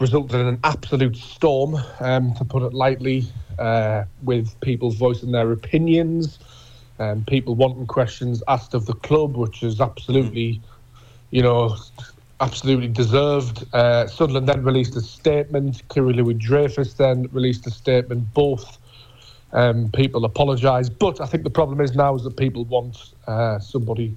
resulted 0.00 0.40
in 0.40 0.46
an 0.46 0.61
absolute 0.64 1.16
storm, 1.16 1.76
um, 2.00 2.35
to 2.35 2.44
put 2.44 2.62
it 2.62 2.72
lightly, 2.72 3.26
uh, 3.59 4.04
with 4.22 4.59
people 4.61 4.90
voicing 4.90 5.33
their 5.33 5.52
opinions, 5.52 6.38
um, 7.00 7.24
people 7.24 7.54
wanting 7.54 7.86
questions 7.86 8.42
asked 8.46 8.74
of 8.74 8.84
the 8.86 8.92
club, 8.92 9.34
which 9.34 9.62
is 9.62 9.80
absolutely, 9.80 10.60
you 11.30 11.42
know, 11.42 11.76
absolutely 12.40 12.88
deserved. 12.88 13.64
Uh, 13.74 14.06
Sunderland 14.06 14.46
then 14.46 14.62
released 14.62 14.94
a 14.96 15.00
statement. 15.00 15.82
Kyril 15.88 16.14
Louis 16.14 16.34
Dreyfus 16.34 16.94
then 16.94 17.28
released 17.32 17.66
a 17.66 17.70
statement. 17.70 18.32
Both 18.34 18.78
um, 19.52 19.90
people 19.92 20.26
apologised, 20.26 20.98
but 20.98 21.20
I 21.22 21.26
think 21.26 21.42
the 21.42 21.50
problem 21.50 21.80
is 21.80 21.96
now 21.96 22.14
is 22.14 22.22
that 22.24 22.36
people 22.36 22.64
want 22.66 23.14
uh, 23.26 23.58
somebody 23.58 24.14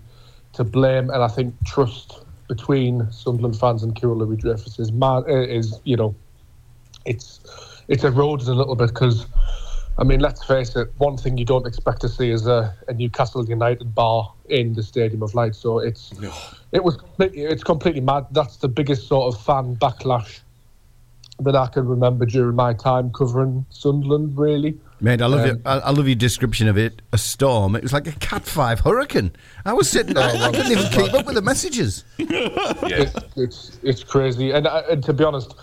to 0.53 0.63
blame, 0.65 1.09
and 1.09 1.23
I 1.23 1.29
think 1.29 1.55
trust 1.65 2.23
between 2.49 3.09
Sunderland 3.11 3.57
fans 3.57 3.81
and 3.81 3.95
Kyril 3.95 4.17
Louis 4.17 4.35
Dreyfus 4.35 4.77
is 4.77 4.91
mad, 4.91 5.23
is 5.27 5.79
you 5.85 5.95
know, 5.95 6.13
it's 7.05 7.39
it's 7.87 8.03
eroded 8.03 8.49
a 8.49 8.53
little 8.53 8.75
bit 8.75 8.89
because. 8.89 9.25
I 9.97 10.03
mean, 10.03 10.19
let's 10.19 10.43
face 10.43 10.75
it. 10.75 10.91
One 10.97 11.17
thing 11.17 11.37
you 11.37 11.45
don't 11.45 11.67
expect 11.67 12.01
to 12.01 12.09
see 12.09 12.31
is 12.31 12.47
a, 12.47 12.75
a 12.87 12.93
Newcastle 12.93 13.47
United 13.47 13.93
bar 13.93 14.33
in 14.49 14.73
the 14.73 14.81
Stadium 14.81 15.21
of 15.21 15.35
Light. 15.35 15.55
So 15.55 15.79
it's 15.79 16.11
it 16.71 16.83
was 16.83 16.97
it's 17.19 17.63
completely 17.63 18.01
mad. 18.01 18.25
That's 18.31 18.57
the 18.57 18.67
biggest 18.67 19.07
sort 19.07 19.33
of 19.33 19.41
fan 19.41 19.75
backlash 19.75 20.39
that 21.39 21.55
I 21.55 21.67
can 21.67 21.87
remember 21.87 22.25
during 22.25 22.55
my 22.55 22.73
time 22.73 23.11
covering 23.11 23.65
Sunderland. 23.69 24.37
Really, 24.37 24.79
Mate, 25.03 25.21
I 25.21 25.25
love 25.25 25.41
Um, 25.41 25.47
your, 25.47 25.57
I, 25.65 25.79
I 25.79 25.89
love 25.91 26.07
your 26.07 26.15
description 26.15 26.67
of 26.69 26.77
it. 26.77 27.01
A 27.11 27.17
storm. 27.17 27.75
It 27.75 27.83
was 27.83 27.91
like 27.91 28.07
a 28.07 28.13
Cat 28.13 28.45
Five 28.45 28.79
hurricane. 28.79 29.31
I 29.65 29.73
was 29.73 29.89
sitting 29.89 30.13
there. 30.13 30.23
I 30.23 30.49
couldn't 30.49 30.71
even 30.71 30.89
keep 30.91 31.13
up 31.13 31.25
with 31.25 31.35
the 31.35 31.41
messages. 31.41 32.05
it's, 32.17 33.13
it's 33.35 33.79
it's 33.83 34.03
crazy. 34.03 34.51
And, 34.51 34.65
uh, 34.65 34.83
and 34.89 35.03
to 35.03 35.13
be 35.13 35.23
honest, 35.23 35.53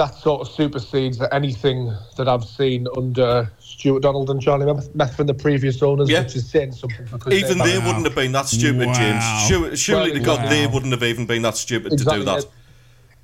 that 0.00 0.14
sort 0.16 0.40
of 0.40 0.48
supersedes 0.48 1.20
anything 1.30 1.94
that 2.16 2.26
I've 2.26 2.44
seen 2.44 2.86
under 2.96 3.50
Stuart 3.58 4.00
Donald 4.00 4.30
and 4.30 4.40
Charlie 4.40 4.64
Meth- 4.64 4.88
Methven, 4.94 5.26
the 5.26 5.34
previous 5.34 5.82
owners, 5.82 6.08
Yeah. 6.08 6.22
which 6.22 6.36
is 6.36 6.48
saying 6.48 6.72
something. 6.72 7.06
Because 7.12 7.34
Even 7.34 7.58
they're 7.58 7.66
they 7.66 7.76
back- 7.76 7.86
wouldn't 7.86 8.06
have 8.06 8.14
been 8.14 8.32
that 8.32 8.48
stupid, 8.48 8.86
Wow. 8.86 8.92
James. 8.94 9.24
Surely, 9.46 9.76
surely 9.76 10.12
to 10.12 10.20
Well, 10.20 10.38
God, 10.38 10.50
they 10.50 10.66
wouldn't 10.66 10.92
have 10.92 11.02
even 11.02 11.26
been 11.26 11.42
that 11.42 11.58
stupid 11.58 11.92
Exactly. 11.92 12.20
to 12.24 12.24
do 12.24 12.32
that. 12.32 12.46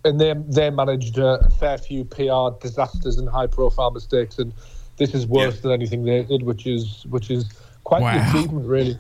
And 0.05 0.20
they 0.20 0.35
they 0.49 0.68
managed 0.68 1.18
uh, 1.18 1.39
a 1.41 1.51
fair 1.51 1.79
few 1.79 2.05
PR 2.05 2.51
disasters 2.61 3.16
and 3.16 3.27
high 3.27 3.47
profile 3.47 3.91
mistakes, 3.91 4.39
and 4.39 4.53
this 4.99 5.14
is 5.14 5.27
worse 5.27 5.55
Yeah. 5.55 5.61
than 5.62 5.72
anything 5.72 6.05
they 6.05 6.22
did, 6.24 6.43
which 6.43 6.66
is 6.66 7.07
which 7.09 7.31
is 7.31 7.47
quite 7.85 8.03
Wow. 8.03 8.11
an 8.18 8.20
achievement, 8.29 8.66
really. 8.66 8.99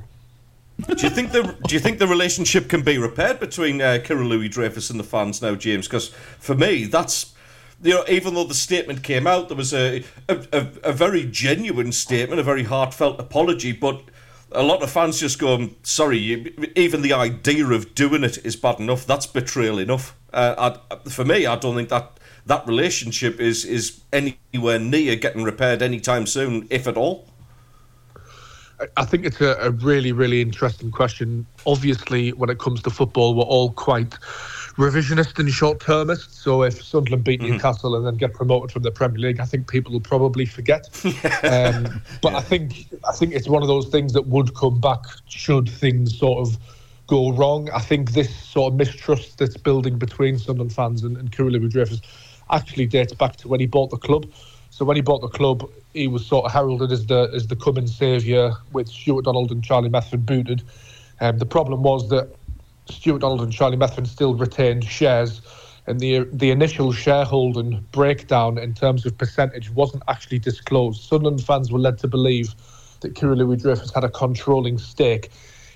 Do 0.96 1.02
you 1.06 1.10
think 1.10 1.32
the 1.32 1.42
Do 1.68 1.74
you 1.74 1.80
think 1.80 1.98
the 1.98 2.06
relationship 2.08 2.68
can 2.70 2.80
be 2.82 2.96
repaired 2.96 3.38
between 3.38 3.82
uh, 3.82 3.98
Kyril 4.02 4.28
Louis 4.28 4.48
Dreyfus 4.48 4.88
and 4.88 4.98
the 4.98 5.04
fans 5.04 5.42
now, 5.42 5.54
James? 5.54 5.86
Because 5.86 6.08
for 6.40 6.54
me, 6.54 6.84
that's 6.84 7.34
you 7.82 7.94
know, 7.94 8.04
even 8.08 8.34
though 8.34 8.44
the 8.44 8.54
statement 8.54 9.02
came 9.02 9.26
out, 9.26 9.48
there 9.48 9.56
was 9.56 9.72
a 9.72 10.04
a, 10.28 10.46
a 10.52 10.68
a 10.84 10.92
very 10.92 11.24
genuine 11.24 11.92
statement, 11.92 12.40
a 12.40 12.44
very 12.44 12.64
heartfelt 12.64 13.20
apology, 13.20 13.72
but. 13.72 14.02
A 14.52 14.62
lot 14.62 14.80
of 14.80 14.90
fans 14.90 15.18
just 15.18 15.40
go, 15.40 15.70
sorry, 15.82 16.18
you, 16.18 16.54
even 16.76 17.02
the 17.02 17.12
idea 17.12 17.66
of 17.66 17.94
doing 17.96 18.22
it 18.22 18.38
is 18.46 18.54
bad 18.54 18.78
enough. 18.78 19.04
That's 19.04 19.26
betrayal 19.26 19.76
enough. 19.80 20.16
Uh, 20.32 20.78
I, 20.88 21.10
for 21.10 21.24
me, 21.24 21.46
I 21.46 21.56
don't 21.56 21.74
think 21.74 21.88
that 21.88 22.20
that 22.46 22.64
relationship 22.66 23.40
is, 23.40 23.64
is 23.64 24.00
anywhere 24.12 24.78
near 24.78 25.16
getting 25.16 25.42
repaired 25.42 25.82
anytime 25.82 26.26
soon, 26.26 26.68
if 26.70 26.86
at 26.86 26.96
all. 26.96 27.28
I 28.96 29.04
think 29.04 29.26
it's 29.26 29.40
a, 29.40 29.56
a 29.60 29.70
really, 29.72 30.12
really 30.12 30.40
interesting 30.40 30.92
question. 30.92 31.44
Obviously, 31.66 32.32
when 32.32 32.48
it 32.48 32.60
comes 32.60 32.80
to 32.82 32.90
football, 32.90 33.34
we're 33.34 33.42
all 33.42 33.72
quite 33.72 34.16
revisionist 34.76 35.38
and 35.38 35.50
short 35.50 35.80
termist. 35.80 36.34
So 36.42 36.62
if 36.62 36.82
Sunderland 36.82 37.24
beat 37.24 37.40
Newcastle 37.40 37.96
and 37.96 38.06
then 38.06 38.16
get 38.16 38.34
promoted 38.34 38.72
from 38.72 38.82
the 38.82 38.90
Premier 38.90 39.18
League, 39.18 39.40
I 39.40 39.44
think 39.44 39.70
people 39.70 39.92
will 39.92 40.00
probably 40.00 40.44
forget. 40.44 40.88
um, 41.44 42.00
but 42.22 42.34
I 42.34 42.40
think 42.40 42.86
I 43.08 43.12
think 43.12 43.32
it's 43.34 43.48
one 43.48 43.62
of 43.62 43.68
those 43.68 43.88
things 43.88 44.12
that 44.12 44.26
would 44.26 44.54
come 44.54 44.80
back 44.80 45.00
should 45.28 45.68
things 45.68 46.18
sort 46.18 46.46
of 46.46 46.58
go 47.06 47.32
wrong. 47.32 47.70
I 47.70 47.80
think 47.80 48.12
this 48.12 48.34
sort 48.34 48.72
of 48.72 48.78
mistrust 48.78 49.38
that's 49.38 49.56
building 49.56 49.98
between 49.98 50.38
Sunderland 50.38 50.72
fans 50.72 51.04
and, 51.04 51.16
and 51.16 51.38
Louis 51.38 51.68
Dreyfus 51.68 52.00
actually 52.50 52.86
dates 52.86 53.14
back 53.14 53.36
to 53.36 53.48
when 53.48 53.60
he 53.60 53.66
bought 53.66 53.90
the 53.90 53.96
club. 53.96 54.26
So 54.70 54.84
when 54.84 54.96
he 54.96 55.02
bought 55.02 55.22
the 55.22 55.28
club, 55.28 55.70
he 55.94 56.06
was 56.06 56.26
sort 56.26 56.44
of 56.44 56.52
heralded 56.52 56.92
as 56.92 57.06
the 57.06 57.30
as 57.34 57.46
the 57.46 57.56
coming 57.56 57.86
saviour 57.86 58.52
with 58.72 58.88
Stuart 58.88 59.24
Donald 59.24 59.50
and 59.50 59.64
Charlie 59.64 59.88
Methven 59.88 60.26
booted. 60.26 60.62
Um, 61.20 61.38
the 61.38 61.46
problem 61.46 61.82
was 61.82 62.10
that 62.10 62.28
Stuart 62.88 63.20
Donald 63.20 63.40
and 63.42 63.52
Charlie 63.52 63.76
Methven 63.76 64.06
still 64.06 64.34
retained 64.34 64.84
shares, 64.84 65.40
and 65.86 66.00
the 66.00 66.26
the 66.32 66.50
initial 66.50 66.92
shareholding 66.92 67.84
breakdown 67.92 68.58
in 68.58 68.74
terms 68.74 69.06
of 69.06 69.16
percentage 69.18 69.70
wasn't 69.70 70.02
actually 70.08 70.38
disclosed. 70.38 71.02
Sunderland 71.02 71.42
fans 71.44 71.70
were 71.72 71.78
led 71.78 71.98
to 71.98 72.08
believe 72.08 72.54
that 73.00 73.14
Kyril 73.14 73.36
Louis 73.38 73.56
Dreyfus 73.56 73.92
had 73.92 74.04
a 74.04 74.08
controlling 74.08 74.78
stake, 74.78 75.30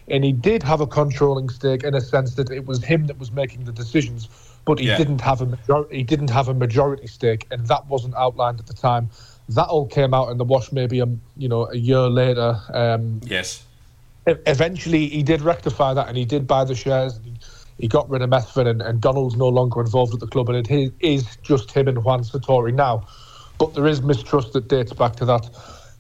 and 0.09 0.25
he 0.25 0.33
did 0.33 0.63
have 0.63 0.81
a 0.81 0.87
controlling 0.87 1.49
stake 1.49 1.83
in 1.85 1.95
a 1.95 2.01
sense 2.01 2.35
that 2.35 2.51
it 2.51 2.67
was 2.67 2.83
him 2.83 3.07
that 3.07 3.19
was 3.19 3.31
making 3.31 3.65
the 3.65 3.73
decisions, 3.73 4.29
but 4.65 4.79
he 4.79 4.87
Yeah. 4.87 4.97
didn't 4.97 5.21
have 5.21 5.41
a 5.43 5.47
major- 5.47 5.87
he 5.91 6.03
didn't 6.03 6.31
have 6.31 6.49
a 6.49 6.55
majority 6.55 7.07
stake, 7.07 7.47
and 7.51 7.67
that 7.67 7.87
wasn't 7.89 8.15
outlined 8.15 8.59
at 8.61 8.67
the 8.67 8.75
time. 8.75 9.11
That 9.49 9.69
all 9.69 9.87
came 9.87 10.15
out 10.15 10.31
in 10.31 10.39
the 10.39 10.45
wash 10.45 10.71
maybe 10.73 11.01
a 11.01 11.09
you 11.37 11.49
know 11.49 11.69
a 11.71 11.77
year 11.77 12.09
later. 12.09 12.61
Um, 12.73 13.21
Yes. 13.27 13.65
Eventually 14.27 15.09
he 15.09 15.23
did 15.23 15.41
rectify 15.41 15.95
that 15.95 16.09
and 16.09 16.17
he 16.17 16.25
did 16.25 16.47
buy 16.47 16.65
the 16.65 16.75
shares. 16.75 17.21
He, 17.25 17.35
he 17.79 17.89
got 17.89 18.09
rid 18.11 18.23
of 18.23 18.31
Methven 18.31 18.67
and, 18.67 18.83
and 18.83 19.01
Donald's 19.01 19.37
no 19.37 19.49
longer 19.49 19.81
involved 19.81 20.13
at 20.13 20.21
the 20.21 20.27
club 20.27 20.49
and 20.51 20.67
it 20.71 20.93
is, 21.01 21.37
just 21.43 21.71
him 21.73 21.89
and 21.89 22.05
Juan 22.05 22.21
Sartori 22.21 22.75
now. 22.75 23.07
But 23.59 23.75
there 23.75 23.87
is 23.87 24.03
mistrust 24.03 24.53
that 24.53 24.69
dates 24.69 24.93
back 24.93 25.17
to 25.17 25.25
that. 25.27 25.49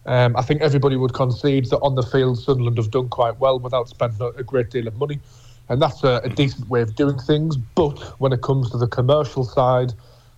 Um, 0.07 0.37
I 0.37 0.43
think 0.43 0.63
everybody 0.63 0.97
would 0.97 1.13
concede 1.13 1.67
that 1.67 1.79
on 1.81 1.95
the 1.95 2.03
field 2.03 2.39
Sunderland 2.39 2.79
have 2.79 2.91
done 2.91 3.09
quite 3.09 3.39
well 3.39 3.59
without 3.59 3.89
spending 3.89 4.21
a, 4.21 4.29
a 4.29 4.43
great 4.43 4.71
deal 4.71 4.87
of 4.89 4.97
money. 4.97 5.21
And 5.69 5.81
that's 5.81 6.03
a, 6.03 6.21
a 6.25 6.29
decent 6.29 6.69
way 6.69 6.83
of 6.83 6.95
doing 6.95 7.19
things. 7.19 7.57
But 7.57 7.99
when 8.21 8.33
it 8.33 8.43
comes 8.43 8.71
to 8.71 8.79
the 8.79 8.89
commercial 8.89 9.45
side, 9.45 9.93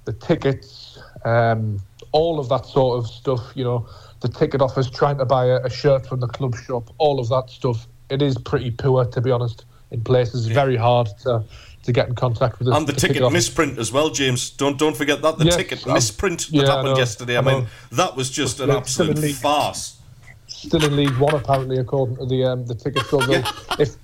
the 0.04 0.12
tickets, 0.12 0.98
um, 1.24 1.78
all 2.12 2.38
of 2.38 2.48
that 2.50 2.66
sort 2.66 2.98
of 2.98 3.06
stuff, 3.10 3.40
you 3.54 3.64
know, 3.64 3.86
the 4.20 4.28
ticket 4.28 4.60
office 4.62 4.88
trying 4.88 5.18
to 5.18 5.24
buy 5.24 5.46
a, 5.46 5.56
a 5.64 5.70
shirt 5.70 6.06
from 6.06 6.20
the 6.20 6.28
club 6.28 6.54
shop, 6.56 6.90
all 6.98 7.18
of 7.18 7.28
that 7.30 7.50
stuff, 7.50 7.86
it 8.10 8.22
is 8.22 8.36
pretty 8.38 8.70
poor, 8.70 9.04
to 9.06 9.20
be 9.20 9.30
honest, 9.30 9.64
in 9.90 10.02
places. 10.04 10.46
Very 10.46 10.76
hard 10.76 11.08
to, 11.22 11.42
to 11.82 11.92
get 11.92 12.08
in 12.08 12.14
contact 12.14 12.58
with 12.58 12.68
the, 12.68 12.74
And 12.74 12.86
the, 12.86 12.92
ticket, 12.92 13.22
office. 13.22 13.32
misprint 13.32 13.78
as 13.78 13.90
well, 13.90 14.10
James. 14.10 14.50
Don't 14.50 14.78
don't 14.78 14.96
forget 14.96 15.22
that 15.22 15.38
the 15.38 15.46
Yes, 15.46 15.56
ticket 15.56 15.86
um, 15.86 15.94
misprint 15.94 16.40
that 16.50 16.52
yeah, 16.52 16.66
happened 16.66 16.98
yesterday. 16.98 17.38
I, 17.38 17.40
mean, 17.40 17.66
that 17.90 18.14
was 18.14 18.30
just 18.30 18.60
an 18.60 18.68
Yeah, 18.68 18.76
absolute 18.76 19.18
farce. 19.34 19.98
still 20.46 20.84
in 20.84 20.96
League 20.96 21.16
One 21.18 21.34
apparently, 21.34 21.78
according 21.78 22.16
to 22.18 22.26
the 22.26 22.44
um, 22.44 22.66
the 22.66 22.74
ticket. 22.74 23.02
So 23.10 23.18
they'll- 23.20 23.44
if 23.78 23.96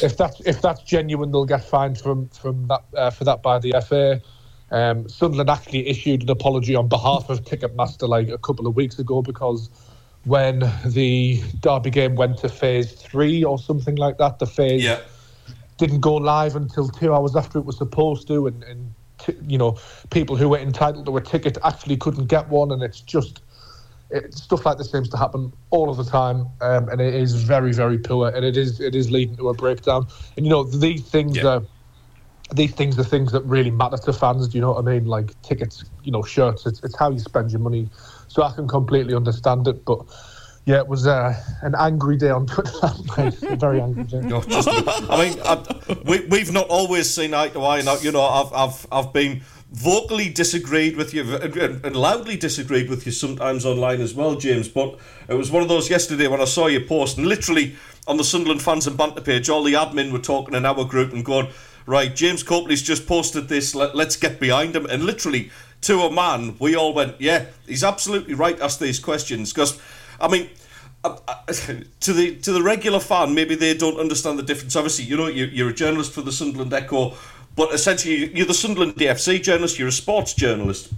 if 0.00 0.16
that's 0.16 0.40
if 0.46 0.60
that's 0.62 0.82
genuine, 0.82 1.32
they'll 1.32 1.44
get 1.46 1.64
fined 1.64 1.98
from 1.98 2.28
from 2.28 2.66
that 2.68 2.84
uh, 2.96 3.10
for 3.10 3.24
that 3.24 3.42
by 3.42 3.58
the 3.58 3.74
FA. 3.86 4.20
Um, 4.70 5.08
Sunderland 5.08 5.50
actually 5.50 5.86
issued 5.88 6.22
an 6.22 6.30
apology 6.30 6.74
on 6.74 6.88
behalf 6.88 7.30
of 7.30 7.44
Ticketmaster 7.44 8.08
like 8.08 8.28
a 8.28 8.38
couple 8.38 8.66
of 8.66 8.74
weeks 8.74 8.98
ago 8.98 9.22
because 9.22 9.70
when 10.24 10.60
the 10.84 11.40
Derby 11.60 11.90
game 11.90 12.16
went 12.16 12.38
to 12.38 12.48
phase 12.48 12.92
three 12.92 13.44
or 13.44 13.58
something 13.58 13.94
like 13.96 14.18
that, 14.18 14.38
the 14.40 14.46
phase 14.46 14.82
Yeah. 14.82 15.00
didn't 15.78 16.00
go 16.00 16.14
live 16.16 16.56
until 16.56 16.88
two 16.88 17.14
hours 17.14 17.36
after 17.36 17.58
it 17.58 17.64
was 17.64 17.76
supposed 17.78 18.26
to, 18.28 18.48
and, 18.48 18.64
and 18.64 18.92
t- 19.18 19.36
you 19.46 19.56
know 19.58 19.76
people 20.10 20.34
who 20.36 20.48
were 20.48 20.58
entitled 20.58 21.06
to 21.06 21.16
a 21.16 21.20
ticket 21.20 21.58
actually 21.62 21.96
couldn't 21.96 22.26
get 22.26 22.48
one, 22.48 22.72
and 22.72 22.82
it's 22.82 23.00
just 23.00 23.42
it, 24.10 24.34
stuff 24.34 24.64
like 24.66 24.78
this 24.78 24.90
seems 24.90 25.08
to 25.10 25.16
happen 25.16 25.52
all 25.70 25.88
of 25.90 25.96
the 25.96 26.04
time, 26.04 26.46
um, 26.60 26.88
and 26.88 27.00
it 27.00 27.14
is 27.14 27.34
very 27.34 27.72
very 27.72 27.98
poor, 27.98 28.30
and 28.30 28.44
it 28.44 28.56
is 28.56 28.80
it 28.80 28.96
is 28.96 29.12
leading 29.12 29.36
to 29.36 29.48
a 29.48 29.54
breakdown. 29.54 30.06
And 30.36 30.44
you 30.44 30.50
know 30.50 30.64
these 30.64 31.04
things 31.08 31.36
Yeah. 31.36 31.46
are 31.46 31.62
these 32.54 32.72
things 32.72 32.98
are 32.98 33.04
things 33.04 33.32
that 33.32 33.44
really 33.44 33.70
matter 33.70 33.96
to 33.96 34.12
fans. 34.12 34.48
Do 34.48 34.56
you 34.56 34.62
know 34.62 34.72
what 34.72 34.78
I 34.78 34.82
mean? 34.82 35.06
Like 35.06 35.40
tickets, 35.42 35.84
you 36.04 36.12
know, 36.12 36.22
shirts. 36.22 36.66
It's, 36.66 36.82
it's 36.84 36.96
how 36.96 37.10
you 37.10 37.18
spend 37.18 37.50
your 37.50 37.60
money. 37.60 37.88
So 38.28 38.42
I 38.42 38.52
can 38.52 38.68
completely 38.68 39.14
understand 39.14 39.66
it, 39.68 39.84
but. 39.84 40.00
Yeah, 40.68 40.78
it 40.78 40.88
was 40.88 41.06
uh, 41.06 41.32
an 41.62 41.76
angry 41.78 42.16
day 42.16 42.30
on 42.30 42.48
Twitter. 42.48 42.72
A 43.18 43.54
very 43.54 43.80
angry 43.80 44.02
day. 44.02 44.18
No, 44.18 44.40
just, 44.40 44.68
I 44.68 45.28
mean, 45.28 45.38
I, 45.44 45.62
we, 46.04 46.26
we've 46.26 46.52
not 46.52 46.66
always 46.66 47.08
seen 47.08 47.34
eye 47.34 47.50
to 47.50 47.60
eye. 47.62 47.82
You 48.00 48.10
know, 48.10 48.22
I've, 48.22 48.52
I've, 48.52 48.86
I've 48.90 49.12
been 49.12 49.42
vocally 49.70 50.28
disagreed 50.28 50.96
with 50.96 51.14
you 51.14 51.36
and, 51.36 51.84
and 51.84 51.94
loudly 51.94 52.36
disagreed 52.36 52.90
with 52.90 53.06
you 53.06 53.12
sometimes 53.12 53.64
online 53.64 54.00
as 54.00 54.12
well, 54.14 54.34
James. 54.34 54.68
But 54.68 54.98
it 55.28 55.34
was 55.34 55.52
one 55.52 55.62
of 55.62 55.68
those 55.68 55.88
yesterday 55.88 56.26
when 56.26 56.40
I 56.40 56.46
saw 56.46 56.66
your 56.66 56.80
post, 56.80 57.16
and 57.16 57.28
literally 57.28 57.76
on 58.08 58.16
the 58.16 58.24
Sunderland 58.24 58.60
fans 58.60 58.88
and 58.88 58.96
banter 58.96 59.20
page, 59.20 59.48
all 59.48 59.62
the 59.62 59.74
admin 59.74 60.10
were 60.12 60.18
talking 60.18 60.54
in 60.54 60.64
our 60.66 60.84
group 60.84 61.12
and 61.12 61.24
going, 61.24 61.48
right, 61.86 62.14
James 62.14 62.42
Copley's 62.42 62.82
just 62.82 63.06
posted 63.06 63.48
this, 63.48 63.74
let, 63.74 63.94
let's 63.94 64.16
get 64.16 64.38
behind 64.38 64.76
him. 64.76 64.86
And 64.86 65.04
literally, 65.04 65.50
to 65.82 66.00
a 66.00 66.12
man, 66.12 66.56
we 66.58 66.74
all 66.74 66.92
went, 66.92 67.20
yeah, 67.20 67.46
he's 67.66 67.84
absolutely 67.84 68.34
right, 68.34 68.60
ask 68.60 68.78
these 68.78 68.98
questions. 68.98 69.52
Because, 69.52 69.80
I 70.20 70.28
mean, 70.28 70.50
uh, 71.04 71.16
uh, 71.28 71.34
to 72.00 72.12
the 72.12 72.36
to 72.36 72.52
the 72.52 72.62
regular 72.62 73.00
fan, 73.00 73.34
maybe 73.34 73.54
they 73.54 73.74
don't 73.74 73.98
understand 73.98 74.38
the 74.38 74.42
difference. 74.42 74.74
Obviously, 74.76 75.04
you 75.04 75.16
know, 75.16 75.28
you're, 75.28 75.48
you're 75.48 75.70
a 75.70 75.74
journalist 75.74 76.12
for 76.12 76.22
the 76.22 76.32
Sunderland 76.32 76.72
Echo, 76.72 77.14
but 77.54 77.72
essentially, 77.72 78.34
you're 78.36 78.46
the 78.46 78.54
Sunderland 78.54 78.96
DFC 78.96 79.42
journalist. 79.42 79.78
You're 79.78 79.88
a 79.88 79.92
sports 79.92 80.34
journalist, 80.34 80.92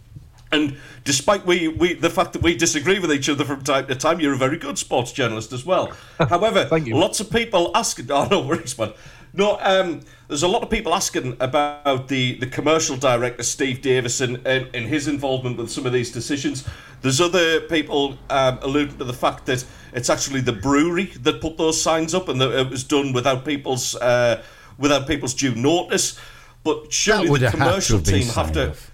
and 0.50 0.76
despite 1.04 1.44
we, 1.44 1.68
we 1.68 1.94
the 1.94 2.10
fact 2.10 2.32
that 2.32 2.42
we 2.42 2.56
disagree 2.56 2.98
with 2.98 3.12
each 3.12 3.28
other 3.28 3.44
from 3.44 3.62
time 3.62 3.86
to 3.86 3.94
time, 3.94 4.20
you're 4.20 4.34
a 4.34 4.38
very 4.38 4.56
good 4.56 4.78
sports 4.78 5.12
journalist 5.12 5.52
as 5.52 5.64
well. 5.66 5.92
However, 6.18 6.66
lots 6.70 7.20
of 7.20 7.30
people 7.30 7.70
ask, 7.74 8.00
oh, 8.10 8.28
no 8.30 8.40
worries, 8.40 8.78
man. 8.78 8.92
No, 9.32 9.58
um, 9.60 10.00
there's 10.28 10.42
a 10.42 10.48
lot 10.48 10.62
of 10.62 10.70
people 10.70 10.94
asking 10.94 11.36
about 11.40 12.08
the, 12.08 12.38
the 12.38 12.46
commercial 12.46 12.96
director 12.96 13.42
Steve 13.42 13.82
Davison 13.82 14.42
and, 14.46 14.68
and 14.74 14.86
his 14.86 15.08
involvement 15.08 15.58
with 15.58 15.70
some 15.70 15.86
of 15.86 15.92
these 15.92 16.10
decisions. 16.10 16.66
There's 17.02 17.20
other 17.20 17.60
people 17.60 18.18
um, 18.30 18.58
alluding 18.62 18.98
to 18.98 19.04
the 19.04 19.12
fact 19.12 19.46
that 19.46 19.64
it's 19.92 20.10
actually 20.10 20.40
the 20.40 20.52
brewery 20.52 21.06
that 21.22 21.40
put 21.40 21.56
those 21.56 21.80
signs 21.80 22.14
up, 22.14 22.28
and 22.28 22.40
that 22.40 22.52
it 22.52 22.70
was 22.70 22.84
done 22.84 23.12
without 23.12 23.44
people's 23.44 23.94
uh, 23.96 24.42
without 24.78 25.06
people's 25.06 25.34
due 25.34 25.54
notice. 25.54 26.18
But 26.64 26.92
surely 26.92 27.26
the 27.26 27.32
have 27.32 27.40
had 27.40 27.50
to 27.50 27.56
commercial 27.56 28.00
team 28.00 28.26
have 28.28 28.52
to. 28.52 28.70
off. 28.70 28.90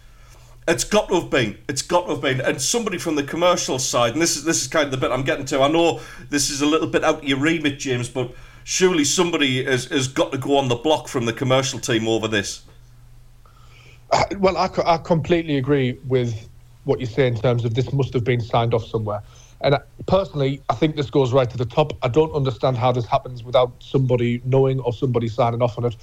It's 0.67 0.85
got 0.85 1.09
to 1.09 1.21
have 1.21 1.31
been. 1.31 1.59
It's 1.69 1.83
got 1.83 2.07
to 2.07 2.13
have 2.13 2.21
been. 2.21 2.41
And 2.41 2.61
somebody 2.61 2.99
from 2.99 3.17
the 3.17 3.23
commercial 3.23 3.79
side, 3.79 4.13
and 4.13 4.23
this 4.23 4.37
is 4.37 4.45
this 4.45 4.63
is 4.63 4.69
kind 4.69 4.87
of 4.87 4.91
the 4.91 4.97
bit 4.97 5.11
I'm 5.11 5.25
getting 5.25 5.47
to. 5.47 5.61
I 5.61 5.69
know 5.69 6.01
this 6.31 6.51
is 6.51 6.61
a 6.61 6.67
little 6.67 6.89
bit 6.89 7.05
out 7.05 7.19
of 7.19 7.25
your 7.25 7.39
remit, 7.39 7.79
James, 7.79 8.09
but 8.09 8.35
surely 8.65 9.05
somebody 9.05 9.63
has, 9.65 9.85
has 9.87 10.09
got 10.09 10.33
to 10.33 10.39
go 10.39 10.57
on 10.57 10.69
the 10.69 10.75
block 10.75 11.07
from 11.07 11.27
the 11.27 11.33
commercial 11.33 11.79
team 11.79 12.09
over 12.09 12.27
this. 12.27 12.63
Uh, 14.11 14.25
Well, 14.39 14.57
I, 14.57 14.69
I 14.85 14.97
completely 14.99 15.57
agree 15.57 15.99
with 16.09 16.49
what 16.85 17.01
you 17.01 17.07
say 17.07 17.27
in 17.27 17.37
terms 17.37 17.65
of 17.65 17.75
this 17.75 17.93
must 17.93 18.13
have 18.15 18.25
been 18.25 18.41
signed 18.41 18.75
off 18.75 18.85
somewhere. 18.85 19.23
And 19.61 19.77
I- 19.77 19.81
personally, 20.07 20.61
I 20.69 20.75
think 20.75 20.97
this 20.97 21.11
goes 21.11 21.33
right 21.33 21.49
to 21.49 21.57
the 21.57 21.65
top. 21.67 21.93
I 22.03 22.09
don't 22.09 22.33
understand 22.33 22.77
how 22.77 22.91
this 22.93 23.07
happens 23.07 23.45
without 23.45 23.73
somebody 23.79 24.43
knowing 24.45 24.81
or 24.81 24.93
somebody 24.93 25.29
signing 25.29 25.63
off 25.63 25.79
on 25.79 25.85
it. 25.85 25.97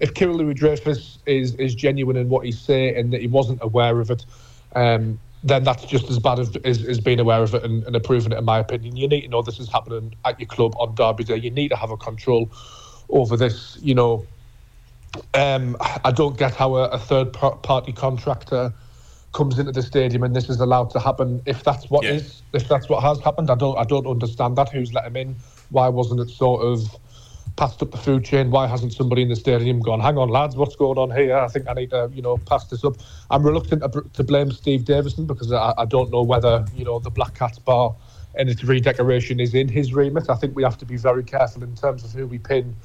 If 0.00 0.12
Kyril 0.12 0.36
Louis 0.36 0.54
Dreyfus 0.54 1.18
is, 1.26 1.54
is 1.54 1.74
genuine 1.74 2.16
in 2.16 2.28
what 2.28 2.44
he's 2.44 2.58
saying 2.58 2.96
and 2.96 3.12
that 3.12 3.20
he 3.22 3.26
wasn't 3.26 3.60
aware 3.62 4.00
of 4.00 4.10
it, 4.10 4.26
um, 4.74 5.18
then 5.46 5.64
that's 5.64 5.84
just 5.84 6.10
as 6.10 6.18
bad 6.18 6.38
as, 6.38 6.54
as, 6.64 6.84
as 6.84 7.00
being 7.00 7.20
aware 7.20 7.42
of 7.42 7.54
it 7.54 7.62
and, 7.64 7.84
and 7.84 7.94
approving 7.94 8.32
it, 8.32 8.38
in 8.38 8.44
my 8.44 8.58
opinion. 8.58 8.96
You 8.96 9.08
need 9.08 9.22
to 9.22 9.28
know 9.28 9.42
this 9.42 9.60
is 9.60 9.70
happening 9.70 10.14
at 10.24 10.38
your 10.40 10.48
club 10.48 10.74
on 10.78 10.94
Derby 10.94 11.24
Day. 11.24 11.36
You 11.36 11.50
need 11.50 11.68
to 11.68 11.76
have 11.76 11.90
a 11.90 11.96
control 11.96 12.52
over 13.08 13.36
this. 13.36 13.78
You 13.80 13.94
know, 13.94 14.28
um, 15.34 15.76
I 16.04 16.10
don't 16.10 16.36
get 16.36 16.54
how 16.54 16.74
a, 16.76 16.88
a 16.88 16.98
third 16.98 17.32
party 17.32 17.92
contractor 17.92 18.74
comes 19.32 19.58
into 19.58 19.72
the 19.72 19.82
stadium 19.82 20.22
and 20.22 20.34
this 20.34 20.48
is 20.48 20.60
allowed 20.60 20.90
to 20.90 20.98
happen. 20.98 21.42
If 21.46 21.62
that's 21.62 21.90
what 21.90 22.04
Yeah. 22.04 22.12
is, 22.12 22.42
if 22.52 22.68
that's 22.68 22.88
what 22.88 23.02
has 23.02 23.20
happened, 23.20 23.50
I 23.50 23.54
don't, 23.54 23.78
I 23.78 23.84
don't 23.84 24.06
understand 24.06 24.56
that. 24.56 24.70
Who's 24.70 24.92
let 24.94 25.04
him 25.04 25.16
in? 25.16 25.36
Why 25.68 25.88
wasn't 25.88 26.20
it 26.20 26.30
sort 26.30 26.62
of 26.62 26.80
passed 27.56 27.82
up 27.82 27.90
the 27.90 27.96
food 27.96 28.24
chain? 28.24 28.50
Why 28.50 28.66
hasn't 28.66 28.92
somebody 28.92 29.22
in 29.22 29.28
the 29.28 29.36
stadium 29.36 29.80
gone? 29.80 30.00
Hang 30.00 30.18
on, 30.18 30.28
lads, 30.28 30.56
what's 30.56 30.76
going 30.76 30.98
on 30.98 31.10
here? 31.10 31.36
I 31.36 31.48
think 31.48 31.68
I 31.68 31.72
need 31.74 31.90
to, 31.90 32.10
you 32.12 32.22
know, 32.22 32.36
pass 32.38 32.64
this 32.66 32.84
up. 32.84 32.94
I'm 33.30 33.42
reluctant 33.42 33.82
to, 33.92 34.02
to 34.12 34.24
blame 34.24 34.50
Steve 34.52 34.84
Davison 34.84 35.26
because 35.26 35.52
I, 35.52 35.72
I 35.78 35.84
don't 35.86 36.10
know 36.10 36.22
whether 36.22 36.64
you 36.74 36.84
know 36.84 36.98
the 36.98 37.10
Black 37.10 37.34
Cats 37.34 37.58
Bar 37.58 37.94
and 38.34 38.48
its 38.50 38.62
redecoration 38.62 39.40
is 39.40 39.54
in 39.54 39.68
his 39.68 39.94
remit. 39.94 40.28
I 40.28 40.34
think 40.34 40.54
we 40.54 40.62
have 40.62 40.78
to 40.78 40.84
be 40.84 40.96
very 40.96 41.24
careful 41.24 41.62
in 41.62 41.74
terms 41.74 42.04
of 42.04 42.12
who 42.12 42.26
we 42.26 42.38
pin, 42.38 42.76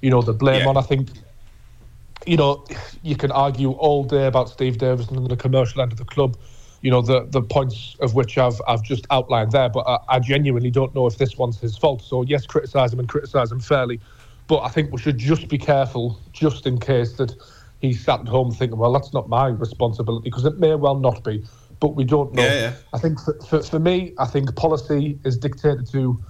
you 0.00 0.10
know, 0.10 0.22
the 0.22 0.32
blame 0.32 0.62
Yeah. 0.62 0.68
on. 0.68 0.76
I 0.76 0.82
think 0.82 1.08
you 2.26 2.36
know, 2.36 2.64
you 3.02 3.14
can 3.14 3.30
argue 3.30 3.70
all 3.72 4.02
day 4.02 4.26
about 4.26 4.48
Steve 4.48 4.78
Davison 4.78 5.16
and 5.16 5.28
the 5.28 5.36
commercial 5.36 5.80
end 5.80 5.92
of 5.92 5.98
the 5.98 6.04
club. 6.04 6.36
You 6.86 6.92
know, 6.92 7.02
the 7.02 7.26
the 7.36 7.42
points 7.42 7.96
of 7.98 8.14
which 8.14 8.38
I've 8.38 8.60
I've 8.68 8.84
just 8.92 9.04
outlined 9.10 9.50
there, 9.50 9.68
but 9.68 9.84
I, 9.88 9.96
I 10.14 10.18
genuinely 10.20 10.70
don't 10.70 10.94
know 10.94 11.06
if 11.08 11.16
this 11.18 11.36
one's 11.36 11.58
his 11.58 11.76
fault. 11.76 12.00
So 12.10 12.22
yes, 12.22 12.46
criticise 12.46 12.92
him 12.92 13.00
and 13.00 13.08
criticise 13.08 13.50
him 13.50 13.58
fairly, 13.58 13.98
but 14.46 14.60
I 14.60 14.68
think 14.68 14.92
we 14.92 14.98
should 15.00 15.18
just 15.18 15.48
be 15.48 15.58
careful, 15.58 16.20
just 16.32 16.64
in 16.64 16.78
case 16.78 17.14
that 17.14 17.34
he 17.80 17.92
sat 17.92 18.20
at 18.20 18.28
home 18.28 18.52
thinking, 18.52 18.78
well, 18.78 18.92
that's 18.92 19.12
not 19.12 19.28
my 19.28 19.48
responsibility, 19.48 20.30
because 20.30 20.44
it 20.44 20.58
may 20.58 20.76
well 20.76 20.98
not 21.08 21.24
be, 21.24 21.44
but 21.80 21.96
we 21.96 22.04
don't 22.04 22.32
know. 22.34 22.44
Yeah, 22.44 22.54
yeah. 22.54 22.72
I 22.94 22.98
think 22.98 23.18
for, 23.18 23.34
for, 23.48 23.62
for 23.64 23.80
me, 23.80 24.14
I 24.18 24.26
think 24.26 24.54
policy 24.54 25.18
is 25.24 25.36
dictated 25.36 25.90
to 25.90 26.22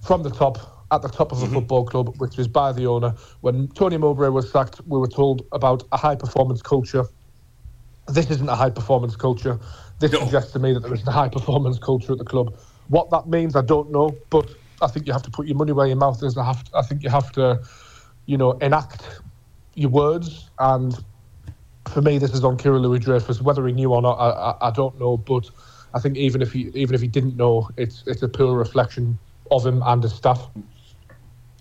from 0.00 0.22
the 0.22 0.30
top, 0.30 0.86
at 0.92 1.02
the 1.02 1.08
top 1.08 1.32
of 1.32 1.42
a 1.42 1.46
mm-hmm. 1.46 1.54
football 1.54 1.84
club, 1.84 2.14
which 2.18 2.38
is 2.38 2.46
by 2.46 2.70
the 2.70 2.86
owner. 2.86 3.14
When 3.40 3.66
Tony 3.80 3.96
Mowbray 3.96 4.28
was 4.28 4.48
sacked, 4.48 4.80
we 4.86 4.98
were 5.00 5.08
told 5.08 5.44
about 5.50 5.82
a 5.90 5.96
high 5.96 6.14
performance 6.14 6.62
culture. 6.62 7.04
This 8.14 8.30
isn't 8.30 8.48
a 8.48 8.56
high 8.56 8.70
performance 8.70 9.16
culture. 9.16 9.58
This 10.00 10.12
No. 10.12 10.20
suggests 10.20 10.52
to 10.52 10.58
me 10.60 10.72
that 10.74 10.80
there 10.80 10.94
isn't 10.94 11.08
a 11.08 11.12
high 11.12 11.28
performance 11.28 11.78
culture 11.78 12.12
at 12.12 12.18
the 12.18 12.24
club. 12.24 12.54
What 12.88 13.10
that 13.10 13.28
means, 13.28 13.56
I 13.56 13.62
don't 13.62 13.90
know, 13.92 14.18
but 14.30 14.50
I 14.82 14.88
think 14.88 15.06
you 15.06 15.12
have 15.14 15.22
to 15.24 15.30
put 15.30 15.46
your 15.46 15.56
money 15.56 15.72
where 15.72 15.86
your 15.86 15.96
mouth 15.96 16.22
is. 16.22 16.36
I 16.36 16.44
have, 16.44 16.64
I 16.74 16.82
think 16.82 17.02
you 17.02 17.10
have 17.10 17.32
to, 17.32 17.60
you 18.26 18.36
know, 18.38 18.52
enact 18.54 19.22
your 19.74 19.90
words. 19.90 20.50
And 20.58 20.94
for 21.88 22.02
me, 22.02 22.18
this 22.18 22.34
is 22.34 22.44
on 22.44 22.58
Kyril 22.58 22.82
Louis 22.82 23.00
Dreyfus. 23.00 23.42
Whether 23.42 23.66
he 23.66 23.72
knew 23.74 23.92
or 23.92 24.02
not, 24.02 24.14
I, 24.14 24.30
I, 24.52 24.68
I 24.68 24.70
don't 24.72 24.98
know. 24.98 25.16
But 25.18 25.50
I 25.94 26.00
think 26.00 26.16
even 26.18 26.42
if 26.42 26.52
he, 26.52 26.70
even 26.74 26.94
if 26.94 27.00
he 27.02 27.08
didn't 27.08 27.36
know, 27.36 27.68
it's 27.78 28.04
it's 28.06 28.22
a 28.22 28.28
poor 28.28 28.56
reflection 28.58 29.18
of 29.50 29.66
him 29.66 29.82
and 29.86 30.02
his 30.02 30.14
staff. 30.14 30.50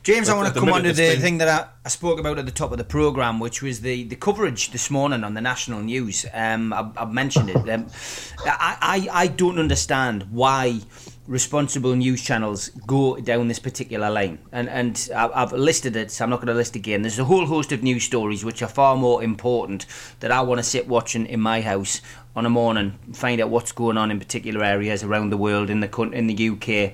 James, 0.04 0.30
I 0.30 0.36
want 0.36 0.52
to 0.52 0.60
come 0.60 0.74
on 0.74 0.82
to 0.82 0.94
the 0.94 1.12
been- 1.12 1.22
thing 1.22 1.38
that 1.38 1.48
I, 1.48 1.70
I 1.86 1.90
spoke 1.90 2.20
about 2.20 2.40
at 2.40 2.48
the 2.48 2.52
top 2.52 2.72
of 2.72 2.80
the 2.80 2.84
programme, 2.84 3.40
which 3.40 3.62
was 3.62 3.82
the, 3.82 4.04
the 4.06 4.16
coverage 4.16 4.72
this 4.72 4.90
morning 4.90 5.24
on 5.24 5.36
the 5.36 5.42
national 5.42 5.82
news. 5.82 6.26
Um, 6.34 6.74
I, 6.74 6.90
I've 6.98 7.12
mentioned 7.12 7.52
it. 7.52 7.70
Um, 7.70 7.86
I, 8.44 8.78
I, 8.82 9.08
I 9.12 9.28
don't 9.28 9.60
understand 9.60 10.24
why 10.32 10.80
responsible 11.28 11.96
news 11.96 12.24
channels 12.24 12.70
go 12.88 13.18
down 13.18 13.48
this 13.48 13.60
particular 13.60 14.10
lane. 14.10 14.40
And, 14.52 14.68
and 14.70 15.08
I've 15.16 15.52
listed 15.52 15.96
it, 15.96 16.10
so 16.10 16.24
I'm 16.24 16.32
not 16.32 16.38
going 16.38 16.48
to 16.48 16.56
list 16.56 16.76
again. 16.76 17.04
There's 17.04 17.20
a 17.20 17.26
whole 17.26 17.46
host 17.46 17.72
of 17.72 17.84
news 17.84 18.04
stories 18.04 18.44
which 18.44 18.64
are 18.64 18.68
far 18.68 18.98
more 18.98 19.24
important 19.24 19.86
that 20.20 20.32
I 20.32 20.42
want 20.42 20.58
to 20.58 20.64
sit 20.64 20.88
watching 20.88 21.28
in 21.28 21.40
my 21.40 21.62
house 21.62 22.02
on 22.36 22.48
a 22.48 22.50
morning, 22.50 22.98
find 23.14 23.40
out 23.40 23.50
what's 23.50 23.72
going 23.72 24.00
on 24.00 24.10
in 24.10 24.18
particular 24.18 24.64
areas 24.64 25.04
around 25.04 25.30
the 25.30 25.38
world, 25.38 25.70
in 25.70 25.80
the, 25.80 26.02
in 26.12 26.26
the 26.26 26.50
UK. 26.50 26.94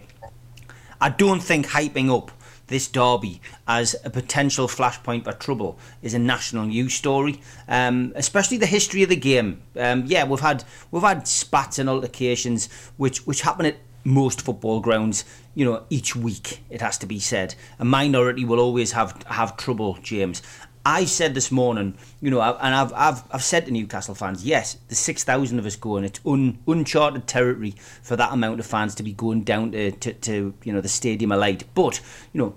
I 0.99 1.09
don't 1.09 1.39
think 1.39 1.67
hyping 1.67 2.13
up 2.13 2.31
this 2.67 2.87
derby 2.87 3.41
as 3.67 3.95
a 4.03 4.09
potential 4.09 4.67
flashpoint 4.67 5.23
for 5.23 5.33
trouble 5.33 5.79
is 6.01 6.13
a 6.13 6.19
national 6.19 6.65
news 6.65 6.93
story, 6.93 7.41
um, 7.67 8.11
especially 8.15 8.57
the 8.57 8.65
history 8.65 9.03
of 9.03 9.09
the 9.09 9.15
game. 9.15 9.61
Um, 9.75 10.03
yeah, 10.05 10.25
we've 10.25 10.39
had 10.39 10.63
we've 10.91 11.03
had 11.03 11.27
spats 11.27 11.79
and 11.79 11.89
altercations 11.89 12.69
which 12.97 13.25
which 13.25 13.41
happen 13.41 13.65
at 13.65 13.77
most 14.03 14.41
football 14.41 14.79
grounds. 14.79 15.25
You 15.53 15.65
know, 15.65 15.83
each 15.89 16.15
week 16.15 16.61
it 16.69 16.81
has 16.81 16.97
to 16.99 17.05
be 17.05 17.19
said. 17.19 17.55
A 17.79 17.85
minority 17.85 18.45
will 18.45 18.59
always 18.59 18.91
have 18.93 19.23
have 19.27 19.57
trouble, 19.57 19.97
James. 20.01 20.41
I 20.87 21.03
said 21.03 21.33
this 21.33 21.51
morning, 21.51 21.97
you 22.21 22.31
know, 22.31 22.39
and 22.39 22.73
I've 22.73 22.93
I've 22.93 23.23
I've 23.29 23.43
said 23.43 23.65
to 23.65 23.71
Newcastle 23.73 24.15
fans, 24.15 24.45
yes, 24.45 24.77
the 24.87 24.95
six 24.95 25.21
thousand 25.21 25.59
of 25.59 25.65
us 25.65 25.75
going. 25.75 26.05
It's 26.05 26.21
un, 26.25 26.59
uncharted 26.65 27.27
territory 27.27 27.75
for 28.01 28.15
that 28.15 28.31
amount 28.31 28.61
of 28.61 28.65
fans 28.65 28.95
to 28.95 29.03
be 29.03 29.11
going 29.11 29.43
down 29.43 29.73
to, 29.73 29.91
to, 29.91 30.13
to 30.13 30.53
you 30.63 30.71
know 30.71 30.79
the 30.79 30.87
stadium 30.87 31.33
alight. 31.33 31.65
But 31.75 31.99
you 32.31 32.39
know, 32.39 32.55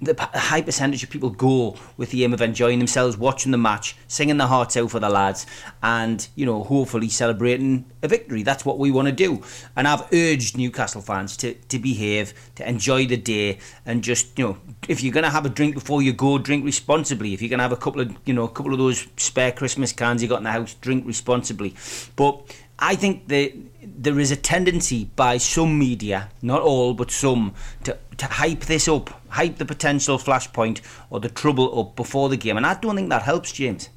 the 0.00 0.14
high 0.34 0.60
percentage 0.60 1.02
of 1.02 1.10
people 1.10 1.30
go 1.30 1.76
with 1.96 2.10
the 2.10 2.22
aim 2.24 2.34
of 2.34 2.42
enjoying 2.42 2.78
themselves, 2.78 3.16
watching 3.16 3.52
the 3.52 3.58
match, 3.58 3.96
singing 4.08 4.36
their 4.36 4.46
hearts 4.46 4.76
out 4.76 4.90
for 4.90 5.00
the 5.00 5.08
lads, 5.08 5.46
and 5.82 6.28
you 6.34 6.44
know, 6.44 6.62
hopefully 6.62 7.08
celebrating 7.08 7.84
a 8.02 8.08
victory. 8.08 8.42
That's 8.42 8.64
what 8.64 8.78
we 8.78 8.90
want 8.90 9.06
to 9.06 9.12
do. 9.12 9.42
And 9.74 9.88
I've 9.88 10.12
urged 10.12 10.58
Newcastle 10.58 11.00
fans 11.00 11.36
to, 11.38 11.54
to 11.54 11.78
behave, 11.78 12.34
to 12.56 12.68
enjoy 12.68 13.06
the 13.06 13.16
day, 13.16 13.58
and 13.86 14.02
just 14.04 14.38
you 14.38 14.44
know, 14.44 14.58
if 14.88 15.02
you're 15.02 15.14
gonna 15.14 15.30
have 15.30 15.46
a 15.46 15.50
drink 15.50 15.74
before 15.74 16.02
you 16.02 16.12
go, 16.12 16.38
drink 16.38 16.64
responsibly. 16.64 17.32
If 17.32 17.40
you're 17.40 17.50
gonna 17.50 17.62
have 17.62 17.72
a 17.72 17.76
couple 17.76 18.02
of 18.02 18.14
you 18.26 18.34
know, 18.34 18.44
a 18.44 18.50
couple 18.50 18.72
of 18.72 18.78
those 18.78 19.06
spare 19.16 19.52
Christmas 19.52 19.92
cans 19.92 20.22
you 20.22 20.28
got 20.28 20.38
in 20.38 20.44
the 20.44 20.52
house, 20.52 20.74
drink 20.74 21.06
responsibly. 21.06 21.74
But 22.16 22.54
I 22.78 22.94
think 22.94 23.28
that 23.28 23.54
there 23.96 24.20
is 24.20 24.30
a 24.30 24.36
tendency 24.36 25.06
by 25.16 25.38
some 25.38 25.78
media, 25.78 26.28
not 26.42 26.60
all, 26.62 26.94
but 26.94 27.10
some, 27.10 27.54
to, 27.84 27.96
to 28.18 28.26
hype 28.26 28.60
this 28.60 28.88
up, 28.88 29.10
hype 29.28 29.56
the 29.56 29.64
potential 29.64 30.18
flashpoint 30.18 30.80
or 31.10 31.20
the 31.20 31.28
trouble 31.28 31.80
up 31.80 31.96
before 31.96 32.28
the 32.28 32.36
game. 32.36 32.56
And 32.56 32.66
I 32.66 32.74
don't 32.74 32.96
think 32.96 33.08
that 33.10 33.22
helps, 33.22 33.52
James. 33.52 33.88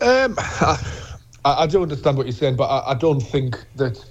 Um, 0.00 0.34
I, 0.38 0.78
I 1.44 1.66
do 1.66 1.82
understand 1.82 2.16
what 2.16 2.26
you're 2.26 2.32
saying, 2.32 2.56
but 2.56 2.64
I, 2.64 2.92
I 2.92 2.94
don't 2.94 3.20
think 3.20 3.64
that 3.76 4.02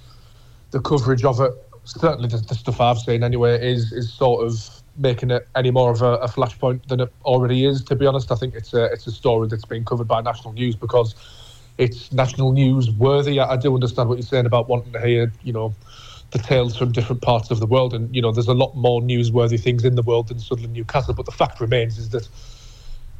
the 0.70 0.80
coverage 0.80 1.24
of 1.24 1.40
it, 1.40 1.52
certainly 1.84 2.28
the, 2.28 2.38
the 2.38 2.54
stuff 2.54 2.80
I've 2.80 2.98
seen 2.98 3.24
anyway, 3.24 3.72
is 3.72 3.92
is 3.92 4.12
sort 4.12 4.46
of 4.46 4.82
making 4.96 5.30
it 5.30 5.48
any 5.56 5.70
more 5.70 5.90
of 5.90 6.02
a, 6.02 6.14
a 6.16 6.28
flashpoint 6.28 6.86
than 6.86 7.00
it 7.00 7.12
already 7.24 7.64
is. 7.64 7.82
To 7.84 7.96
be 7.96 8.06
honest, 8.06 8.30
I 8.30 8.36
think 8.36 8.54
it's 8.54 8.72
a 8.72 8.84
it's 8.84 9.06
a 9.06 9.12
story 9.12 9.48
that's 9.48 9.64
been 9.64 9.84
covered 9.84 10.06
by 10.06 10.20
national 10.20 10.52
news 10.52 10.76
because 10.76 11.14
it's 11.80 12.12
national 12.12 12.52
news 12.52 12.90
worthy. 12.90 13.40
I, 13.40 13.52
I 13.52 13.56
do 13.56 13.74
understand 13.74 14.08
what 14.08 14.18
you're 14.18 14.26
saying 14.26 14.46
about 14.46 14.68
wanting 14.68 14.92
to 14.92 15.00
hear, 15.00 15.32
you 15.42 15.52
know, 15.52 15.74
the 16.30 16.38
tales 16.38 16.76
from 16.76 16.92
different 16.92 17.22
parts 17.22 17.50
of 17.50 17.58
the 17.58 17.66
world, 17.66 17.94
and 17.94 18.14
you 18.14 18.22
know, 18.22 18.30
there's 18.30 18.48
a 18.48 18.54
lot 18.54 18.76
more 18.76 19.00
newsworthy 19.00 19.58
things 19.58 19.84
in 19.84 19.96
the 19.96 20.02
world 20.02 20.28
than 20.28 20.38
Sunderland 20.38 20.74
Newcastle. 20.74 21.14
But 21.14 21.26
the 21.26 21.32
fact 21.32 21.60
remains 21.60 21.98
is 21.98 22.10
that 22.10 22.28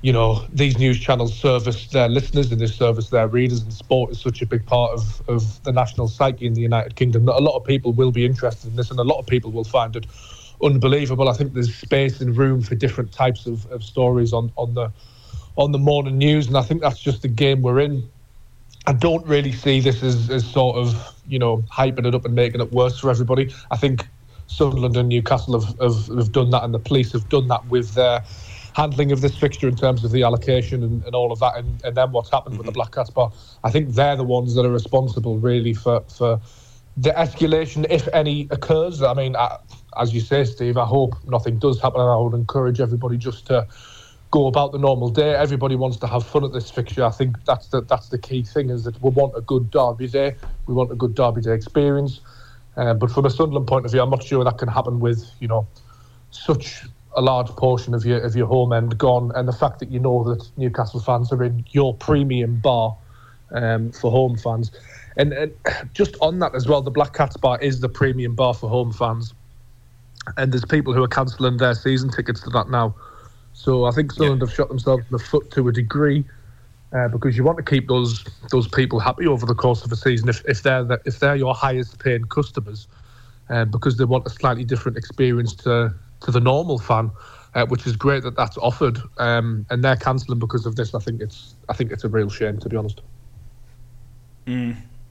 you 0.02 0.12
know, 0.12 0.46
these 0.50 0.78
news 0.78 0.98
channels 0.98 1.36
service 1.36 1.88
their 1.88 2.08
listeners 2.08 2.50
and 2.50 2.60
they 2.60 2.66
service 2.66 3.10
their 3.10 3.28
readers, 3.28 3.62
and 3.62 3.72
sport 3.72 4.10
is 4.10 4.20
such 4.20 4.40
a 4.40 4.46
big 4.46 4.64
part 4.64 4.92
of, 4.92 5.22
of 5.28 5.62
the 5.64 5.72
national 5.72 6.08
psyche 6.08 6.46
in 6.46 6.54
the 6.54 6.62
United 6.62 6.96
Kingdom 6.96 7.26
that 7.26 7.36
a 7.36 7.42
lot 7.42 7.56
of 7.56 7.64
people 7.64 7.92
will 7.92 8.12
be 8.12 8.24
interested 8.24 8.70
in 8.70 8.76
this, 8.76 8.90
and 8.90 8.98
a 8.98 9.04
lot 9.04 9.18
of 9.18 9.26
people 9.26 9.50
will 9.50 9.64
find 9.64 9.96
it 9.96 10.06
unbelievable. 10.62 11.28
I 11.28 11.32
think 11.34 11.52
there's 11.52 11.74
space 11.74 12.20
and 12.20 12.36
room 12.36 12.62
for 12.62 12.74
different 12.74 13.12
types 13.12 13.46
of, 13.46 13.66
of 13.66 13.82
stories 13.82 14.32
on, 14.32 14.52
on 14.56 14.74
the 14.74 14.92
on 15.56 15.72
the 15.72 15.78
morning 15.78 16.16
news, 16.16 16.46
and 16.46 16.56
I 16.56 16.62
think 16.62 16.80
that's 16.80 17.00
just 17.00 17.22
the 17.22 17.28
game 17.28 17.60
we're 17.60 17.80
in. 17.80 18.08
I 18.86 18.92
don't 18.92 19.24
really 19.26 19.52
see 19.52 19.80
this 19.80 20.02
as, 20.02 20.30
as 20.30 20.46
sort 20.46 20.76
of, 20.76 20.96
you 21.26 21.38
know, 21.38 21.58
hyping 21.70 22.06
it 22.06 22.14
up 22.14 22.24
and 22.24 22.34
making 22.34 22.60
it 22.60 22.72
worse 22.72 22.98
for 22.98 23.10
everybody. 23.10 23.52
I 23.70 23.76
think 23.76 24.06
Sunderland 24.46 24.96
and 24.96 25.08
Newcastle 25.08 25.60
have, 25.60 25.78
have, 25.78 26.06
have 26.16 26.32
done 26.32 26.50
that, 26.50 26.64
and 26.64 26.74
the 26.74 26.78
police 26.78 27.12
have 27.12 27.28
done 27.28 27.48
that 27.48 27.64
with 27.66 27.94
their 27.94 28.24
handling 28.74 29.12
of 29.12 29.20
this 29.20 29.36
fixture 29.36 29.68
in 29.68 29.76
terms 29.76 30.04
of 30.04 30.12
the 30.12 30.22
allocation 30.22 30.82
and, 30.82 31.04
and 31.04 31.14
all 31.14 31.32
of 31.32 31.40
that, 31.40 31.56
and, 31.56 31.84
and 31.84 31.96
then 31.96 32.12
what's 32.12 32.30
happened 32.30 32.56
with 32.56 32.66
the 32.66 32.72
mm-hmm. 32.72 32.78
Black 32.78 32.92
Cats 32.92 33.10
bar. 33.10 33.32
I 33.64 33.70
think 33.70 33.90
they're 33.90 34.16
the 34.16 34.24
ones 34.24 34.54
that 34.54 34.64
are 34.64 34.72
responsible 34.72 35.38
really 35.38 35.74
for 35.74 36.00
for 36.08 36.40
the 36.96 37.10
escalation, 37.10 37.86
if 37.88 38.08
any, 38.12 38.48
occurs. 38.50 39.02
I 39.02 39.14
mean, 39.14 39.36
I, 39.36 39.58
as 39.96 40.12
you 40.12 40.20
say, 40.20 40.44
Steve, 40.44 40.76
I 40.76 40.84
hope 40.84 41.14
nothing 41.26 41.58
does 41.58 41.80
happen, 41.80 42.00
and 42.00 42.10
I 42.10 42.16
would 42.16 42.34
encourage 42.34 42.80
everybody 42.80 43.16
just 43.16 43.46
to 43.46 43.66
go 44.30 44.46
about 44.46 44.72
the 44.72 44.78
normal 44.78 45.08
day. 45.08 45.34
Everybody 45.34 45.74
wants 45.74 45.96
to 45.98 46.06
have 46.06 46.26
fun 46.26 46.44
at 46.44 46.52
this 46.52 46.70
fixture. 46.70 47.04
I 47.04 47.10
think 47.10 47.36
that's 47.44 47.68
the 47.68 47.82
that's 47.82 48.08
the 48.08 48.18
key 48.18 48.42
thing 48.42 48.70
is 48.70 48.84
that 48.84 49.00
we 49.02 49.10
want 49.10 49.36
a 49.36 49.40
good 49.40 49.70
derby 49.70 50.08
day. 50.08 50.36
We 50.66 50.74
want 50.74 50.92
a 50.92 50.94
good 50.94 51.14
derby 51.14 51.40
day 51.40 51.54
experience. 51.54 52.20
Uh, 52.76 52.94
but 52.94 53.10
from 53.10 53.26
a 53.26 53.30
Sunderland 53.30 53.66
point 53.66 53.84
of 53.84 53.92
view, 53.92 54.00
I'm 54.00 54.10
not 54.10 54.22
sure 54.22 54.44
that 54.44 54.58
can 54.58 54.68
happen 54.68 55.00
with 55.00 55.28
you 55.40 55.48
know 55.48 55.66
such 56.30 56.84
a 57.16 57.20
large 57.20 57.48
portion 57.48 57.92
of 57.94 58.06
your 58.06 58.20
of 58.20 58.36
your 58.36 58.46
home 58.46 58.72
end 58.72 58.96
gone, 58.98 59.32
and 59.34 59.48
the 59.48 59.52
fact 59.52 59.80
that 59.80 59.90
you 59.90 59.98
know 59.98 60.22
that 60.24 60.48
Newcastle 60.56 61.00
fans 61.00 61.32
are 61.32 61.42
in 61.42 61.64
your 61.70 61.94
premium 61.94 62.60
bar 62.60 62.96
um, 63.50 63.90
for 63.90 64.12
home 64.12 64.36
fans, 64.36 64.70
and, 65.16 65.32
and 65.32 65.52
just 65.92 66.16
on 66.20 66.38
that 66.38 66.54
as 66.54 66.68
well, 66.68 66.82
the 66.82 66.90
Black 66.90 67.14
Cats 67.14 67.36
bar 67.36 67.58
is 67.60 67.80
the 67.80 67.88
premium 67.88 68.36
bar 68.36 68.54
for 68.54 68.70
home 68.70 68.92
fans, 68.92 69.34
and 70.36 70.52
there's 70.52 70.64
people 70.64 70.94
who 70.94 71.02
are 71.02 71.08
cancelling 71.08 71.56
their 71.56 71.74
season 71.74 72.10
tickets 72.10 72.40
to 72.42 72.50
that 72.50 72.70
now. 72.70 72.94
So 73.60 73.84
I 73.84 73.90
think 73.90 74.10
Sunderland 74.10 74.40
have 74.40 74.54
shot 74.54 74.68
themselves 74.68 75.04
in 75.04 75.12
the 75.12 75.22
foot 75.22 75.50
to 75.50 75.68
a 75.68 75.72
degree. 75.72 76.24
Uh, 76.94 77.08
because 77.08 77.36
you 77.36 77.44
want 77.44 77.56
to 77.56 77.62
keep 77.62 77.86
those 77.86 78.24
those 78.50 78.66
people 78.66 78.98
happy 78.98 79.26
over 79.26 79.46
the 79.46 79.54
course 79.54 79.84
of 79.84 79.92
a 79.92 79.96
season 79.96 80.28
if, 80.28 80.42
if 80.46 80.62
they're 80.62 80.82
the, 80.82 80.98
if 81.04 81.20
they're 81.20 81.36
your 81.36 81.54
highest 81.54 81.98
paying 82.00 82.24
customers, 82.24 82.88
uh, 83.48 83.64
because 83.66 83.96
they 83.96 84.04
want 84.04 84.26
a 84.26 84.30
slightly 84.30 84.64
different 84.64 84.96
experience 84.98 85.54
to 85.54 85.94
to 86.22 86.30
the 86.32 86.40
normal 86.40 86.78
fan, 86.78 87.12
uh, 87.54 87.64
which 87.66 87.86
is 87.86 87.96
great 87.96 88.24
that 88.24 88.34
that's 88.34 88.56
offered. 88.58 88.98
Um, 89.18 89.66
and 89.70 89.84
they're 89.84 89.94
cancelling 89.94 90.40
because 90.40 90.66
of 90.66 90.74
this. 90.74 90.94
I 90.94 90.98
think 90.98 91.20
it's 91.20 91.54
I 91.68 91.74
think 91.74 91.92
it's 91.92 92.02
a 92.02 92.08
real 92.08 92.30
shame 92.30 92.58
to 92.58 92.68
be 92.68 92.76
honest. 92.76 93.02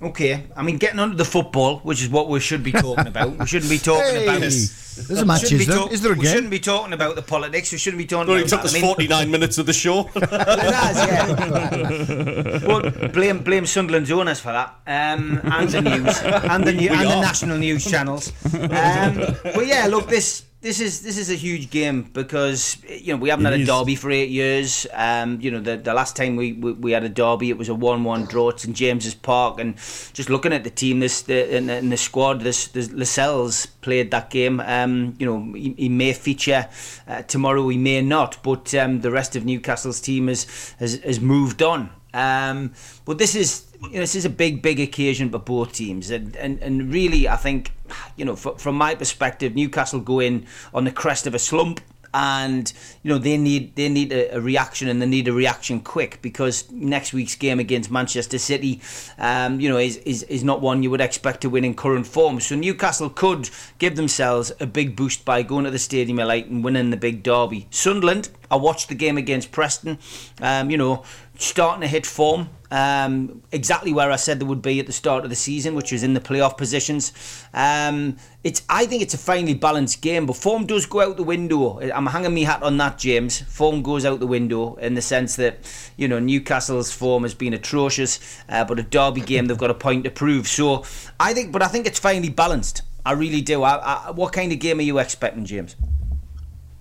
Okay, 0.02 0.46
I 0.56 0.64
mean, 0.64 0.78
getting 0.78 0.98
onto 1.00 1.18
the 1.18 1.26
football, 1.26 1.80
which 1.80 2.02
is 2.02 2.08
what 2.08 2.30
we 2.30 2.40
should 2.40 2.64
be 2.64 2.72
talking 2.72 3.08
about. 3.14 3.38
We 3.38 3.46
shouldn't 3.46 3.70
be 3.70 3.78
talking 3.78 4.16
Hey, 4.16 4.24
about. 4.24 4.40
there's 4.40 5.10
a 5.22 5.26
match, 5.26 5.52
is 5.52 5.68
there? 5.68 5.76
talk- 5.76 5.92
Is 5.92 6.02
there 6.02 6.14
a 6.14 6.16
We 6.16 6.26
shouldn't 6.26 6.50
be 6.52 6.60
talking 6.60 6.94
about 6.94 7.16
the 7.18 7.22
politics. 7.22 7.70
We 7.74 7.78
shouldn't 7.80 7.98
be 7.98 8.06
talking 8.06 8.34
It 8.34 8.38
about 8.38 8.50
took 8.50 8.62
that. 8.62 8.66
us 8.68 8.76
I 8.76 8.80
mean, 8.82 8.96
49 8.96 9.30
minutes 9.32 9.58
of 9.58 9.66
the 9.66 9.74
show. 9.74 10.10
It 10.16 10.30
has, 10.74 10.98
yeah. 11.06 12.60
well, 12.68 13.10
blame 13.10 13.40
blame 13.44 13.66
Sunderland's 13.66 14.10
owners 14.12 14.40
for 14.40 14.54
that, 14.54 14.70
um, 14.88 15.42
and 15.44 15.68
the 15.70 15.82
news, 15.82 16.22
and 16.24 16.64
the 16.64 16.72
new, 16.74 16.90
and 16.92 17.02
the 17.10 17.20
national 17.20 17.58
news 17.58 17.84
channels. 17.90 18.32
Um, 18.54 19.16
but 19.44 19.68
yeah, 19.68 19.88
look, 19.90 20.08
this 20.08 20.44
this 20.62 20.82
is 20.82 21.02
this 21.04 21.18
is 21.18 21.30
a 21.30 21.36
huge 21.36 21.70
game 21.70 22.04
because 22.14 22.78
you 22.88 23.14
know 23.14 23.20
we 23.20 23.30
haven't 23.30 23.46
It 23.46 23.52
had 23.52 23.60
a 23.60 23.62
is. 23.64 23.68
derby 23.68 23.96
for 23.96 24.12
eight 24.12 24.30
years. 24.30 24.86
Um, 24.94 25.40
you 25.40 25.52
know 25.52 25.62
the 25.62 25.78
the 25.78 25.94
last 25.94 26.16
time 26.18 26.36
we, 26.36 26.52
we, 26.54 26.74
we 26.74 26.92
had 26.92 27.04
a 27.06 27.10
derby, 27.10 27.50
it 27.50 27.58
was 27.58 27.70
a 27.70 27.74
one-one 27.76 28.26
draw 28.26 28.50
at 28.50 28.60
St 28.60 28.76
James's 28.76 29.16
Park, 29.16 29.60
and 29.60 29.76
just 30.14 30.30
looking 30.30 30.52
at 30.52 30.66
the 30.66 30.70
team, 30.70 31.00
this 31.00 31.22
the 31.22 31.56
in, 31.56 31.68
the- 31.68 31.78
in 31.78 31.90
the 31.90 31.98
squad, 31.98 32.42
this, 32.42 32.68
this 32.68 32.92
Lascelles 32.92 33.68
played 33.68 34.12
that 34.12 34.30
game. 34.30 34.60
Um, 34.60 35.16
you 35.18 35.26
know 35.26 35.54
he, 35.54 35.74
he 35.78 35.90
may 35.90 36.12
feature 36.14 36.68
uh, 37.08 37.22
tomorrow, 37.22 37.68
he 37.70 37.78
may 37.78 38.02
not, 38.02 38.44
but 38.44 38.74
um, 38.76 39.00
the 39.02 39.12
rest 39.12 39.36
of 39.38 39.46
Newcastle's 39.46 40.02
team 40.02 40.28
has 40.28 40.76
has, 40.80 40.96
has 41.04 41.22
moved 41.22 41.62
on. 41.64 41.90
Um, 42.14 42.74
but 43.06 43.18
this 43.18 43.36
is 43.36 43.66
you 43.82 43.94
know, 43.94 44.00
this 44.00 44.16
is 44.16 44.26
a 44.26 44.30
big, 44.30 44.62
big 44.62 44.80
occasion 44.80 45.30
for 45.30 45.40
both 45.40 45.74
teams, 45.74 46.10
and 46.10 46.36
and, 46.36 46.62
and 46.62 46.92
really, 46.92 47.28
I 47.28 47.36
think 47.36 47.72
you 48.18 48.26
know, 48.26 48.36
fr- 48.36 48.58
from 48.58 48.76
my 48.76 48.96
perspective, 48.96 49.56
Newcastle 49.56 50.00
go 50.00 50.20
in 50.20 50.46
on 50.74 50.84
the 50.84 50.92
crest 50.92 51.28
of 51.28 51.34
a 51.34 51.40
slump, 51.40 51.82
and 52.14 52.74
you 53.04 53.10
know 53.10 53.18
they 53.18 53.38
need 53.38 53.76
they 53.76 53.88
need 53.88 54.12
a, 54.12 54.36
a 54.36 54.42
reaction, 54.42 54.90
and 54.90 55.02
they 55.02 55.06
need 55.06 55.28
a 55.28 55.34
reaction 55.34 55.80
quick 55.80 56.22
because 56.22 56.70
next 56.72 57.14
week's 57.14 57.36
game 57.36 57.60
against 57.60 57.90
Manchester 57.90 58.38
City, 58.38 58.82
um, 59.18 59.60
you 59.60 59.70
know, 59.70 59.78
is, 59.78 59.98
is 59.98 60.24
is 60.24 60.44
not 60.44 60.62
one 60.62 60.84
you 60.84 60.90
would 60.90 61.02
expect 61.02 61.42
to 61.42 61.50
win 61.50 61.64
in 61.64 61.74
current 61.74 62.08
form. 62.08 62.40
So 62.40 62.56
Newcastle 62.56 63.10
could 63.10 63.50
give 63.78 63.96
themselves 63.96 64.52
a 64.60 64.66
big 64.66 64.96
boost 64.96 65.24
by 65.24 65.42
going 65.44 65.66
to 65.66 65.72
the 65.72 65.80
Stadium 65.80 66.20
of 66.20 66.28
Light 66.28 66.48
and 66.48 66.64
winning 66.64 66.90
the 66.90 66.98
big 66.98 67.24
derby. 67.24 67.68
Sunderland, 67.70 68.30
I 68.52 68.56
watched 68.56 68.90
the 68.90 68.96
game 68.96 69.18
against 69.18 69.52
Preston, 69.52 70.00
um, 70.42 70.70
you 70.70 70.78
know, 70.78 71.04
starting 71.40 71.82
to 71.82 71.88
hit 71.88 72.06
form. 72.06 72.50
Um, 72.72 73.42
exactly 73.52 73.94
where 73.94 74.12
I 74.12 74.16
said 74.16 74.40
they 74.40 74.46
would 74.46 74.62
be 74.62 74.80
at 74.80 74.86
the 74.86 74.92
start 74.92 75.24
of 75.24 75.32
the 75.32 75.36
season, 75.36 75.74
which 75.74 75.92
was 75.92 76.04
in 76.04 76.14
the 76.14 76.20
playoff 76.20 76.56
positions. 76.56 77.12
Um, 77.52 78.18
it's 78.44 78.62
I 78.70 78.86
think 78.86 79.02
it's 79.02 79.16
a 79.16 79.18
finely 79.18 79.56
balanced 79.56 80.04
game, 80.04 80.28
but 80.28 80.36
form 80.36 80.68
does 80.68 80.86
go 80.86 81.02
out 81.02 81.18
the 81.18 81.24
window. 81.24 81.80
I'm 81.80 82.06
hanging 82.06 82.36
my 82.36 82.42
hat 82.42 82.62
on 82.62 82.78
that, 82.78 83.00
James. 83.00 83.42
Form 83.42 83.82
goes 83.82 84.06
out 84.06 84.20
the 84.20 84.28
window 84.28 84.76
in 84.76 84.94
the 84.94 85.02
sense 85.02 85.36
that 85.38 85.60
you 85.98 86.08
know 86.08 86.20
Newcastle's 86.20 86.92
form 86.92 87.24
has 87.24 87.34
been 87.34 87.54
atrocious, 87.56 88.20
uh, 88.50 88.64
but 88.66 88.78
a 88.78 88.84
derby 88.84 89.22
game 89.22 89.48
they've 89.48 89.58
got 89.58 89.72
a 89.72 89.76
point 89.76 90.04
to 90.04 90.12
prove. 90.12 90.48
So 90.48 90.84
I 91.20 91.34
think, 91.34 91.52
but 91.52 91.64
I 91.64 91.68
think 91.68 91.88
it's 91.88 92.00
finely 92.00 92.30
balanced. 92.30 92.84
I 93.04 93.14
really 93.14 93.42
do. 93.42 93.64
I, 93.64 93.78
I, 93.78 94.12
what 94.12 94.34
kind 94.34 94.52
of 94.52 94.60
game 94.60 94.78
are 94.78 94.84
you 94.84 95.00
expecting, 95.00 95.46
James? 95.46 95.76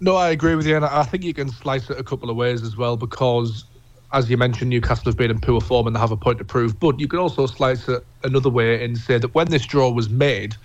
No, 0.01 0.15
I 0.15 0.31
agree 0.31 0.55
with 0.55 0.67
you, 0.67 0.77
and 0.77 0.85
I 0.85 1.03
think 1.03 1.25
you 1.25 1.35
can 1.35 1.49
slice 1.49 1.91
it 1.91 1.99
a 1.99 2.05
couple 2.05 2.31
of 2.31 2.37
ways 2.37 2.63
as 2.63 2.77
well 2.77 2.97
because, 2.97 3.65
as 4.13 4.31
you 4.31 4.37
mentioned, 4.37 4.71
Newcastle 4.71 5.05
have 5.07 5.17
been 5.17 5.31
in 5.31 5.41
poor 5.41 5.61
form 5.61 5.87
and 5.87 5.95
they 5.95 6.01
have 6.01 6.13
a 6.13 6.17
point 6.17 6.39
to 6.39 6.45
prove. 6.45 6.79
But 6.81 6.99
you 6.99 7.09
can 7.09 7.19
also 7.19 7.47
slice 7.47 7.89
it 7.89 8.05
another 8.25 8.51
way 8.51 8.83
and 8.85 8.97
say 8.97 9.19
that 9.19 9.35
when 9.35 9.49
this 9.49 9.67
draw 9.67 9.91
was 9.91 10.09
made, 10.09 10.57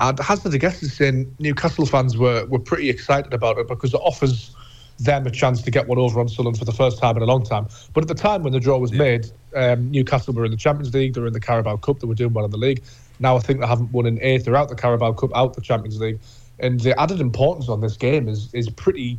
and 0.00 0.18
hazard 0.18 0.52
a 0.54 0.58
guess 0.58 0.82
is 0.82 0.92
saying 0.92 1.34
Newcastle 1.38 1.86
fans 1.86 2.18
were, 2.18 2.44
were 2.46 2.58
pretty 2.58 2.90
excited 2.90 3.32
about 3.32 3.58
it 3.58 3.68
because 3.68 3.94
it 3.94 4.00
offers 4.02 4.54
them 4.98 5.26
a 5.26 5.30
chance 5.30 5.62
to 5.62 5.70
get 5.70 5.88
one 5.88 5.98
over 5.98 6.20
on 6.20 6.28
Sunderland 6.28 6.58
for 6.58 6.64
the 6.64 6.72
first 6.72 6.98
time 6.98 7.16
in 7.16 7.22
a 7.22 7.26
long 7.26 7.44
time. 7.44 7.66
But 7.92 8.04
at 8.04 8.08
the 8.08 8.14
time 8.14 8.42
when 8.42 8.52
the 8.52 8.60
draw 8.60 8.78
was 8.78 8.92
made, 8.92 9.26
um, 9.54 9.90
Newcastle 9.90 10.34
were 10.34 10.44
in 10.44 10.50
the 10.50 10.56
Champions 10.56 10.94
League, 10.94 11.14
they 11.14 11.20
were 11.20 11.26
in 11.26 11.32
the 11.32 11.40
Carabao 11.40 11.78
Cup, 11.78 12.00
they 12.00 12.06
were 12.06 12.14
doing 12.14 12.32
well 12.32 12.44
in 12.44 12.50
the 12.50 12.56
league. 12.56 12.82
Now 13.18 13.36
I 13.36 13.40
think 13.40 13.60
they 13.60 13.66
haven't 13.66 13.92
won 13.92 14.06
an 14.06 14.18
eighth. 14.20 14.44
They're 14.44 14.56
out 14.56 14.68
the 14.68 14.74
Carabao 14.74 15.12
Cup, 15.12 15.30
out 15.34 15.54
the 15.54 15.60
Champions 15.60 16.00
League, 16.00 16.18
and 16.58 16.80
the 16.80 16.98
added 17.00 17.20
importance 17.20 17.68
on 17.68 17.80
this 17.80 17.96
game 17.96 18.28
is 18.28 18.52
is 18.52 18.68
pretty 18.68 19.18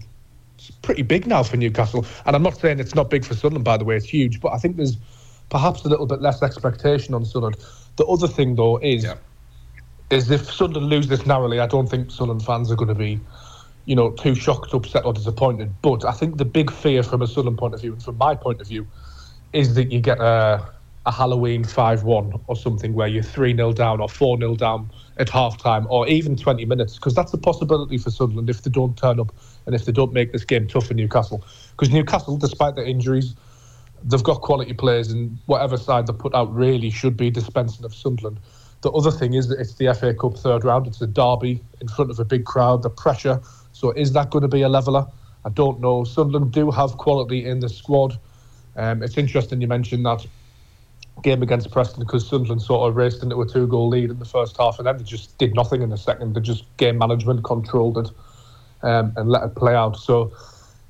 it's 0.70 0.78
pretty 0.78 1.02
big 1.02 1.28
now 1.28 1.44
for 1.44 1.58
Newcastle. 1.58 2.06
And 2.26 2.36
I'm 2.36 2.44
not 2.44 2.58
saying 2.58 2.80
it's 2.80 2.96
not 2.96 3.10
big 3.10 3.26
for 3.26 3.36
Sunderland, 3.36 3.66
by 3.66 3.78
the 3.78 3.86
way, 3.86 3.96
it's 3.96 4.06
huge. 4.06 4.42
But 4.42 4.54
I 4.54 4.58
think 4.58 4.78
there's 4.78 4.98
perhaps 5.50 5.86
a 5.86 5.90
little 5.90 6.06
bit 6.06 6.22
less 6.22 6.42
expectation 6.42 7.14
on 7.14 7.26
Sunderland. 7.26 7.58
The 7.98 8.06
other 8.06 8.28
thing, 8.28 8.56
though, 8.56 8.78
is 8.78 9.06
is 10.12 10.30
if 10.30 10.52
Sunderland 10.52 10.90
lose 10.90 11.08
this 11.08 11.26
narrowly, 11.26 11.60
I 11.60 11.68
don't 11.68 11.90
think 11.90 12.12
Sunderland 12.12 12.46
fans 12.46 12.72
are 12.72 12.76
going 12.76 12.90
to 12.90 12.96
be, 12.96 13.20
you 13.86 13.96
know, 13.96 14.12
too 14.12 14.36
shocked, 14.36 14.74
upset, 14.74 15.04
or 15.04 15.14
disappointed. 15.14 15.74
But 15.82 16.06
I 16.06 16.12
think 16.12 16.38
the 16.38 16.46
big 16.46 16.72
fear 16.72 17.02
from 17.02 17.22
a 17.22 17.28
Sunderland 17.28 17.58
point 17.58 17.74
of 17.74 17.82
view, 17.82 17.94
and 17.94 18.04
from 18.04 18.18
my 18.18 18.36
point 18.36 18.62
of 18.62 18.68
view, 18.68 18.88
is 19.54 19.74
that 19.76 19.92
you 19.92 20.00
get 20.00 20.20
a, 20.20 20.64
a 21.06 21.12
Halloween 21.12 21.64
5 21.64 22.04
1 22.04 22.42
or 22.48 22.56
something 22.56 22.94
where 22.94 23.08
you're 23.08 23.24
3 23.24 23.56
0 23.56 23.74
down 23.74 24.00
or 24.00 24.10
4 24.10 24.38
0 24.38 24.56
down 24.56 24.90
at 25.18 25.30
half 25.30 25.58
time 25.58 25.88
or 25.90 26.08
even 26.08 26.36
20 26.36 26.66
minutes, 26.66 26.96
because 26.96 27.14
that's 27.16 27.34
a 27.34 27.38
possibility 27.38 27.98
for 27.98 28.12
Sunderland 28.12 28.50
if 28.50 28.62
they 28.62 28.72
don't 28.72 28.98
turn 28.98 29.20
up 29.20 29.34
and 29.66 29.76
if 29.76 29.86
they 29.86 29.92
don't 29.92 30.14
make 30.14 30.32
this 30.32 30.44
game 30.44 30.68
tough 30.68 30.88
for 30.88 30.94
Newcastle. 30.94 31.44
Because 31.72 31.94
Newcastle, 31.94 32.38
despite 32.38 32.76
their 32.76 32.86
injuries, 32.86 33.36
they've 34.04 34.24
got 34.24 34.42
quality 34.42 34.74
players, 34.74 35.12
and 35.12 35.38
whatever 35.46 35.78
side 35.78 36.08
they 36.08 36.14
put 36.14 36.34
out 36.36 36.54
really 36.54 36.90
should 36.90 37.18
be 37.18 37.30
dispensing 37.30 37.86
of 37.86 37.94
Sunderland. 37.94 38.40
The 38.82 38.92
other 38.92 39.12
thing 39.12 39.34
is 39.34 39.48
that 39.48 39.60
it's 39.60 39.74
the 39.76 39.94
FA 39.94 40.14
Cup 40.14 40.38
third 40.38 40.64
round. 40.64 40.86
It's 40.86 41.02
a 41.02 41.08
derby 41.08 41.64
in 41.82 41.88
front 41.88 42.12
of 42.12 42.20
a 42.20 42.26
big 42.26 42.46
crowd. 42.46 42.84
The 42.84 42.90
pressure. 42.90 43.42
So 43.72 43.92
is 43.92 44.14
that 44.14 44.30
going 44.30 44.44
to 44.44 44.48
be 44.48 44.62
a 44.62 44.70
leveler? 44.70 45.08
I 45.44 45.50
don't 45.50 45.80
know. 45.80 46.04
Sunderland 46.04 46.52
do 46.52 46.72
have 46.72 46.98
quality 46.98 47.46
in 47.46 47.60
the 47.60 47.70
squad. 47.70 48.20
Um, 48.76 49.02
it's 49.02 49.18
interesting 49.18 49.62
you 49.62 49.68
mentioned 49.68 50.06
that 50.06 50.26
game 51.24 51.42
against 51.42 51.72
Preston 51.72 52.02
because 52.02 52.28
Sunderland 52.28 52.62
sort 52.62 52.90
of 52.90 52.96
raced 52.96 53.24
into 53.24 53.42
a 53.42 53.48
two-goal 53.48 53.88
lead 53.88 54.10
in 54.10 54.20
the 54.20 54.26
first 54.26 54.58
half, 54.58 54.78
and 54.78 54.88
then 54.88 54.98
they 54.98 55.04
just 55.04 55.38
did 55.38 55.56
nothing 55.56 55.82
in 55.82 55.90
the 55.90 55.98
second. 55.98 56.36
They 56.36 56.42
just 56.42 56.66
game 56.78 56.98
management 56.98 57.44
controlled 57.44 57.98
it 57.98 58.10
um, 58.84 59.14
and 59.16 59.30
let 59.30 59.44
it 59.44 59.56
play 59.56 59.76
out. 59.76 59.98
So 59.98 60.34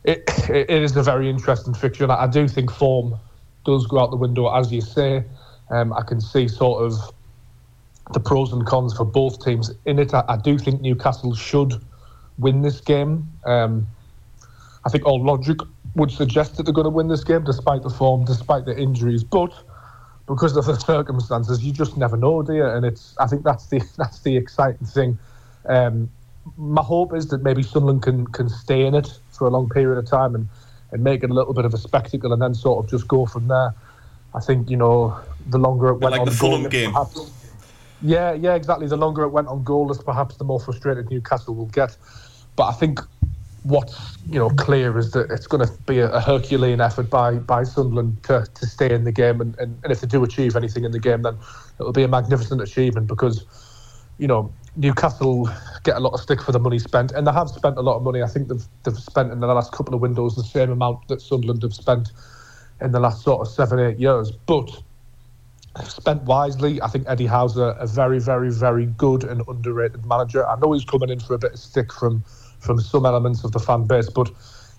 it, 0.03 0.23
it 0.49 0.69
is 0.69 0.95
a 0.95 1.03
very 1.03 1.29
interesting 1.29 1.73
fixture. 1.73 2.03
And 2.03 2.11
I 2.11 2.23
I 2.23 2.27
do 2.27 2.47
think 2.47 2.71
form 2.71 3.15
does 3.65 3.85
go 3.87 3.99
out 3.99 4.11
the 4.11 4.17
window, 4.17 4.53
as 4.53 4.71
you 4.71 4.81
say. 4.81 5.23
Um, 5.69 5.93
I 5.93 6.01
can 6.03 6.21
see 6.21 6.47
sort 6.47 6.83
of 6.83 6.93
the 8.13 8.19
pros 8.19 8.53
and 8.53 8.65
cons 8.65 8.95
for 8.95 9.05
both 9.05 9.43
teams 9.43 9.71
in 9.85 9.97
it. 9.97 10.13
I, 10.13 10.23
I 10.27 10.37
do 10.37 10.59
think 10.59 10.81
Newcastle 10.81 11.33
should 11.35 11.73
win 12.37 12.61
this 12.61 12.79
game. 12.81 13.27
Um, 13.45 13.87
I 14.85 14.89
think 14.89 15.05
all 15.05 15.23
logic 15.23 15.57
would 15.95 16.11
suggest 16.11 16.57
that 16.57 16.63
they're 16.63 16.73
going 16.73 16.85
to 16.85 16.91
win 16.91 17.07
this 17.07 17.23
game, 17.23 17.43
despite 17.43 17.81
the 17.81 17.89
form, 17.89 18.25
despite 18.25 18.65
the 18.65 18.77
injuries. 18.77 19.23
But 19.23 19.51
because 20.27 20.55
of 20.57 20.65
the 20.65 20.75
circumstances, 20.75 21.63
you 21.63 21.71
just 21.71 21.97
never 21.97 22.17
know, 22.17 22.41
do 22.41 22.53
you? 22.53 22.65
And 22.65 22.85
it's 22.85 23.15
I 23.19 23.27
think 23.27 23.43
that's 23.43 23.67
the 23.67 23.81
that's 23.97 24.19
the 24.19 24.37
exciting 24.37 24.87
thing. 24.87 25.17
Um, 25.67 26.09
my 26.57 26.83
hope 26.83 27.13
is 27.15 27.27
that 27.27 27.41
maybe 27.41 27.63
Sunderland 27.63 28.03
can 28.03 28.27
can 28.27 28.49
stay 28.49 28.85
in 28.85 28.95
it 28.95 29.19
for 29.31 29.47
a 29.47 29.49
long 29.49 29.69
period 29.69 29.97
of 29.97 30.07
time 30.07 30.35
and, 30.35 30.47
and 30.91 31.03
make 31.03 31.23
it 31.23 31.29
a 31.29 31.33
little 31.33 31.53
bit 31.53 31.65
of 31.65 31.73
a 31.73 31.77
spectacle, 31.77 32.33
and 32.33 32.41
then 32.41 32.53
sort 32.53 32.83
of 32.83 32.89
just 32.89 33.07
go 33.07 33.25
from 33.25 33.47
there. 33.47 33.73
I 34.33 34.39
think 34.39 34.69
you 34.69 34.77
know 34.77 35.19
the 35.47 35.57
longer 35.57 35.89
it 35.89 35.95
went 35.95 36.11
like 36.11 36.21
on 36.21 36.25
the 36.25 36.31
Fulham 36.31 36.69
game. 36.69 36.91
perhaps- 36.91 37.31
yeah, 38.01 38.33
yeah, 38.33 38.55
exactly. 38.55 38.87
The 38.87 38.97
longer 38.97 39.23
it 39.23 39.29
went 39.29 39.47
on 39.47 39.63
goalless, 39.63 40.03
perhaps 40.03 40.35
the 40.35 40.43
more 40.43 40.59
frustrated 40.59 41.09
Newcastle 41.09 41.55
will 41.55 41.67
get. 41.67 41.97
But 42.55 42.65
I 42.65 42.73
think 42.73 42.99
what's 43.65 44.17
you 44.29 44.37
know 44.37 44.49
clear 44.51 44.97
is 44.97 45.11
that 45.11 45.31
it's 45.31 45.47
going 45.47 45.65
to 45.65 45.73
be 45.83 45.99
a, 45.99 46.21
Herculean 46.21 46.79
effort 46.79 47.09
by 47.09 47.35
by 47.35 47.63
Sunderland 47.63 48.21
to, 48.23 48.47
to 48.53 48.65
stay 48.65 48.93
in 48.93 49.03
the 49.03 49.11
game, 49.11 49.41
and, 49.41 49.57
and, 49.57 49.77
and 49.83 49.91
if 49.91 50.01
they 50.01 50.07
do 50.07 50.23
achieve 50.23 50.55
anything 50.55 50.85
in 50.85 50.91
the 50.91 50.99
game, 50.99 51.23
then 51.23 51.37
it'll 51.79 51.91
be 51.91 52.03
a 52.03 52.07
magnificent 52.07 52.61
achievement 52.61 53.07
because 53.07 53.45
you 54.19 54.27
know 54.27 54.51
Newcastle 54.75 55.49
get 55.83 55.97
a 55.97 55.99
lot 55.99 56.13
of 56.13 56.19
stick 56.19 56.41
for 56.41 56.51
the 56.51 56.59
money 56.59 56.79
spent, 56.79 57.11
and 57.11 57.25
they 57.25 57.31
have 57.31 57.49
spent 57.49 57.77
a 57.77 57.81
lot 57.81 57.97
of 57.97 58.03
money. 58.03 58.21
I 58.21 58.27
think 58.27 58.47
they've 58.47 58.65
they've 58.83 58.97
spent 58.97 59.31
in 59.31 59.39
the 59.39 59.47
last 59.47 59.71
couple 59.71 59.95
of 59.95 60.01
windows 60.01 60.35
the 60.35 60.43
same 60.43 60.71
amount 60.71 61.07
that 61.07 61.21
Sunderland 61.21 61.63
have 61.63 61.73
spent 61.73 62.11
in 62.81 62.91
the 62.91 62.99
last 62.99 63.23
sort 63.23 63.41
of 63.41 63.51
seven 63.51 63.79
eight 63.79 63.97
years, 63.97 64.31
but 64.31 64.69
spent 65.83 66.21
wisely. 66.23 66.79
I 66.81 66.87
think 66.87 67.05
Eddie 67.07 67.25
Howe's 67.25 67.57
a, 67.57 67.75
a 67.79 67.87
very, 67.87 68.19
very, 68.19 68.51
very 68.51 68.85
good 68.85 69.23
and 69.23 69.41
underrated 69.47 70.05
manager. 70.05 70.47
I 70.47 70.57
know 70.59 70.71
he's 70.73 70.85
coming 70.85 71.09
in 71.09 71.19
for 71.19 71.33
a 71.33 71.37
bit 71.39 71.53
of 71.53 71.59
stick 71.59 71.91
from 71.91 72.23
from 72.65 72.79
some 72.79 73.05
elements 73.05 73.43
of 73.43 73.51
the 73.51 73.59
fan 73.59 73.83
base, 73.83 74.09
but 74.09 74.29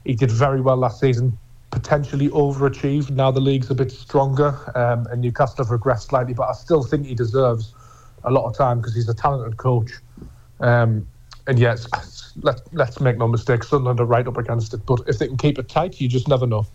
he 0.04 0.14
did 0.14 0.30
very 0.30 0.60
well 0.60 0.76
last 0.76 1.00
season. 1.00 1.38
Potentially 1.70 2.28
overachieved. 2.30 3.10
Now 3.10 3.30
the 3.30 3.40
league's 3.40 3.70
a 3.70 3.74
bit 3.74 3.90
stronger, 3.90 4.58
um, 4.74 5.06
and 5.06 5.20
Newcastle 5.20 5.64
have 5.64 5.68
regressed 5.68 6.08
slightly, 6.08 6.34
but 6.34 6.48
I 6.48 6.52
still 6.52 6.82
think 6.82 7.06
he 7.06 7.14
deserves 7.14 7.74
a 8.24 8.30
lot 8.30 8.44
of 8.44 8.56
time 8.56 8.78
because 8.78 8.94
he's 8.94 9.08
a 9.08 9.14
talented 9.14 9.56
coach. 9.56 9.90
Um, 10.60 11.06
and 11.46 11.58
yes, 11.58 11.86
let, 12.42 12.60
let's 12.72 13.00
make 13.00 13.18
no 13.18 13.28
mistake, 13.28 13.62
Sunderland 13.62 14.00
are 14.00 14.04
right 14.04 14.26
up 14.26 14.36
against 14.36 14.74
it. 14.74 14.84
But 14.86 15.02
if 15.06 15.18
they 15.18 15.28
can 15.28 15.36
keep 15.36 15.58
it 15.58 15.68
tight, 15.68 16.00
you 16.00 16.08
just 16.08 16.28
never 16.28 16.46
know. 16.46 16.66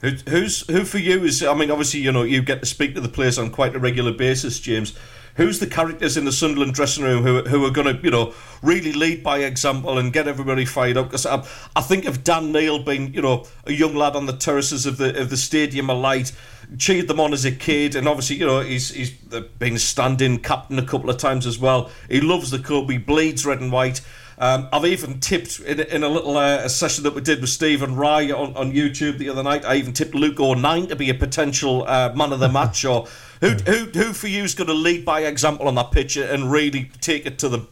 Who, 0.00 0.10
who's 0.28 0.66
who 0.66 0.84
for 0.84 0.98
you 0.98 1.24
is? 1.24 1.42
I 1.42 1.54
mean, 1.54 1.70
obviously, 1.70 2.00
you 2.00 2.12
know, 2.12 2.22
you 2.22 2.42
get 2.42 2.60
to 2.60 2.66
speak 2.66 2.94
to 2.94 3.00
the 3.00 3.08
players 3.08 3.38
on 3.38 3.50
quite 3.50 3.74
a 3.74 3.78
regular 3.78 4.12
basis, 4.12 4.60
James. 4.60 4.94
Who's 5.36 5.58
the 5.58 5.66
characters 5.66 6.16
in 6.16 6.24
the 6.24 6.32
Sunderland 6.32 6.74
dressing 6.74 7.02
room 7.02 7.24
who, 7.24 7.42
who 7.42 7.64
are 7.64 7.70
going 7.70 7.96
to, 7.96 8.02
you 8.04 8.10
know, 8.10 8.32
really 8.62 8.92
lead 8.92 9.24
by 9.24 9.38
example 9.38 9.98
and 9.98 10.12
get 10.12 10.28
everybody 10.28 10.64
fired 10.64 10.96
up? 10.96 11.06
Because 11.06 11.26
I, 11.26 11.44
I 11.74 11.80
think 11.80 12.04
of 12.04 12.22
Dan 12.22 12.52
Neil 12.52 12.78
being, 12.78 13.12
you 13.12 13.20
know, 13.20 13.44
a 13.64 13.72
young 13.72 13.96
lad 13.96 14.14
on 14.14 14.26
the 14.26 14.36
terraces 14.36 14.86
of 14.86 14.96
the 14.96 15.20
of 15.20 15.30
the 15.30 15.36
Stadium 15.36 15.90
of 15.90 15.98
Light, 15.98 16.32
cheered 16.78 17.08
them 17.08 17.18
on 17.18 17.32
as 17.32 17.44
a 17.44 17.50
kid, 17.50 17.96
and 17.96 18.06
obviously, 18.06 18.36
you 18.36 18.46
know, 18.46 18.60
he's 18.60 18.90
he's 18.90 19.10
been 19.10 19.76
stand-in 19.76 20.38
captain 20.38 20.78
a 20.78 20.86
couple 20.86 21.10
of 21.10 21.18
times 21.18 21.46
as 21.46 21.58
well. 21.58 21.90
He 22.08 22.20
loves 22.20 22.52
the 22.52 22.60
club. 22.60 22.88
He 22.88 22.98
bleeds 22.98 23.44
red 23.44 23.60
and 23.60 23.72
white. 23.72 24.00
Um, 24.38 24.68
I've 24.72 24.84
even 24.84 25.20
tipped 25.20 25.60
in, 25.60 25.80
in 25.80 26.02
a 26.02 26.08
little 26.08 26.36
uh, 26.36 26.58
a 26.64 26.68
session 26.68 27.04
that 27.04 27.14
we 27.14 27.20
did 27.20 27.40
with 27.40 27.50
Stephen 27.50 27.94
Rye 27.94 28.30
on, 28.32 28.56
on 28.56 28.72
YouTube 28.72 29.18
the 29.18 29.28
other 29.28 29.42
night. 29.42 29.64
I 29.64 29.76
even 29.76 29.92
tipped 29.92 30.14
Luke 30.14 30.40
O'Nien 30.40 30.88
to 30.88 30.96
be 30.96 31.10
a 31.10 31.14
potential 31.14 31.86
uh, 31.86 32.12
man 32.14 32.32
of 32.32 32.40
the 32.40 32.48
match. 32.52 32.84
Or 32.84 33.06
who, 33.40 33.50
who, 33.50 33.84
who 33.86 34.12
for 34.12 34.28
you 34.28 34.42
is 34.42 34.54
going 34.54 34.68
to 34.68 34.74
lead 34.74 35.04
by 35.04 35.20
example 35.22 35.68
on 35.68 35.74
that 35.76 35.92
pitch 35.92 36.16
and 36.16 36.50
really 36.50 36.90
take 37.00 37.26
it 37.26 37.38
to 37.40 37.48
them? 37.48 37.68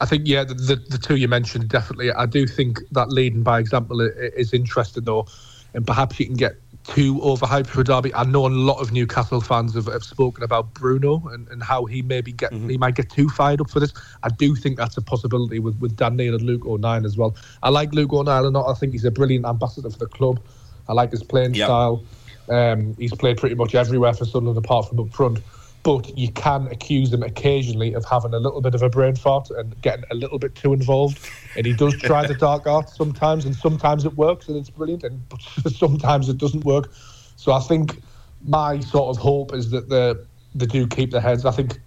I 0.00 0.06
think 0.06 0.26
yeah, 0.26 0.44
the, 0.44 0.54
the, 0.54 0.76
the 0.76 0.98
two 0.98 1.16
you 1.16 1.28
mentioned 1.28 1.68
definitely. 1.68 2.12
I 2.12 2.26
do 2.26 2.46
think 2.46 2.80
that 2.92 3.10
leading 3.10 3.42
by 3.42 3.58
example 3.58 4.00
is 4.00 4.52
interesting 4.52 5.04
though, 5.04 5.26
and 5.74 5.86
perhaps 5.86 6.18
you 6.20 6.26
can 6.26 6.36
get 6.36 6.54
too 6.88 7.16
overhyped 7.16 7.66
for 7.66 7.82
Derby. 7.82 8.14
I 8.14 8.24
know 8.24 8.46
a 8.46 8.48
lot 8.48 8.80
of 8.80 8.92
Newcastle 8.92 9.40
fans 9.40 9.74
have, 9.74 9.86
have 9.86 10.02
spoken 10.02 10.42
about 10.42 10.72
Bruno 10.74 11.22
and, 11.28 11.46
and 11.48 11.62
how 11.62 11.84
he 11.84 12.02
maybe 12.02 12.32
get 12.32 12.52
mm-hmm. 12.52 12.68
he 12.68 12.78
might 12.78 12.94
get 12.94 13.10
too 13.10 13.28
fired 13.28 13.60
up 13.60 13.70
for 13.70 13.80
this. 13.80 13.92
I 14.22 14.28
do 14.28 14.54
think 14.54 14.78
that's 14.78 14.96
a 14.96 15.02
possibility 15.02 15.58
with, 15.58 15.78
with 15.80 15.96
Dan 15.96 16.16
Neil 16.16 16.34
and 16.34 16.42
Luke 16.42 16.66
O'Nien 16.66 17.04
as 17.04 17.16
well. 17.16 17.36
I 17.62 17.68
like 17.68 17.92
Luke 17.92 18.12
O'Nien 18.12 18.44
a 18.44 18.48
lot. 18.48 18.70
I 18.70 18.74
think 18.74 18.92
he's 18.92 19.04
a 19.04 19.10
brilliant 19.10 19.46
ambassador 19.46 19.90
for 19.90 19.98
the 19.98 20.06
club. 20.06 20.40
I 20.88 20.94
like 20.94 21.10
his 21.10 21.22
playing 21.22 21.54
yep. 21.54 21.66
style. 21.66 22.02
Um, 22.48 22.96
he's 22.98 23.14
played 23.14 23.36
pretty 23.36 23.54
much 23.54 23.74
everywhere 23.74 24.14
for 24.14 24.24
Sunderland 24.24 24.64
apart 24.64 24.88
from 24.88 25.00
up 25.00 25.10
front 25.10 25.40
but 25.82 26.16
you 26.18 26.30
can 26.32 26.66
accuse 26.68 27.12
him 27.12 27.22
occasionally 27.22 27.94
of 27.94 28.04
having 28.04 28.34
a 28.34 28.38
little 28.38 28.60
bit 28.60 28.74
of 28.74 28.82
a 28.82 28.88
brain 28.88 29.14
fart 29.14 29.50
and 29.50 29.80
getting 29.82 30.04
a 30.10 30.14
little 30.14 30.38
bit 30.38 30.54
too 30.54 30.72
involved. 30.72 31.28
And 31.56 31.66
he 31.66 31.72
does 31.72 31.96
try 31.98 32.26
the 32.26 32.34
dark 32.34 32.66
arts 32.66 32.96
sometimes, 32.96 33.44
and 33.44 33.54
sometimes 33.54 34.04
it 34.04 34.14
works 34.14 34.48
and 34.48 34.56
it's 34.56 34.70
brilliant, 34.70 35.04
and 35.04 35.22
sometimes 35.74 36.28
it 36.28 36.38
doesn't 36.38 36.64
work. 36.64 36.92
So 37.36 37.52
I 37.52 37.60
think 37.60 38.02
my 38.44 38.80
sort 38.80 39.16
of 39.16 39.22
hope 39.22 39.54
is 39.54 39.70
that 39.70 39.88
the 39.88 40.26
they 40.54 40.66
do 40.66 40.86
keep 40.86 41.10
their 41.10 41.20
heads. 41.20 41.44
I 41.44 41.50
think 41.50 41.78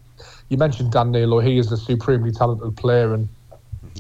you 0.50 0.58
mentioned 0.58 0.92
Dan 0.92 1.12
Neil, 1.12 1.40
he 1.40 1.58
is 1.58 1.72
a 1.72 1.78
supremely 1.78 2.32
talented 2.32 2.78
player, 2.78 3.14
and 3.14 3.28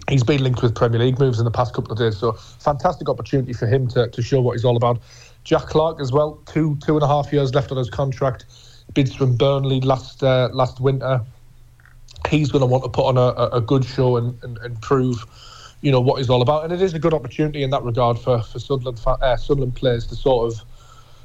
he's 0.10 0.24
been 0.24 0.44
linked 0.44 0.62
with 0.62 0.76
Premier 0.76 1.00
League 1.00 1.20
moves 1.20 1.39
in 1.39 1.46
the 1.46 1.52
past 1.52 1.74
couple 1.74 1.92
of 1.92 1.98
days. 1.98 2.18
So 2.18 2.34
fantastic 2.34 3.10
opportunity 3.10 3.54
for 3.54 3.68
him 3.68 3.88
to, 3.89 4.08
to 4.08 4.22
show 4.22 4.39
what 4.39 4.54
he's 4.54 4.66
all 4.66 4.78
about. 4.78 5.02
Jack 5.44 5.64
Clarke 5.64 6.00
as 6.00 6.12
well, 6.12 6.42
two 6.46 6.78
two 6.86 6.96
and 6.96 7.04
a 7.04 7.08
half 7.08 7.34
years 7.34 7.54
left 7.54 7.72
on 7.72 7.78
his 7.78 7.89
contract 7.89 8.46
bids 8.94 9.14
from 9.14 9.36
Burnley 9.36 9.82
last 9.82 10.24
uh, 10.24 10.50
last 10.52 10.80
winter. 10.80 11.22
He's 12.30 12.52
going 12.52 12.62
to 12.62 12.66
want 12.66 12.84
to 12.84 12.89
put 12.89 13.06
on 13.06 13.18
a, 13.18 13.56
a 13.56 13.62
good 13.62 13.84
show 13.84 14.16
and, 14.18 14.38
and, 14.44 14.58
and, 14.60 14.80
prove, 14.82 15.26
you 15.82 15.92
know, 15.92 16.00
what 16.00 16.20
he's 16.20 16.30
all 16.30 16.44
about. 16.44 16.64
And 16.64 16.72
it 16.72 16.80
is 16.82 16.94
a 16.94 17.00
good 17.00 17.16
opportunity 17.16 17.64
in 17.64 17.72
that 17.72 17.84
regard 17.84 18.20
for 18.20 18.42
for 18.42 18.60
Sunderland 18.60 19.02
uh, 19.06 19.38
Sunderland 19.38 19.76
players 19.76 20.06
to 20.08 20.16
sort 20.16 20.52
of 20.52 20.62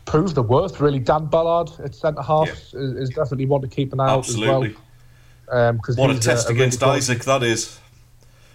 prove 0.07 0.35
the 0.35 0.43
worth. 0.43 0.81
Really, 0.81 0.99
Dan 0.99 1.27
Ballard 1.27 1.71
at 1.85 1.95
centre 1.95 2.23
half 2.23 2.49
yeah. 2.49 2.81
is, 2.81 2.93
is, 2.95 3.09
definitely 3.11 3.47
one 3.47 3.61
to 3.61 3.69
keep 3.69 3.93
an 3.93 4.01
eye 4.01 4.17
Absolutely. 4.17 4.49
out 4.49 4.65
as 4.65 4.73
well. 4.73 5.69
Um, 5.69 5.81
what 5.97 6.11
a 6.11 6.19
test 6.19 6.49
a, 6.49 6.53
a 6.53 6.55
against 6.55 6.81
really 6.83 6.99
Isak 6.99 7.25
that 7.25 7.43
is. 7.43 7.79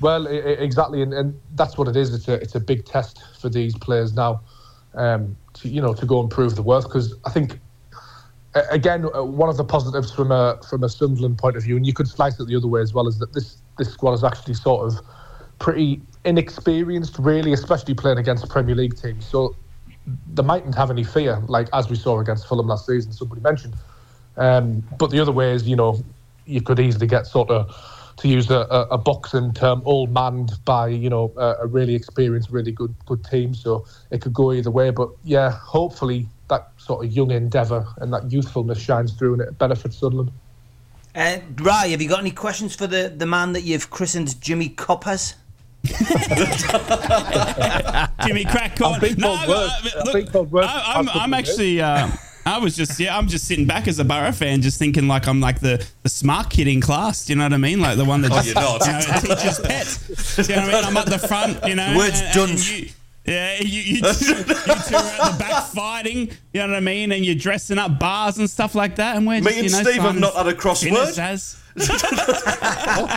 Well, 0.01 0.25
it, 0.25 0.45
it, 0.45 0.59
exactly, 0.61 1.03
and, 1.03 1.13
and 1.13 1.39
that's 1.55 1.77
what 1.77 1.87
it 1.87 1.95
is. 1.95 2.13
It's 2.13 2.27
a 2.27 2.33
it's 2.33 2.55
a 2.55 2.59
big 2.59 2.85
test 2.85 3.23
for 3.39 3.49
these 3.49 3.77
players 3.77 4.13
now, 4.13 4.41
um, 4.95 5.37
to 5.53 5.69
you 5.69 5.81
know 5.81 5.93
to 5.93 6.05
go 6.05 6.19
and 6.19 6.29
prove 6.29 6.55
the 6.55 6.63
worth. 6.63 6.85
Because 6.85 7.13
I 7.23 7.29
think 7.29 7.59
again, 8.53 9.05
uh, 9.15 9.23
one 9.23 9.49
of 9.49 9.57
the 9.57 9.63
positives 9.63 10.11
from 10.11 10.31
a 10.31 10.59
from 10.69 10.83
a 10.83 10.89
Sunderland 10.89 11.37
point 11.37 11.57
of 11.57 11.63
view, 11.63 11.77
and 11.77 11.85
you 11.85 11.93
could 11.93 12.07
slice 12.07 12.39
it 12.39 12.47
the 12.47 12.55
other 12.55 12.67
way 12.67 12.81
as 12.81 12.93
well, 12.93 13.07
is 13.07 13.19
that 13.19 13.33
this 13.33 13.57
this 13.77 13.91
squad 13.91 14.13
is 14.13 14.23
actually 14.23 14.53
sort 14.53 14.85
of 14.85 14.99
pretty 15.59 16.01
inexperienced, 16.25 17.17
really, 17.19 17.53
especially 17.53 17.93
playing 17.93 18.17
against 18.17 18.47
Premier 18.49 18.75
League 18.75 18.99
teams. 18.99 19.25
So 19.25 19.55
they 20.33 20.43
mightn't 20.43 20.75
have 20.75 20.91
any 20.91 21.03
fear, 21.03 21.39
like 21.47 21.69
as 21.73 21.89
we 21.89 21.95
saw 21.95 22.19
against 22.19 22.47
Fulham 22.47 22.67
last 22.67 22.85
season. 22.85 23.11
Somebody 23.11 23.41
mentioned, 23.41 23.75
um, 24.37 24.83
but 24.97 25.11
the 25.11 25.19
other 25.19 25.31
way 25.31 25.53
is, 25.53 25.67
you 25.67 25.75
know, 25.75 26.03
you 26.45 26.61
could 26.61 26.79
easily 26.79 27.07
get 27.07 27.27
sort 27.27 27.49
of 27.49 27.73
to 28.17 28.27
use 28.27 28.51
a, 28.51 28.67
a, 28.91 28.97
boxing 28.97 29.51
term, 29.53 29.81
all 29.83 30.05
manned 30.05 30.51
by 30.65 30.87
you 30.87 31.09
know 31.09 31.33
a, 31.37 31.55
a 31.61 31.67
really 31.67 31.95
experienced, 31.95 32.51
really 32.51 32.71
good 32.71 32.93
good 33.05 33.23
team. 33.23 33.53
So 33.53 33.85
it 34.11 34.21
could 34.21 34.33
go 34.33 34.51
either 34.51 34.71
way. 34.71 34.91
But 34.91 35.09
yeah, 35.23 35.51
hopefully 35.51 36.27
sort 36.85 37.05
of 37.05 37.11
young 37.11 37.31
endeavour 37.31 37.85
and 37.97 38.11
that 38.13 38.31
youthfulness 38.31 38.79
shines 38.79 39.13
through 39.13 39.33
and 39.33 39.41
it 39.41 39.57
benefits 39.57 39.97
Sunderland. 39.97 40.31
Uh, 41.13 41.37
Rye, 41.57 41.87
have 41.87 42.01
you 42.01 42.09
got 42.09 42.19
any 42.19 42.31
questions 42.31 42.75
for 42.75 42.87
the, 42.87 43.13
the 43.15 43.25
man 43.25 43.53
that 43.53 43.61
you've 43.61 43.89
christened 43.89 44.41
Jimmy 44.41 44.69
Coppers? 44.69 45.35
Jimmy 45.83 45.97
Crackcorn. 48.45 49.17
No, 49.17 49.33
uh, 49.33 49.69
look, 50.05 50.63
I, 50.63 50.99
am 50.99 51.09
I'm 51.09 51.33
actually. 51.33 51.81
Uh, 51.81 52.09
I 52.45 52.59
was 52.59 52.75
just 52.75 52.99
yeah, 52.99 53.17
I'm 53.17 53.27
just 53.27 53.45
sitting 53.47 53.65
back 53.65 53.87
as 53.87 53.97
a 53.99 54.05
Boro 54.05 54.31
fan, 54.31 54.61
just 54.61 54.77
thinking 54.77 55.07
like 55.07 55.27
I'm 55.27 55.41
like 55.41 55.59
the, 55.59 55.85
the 56.03 56.09
smart 56.09 56.49
kid 56.51 56.67
in 56.67 56.81
class. 56.81 57.25
Do 57.25 57.33
you 57.33 57.37
know 57.37 57.45
what 57.45 57.53
I 57.53 57.57
mean? 57.57 57.79
Like 57.79 57.97
the 57.97 58.05
one 58.05 58.21
that 58.21 58.31
oh, 58.31 58.35
just 58.35 58.47
you're 58.47 58.55
not. 58.55 58.85
you 58.85 58.91
know 58.93 59.35
teaches 59.35 59.59
pet. 59.59 59.99
Do 60.35 60.53
you 60.53 60.55
know 60.55 60.65
what 60.65 60.75
I 60.75 60.77
mean? 60.77 60.85
I'm 60.85 60.97
at 60.97 61.05
the 61.07 61.19
front. 61.19 61.67
You 61.67 61.75
know, 61.75 61.91
the 61.91 61.97
word's 61.97 62.21
done. 62.33 62.57
Yeah, 63.25 63.59
you, 63.59 63.81
you, 63.81 63.95
you, 63.95 64.01
two, 64.01 64.05
are 64.05 64.33
at 64.33 64.47
the 64.47 65.35
back 65.37 65.63
fighting, 65.73 66.31
you 66.53 66.59
know 66.59 66.67
what 66.67 66.75
I 66.75 66.79
mean? 66.79 67.11
And 67.11 67.23
you're 67.23 67.35
dressing 67.35 67.77
up 67.77 67.99
bars 67.99 68.39
and 68.39 68.49
stuff 68.49 68.73
like 68.73 68.95
that. 68.95 69.15
And 69.15 69.27
we're 69.27 69.41
Me 69.41 69.51
just, 69.51 69.57
and 69.57 69.65
you 69.65 69.71
know, 69.71 69.83
Steve 69.83 70.01
have 70.01 70.19
not 70.19 70.33
had 70.33 70.47
a 70.47 70.53
crossword. 70.53 71.57
Oh, 72.93 73.07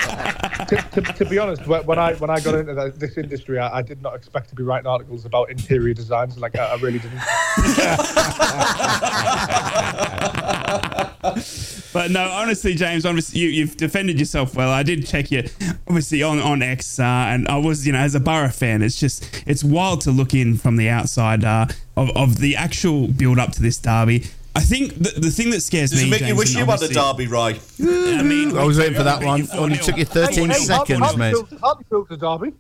to, 0.69 0.77
to, 0.77 1.01
to, 1.03 1.25
be 1.25 1.39
honest, 1.39 1.67
when 1.67 1.99
I 1.99 2.15
when 2.15 2.31
I 2.31 2.39
got 2.39 2.55
into 2.55 2.93
this 2.97 3.19
industry, 3.19 3.59
I, 3.59 3.79
I, 3.79 3.83
did 3.83 4.01
not 4.01 4.15
expect 4.15 4.49
to 4.51 4.55
be 4.55 4.63
writing 4.63 4.87
articles 4.87 5.25
about 5.25 5.51
interior 5.51 5.93
designs. 5.93 6.39
Like 6.39 6.57
I, 6.57 6.67
I 6.67 6.77
really 6.77 7.01
didn't. 7.01 7.19
but 11.95 12.11
no, 12.11 12.29
honestly, 12.29 12.75
James, 12.75 13.07
honestly, 13.07 13.41
you, 13.41 13.49
you've 13.49 13.77
defended 13.77 14.19
yourself 14.19 14.57
well. 14.57 14.69
I 14.69 14.83
did 14.83 15.07
check 15.07 15.31
you, 15.31 15.45
obviously, 15.87 16.25
on, 16.25 16.41
on 16.41 16.61
X, 16.61 16.99
uh, 16.99 17.05
and 17.05 17.47
I 17.47 17.57
was, 17.57 17.87
you 17.87 17.93
know, 17.93 18.01
as 18.01 18.17
a 18.17 18.21
Boro 18.21 18.49
fan, 18.49 18.83
it's 18.83 18.99
just, 18.99 19.45
it's 19.47 19.63
wild 19.63 20.01
to 20.03 20.11
look 20.11 20.35
in 20.35 20.57
from 20.57 20.75
the 20.77 20.89
outside 20.89 21.45
uh, 21.45 21.67
of, 21.97 22.11
of 22.17 22.39
the 22.41 22.57
actual 22.57 23.07
build 23.07 23.39
up 23.39 23.53
to 23.53 23.63
this 23.63 23.79
derby. 23.79 24.27
I 24.57 24.61
think 24.61 24.95
the, 24.95 25.21
the 25.21 25.31
thing 25.31 25.51
that 25.51 25.61
scares 25.63 25.91
Does 25.91 26.03
me. 26.03 26.11
Does 26.11 26.19
it 26.19 26.23
make 26.23 26.29
you 26.29 26.37
wish 26.37 26.55
you 26.55 26.65
had 26.65 26.81
the 26.81 26.89
derby, 26.89 27.29
right? 27.29 27.61
I 27.81 28.23
mean, 28.23 28.59
I 28.59 28.65
was 28.65 28.77
waiting 28.77 28.95
for 28.97 29.05
that 29.05 29.23
one. 29.23 29.47
Only 29.53 29.79
took 29.79 29.97
you 29.97 30.05
13 30.05 30.51
hey, 30.51 30.53
hey, 30.53 30.65
seconds, 30.65 31.17
mate. 31.17 31.37
Hardly 31.61 31.85
felt 31.89 32.09
the 32.09 32.17
derby. 32.17 32.55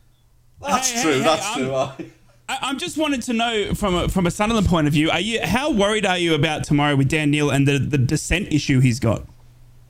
That's 0.60 0.90
hey, 0.90 1.02
true. 1.02 1.12
Hey, 1.12 1.20
that's 1.20 1.46
hey, 1.46 1.60
true. 1.60 2.10
I'm, 2.48 2.58
I'm 2.62 2.78
just 2.78 2.96
wanted 2.96 3.22
to 3.22 3.32
know 3.32 3.74
from 3.74 3.94
a, 3.94 4.08
from 4.08 4.26
a 4.26 4.30
Sunderland 4.30 4.68
point 4.68 4.86
of 4.86 4.92
view. 4.92 5.10
Are 5.10 5.20
you 5.20 5.40
how 5.42 5.70
worried 5.70 6.06
are 6.06 6.18
you 6.18 6.34
about 6.34 6.64
tomorrow 6.64 6.96
with 6.96 7.08
Dan 7.08 7.30
Neil 7.30 7.50
and 7.50 7.66
the, 7.66 7.78
the 7.78 7.98
descent 7.98 8.52
issue 8.52 8.80
he's 8.80 9.00
got? 9.00 9.26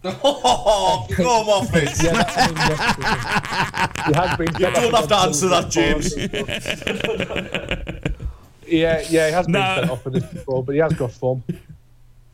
Oh, 0.07 1.07
come 1.11 1.27
off 1.27 1.71
it. 1.73 2.03
yeah, 2.03 2.25
I 2.37 2.49
mean, 2.49 3.95
yes, 3.97 4.07
he 4.07 4.13
has 4.13 4.37
been. 4.37 4.49
You 4.59 4.71
don't 4.71 4.95
have 4.95 5.09
to 5.09 5.17
answer 5.17 5.49
that, 5.49 5.71
James. 5.71 6.15
yeah, 8.67 9.03
yeah, 9.09 9.29
he 9.29 9.33
has 9.33 9.47
been 9.47 9.53
no. 9.53 9.77
sent 9.77 9.91
off 9.91 10.03
for 10.03 10.11
this 10.11 10.25
before, 10.25 10.63
but 10.63 10.75
he 10.75 10.81
has 10.83 10.93
got 10.93 11.11
form. 11.11 11.43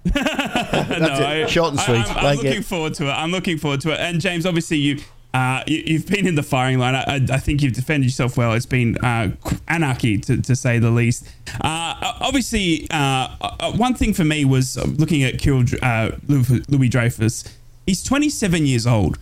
That's 0.04 1.20
no, 1.20 1.30
it. 1.30 1.50
Short 1.50 1.70
and 1.70 1.80
sweet. 1.80 2.06
I, 2.06 2.18
am 2.18 2.24
like 2.24 2.38
looking 2.38 2.58
it. 2.58 2.64
forward 2.64 2.94
to 2.94 3.06
it. 3.06 3.12
I'm 3.12 3.30
looking 3.30 3.56
forward 3.56 3.82
to 3.82 3.92
it. 3.92 4.00
And 4.00 4.20
James, 4.20 4.46
obviously, 4.46 4.78
you 4.78 4.98
Uh, 5.32 5.62
you, 5.66 5.82
you've 5.86 6.06
been 6.06 6.26
in 6.26 6.34
the 6.34 6.42
firing 6.42 6.78
line. 6.78 6.94
I, 6.94 7.02
I- 7.02 7.26
I 7.32 7.38
think 7.38 7.62
you've 7.62 7.72
defended 7.74 8.06
yourself 8.10 8.36
well. 8.36 8.52
It's 8.52 8.66
been 8.66 8.96
uh, 8.98 9.30
anarchy, 9.68 10.18
to, 10.18 10.40
to 10.42 10.56
say 10.56 10.78
the 10.78 10.90
least. 10.90 11.26
Uh, 11.60 11.94
obviously, 12.20 12.88
uh, 12.90 13.28
uh, 13.40 13.72
one 13.72 13.94
thing 13.94 14.12
for 14.12 14.24
me 14.24 14.44
was 14.44 14.76
looking 14.98 15.22
at 15.22 15.34
Kyril, 15.34 15.64
uh, 15.82 16.16
Louis 16.26 16.68
Louis 16.68 16.88
Dreyfus. 16.88 17.44
He's 17.86 18.02
27 18.02 18.66
years 18.66 18.86
old. 18.86 19.18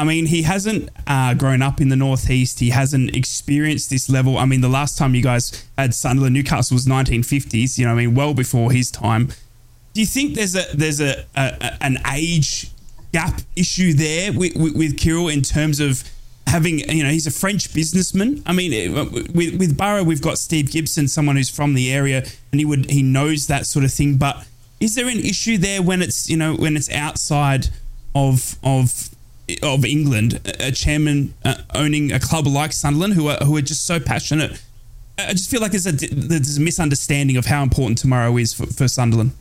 I 0.00 0.04
mean, 0.04 0.26
he 0.26 0.42
hasn't 0.42 0.90
uh, 1.08 1.34
grown 1.34 1.60
up 1.60 1.80
in 1.80 1.88
the 1.88 1.96
Northeast. 1.96 2.60
He 2.60 2.70
hasn't 2.70 3.16
experienced 3.16 3.90
this 3.90 4.08
level. 4.08 4.38
I 4.38 4.44
mean, 4.44 4.60
the 4.60 4.68
last 4.68 4.96
time 4.96 5.12
you 5.16 5.22
guys 5.22 5.66
had 5.76 5.92
Sunderland, 5.92 6.34
Newcastle 6.34 6.76
was 6.76 6.86
1950s. 6.86 7.78
You 7.78 7.86
know, 7.86 7.92
I 7.92 7.94
mean, 7.96 8.14
well 8.14 8.32
before 8.32 8.70
his 8.70 8.92
time. 8.92 9.32
Do 9.94 10.00
you 10.00 10.06
think 10.06 10.34
there's 10.36 10.54
a 10.54 10.64
there's 10.72 11.00
a 11.00 11.24
a- 11.34 11.82
an 11.82 11.98
age 12.12 12.70
gap 13.12 13.40
issue 13.56 13.92
there 13.92 14.32
with, 14.32 14.54
with, 14.56 14.76
with 14.76 14.96
Kyril 14.96 15.32
in 15.32 15.42
terms 15.42 15.80
of 15.80 16.04
having 16.48 16.78
you 16.90 17.04
know 17.04 17.10
he's 17.10 17.26
a 17.26 17.30
French 17.30 17.72
businessman. 17.74 18.42
I 18.46 18.52
mean, 18.52 18.94
with 19.34 19.58
with 19.58 19.76
Boro 19.76 20.02
we've 20.02 20.22
got 20.22 20.38
Steve 20.38 20.70
Gibson, 20.70 21.08
someone 21.08 21.36
who's 21.36 21.50
from 21.50 21.74
the 21.74 21.92
area, 21.92 22.24
and 22.52 22.60
he 22.60 22.64
would 22.64 22.90
he 22.90 23.02
knows 23.02 23.46
that 23.46 23.66
sort 23.66 23.84
of 23.84 23.92
thing. 23.92 24.16
But 24.16 24.46
is 24.80 24.94
there 24.94 25.08
an 25.08 25.18
issue 25.18 25.58
there 25.58 25.82
when 25.82 26.02
it's 26.02 26.28
you 26.28 26.36
know 26.36 26.54
when 26.54 26.76
it's 26.76 26.90
outside 26.90 27.68
of 28.14 28.56
of 28.62 29.10
of 29.62 29.84
England, 29.84 30.40
a 30.44 30.68
a 30.68 30.72
chairman 30.72 31.34
uh, 31.44 31.56
owning 31.74 32.12
a 32.12 32.20
club 32.20 32.46
like 32.46 32.72
Sunderland, 32.72 33.14
who 33.14 33.28
are 33.28 33.38
who 33.44 33.56
are 33.56 33.62
just 33.62 33.86
so 33.86 34.00
passionate? 34.00 34.62
I 35.18 35.32
just 35.32 35.50
feel 35.50 35.60
like 35.60 35.72
there's 35.72 35.86
a 35.86 35.92
there's 35.92 36.58
a 36.58 36.60
misunderstanding 36.60 37.36
of 37.36 37.46
how 37.46 37.62
important 37.62 37.98
tomorrow 37.98 38.36
is 38.36 38.54
for, 38.54 38.66
for 38.66 38.88
Sunderland. 38.88 39.32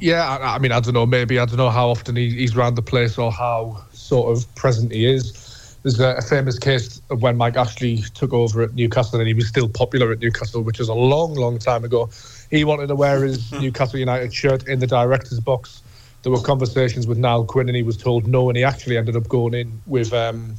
Yeah, 0.00 0.26
I, 0.26 0.54
I 0.54 0.58
mean, 0.58 0.72
I 0.72 0.80
don't 0.80 0.94
know. 0.94 1.04
Maybe 1.04 1.38
I 1.38 1.44
don't 1.44 1.58
know 1.58 1.68
how 1.68 1.90
often 1.90 2.16
he, 2.16 2.30
he's 2.30 2.56
around 2.56 2.74
the 2.74 2.82
place 2.82 3.18
or 3.18 3.30
how 3.30 3.84
sort 3.92 4.36
of 4.36 4.52
present 4.54 4.92
he 4.92 5.06
is. 5.06 5.76
There's 5.82 6.00
a, 6.00 6.16
a 6.16 6.22
famous 6.22 6.58
case 6.58 7.00
of 7.10 7.22
when 7.22 7.36
Mike 7.36 7.56
Ashley 7.56 7.98
took 8.14 8.32
over 8.32 8.62
at 8.62 8.74
Newcastle 8.74 9.18
and 9.18 9.28
he 9.28 9.34
was 9.34 9.46
still 9.46 9.68
popular 9.68 10.10
at 10.12 10.18
Newcastle, 10.18 10.62
which 10.62 10.78
was 10.78 10.88
a 10.88 10.94
long, 10.94 11.34
long 11.34 11.58
time 11.58 11.84
ago. 11.84 12.08
He 12.50 12.64
wanted 12.64 12.88
to 12.88 12.94
wear 12.94 13.24
his 13.24 13.52
Newcastle 13.60 13.98
United 13.98 14.32
shirt 14.32 14.66
in 14.66 14.78
the 14.78 14.86
director's 14.86 15.40
box. 15.40 15.82
There 16.22 16.32
were 16.32 16.40
conversations 16.40 17.06
with 17.06 17.18
Niall 17.18 17.44
Quinn 17.44 17.68
and 17.68 17.76
he 17.76 17.82
was 17.82 17.96
told 17.96 18.26
no, 18.26 18.48
and 18.48 18.56
he 18.56 18.64
actually 18.64 18.96
ended 18.96 19.16
up 19.16 19.28
going 19.28 19.54
in 19.54 19.80
with 19.86 20.12
um, 20.12 20.54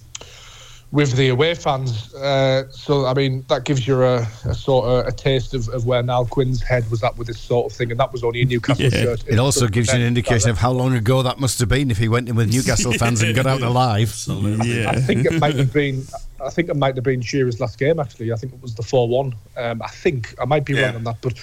with 0.92 1.14
the 1.16 1.30
away 1.30 1.56
fans. 1.56 2.14
Uh, 2.14 2.70
so, 2.72 3.06
I 3.06 3.14
mean, 3.14 3.46
that 3.48 3.64
gives 3.64 3.88
you 3.88 4.04
a, 4.04 4.28
a 4.46 4.54
sort 4.54 4.86
of 4.88 5.08
a 5.08 5.12
taste 5.12 5.54
of, 5.54 5.70
of 5.70 5.86
where 5.86 6.04
Niall 6.04 6.26
Quinn's 6.26 6.62
head 6.62 6.90
was 6.92 7.02
at 7.04 7.18
with 7.18 7.28
this 7.28 7.40
sort 7.40 7.72
of 7.72 7.78
thing, 7.78 7.92
and 7.92 8.00
that 8.00 8.12
was 8.12 8.24
only 8.24 8.42
a 8.42 8.46
Newcastle 8.46 8.84
Yeah. 8.84 8.90
shirt. 8.90 9.24
It 9.28 9.40
also 9.40 9.68
gives 9.68 9.88
you 9.90 9.96
an 10.00 10.06
indication 10.06 10.50
of 10.50 10.58
how 10.58 10.72
long 10.72 10.94
ago 10.94 11.24
that 11.24 11.40
must 11.40 11.60
have 11.60 11.70
been 11.70 11.92
if 11.92 11.98
he 11.98 12.10
went 12.10 12.28
in 12.28 12.36
with 12.36 12.52
Newcastle 12.54 12.92
fans 12.94 13.22
and 13.22 13.34
got 13.36 13.46
out 13.48 13.62
alive. 13.62 14.14
Yeah. 14.28 14.90
I 14.90 15.00
think 15.00 15.26
it 15.26 15.40
might 15.40 15.56
have 15.56 15.72
been. 15.72 16.06
I 16.44 16.50
think 16.50 16.70
it 16.70 16.76
might 16.76 16.96
have 16.96 17.04
been 17.04 17.22
Shearer's 17.22 17.60
last 17.60 17.78
game. 17.78 18.00
Actually, 18.00 18.34
I 18.34 18.36
think 18.36 18.54
it 18.54 18.62
was 18.62 18.76
the 18.76 18.84
four-one. 18.84 19.34
Um, 19.58 19.82
I 19.82 19.88
think 19.88 20.36
I 20.42 20.46
might 20.46 20.66
be 20.66 20.74
Yeah. 20.74 20.88
wrong 20.88 20.96
on 20.96 21.04
that, 21.06 21.18
but 21.22 21.34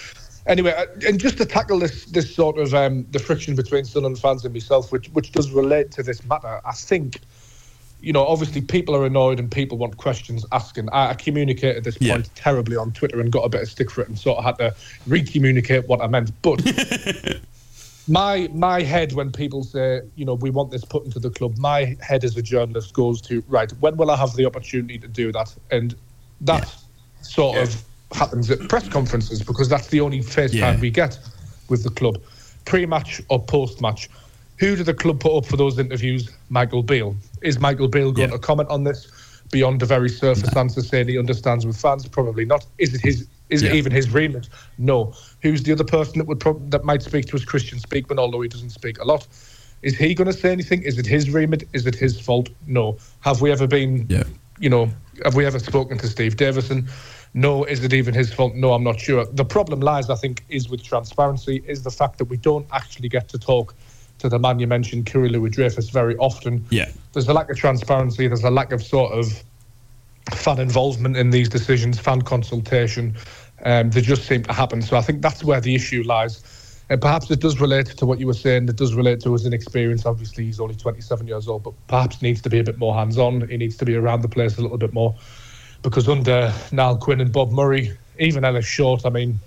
anyway, 0.46 0.72
uh, 0.76 0.86
and 1.06 1.18
just 1.18 1.38
to 1.38 1.46
tackle 1.46 1.78
this 1.78 2.04
this 2.06 2.34
sort 2.34 2.58
of 2.58 2.74
um, 2.74 3.06
the 3.12 3.18
friction 3.18 3.54
between 3.54 3.84
Sunderland 3.86 4.18
fans 4.18 4.44
and 4.44 4.52
myself, 4.52 4.92
which 4.92 5.06
which 5.10 5.32
does 5.32 5.52
relate 5.52 5.90
to 5.92 6.02
this 6.02 6.22
matter, 6.26 6.60
I 6.66 6.72
think. 6.72 7.20
You 8.00 8.12
know, 8.12 8.24
obviously, 8.24 8.60
people 8.60 8.94
are 8.94 9.04
annoyed 9.04 9.40
and 9.40 9.50
people 9.50 9.76
want 9.78 9.96
questions 9.96 10.46
asking. 10.52 10.88
I, 10.90 11.10
I 11.10 11.14
communicated 11.14 11.84
this 11.84 11.96
Yeah. 12.00 12.14
point 12.14 12.30
terribly 12.34 12.76
on 12.76 12.92
Twitter 12.92 13.20
and 13.20 13.30
got 13.30 13.40
a 13.40 13.48
bit 13.48 13.62
of 13.62 13.68
stick 13.68 13.90
for 13.90 14.02
it, 14.02 14.08
and 14.08 14.18
sort 14.18 14.38
of 14.38 14.44
had 14.44 14.58
to 14.58 14.74
re-communicate 15.06 15.88
what 15.88 16.00
I 16.00 16.06
meant. 16.06 16.30
But 16.42 16.64
my 18.08 18.48
my 18.52 18.82
head 18.82 19.12
when 19.12 19.30
people 19.30 19.62
say 19.62 20.00
you 20.16 20.24
know 20.24 20.34
we 20.34 20.48
want 20.48 20.70
this 20.70 20.84
put 20.84 21.04
into 21.04 21.18
the 21.18 21.30
club 21.30 21.56
my 21.58 21.94
head 22.00 22.24
as 22.24 22.36
a 22.36 22.42
journalist 22.42 22.94
goes 22.94 23.20
to 23.20 23.44
right 23.48 23.70
when 23.80 23.96
will 23.98 24.10
i 24.10 24.16
have 24.16 24.34
the 24.34 24.46
opportunity 24.46 24.98
to 24.98 25.06
do 25.06 25.30
that 25.30 25.54
and 25.70 25.94
that 26.40 26.74
sort 27.20 27.58
of 27.58 27.84
happens 28.12 28.50
at 28.50 28.58
press 28.68 28.88
conferences 28.88 29.42
because 29.42 29.68
that's 29.68 29.88
the 29.88 30.00
only 30.00 30.22
face 30.22 30.58
time 30.58 30.80
we 30.80 30.90
get 30.90 31.18
with 31.68 31.82
the 31.84 31.90
club 31.90 32.18
pre-match 32.64 33.20
or 33.28 33.44
post-match 33.44 34.08
who 34.58 34.76
did 34.76 34.86
the 34.86 34.94
club 34.94 35.20
put 35.20 35.36
up 35.36 35.46
for 35.46 35.56
those 35.56 35.78
interviews 35.78 36.30
michael 36.48 36.82
beale 36.82 37.14
is 37.42 37.58
michael 37.58 37.88
beale 37.88 38.12
going 38.12 38.28
Yeah. 38.30 38.36
to 38.36 38.40
comment 38.40 38.68
on 38.70 38.84
this 38.84 39.08
beyond 39.50 39.80
the 39.80 39.86
very 39.86 40.08
surface 40.08 40.54
answer 40.56 40.82
saying 40.82 41.08
he 41.08 41.18
understands 41.18 41.64
with 41.66 41.80
fans 41.80 42.06
probably 42.06 42.44
not 42.44 42.66
is 42.78 42.94
it 42.94 43.00
his 43.00 43.26
is 43.50 43.62
it 43.62 43.74
even 43.74 43.92
his 43.92 44.10
remit? 44.10 44.48
No. 44.76 45.14
Who's 45.40 45.62
the 45.62 45.72
other 45.72 45.82
person 45.84 46.18
that 46.18 46.26
would 46.26 46.38
prob- 46.38 46.70
that 46.70 46.84
might 46.84 47.00
speak 47.02 47.24
to 47.28 47.36
us? 47.36 47.46
Kristjaan 47.46 47.80
Speakman, 47.80 48.18
although 48.18 48.42
he 48.42 48.48
doesn't 48.48 48.68
speak 48.68 48.98
a 48.98 49.04
lot. 49.06 49.26
Is 49.80 49.96
he 49.96 50.14
going 50.14 50.26
to 50.26 50.34
say 50.34 50.52
anything? 50.52 50.82
Is 50.82 50.98
it 50.98 51.06
his 51.06 51.30
remit? 51.30 51.66
Is 51.72 51.86
it 51.86 51.94
his 51.94 52.20
fault? 52.20 52.50
No. 52.66 52.98
Have 53.20 53.40
we 53.40 53.50
ever 53.50 53.66
been? 53.66 54.04
Yeah. 54.10 54.24
You 54.58 54.68
know, 54.68 54.90
have 55.24 55.34
we 55.34 55.46
ever 55.46 55.58
spoken 55.58 55.96
to 55.96 56.08
Steve 56.08 56.36
Davison? 56.36 56.88
No. 57.32 57.64
Is 57.64 57.82
it 57.82 57.94
even 57.94 58.12
his 58.12 58.30
fault? 58.34 58.54
No, 58.54 58.74
I'm 58.74 58.84
not 58.84 59.00
sure. 59.00 59.24
The 59.24 59.46
problem 59.46 59.80
lies, 59.80 60.10
I 60.10 60.16
think, 60.16 60.44
is 60.50 60.68
with 60.68 60.82
transparency. 60.82 61.62
Is 61.66 61.82
the 61.84 61.90
fact 61.90 62.18
that 62.18 62.26
we 62.26 62.36
don't 62.36 62.66
actually 62.72 63.08
get 63.08 63.30
to 63.30 63.38
talk 63.38 63.74
to 64.18 64.28
the 64.28 64.38
man 64.38 64.58
you 64.58 64.66
mentioned, 64.66 65.06
Kyril 65.06 65.32
Louis 65.32 65.50
Dreyfus, 65.50 65.90
very 65.90 66.16
often. 66.16 66.64
Yeah. 66.70 66.90
There's 67.12 67.28
a 67.28 67.32
lack 67.32 67.50
of 67.50 67.56
transparency. 67.56 68.26
There's 68.26 68.44
a 68.44 68.50
lack 68.50 68.72
of 68.72 68.82
sort 68.82 69.12
of 69.12 69.42
fan 70.32 70.58
involvement 70.58 71.16
in 71.16 71.30
these 71.30 71.48
decisions, 71.48 71.98
fan 71.98 72.22
consultation. 72.22 73.16
Um, 73.64 73.90
they 73.90 74.00
just 74.00 74.26
seem 74.26 74.42
to 74.44 74.52
happen. 74.52 74.82
So 74.82 74.96
I 74.96 75.02
think 75.02 75.22
that's 75.22 75.42
where 75.42 75.60
the 75.60 75.74
issue 75.74 76.02
lies. 76.04 76.42
And 76.90 77.00
perhaps 77.00 77.30
it 77.30 77.40
does 77.40 77.60
relate 77.60 77.86
to 77.86 78.06
what 78.06 78.18
you 78.18 78.26
were 78.26 78.34
saying. 78.34 78.68
It 78.68 78.76
does 78.76 78.94
relate 78.94 79.20
to 79.20 79.32
his 79.32 79.44
inexperience. 79.44 80.06
Obviously, 80.06 80.44
he's 80.44 80.58
only 80.58 80.74
27 80.74 81.26
years 81.26 81.46
old, 81.46 81.62
but 81.62 81.74
perhaps 81.86 82.22
needs 82.22 82.40
to 82.42 82.50
be 82.50 82.58
a 82.60 82.64
bit 82.64 82.78
more 82.78 82.94
hands-on. 82.94 83.46
He 83.48 83.56
needs 83.58 83.76
to 83.78 83.84
be 83.84 83.94
around 83.94 84.22
the 84.22 84.28
place 84.28 84.56
a 84.56 84.62
little 84.62 84.78
bit 84.78 84.94
more. 84.94 85.14
Because 85.82 86.08
under 86.08 86.52
Niall 86.72 86.96
Quinn 86.96 87.20
and 87.20 87.30
Bob 87.30 87.52
Murray, 87.52 87.96
even 88.18 88.44
Ellis 88.44 88.64
Short, 88.64 89.04
I 89.04 89.10
mean, 89.10 89.38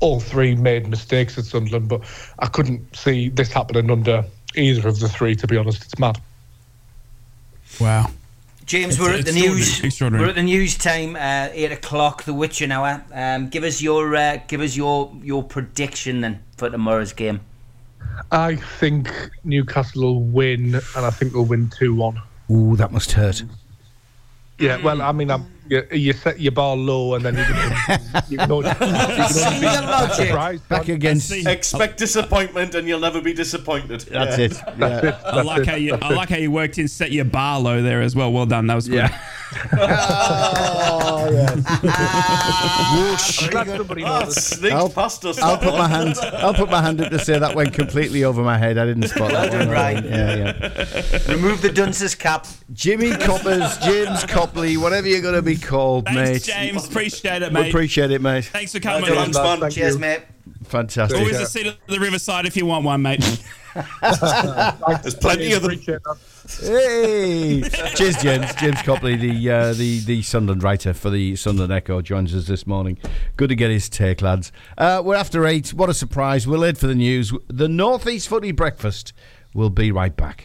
all 0.00 0.20
three 0.20 0.54
made 0.54 0.88
mistakes 0.88 1.38
at 1.38 1.44
Sunderland, 1.44 1.88
but 1.88 2.02
I 2.38 2.46
couldn't 2.46 2.94
see 2.94 3.28
this 3.28 3.52
happening 3.52 3.90
under 3.90 4.24
either 4.54 4.88
of 4.88 5.00
the 5.00 5.08
three, 5.08 5.34
to 5.36 5.46
be 5.46 5.56
honest. 5.56 5.84
It's 5.84 5.98
mad. 5.98 6.20
Wow. 7.80 8.10
James, 8.64 8.94
It's 8.94 9.00
we're 9.00 9.14
at 9.14 9.24
the 9.24 9.32
news. 9.32 10.00
We're 10.00 10.26
at 10.26 10.34
the 10.34 10.42
news 10.42 10.76
time. 10.76 11.14
Uh, 11.14 11.50
eight 11.52 11.70
o'clock, 11.70 12.24
the 12.24 12.34
witching 12.34 12.72
hour. 12.72 13.04
Um, 13.12 13.48
give 13.48 13.62
us 13.62 13.80
your 13.80 14.16
uh, 14.16 14.38
give 14.48 14.60
us 14.60 14.76
your 14.76 15.12
your 15.22 15.44
prediction 15.44 16.20
then 16.20 16.42
for 16.56 16.68
tomorrow's 16.68 17.12
game. 17.12 17.40
I 18.32 18.56
think 18.56 19.08
Newcastle 19.44 20.02
will 20.02 20.22
win, 20.22 20.74
and 20.74 21.06
I 21.06 21.10
think 21.10 21.32
they'll 21.32 21.44
win 21.44 21.70
2 21.78 21.94
1. 21.94 22.22
Ooh, 22.50 22.76
that 22.76 22.92
must 22.92 23.12
hurt. 23.12 23.42
Yeah, 24.58 24.82
well, 24.82 25.02
I 25.02 25.12
mean, 25.12 25.30
I'm, 25.30 25.46
you, 25.68 25.86
you 25.92 26.12
set 26.12 26.40
your 26.40 26.52
bar 26.52 26.76
low, 26.76 27.14
and 27.14 27.24
then 27.24 27.36
you 27.36 27.44
can, 27.44 28.22
you 28.28 28.38
can 28.38 28.50
only, 28.52 28.68
you 28.68 28.74
can 28.74 29.10
only 29.10 29.28
See 29.28 29.54
be 29.54 29.60
the 29.66 29.82
logic. 29.82 30.26
surprised. 30.28 30.68
Back 30.68 30.88
against. 30.88 31.28
see. 31.28 31.48
Expect 31.48 31.98
disappointment 31.98 32.74
and 32.74 32.86
you'll 32.88 33.00
never 33.00 33.20
be 33.20 33.32
disappointed. 33.32 34.00
That's 34.02 34.38
Yeah. 34.38 34.44
it. 34.44 34.52
Yeah. 34.78 35.20
I 35.24 35.42
like 35.42 35.66
how 35.66 35.76
you 35.76 35.94
I 35.94 36.10
like 36.14 36.28
how 36.28 36.36
you 36.36 36.50
worked 36.50 36.78
in 36.78 36.88
set 36.88 37.10
your 37.12 37.24
bar 37.24 37.60
low 37.60 37.82
there 37.82 38.02
as 38.02 38.14
well. 38.16 38.32
Well 38.32 38.46
done. 38.46 38.66
That 38.66 38.74
was 38.74 38.88
good. 38.88 38.96
Yeah. 38.96 39.20
oh, 39.78 41.46
I'm 41.88 43.50
glad 43.50 43.66
somebody 43.76 44.02
knows. 44.02 44.36
sneaked 44.44 44.74
I'll- 44.74 44.88
past 44.88 45.24
us. 45.24 45.38
I'll 45.38 45.58
put 45.58 45.68
one. 45.72 45.78
my 45.78 45.88
hand. 45.88 46.16
I'll 46.18 46.54
put 46.54 46.70
my 46.70 46.82
hand 46.82 47.00
up 47.00 47.10
to 47.10 47.18
say 47.18 47.38
that 47.38 47.54
went 47.54 47.72
completely 47.72 48.24
over 48.24 48.42
my 48.42 48.58
head. 48.58 48.78
I 48.78 48.86
didn't 48.86 49.08
spot 49.08 49.30
that 49.32 49.52
one. 49.52 49.68
Right. 49.68 50.04
Yeah, 50.04 50.36
yeah. 50.36 51.32
Remove 51.32 51.62
the 51.62 51.70
dunce's 51.72 52.14
cap. 52.14 52.46
Jimmy 52.72 53.10
Coppers, 53.12 53.76
James 53.78 54.24
Copley, 54.24 54.76
whatever 54.76 55.08
you're 55.08 55.22
going 55.22 55.34
to 55.34 55.42
be 55.42 55.56
called, 55.56 56.06
Thanks, 56.06 56.46
mate. 56.46 56.54
James. 56.54 56.86
Appreciate 56.86 57.42
it, 57.42 57.48
We 57.52 57.60
mate. 57.60 57.68
appreciate 57.68 58.10
it, 58.10 58.20
mate. 58.20 58.44
Thanks 58.46 58.72
for 58.72 58.80
coming 58.80 59.02
Well 59.02 59.18
on. 59.18 59.30
done, 59.30 59.44
man. 59.44 59.60
Thank 59.60 59.74
Cheers, 59.74 59.94
you. 59.94 60.00
mate. 60.00 60.22
Fantastic. 60.64 61.18
Always 61.18 61.38
a 61.40 61.46
seat 61.46 61.66
at 61.66 61.76
the 61.86 61.98
riverside 62.00 62.46
if 62.46 62.56
you 62.56 62.66
want 62.66 62.84
one, 62.84 63.02
mate. 63.02 63.22
There's 65.02 65.14
plenty 65.14 65.52
of 65.52 65.62
them. 65.62 65.78
Hey, 66.60 67.62
cheers, 67.94 68.16
James. 68.16 68.54
James 68.54 68.80
Copley, 68.82 69.16
the 69.16 69.50
uh, 69.50 69.72
the 69.72 70.00
the 70.00 70.22
Sunderland 70.22 70.62
writer 70.62 70.94
for 70.94 71.10
the 71.10 71.36
Sunderland 71.36 71.72
Echo, 71.72 72.00
joins 72.00 72.34
us 72.34 72.46
this 72.46 72.66
morning. 72.66 72.98
Good 73.36 73.48
to 73.48 73.56
get 73.56 73.70
his 73.70 73.88
take, 73.88 74.22
lads. 74.22 74.52
Uh, 74.78 75.02
we're 75.04 75.16
after 75.16 75.46
eight. 75.46 75.74
What 75.74 75.90
a 75.90 75.94
surprise! 75.94 76.46
We're 76.46 76.58
late 76.58 76.78
for 76.78 76.86
the 76.86 76.94
news. 76.94 77.32
The 77.48 77.68
Northeast 77.68 78.28
Footy 78.28 78.52
Breakfast. 78.52 79.12
We'll 79.54 79.70
be 79.70 79.90
right 79.90 80.16
back. 80.16 80.42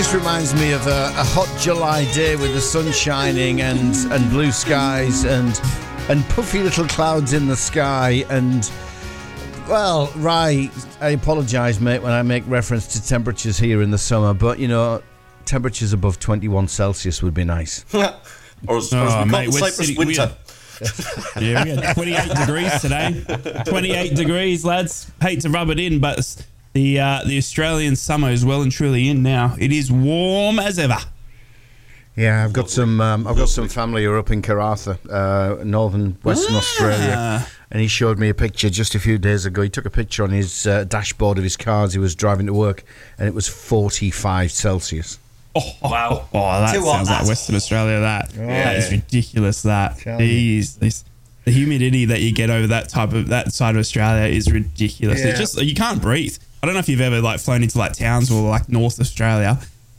Just 0.00 0.14
reminds 0.14 0.54
me 0.54 0.72
of 0.72 0.86
a, 0.86 1.12
a 1.14 1.24
hot 1.24 1.46
July 1.60 2.10
day 2.14 2.34
with 2.34 2.54
the 2.54 2.60
sun 2.60 2.90
shining 2.90 3.60
and, 3.60 3.94
and 4.10 4.30
blue 4.30 4.50
skies 4.50 5.24
and 5.24 5.60
and 6.08 6.24
puffy 6.30 6.60
little 6.62 6.86
clouds 6.88 7.34
in 7.34 7.46
the 7.46 7.54
sky 7.54 8.24
and 8.30 8.72
well, 9.68 10.10
Rye, 10.16 10.70
I 11.02 11.10
apologise, 11.10 11.80
mate, 11.80 12.00
when 12.02 12.12
I 12.12 12.22
make 12.22 12.44
reference 12.46 12.86
to 12.94 13.06
temperatures 13.06 13.58
here 13.58 13.82
in 13.82 13.90
the 13.90 13.98
summer, 13.98 14.32
but 14.32 14.58
you 14.58 14.68
know, 14.68 15.02
temperatures 15.44 15.92
above 15.92 16.18
21 16.18 16.68
Celsius 16.68 17.22
would 17.22 17.34
be 17.34 17.44
nice. 17.44 17.84
or 17.94 18.00
as, 18.02 18.10
or 18.66 18.78
as 18.78 18.92
Oh, 18.94 19.02
we 19.02 19.02
call 19.02 19.26
mate, 19.26 19.48
it, 19.48 19.52
we're 19.52 19.58
Cyprus 19.58 19.76
sitting- 19.76 19.96
we 19.98 20.06
winter. 20.06 20.22
are- 20.22 21.42
Yeah, 21.42 21.62
we 21.64 21.70
had 21.72 21.94
28 21.94 22.34
degrees 22.38 22.80
today. 22.80 23.62
28 23.66 24.14
degrees, 24.16 24.64
lads. 24.64 25.12
Hate 25.20 25.42
to 25.42 25.50
rub 25.50 25.68
it 25.68 25.78
in, 25.78 26.00
but 26.00 26.42
the 26.72 27.00
uh, 27.00 27.22
the 27.26 27.38
Australian 27.38 27.96
summer 27.96 28.30
is 28.30 28.44
well 28.44 28.62
and 28.62 28.70
truly 28.72 29.08
in 29.08 29.22
now. 29.22 29.56
It 29.58 29.72
is 29.72 29.90
warm 29.90 30.58
as 30.58 30.78
ever. 30.78 30.98
Yeah, 32.16 32.44
I've 32.44 32.52
got 32.52 32.68
some. 32.68 33.00
Um, 33.00 33.26
I've 33.26 33.36
got 33.36 33.48
some 33.48 33.68
family 33.68 34.04
who 34.04 34.10
are 34.10 34.18
up 34.18 34.30
in 34.30 34.42
Karratha, 34.42 34.98
uh, 35.10 35.62
northern 35.64 36.18
Western 36.22 36.54
Ah. 36.56 36.58
Australia, 36.58 37.46
and 37.70 37.80
he 37.80 37.88
showed 37.88 38.18
me 38.18 38.28
a 38.28 38.34
picture 38.34 38.68
just 38.68 38.94
a 38.94 38.98
few 38.98 39.16
days 39.16 39.46
ago. 39.46 39.62
He 39.62 39.70
took 39.70 39.86
a 39.86 39.90
picture 39.90 40.24
on 40.24 40.30
his 40.30 40.66
uh, 40.66 40.84
dashboard 40.84 41.38
of 41.38 41.44
his 41.44 41.56
car 41.56 41.84
as 41.84 41.92
he 41.94 41.98
was 41.98 42.14
driving 42.14 42.46
to 42.46 42.52
work, 42.52 42.84
and 43.16 43.26
it 43.28 43.32
was 43.34 43.48
forty-five 43.48 44.50
Celsius. 44.50 45.18
Wow. 45.54 46.28
Oh, 46.34 46.60
that 46.60 46.74
Too 46.74 46.82
sounds 46.82 47.08
like. 47.08 47.26
Western 47.26 47.56
Australia. 47.56 48.00
That 48.00 48.30
that 48.34 48.76
is 48.76 48.90
ridiculous. 48.90 49.62
That 49.62 49.98
Tell 49.98 50.18
me. 50.18 50.60
Jeez, 50.60 50.78
this, 50.78 51.04
the 51.44 51.52
humidity 51.52 52.04
that 52.04 52.20
you 52.20 52.32
get 52.32 52.50
over 52.50 52.66
that 52.66 52.88
type 52.88 53.12
of 53.12 53.28
that 53.28 53.52
side 53.52 53.76
of 53.76 53.80
Australia 53.80 54.26
is 54.32 54.50
ridiculous. 54.52 55.20
Yeah. 55.20 55.28
It's 55.28 55.38
just 55.38 55.62
you 55.62 55.74
can't 55.74 56.02
breathe. 56.02 56.36
I 56.62 56.66
don't 56.66 56.74
know 56.74 56.80
if 56.80 56.88
you've 56.88 57.00
ever 57.00 57.20
like 57.20 57.40
flown 57.40 57.62
into 57.62 57.78
like 57.78 57.92
towns 57.94 58.30
or 58.30 58.48
like 58.48 58.68
North 58.68 59.00
Australia. 59.00 59.58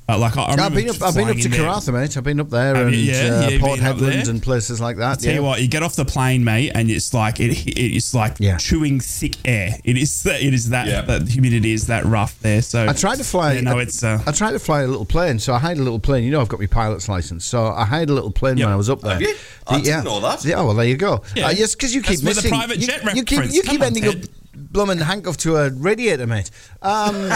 Uh, 0.09 0.17
like 0.17 0.35
I, 0.35 0.41
I 0.41 0.65
I've 0.65 0.73
been 0.73 0.89
up. 0.89 1.01
I've 1.01 1.15
been 1.15 1.29
up 1.29 1.37
to. 1.37 1.47
Karratha, 1.47 1.93
mate. 1.93 2.17
I've 2.17 2.23
been 2.23 2.39
up 2.41 2.49
there 2.49 2.75
Have 2.75 2.87
and 2.87 2.95
you? 2.95 3.13
Yeah, 3.13 3.45
uh, 3.45 3.49
yeah, 3.49 3.59
Port 3.61 3.79
been? 3.79 3.85
Hedland 3.97 4.27
and 4.27 4.43
places 4.43 4.81
like 4.81 4.97
that. 4.97 5.19
Tell 5.19 5.29
yeah. 5.31 5.37
you 5.39 5.43
what, 5.43 5.61
you 5.61 5.69
get 5.69 5.83
off 5.83 5.95
the 5.95 6.03
plane, 6.03 6.43
mate, 6.43 6.71
and 6.75 6.89
it's 6.91 7.13
like 7.13 7.39
it, 7.39 7.51
it's 7.79 8.13
like 8.13 8.35
Yeah. 8.39 8.57
chewing 8.57 8.99
thick 8.99 9.37
air. 9.45 9.75
It 9.85 9.97
is 9.97 10.23
that 10.23 10.41
it 10.41 10.53
is 10.53 10.69
that 10.69 10.87
Yeah. 10.87 11.01
that 11.03 11.29
humidity 11.29 11.71
is 11.71 11.87
that 11.87 12.03
rough 12.03 12.37
there. 12.41 12.61
So 12.61 12.87
I 12.87 12.93
tried 12.93 13.17
to 13.19 13.23
fly. 13.23 13.53
Yeah, 13.53 13.61
no, 13.61 13.79
I, 13.79 13.83
it's 13.83 14.03
uh, 14.03 14.21
I 14.27 14.31
tried 14.33 14.51
to 14.51 14.59
fly 14.59 14.81
a 14.81 14.87
little 14.87 15.05
plane, 15.05 15.39
so 15.39 15.53
I 15.53 15.59
hired 15.59 15.77
a 15.77 15.83
little 15.83 15.99
plane. 15.99 16.25
You 16.25 16.31
know, 16.31 16.41
I've 16.41 16.49
got 16.49 16.59
my 16.59 16.65
pilot's 16.67 17.07
license, 17.07 17.45
so 17.45 17.67
I 17.67 17.85
hired 17.85 18.09
a 18.09 18.13
little 18.13 18.31
plane 18.31 18.57
Yep. 18.57 18.65
when 18.65 18.73
I 18.73 18.77
was 18.77 18.89
up 18.89 19.01
there. 19.01 19.13
Have 19.13 19.21
you? 19.21 19.35
I 19.67 19.79
didn't 19.79 20.03
know 20.03 20.19
that. 20.19 20.43
Yeah, 20.43 20.61
well, 20.61 20.73
there 20.73 20.87
you 20.87 20.97
go. 20.97 21.23
Yeah. 21.35 21.47
Uh, 21.47 21.51
yes, 21.51 21.73
because 21.75 21.95
you 21.95 22.01
keep 22.01 22.19
That's 22.19 22.23
with 22.23 22.31
a 22.33 22.35
missing. 22.37 22.51
private 22.51 22.77
you, 22.79 22.87
jet 22.87 23.15
you 23.15 23.23
keep 23.23 23.37
reference. 23.39 23.55
you 23.55 23.61
keep 23.63 23.79
on, 23.81 23.87
ending 23.87 24.03
Ted. 24.03 24.23
up 24.25 24.29
blooming 24.71 24.99
handcuffed 24.99 25.39
to 25.41 25.57
a 25.57 25.69
radiator, 25.69 26.27
mate. 26.27 26.49
Um, 26.81 27.31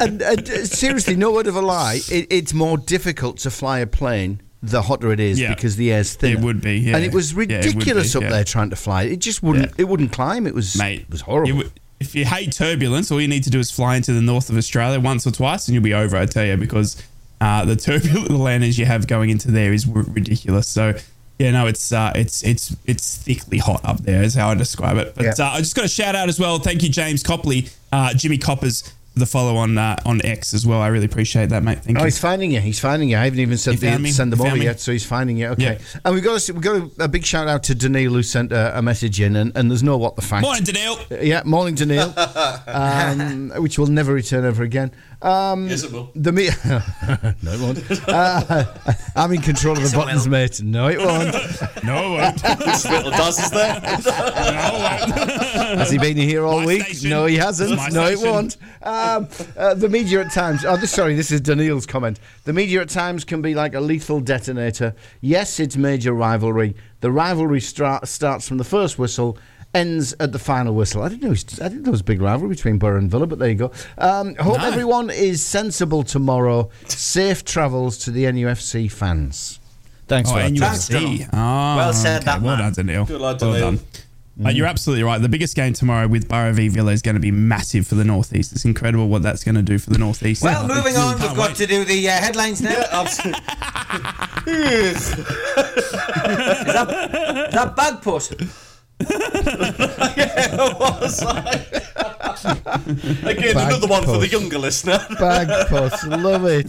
and, 0.00 0.22
and 0.22 0.50
uh, 0.50 0.64
seriously, 0.64 1.16
no 1.16 1.32
word 1.32 1.46
of 1.46 1.56
a 1.56 1.60
lie. 1.62 2.00
It, 2.10 2.26
it's 2.30 2.54
more 2.54 2.78
difficult 2.78 3.38
to 3.38 3.50
fly 3.50 3.80
a 3.80 3.86
plane 3.86 4.40
the 4.62 4.80
hotter 4.80 5.12
it 5.12 5.20
is 5.20 5.38
Yeah. 5.38 5.54
because 5.54 5.76
the 5.76 5.92
air's 5.92 6.14
thinner. 6.14 6.38
It 6.38 6.42
would 6.44 6.62
be, 6.62 6.78
yeah. 6.78 6.96
And 6.96 7.04
it 7.04 7.12
was 7.12 7.32
Yeah, 7.32 7.42
it 7.42 7.46
be, 7.46 7.54
ridiculous 7.68 8.16
up 8.16 8.22
there 8.22 8.44
trying 8.44 8.70
to 8.70 8.76
fly. 8.76 9.02
It 9.02 9.18
just 9.18 9.42
wouldn't. 9.42 9.72
It 9.78 9.84
wouldn't 9.84 10.12
climb. 10.12 10.46
It 10.46 10.54
was. 10.54 10.76
mate. 10.76 11.00
It 11.02 11.10
was 11.10 11.20
horrible. 11.22 11.56
would- 11.58 11.72
if 12.00 12.14
you 12.14 12.24
hate 12.24 12.52
turbulence, 12.52 13.10
all 13.10 13.20
you 13.20 13.28
need 13.28 13.44
to 13.44 13.50
do 13.50 13.58
is 13.60 13.70
fly 13.70 13.96
into 13.96 14.12
the 14.12 14.20
north 14.20 14.50
of 14.50 14.56
Australia 14.58 15.00
once 15.00 15.26
or 15.26 15.30
twice, 15.30 15.68
and 15.68 15.74
you'll 15.74 15.84
be 15.84 15.94
over. 15.94 16.16
I 16.16 16.26
tell 16.26 16.44
you, 16.44 16.56
because 16.56 17.00
uh, 17.40 17.64
the 17.64 17.76
turbulent 17.76 18.30
landings 18.48 18.78
you 18.78 18.84
have 18.84 19.06
going 19.06 19.30
into 19.30 19.50
there 19.50 19.72
is 19.72 19.86
ridiculous. 19.86 20.66
So. 20.68 20.94
Yeah, 21.38 21.50
no, 21.50 21.66
it's 21.66 21.92
uh, 21.92 22.12
it's 22.14 22.42
it's 22.44 22.76
it's 22.86 23.16
thickly 23.18 23.58
hot 23.58 23.84
up 23.84 23.98
there, 23.98 24.22
is 24.22 24.34
how 24.34 24.50
I 24.50 24.54
describe 24.54 24.96
it. 24.98 25.14
But 25.16 25.24
Yeah. 25.24 25.32
uh, 25.46 25.50
I 25.50 25.58
just 25.58 25.74
got 25.74 25.84
a 25.84 25.88
shout 25.88 26.14
out 26.14 26.28
as 26.28 26.38
well. 26.38 26.58
Thank 26.60 26.82
you, 26.84 26.88
James 26.88 27.22
Copley, 27.24 27.68
uh, 27.92 28.14
Jimmy 28.14 28.38
Coppers, 28.38 28.84
the 29.16 29.26
follow 29.26 29.56
on 29.56 29.78
uh, 29.78 29.96
on 30.04 30.20
X 30.24 30.54
as 30.54 30.66
well. 30.66 30.80
I 30.80 30.88
really 30.88 31.04
appreciate 31.06 31.50
that, 31.50 31.62
mate. 31.62 31.78
Thank 31.84 31.98
Oh, 31.98 32.00
you. 32.00 32.06
he's 32.06 32.18
finding 32.18 32.50
you. 32.50 32.60
He's 32.60 32.80
finding 32.80 33.08
you. 33.10 33.16
I 33.16 33.24
haven't 33.24 33.38
even 33.38 33.52
He 33.52 33.56
said 33.58 33.76
the, 33.78 34.10
send 34.10 34.32
them 34.32 34.40
He 34.40 34.46
over 34.46 34.56
yet, 34.56 34.80
so 34.80 34.90
he's 34.92 35.06
finding 35.06 35.36
you. 35.36 35.48
Okay. 35.48 35.62
Yeah. 35.62 36.00
And 36.04 36.14
we've 36.14 36.24
got 36.24 36.48
a, 36.48 36.52
we've 36.52 36.62
got 36.62 36.76
a, 36.76 37.04
a 37.04 37.08
big 37.08 37.24
shout 37.24 37.46
out 37.46 37.62
to 37.64 37.74
Daniil 37.74 38.12
who 38.12 38.22
sent 38.22 38.50
a, 38.52 38.78
a 38.78 38.82
message 38.82 39.20
in, 39.20 39.36
and, 39.36 39.56
and 39.56 39.70
there's 39.70 39.82
no 39.84 39.96
what 39.96 40.16
the 40.16 40.22
fact. 40.22 40.42
Morning, 40.42 40.64
Daniel. 40.64 40.98
Yeah, 41.22 41.42
morning, 41.44 41.74
Daniil, 41.76 42.12
um, 42.66 43.52
which 43.62 43.78
will 43.78 43.86
never 43.86 44.12
return 44.12 44.44
ever 44.44 44.62
again. 44.62 44.90
Um, 45.22 45.68
Yes, 45.68 45.84
it 45.84 45.92
will. 45.92 46.10
The 46.14 46.32
me- 46.32 46.48
no, 47.42 47.52
it 47.52 47.60
won't. 47.60 48.00
Uh, 48.14 48.64
I'm 49.16 49.32
in 49.32 49.40
control 49.40 49.76
of 49.76 49.90
the 49.90 49.96
buttons, 49.96 50.24
will. 50.24 50.32
mate. 50.32 50.60
No, 50.62 50.88
it 50.88 50.98
won't. 50.98 51.32
No, 51.84 52.14
it 52.16 52.20
won't. 52.20 52.42
Which 52.66 52.84
little 52.84 53.10
does 53.10 53.38
is 53.42 53.50
there? 53.50 53.80
no, 53.80 53.90
it 53.90 55.08
won't. 55.08 55.78
Has 55.78 55.90
he 55.90 55.98
been 55.98 56.16
here 56.16 56.44
all 56.44 56.60
My 56.60 56.66
week? 56.66 56.82
station. 56.82 57.10
No, 57.10 57.24
he 57.26 57.36
hasn't. 57.36 57.72
It's 57.72 57.80
my 57.80 57.88
No, 57.88 58.06
it 58.10 58.18
won't. 58.20 58.56
Um, 58.82 59.03
uh, 59.04 59.74
the 59.74 59.88
media 59.88 60.20
at 60.22 60.32
times. 60.32 60.64
Oh, 60.64 60.76
this, 60.76 60.90
sorry, 60.90 61.14
this 61.14 61.30
is 61.30 61.40
Daniil's 61.40 61.86
comment. 61.86 62.18
The 62.44 62.52
media 62.52 62.80
at 62.80 62.88
times 62.88 63.24
can 63.24 63.42
be 63.42 63.54
like 63.54 63.74
a 63.74 63.80
lethal 63.80 64.20
detonator. 64.20 64.94
Yes, 65.20 65.60
it's 65.60 65.76
major 65.76 66.12
rivalry. 66.12 66.74
The 67.00 67.10
rivalry 67.12 67.60
stra- 67.60 68.00
starts 68.04 68.48
from 68.48 68.58
the 68.58 68.64
first 68.64 68.98
whistle. 68.98 69.38
Ends 69.74 70.14
at 70.20 70.30
the 70.30 70.38
final 70.38 70.72
whistle. 70.72 71.02
I 71.02 71.08
didn't 71.08 71.24
know. 71.24 71.32
it's- 71.32 71.60
I 71.60 71.64
didn't 71.64 71.78
know 71.78 71.84
there 71.86 71.90
was 71.92 72.00
a 72.02 72.04
big 72.04 72.22
rivalry 72.22 72.48
between 72.50 72.78
Boro 72.78 72.96
and 72.96 73.10
Villa, 73.10 73.26
but 73.26 73.40
there 73.40 73.48
you 73.48 73.56
go. 73.56 73.72
Um, 73.98 74.36
hope 74.36 74.58
No. 74.58 74.64
everyone 74.64 75.10
is 75.10 75.42
sensible 75.44 76.04
tomorrow. 76.04 76.70
Safe 76.86 77.44
travels 77.44 77.98
to 77.98 78.12
the 78.12 78.24
NUFC 78.26 78.86
fans. 78.88 79.58
Thanks 80.06 80.30
Oh, 80.30 80.34
for 80.34 80.38
that. 80.38 80.52
NUFC. 80.52 81.28
Oh, 81.32 81.36
Well 81.76 81.92
said, 81.92 82.18
okay. 82.18 82.24
that 82.26 82.42
Well 82.42 82.56
done, 82.58 82.72
Daniel. 82.72 83.04
Good 83.04 83.20
lad, 83.20 83.40
well 83.40 83.52
Daniel. 83.52 83.80
Done. 84.36 84.46
Mate, 84.46 84.56
you're 84.56 84.66
absolutely 84.66 85.04
right. 85.04 85.20
The 85.22 85.28
biggest 85.28 85.54
game 85.54 85.74
tomorrow 85.74 86.08
with 86.08 86.28
Boro 86.28 86.52
v 86.52 86.66
Villa 86.68 86.90
is 86.90 87.02
going 87.02 87.14
to 87.14 87.20
be 87.20 87.30
massive 87.30 87.86
for 87.86 87.94
the 87.94 88.04
Northeast. 88.04 88.50
It's 88.52 88.64
incredible 88.64 89.06
what 89.08 89.22
that's 89.22 89.44
going 89.44 89.54
to 89.54 89.62
do 89.62 89.78
for 89.78 89.90
the 89.90 89.98
Northeast. 89.98 90.42
Well, 90.42 90.66
moving 90.66 90.96
on, 90.96 91.14
we've 91.14 91.22
Can't 91.22 91.36
got 91.36 91.48
wait. 91.50 91.56
to 91.58 91.66
do 91.66 91.84
the 91.84 92.08
uh, 92.08 92.12
headlines 92.12 92.60
now. 92.60 92.82
Absolutely. 92.90 93.40
Is 94.46 95.10
that 97.54 97.74
Bagpuss? 97.76 98.32
Again, 103.24 103.54
Bag 103.54 103.68
another 103.68 103.86
one 103.86 104.04
for 104.04 104.18
the 104.18 104.28
younger 104.28 104.58
listener. 104.58 104.98
Bag 105.18 105.68
post. 105.68 106.06
Love 106.06 106.44
it. 106.46 106.66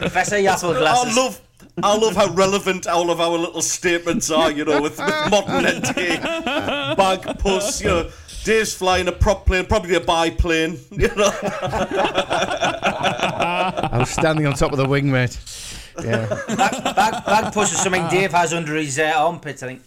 Professor 0.00 0.36
Yaffle 0.36 0.76
I 0.76 0.78
glasses. 0.78 1.16
love. 1.16 1.40
I 1.82 1.96
love 1.96 2.16
how 2.16 2.32
relevant 2.32 2.86
all 2.86 3.10
of 3.10 3.20
our 3.20 3.36
little 3.36 3.62
statements 3.62 4.30
are, 4.30 4.50
you 4.50 4.64
know, 4.64 4.80
with, 4.80 4.98
with 4.98 5.30
modern 5.30 5.80
day. 5.80 6.16
Bag, 6.96 7.38
puss, 7.38 7.80
you 7.80 7.88
know. 7.88 8.10
Dave's 8.44 8.72
flying 8.74 9.08
a 9.08 9.12
prop 9.12 9.44
plane, 9.46 9.66
probably 9.66 9.94
a 9.94 10.00
biplane, 10.00 10.78
you 10.90 11.08
know. 11.08 11.30
I 13.90 13.98
was 13.98 14.10
standing 14.10 14.46
on 14.46 14.54
top 14.54 14.72
of 14.72 14.78
the 14.78 14.88
wing, 14.88 15.10
mate. 15.10 15.38
Yeah. 16.02 16.26
bag, 16.46 17.24
Bagpuss 17.24 17.72
is 17.72 17.82
something 17.82 18.06
Dave 18.08 18.32
has 18.32 18.52
under 18.52 18.74
his 18.76 18.98
uh, 18.98 19.12
armpits, 19.16 19.62
I 19.62 19.66
think. 19.68 19.82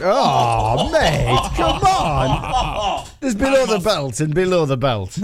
Oh, 0.00 0.90
mate, 0.92 1.50
come 1.56 1.82
on. 1.82 3.06
There's 3.20 3.34
below 3.34 3.66
the 3.66 3.78
belt 3.78 4.20
and 4.20 4.34
below 4.34 4.66
the 4.66 4.76
belt. 4.76 5.18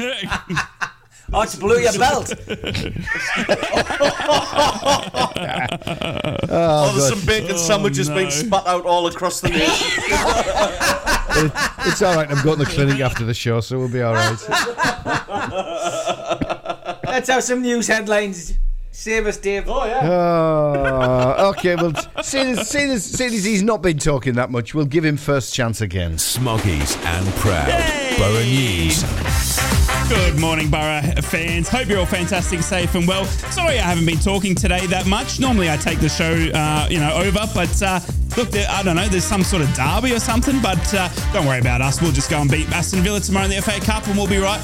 Oh, 1.33 1.43
it's 1.43 1.55
blew 1.57 1.79
your 1.79 1.93
belt. 1.93 2.33
Oh, 6.53 6.93
there's 6.97 7.09
some 7.09 7.25
bacon 7.27 7.55
oh, 7.55 7.59
sandwiches 7.59 8.09
no. 8.09 8.17
being 8.17 8.31
spat 8.31 8.67
out 8.67 8.85
all 8.85 9.07
across 9.07 9.41
the 9.41 9.49
nation. 9.51 9.87
It- 11.33 11.53
it's 11.87 12.03
all 12.03 12.17
right. 12.17 12.29
I'm 12.31 12.43
going 12.45 12.59
to 12.59 12.65
the 12.65 12.71
clinic 12.71 13.01
after 13.01 13.25
the 13.25 13.33
show, 13.35 13.61
so 13.61 13.79
we'll 13.79 13.89
be 13.89 14.03
all 14.03 14.15
right. 14.15 14.37
Let's 17.05 17.29
have 17.29 17.45
some 17.45 17.63
news 17.63 17.87
headlines. 17.87 18.55
Save 18.91 19.27
us, 19.27 19.37
Dave. 19.39 19.65
Oh, 19.69 19.85
yeah. 19.87 20.01
Oh, 20.03 21.49
okay, 21.51 21.77
well, 21.77 21.93
seeing 22.23 22.59
as, 22.59 22.69
seeing, 22.69 22.91
as, 22.91 23.05
seeing 23.05 23.33
as 23.33 23.45
he's 23.45 23.63
not 23.63 23.81
been 23.83 23.99
talking 23.99 24.35
that 24.35 24.51
much, 24.51 24.75
we'll 24.75 24.85
give 24.85 25.05
him 25.05 25.17
first 25.17 25.55
chance 25.55 25.81
again. 25.81 26.15
Smoggies 26.15 26.97
and 27.05 27.27
Proud. 27.37 28.19
Boro 28.19 28.43
News. 28.43 29.05
Good 30.11 30.41
morning, 30.41 30.69
Boro 30.69 31.01
fans. 31.23 31.69
Hope 31.69 31.87
you're 31.87 32.01
all 32.01 32.05
fantastic, 32.05 32.63
safe, 32.63 32.97
and 32.97 33.07
well. 33.07 33.25
Sorry 33.27 33.79
I 33.79 33.83
haven't 33.83 34.07
been 34.07 34.19
talking 34.19 34.57
today 34.57 34.85
that 34.87 35.07
much. 35.07 35.39
Normally 35.39 35.71
I 35.71 35.77
take 35.77 36.01
the 36.01 36.09
show, 36.09 36.33
uh, 36.53 36.89
you 36.91 36.99
know, 36.99 37.13
over, 37.13 37.49
but 37.55 37.81
uh, 37.81 38.01
look, 38.37 38.51
there, 38.51 38.67
I 38.69 38.83
don't 38.83 38.97
know. 38.97 39.07
There's 39.07 39.23
some 39.23 39.45
sort 39.45 39.63
of 39.63 39.73
derby 39.73 40.13
or 40.13 40.19
something, 40.19 40.61
but 40.61 40.95
uh, 40.95 41.09
don't 41.33 41.47
worry 41.47 41.61
about 41.61 41.81
us. 41.81 42.03
We'll 42.03 42.11
just 42.11 42.29
go 42.29 42.41
and 42.41 42.51
beat 42.51 42.69
Aston 42.73 43.03
Villa 43.03 43.21
tomorrow 43.21 43.45
in 43.45 43.53
the 43.53 43.63
FA 43.63 43.79
Cup, 43.79 44.09
and 44.09 44.17
we'll 44.17 44.27
be 44.27 44.39
right. 44.39 44.61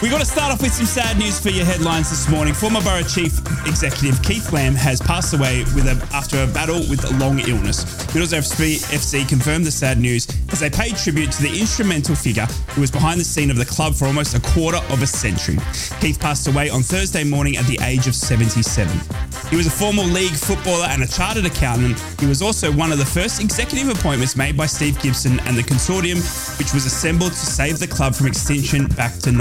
We 0.00 0.08
got 0.08 0.20
to 0.20 0.26
start 0.26 0.52
off 0.52 0.62
with 0.62 0.72
some 0.72 0.86
sad 0.86 1.18
news 1.18 1.40
for 1.40 1.50
your 1.50 1.64
headlines 1.64 2.08
this 2.08 2.28
morning. 2.28 2.54
Former 2.54 2.80
Boro 2.80 3.02
Chief 3.02 3.36
Executive 3.66 4.22
Keith 4.22 4.52
Lamb 4.52 4.74
has 4.74 5.00
passed 5.02 5.34
away 5.34 5.64
with 5.74 5.88
a, 5.88 6.14
after 6.14 6.40
a 6.40 6.46
battle 6.46 6.78
with 6.88 7.04
a 7.10 7.18
long 7.18 7.40
illness. 7.40 7.84
Middlesbrough 8.14 8.78
FC, 8.94 9.28
confirmed 9.28 9.66
the 9.66 9.72
sad 9.72 9.98
news 9.98 10.28
as 10.52 10.60
they 10.60 10.70
paid 10.70 10.96
tribute 10.96 11.32
to 11.32 11.42
the 11.42 11.60
instrumental 11.60 12.14
figure 12.14 12.46
who 12.68 12.80
was 12.80 12.92
behind 12.92 13.18
the 13.18 13.24
scene 13.24 13.50
of 13.50 13.56
the 13.56 13.64
club 13.64 13.92
for 13.92 14.06
almost 14.06 14.36
a 14.36 14.40
quarter 14.52 14.78
of 14.90 15.02
a 15.02 15.06
century. 15.06 15.58
Keith 16.00 16.20
passed 16.20 16.46
away 16.46 16.70
on 16.70 16.82
Thursday 16.82 17.24
morning 17.24 17.56
at 17.56 17.66
the 17.66 17.78
age 17.82 18.06
of 18.06 18.14
77. 18.14 18.96
He 19.50 19.56
was 19.56 19.66
a 19.66 19.70
former 19.70 20.04
league 20.04 20.34
footballer 20.34 20.86
and 20.90 21.02
a 21.02 21.08
chartered 21.08 21.46
accountant. 21.46 21.98
He 22.20 22.26
was 22.26 22.40
also 22.40 22.70
one 22.70 22.92
of 22.92 22.98
the 22.98 23.04
first 23.04 23.40
executive 23.40 23.88
appointments 23.88 24.36
made 24.36 24.56
by 24.56 24.66
Steve 24.66 25.00
Gibson 25.02 25.40
and 25.40 25.56
the 25.56 25.62
consortium, 25.62 26.22
which 26.58 26.72
was 26.72 26.86
assembled 26.86 27.32
to 27.32 27.46
save 27.46 27.80
the 27.80 27.88
club 27.88 28.14
from 28.14 28.28
extinction 28.28 28.86
back 28.86 29.18
to 29.20 29.32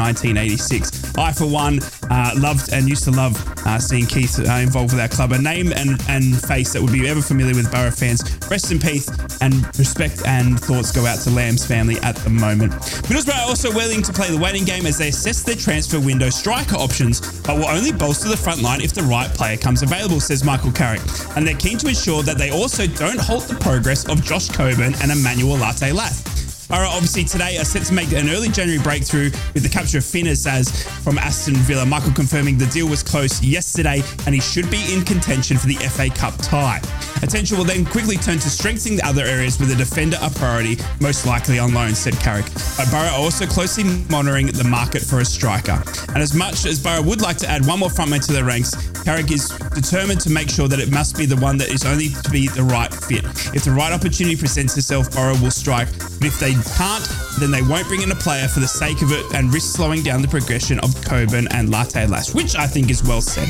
1986. 0.48 1.18
I, 1.18 1.32
for 1.34 1.46
one, 1.46 1.80
uh, 2.10 2.32
loved 2.38 2.72
and 2.72 2.88
used 2.88 3.04
to 3.06 3.12
love 3.12 3.36
uh, 3.66 3.80
seeing 3.80 4.06
Keith 4.06 4.40
uh, 4.40 4.54
involved 4.54 4.94
with 4.94 5.02
our 5.02 5.08
club. 5.08 5.32
A 5.32 5.38
name 5.38 5.74
and, 5.74 6.00
and 6.08 6.40
face 6.44 6.74
that 6.74 6.82
would 6.82 6.92
be 6.92 7.08
ever 7.08 7.22
familiar 7.22 7.56
with 7.56 7.72
Boro 7.72 7.92
fans. 7.92 8.24
Rest 8.50 8.72
in 8.72 8.80
peace 8.80 9.10
and 9.42 9.66
respect 9.78 10.26
and 10.26 10.60
thoughts 10.60 10.92
go 10.92 11.06
out 11.06 11.20
to 11.20 11.30
Lamb's 11.32 11.66
family 11.66 11.98
at 12.00 12.16
the 12.18 12.30
moment. 12.30 12.72
Middlesbrough 13.10 13.38
are 13.38 13.48
also 13.48 13.74
willing 13.74 14.02
to 14.04 14.14
play 14.14 14.30
the 14.30 14.38
waiting 14.38 14.64
game 14.64 14.86
as 14.86 14.98
they 14.98 15.10
assess 15.10 15.44
their 15.44 15.56
transfer 15.56 16.00
window 16.00 16.30
striker 16.30 16.76
options, 16.76 17.42
but 17.42 17.58
will 17.58 17.68
only 17.68 17.92
bolster 17.92 18.30
the 18.30 18.38
front 18.38 18.62
line 18.62 18.82
if 18.82 18.94
the 18.94 19.04
right 19.04 19.30
player 19.32 19.58
comes 19.58 19.82
available, 19.82 20.20
says 20.20 20.44
Michael 20.44 20.72
Carrick. 20.72 21.02
And 21.36 21.46
they're 21.46 21.56
keen 21.56 21.78
to 21.80 21.88
ensure 21.88 22.24
that 22.24 22.38
they 22.38 22.52
also 22.52 22.88
don't 22.88 23.20
halt 23.20 23.48
the 23.48 23.56
progress 23.56 24.08
of 24.08 24.24
Josh 24.24 24.50
Coburn 24.50 24.94
and 25.02 25.12
Emmanuel 25.12 25.58
Latte 25.58 25.92
Lath. 25.92 26.47
Boro 26.70 26.90
obviously 26.90 27.24
today 27.24 27.58
are 27.58 27.64
set 27.64 27.86
to 27.86 27.94
make 27.94 28.12
an 28.12 28.30
early 28.30 28.50
January 28.50 28.82
breakthrough 28.84 29.32
with 29.54 29.64
the 29.64 29.70
capture 29.70 30.00
of 30.00 30.06
Finn 30.06 30.26
Azaz 30.26 30.84
from 31.02 31.18
Aston 31.18 31.56
Villa. 31.56 31.86
Michael 31.86 32.12
confirming 32.12 32.58
the 32.58 32.66
deal 32.68 32.90
was 32.90 33.02
close 33.02 33.42
yesterday 33.42 34.04
and 34.26 34.36
he 34.36 34.42
should 34.42 34.70
be 34.70 34.94
in 34.94 35.06
contention 35.06 35.58
for 35.58 35.68
the 35.68 35.76
FA 35.76 36.10
Cup 36.10 36.36
tie. 36.40 36.82
Attention 37.24 37.58
will 37.58 37.64
then 37.64 37.86
quickly 37.86 38.18
turn 38.18 38.38
to 38.40 38.50
strengthening 38.50 38.98
the 38.98 39.06
other 39.06 39.24
areas 39.24 39.60
with 39.60 39.72
a 39.72 39.76
defender 39.76 40.18
a 40.22 40.30
priority, 40.30 40.78
most 41.00 41.26
likely 41.26 41.58
on 41.58 41.74
loan, 41.74 41.96
said 41.96 42.14
Carrick. 42.20 42.46
But 42.76 42.92
Boro 42.92 43.04
are 43.04 43.18
also 43.18 43.46
closely 43.46 43.86
monitoring 44.10 44.48
the 44.48 44.66
market 44.66 45.02
for 45.02 45.20
a 45.20 45.26
striker. 45.26 45.82
And 46.10 46.18
as 46.18 46.34
much 46.34 46.66
as 46.66 46.84
Boro 46.84 47.02
would 47.02 47.22
like 47.22 47.38
to 47.38 47.50
add 47.50 47.66
one 47.66 47.80
more 47.80 47.90
frontman 47.90 48.24
to 48.28 48.34
their 48.34 48.44
ranks, 48.44 48.76
Carrick 49.04 49.32
is 49.32 49.50
determined 49.74 50.20
to 50.22 50.30
make 50.30 50.50
sure 50.50 50.68
that 50.68 50.80
it 50.80 50.92
must 50.92 51.18
be 51.18 51.26
the 51.26 51.38
one 51.38 51.58
that 51.58 51.70
is 51.70 51.86
only 51.86 52.10
to 52.10 52.30
be 52.30 52.50
the 52.50 52.64
right 52.64 52.94
fit. 52.94 53.24
If 53.56 53.64
the 53.64 53.72
right 53.72 53.94
opportunity 53.94 54.36
presents 54.36 54.78
itself, 54.78 55.12
Boro 55.16 55.34
will 55.40 55.52
strike. 55.52 55.88
But 56.20 56.26
if 56.26 56.40
they 56.40 56.54
can't, 56.64 57.08
then 57.40 57.52
they 57.52 57.62
won't 57.62 57.88
bring 57.88 58.02
in 58.02 58.12
a 58.12 58.16
player 58.16 58.48
for 58.48 58.60
the 58.60 58.68
sake 58.68 59.02
of 59.02 59.12
it 59.12 59.26
and 59.34 59.54
risk 59.54 59.76
slowing 59.76 60.04
down 60.04 60.22
the 60.22 60.28
progression 60.28 60.80
of 60.80 60.94
Coburn 61.04 61.48
and 61.52 61.70
Latte 61.70 62.06
Lath, 62.08 62.34
which 62.34 62.56
I 62.56 62.68
think 62.68 62.90
is 62.90 63.04
well 63.04 63.22
said. 63.22 63.50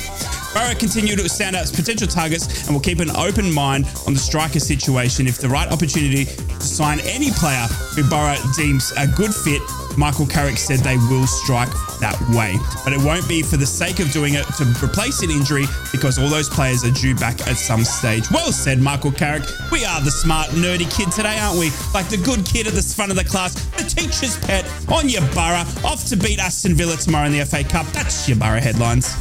Boro 0.53 0.74
continue 0.76 1.16
to 1.16 1.30
stand 1.30 1.55
out 1.55 1.64
as 1.64 1.72
potential 1.72 2.08
targets 2.08 2.66
and 2.66 2.76
will 2.76 2.82
keep 2.82 2.99
an 2.99 3.12
open 3.12 3.53
mind 3.53 3.86
on 4.08 4.14
the 4.14 4.20
striker 4.20 4.60
situation. 4.60 5.28
If 5.28 5.38
the 5.38 5.49
right 5.49 5.72
opportunity 5.72 6.26
to 6.26 6.62
sign 6.62 6.99
any 7.01 7.32
player 7.32 7.68
who 7.95 8.03
Boro 8.10 8.36
deems 8.55 8.91
a 8.97 9.08
good 9.08 9.34
fit, 9.34 9.62
Michael 9.98 10.28
Carrick 10.28 10.58
said 10.58 10.80
they 10.80 10.98
will 10.98 11.28
strike 11.28 11.70
that 12.00 12.18
way. 12.30 12.56
But 12.84 12.93
it 12.93 13.02
won't 13.02 13.28
be 13.28 13.41
for 13.41 13.58
the 13.58 13.66
sake 13.66 14.00
of 14.00 14.12
doing 14.12 14.36
it 14.36 14.45
to 14.58 14.64
replace 14.84 15.24
an 15.24 15.32
injury 15.32 15.66
because 15.91 16.20
all 16.20 16.30
those 16.30 16.48
players 16.48 16.84
are 16.84 16.91
due 16.91 17.16
back 17.16 17.48
at 17.48 17.58
some 17.58 17.84
stage. 17.84 18.30
Well 18.32 18.52
said, 18.52 18.80
Michael 18.80 19.12
Carrick. 19.12 19.43
We 19.72 19.86
are 19.86 20.02
the 20.02 20.12
smart, 20.12 20.50
nerdy 20.50 20.89
kid 20.95 21.12
today, 21.12 21.38
aren't 21.39 21.60
we? 21.60 21.72
Like 21.93 22.10
the 22.10 22.22
good 22.24 22.45
kid 22.45 22.68
at 22.68 22.74
the 22.74 22.82
front 22.82 23.12
of 23.12 23.18
the 23.18 23.26
class, 23.26 23.54
the 23.72 23.84
teacher's 23.84 24.38
pet 24.39 24.66
on 24.91 25.10
your 25.10 25.22
Boro, 25.34 25.64
off 25.84 26.06
to 26.06 26.16
beat 26.16 26.39
Aston 26.39 26.76
Villa 26.76 26.95
tomorrow 26.95 27.26
in 27.26 27.32
the 27.32 27.43
FA 27.45 27.64
Cup. 27.64 27.86
That's 27.88 28.30
your 28.30 28.38
Boro 28.38 28.60
headlines. 28.60 29.16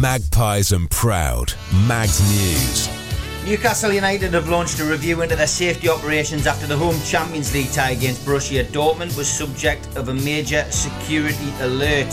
Magpies 0.00 0.72
and 0.72 0.90
Proud. 0.90 1.52
Mags 1.86 2.20
News. 2.30 3.01
Newcastle 3.44 3.92
United 3.92 4.34
have 4.34 4.48
launched 4.48 4.78
a 4.78 4.84
review 4.84 5.20
into 5.20 5.34
their 5.34 5.48
safety 5.48 5.88
operations 5.88 6.46
after 6.46 6.64
the 6.64 6.76
home 6.76 6.94
Champions 7.04 7.52
League 7.52 7.72
tie 7.72 7.90
against 7.90 8.24
Borussia 8.24 8.62
Dortmund 8.62 9.16
was 9.16 9.28
subject 9.28 9.84
of 9.96 10.08
a 10.08 10.14
major 10.14 10.64
security 10.70 11.52
alert. 11.58 12.06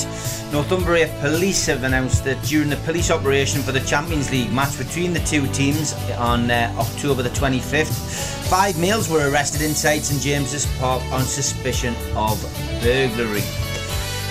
Northumbria 0.51 1.07
police 1.21 1.67
have 1.67 1.83
announced 1.83 2.23
that 2.23 2.43
during 2.45 2.67
the 2.67 2.77
police 2.77 3.11
operation 3.11 3.61
for 3.61 3.71
the 3.71 3.79
Champions 3.81 4.31
League 4.31 4.51
match 4.51 4.75
between 4.75 5.13
the 5.13 5.19
two 5.19 5.45
teams 5.53 5.93
on 6.17 6.49
uh, 6.49 6.73
October 6.79 7.21
the 7.21 7.29
25th, 7.29 8.49
five 8.49 8.79
males 8.79 9.07
were 9.07 9.29
arrested 9.31 9.61
inside 9.61 9.99
St 9.99 10.23
James's 10.23 10.65
Park 10.79 11.03
on 11.11 11.21
suspicion 11.21 11.93
of 12.15 12.41
burglary. 12.81 13.43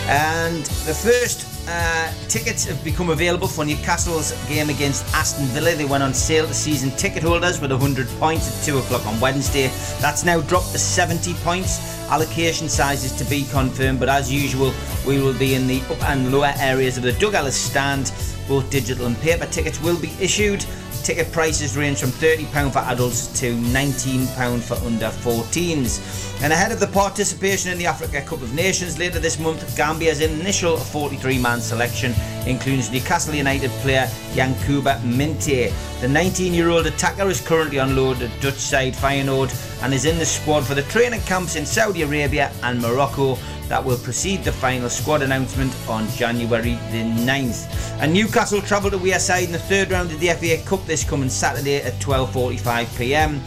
And 0.09 0.65
the 0.85 0.95
first 0.95 1.48
uh, 1.69 2.13
tickets 2.29 2.65
have 2.65 2.83
become 2.83 3.11
available 3.11 3.47
for 3.47 3.65
Newcastle's 3.65 4.33
game 4.49 4.71
against 4.71 5.05
Aston 5.15 5.45
Villa. 5.47 5.75
They 5.75 5.85
went 5.85 6.03
on 6.03 6.15
sale 6.15 6.47
to 6.47 6.55
season 6.55 6.91
ticket 6.93 7.23
holders 7.23 7.61
with 7.61 7.71
100 7.71 8.09
points 8.19 8.49
at 8.49 8.65
2 8.65 8.79
o'clock 8.79 9.07
on 9.07 9.21
Wednesday. 9.21 9.69
That's 10.01 10.25
now 10.25 10.41
dropped 10.41 10.73
to 10.73 10.79
70 10.79 11.35
points. 11.45 11.79
Allocation 12.09 12.69
sizes 12.69 13.13
to 13.19 13.25
be 13.25 13.45
confirmed, 13.51 14.01
but 14.01 14.09
as 14.09 14.33
usual, 14.33 14.73
we 15.07 15.21
will 15.21 15.39
be 15.39 15.55
in 15.55 15.67
the 15.67 15.83
up 15.91 16.03
and 16.05 16.33
lower 16.33 16.55
areas 16.59 16.97
of 16.97 17.03
the 17.03 17.13
Doug 17.13 17.35
Ellis 17.35 17.57
stand. 17.57 18.13
Both 18.49 18.71
digital 18.71 19.07
and 19.07 19.19
paper 19.21 19.47
tickets 19.47 19.81
will 19.83 20.01
be 20.01 20.11
issued. 20.19 20.65
Ticket 21.03 21.31
prices 21.33 21.77
range 21.77 22.01
from 22.01 22.11
£30 22.11 22.73
for 22.73 22.81
adults 22.81 23.27
to 23.41 23.55
£19 23.55 24.61
for 24.63 24.75
under 24.87 25.09
14s. 25.09 26.28
And 26.41 26.53
ahead 26.53 26.71
of 26.71 26.79
the 26.79 26.87
participation 26.87 27.73
in 27.73 27.79
the 27.79 27.87
Africa 27.87 28.23
Cup 28.23 28.43
of 28.43 28.55
Nations 28.55 28.97
later 28.97 29.19
this 29.19 29.41
month, 29.41 29.77
Gambia's 29.77 30.21
initial 30.21 30.77
43 30.77 31.37
man 31.37 31.61
selection 31.61 32.15
includes 32.47 32.93
Newcastle 32.93 33.35
United 33.35 33.71
player 33.83 34.07
Yankuba 34.35 35.01
Minte. 35.03 35.73
The 36.01 36.07
19 36.07 36.55
year 36.55 36.69
old 36.69 36.87
attacker 36.87 37.29
is 37.29 37.41
currently 37.41 37.81
on 37.81 37.97
loan 37.97 38.23
at 38.23 38.41
Dutch 38.41 38.55
side 38.55 38.95
Feyenoord 38.95 39.53
and 39.83 39.93
is 39.93 40.05
in 40.05 40.17
the 40.19 40.25
squad 40.25 40.65
for 40.65 40.77
the 40.77 40.83
training 40.83 41.23
camps 41.23 41.57
in 41.57 41.67
Saudi 41.67 42.03
Arabia 42.03 42.53
and 42.63 42.81
Morocco 42.81 43.37
that 43.67 43.85
will 43.85 43.99
precede 43.99 44.45
the 44.45 44.53
final 44.53 44.89
squad 44.89 45.23
announcement 45.23 45.75
on 45.89 46.09
January 46.11 46.75
the 46.93 47.03
9th. 47.03 47.67
And 48.01 48.13
Newcastle 48.13 48.63
travel 48.63 48.93
to 48.93 48.99
Wearside 48.99 49.47
in 49.47 49.53
the 49.53 49.59
third 49.59 49.91
round 49.91 50.13
of 50.13 50.21
the 50.21 50.29
FA 50.29 50.57
Cup 50.65 50.87
this 50.87 51.03
coming 51.03 51.29
Saturday 51.29 51.83
at 51.83 51.95
12.45pm. 51.95 53.41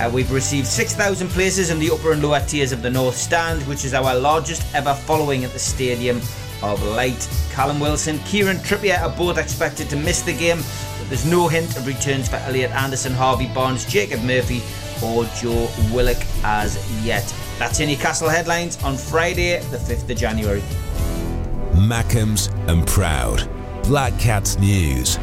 Uh, 0.00 0.08
we've 0.08 0.32
received 0.32 0.66
6,000 0.66 1.28
places 1.28 1.68
in 1.68 1.78
the 1.78 1.90
upper 1.90 2.12
and 2.12 2.22
lower 2.22 2.40
tiers 2.40 2.72
of 2.72 2.80
the 2.80 2.88
North 2.88 3.14
Stand, 3.14 3.60
which 3.68 3.84
is 3.84 3.92
our 3.92 4.14
largest 4.18 4.62
ever 4.74 4.94
following 4.94 5.44
at 5.44 5.50
the 5.50 5.58
Stadium 5.58 6.16
of 6.62 6.82
Light. 6.82 7.28
Callum 7.50 7.78
Wilson, 7.80 8.18
Kieran 8.20 8.56
Trippier 8.58 8.98
are 8.98 9.14
both 9.14 9.36
expected 9.36 9.90
to 9.90 9.96
miss 9.96 10.22
the 10.22 10.32
game, 10.32 10.56
but 10.98 11.08
there's 11.10 11.26
no 11.26 11.48
hint 11.48 11.76
of 11.76 11.86
returns 11.86 12.30
for 12.30 12.36
Elliot 12.36 12.70
Anderson, 12.70 13.12
Harvey 13.12 13.48
Barnes, 13.52 13.84
Jacob 13.84 14.22
Murphy, 14.22 14.62
or 15.04 15.26
Joe 15.38 15.68
Willock 15.92 16.24
as 16.44 16.78
yet. 17.04 17.34
That's 17.58 17.78
your 17.78 17.88
Newcastle 17.90 18.30
headlines 18.30 18.82
on 18.82 18.96
Friday, 18.96 19.60
the 19.64 19.76
5th 19.76 20.08
of 20.08 20.16
January. 20.16 20.62
Mackems 21.74 22.50
and 22.70 22.86
Proud. 22.86 23.46
Black 23.84 24.18
Cats 24.18 24.58
News. 24.58 25.18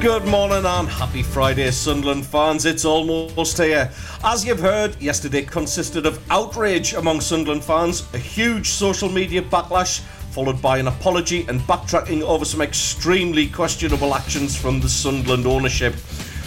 Good 0.00 0.24
morning 0.24 0.64
and 0.64 0.88
happy 0.88 1.22
Friday, 1.22 1.70
Sunderland 1.70 2.24
fans. 2.24 2.64
It's 2.64 2.86
almost 2.86 3.58
here. 3.58 3.92
As 4.24 4.46
you've 4.46 4.58
heard, 4.58 4.98
yesterday 4.98 5.42
consisted 5.42 6.06
of 6.06 6.18
outrage 6.30 6.94
among 6.94 7.20
Sunderland 7.20 7.62
fans, 7.62 8.08
a 8.14 8.18
huge 8.18 8.70
social 8.70 9.10
media 9.10 9.42
backlash, 9.42 10.00
followed 10.30 10.62
by 10.62 10.78
an 10.78 10.88
apology 10.88 11.44
and 11.48 11.60
backtracking 11.60 12.22
over 12.22 12.46
some 12.46 12.62
extremely 12.62 13.46
questionable 13.46 14.14
actions 14.14 14.56
from 14.56 14.80
the 14.80 14.88
Sunderland 14.88 15.46
ownership. 15.46 15.94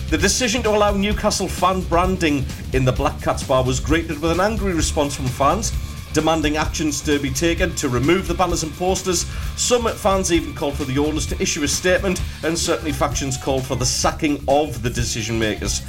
The 0.10 0.18
decision 0.18 0.64
to 0.64 0.72
allow 0.72 0.94
Newcastle 0.94 1.48
fan 1.48 1.82
branding 1.82 2.48
in 2.74 2.86
the 2.86 2.92
Black 2.92 3.22
Cats 3.22 3.44
bar 3.44 3.64
was 3.64 3.80
greeted 3.80 4.20
with 4.20 4.32
an 4.32 4.40
angry 4.40 4.74
response 4.74 5.16
from 5.16 5.28
fans, 5.28 5.72
demanding 6.14 6.58
actions 6.58 7.02
to 7.02 7.20
be 7.20 7.30
taken 7.30 7.74
to 7.76 7.90
remove 7.90 8.28
the 8.28 8.34
banners 8.34 8.64
and 8.64 8.72
posters. 8.74 9.26
Some 9.58 9.88
fans 9.88 10.32
even 10.32 10.54
called 10.54 10.76
for 10.76 10.86
the 10.86 11.00
owners 11.00 11.26
to 11.28 11.42
issue 11.42 11.64
a 11.64 11.68
statement, 11.68 12.22
and 12.44 12.58
certainly 12.58 12.92
factions 12.92 13.38
called 13.38 13.66
for 13.66 13.76
the 13.76 13.86
sacking 13.86 14.44
of 14.48 14.82
the 14.84 14.90
decision 14.90 15.38
makers. 15.38 15.82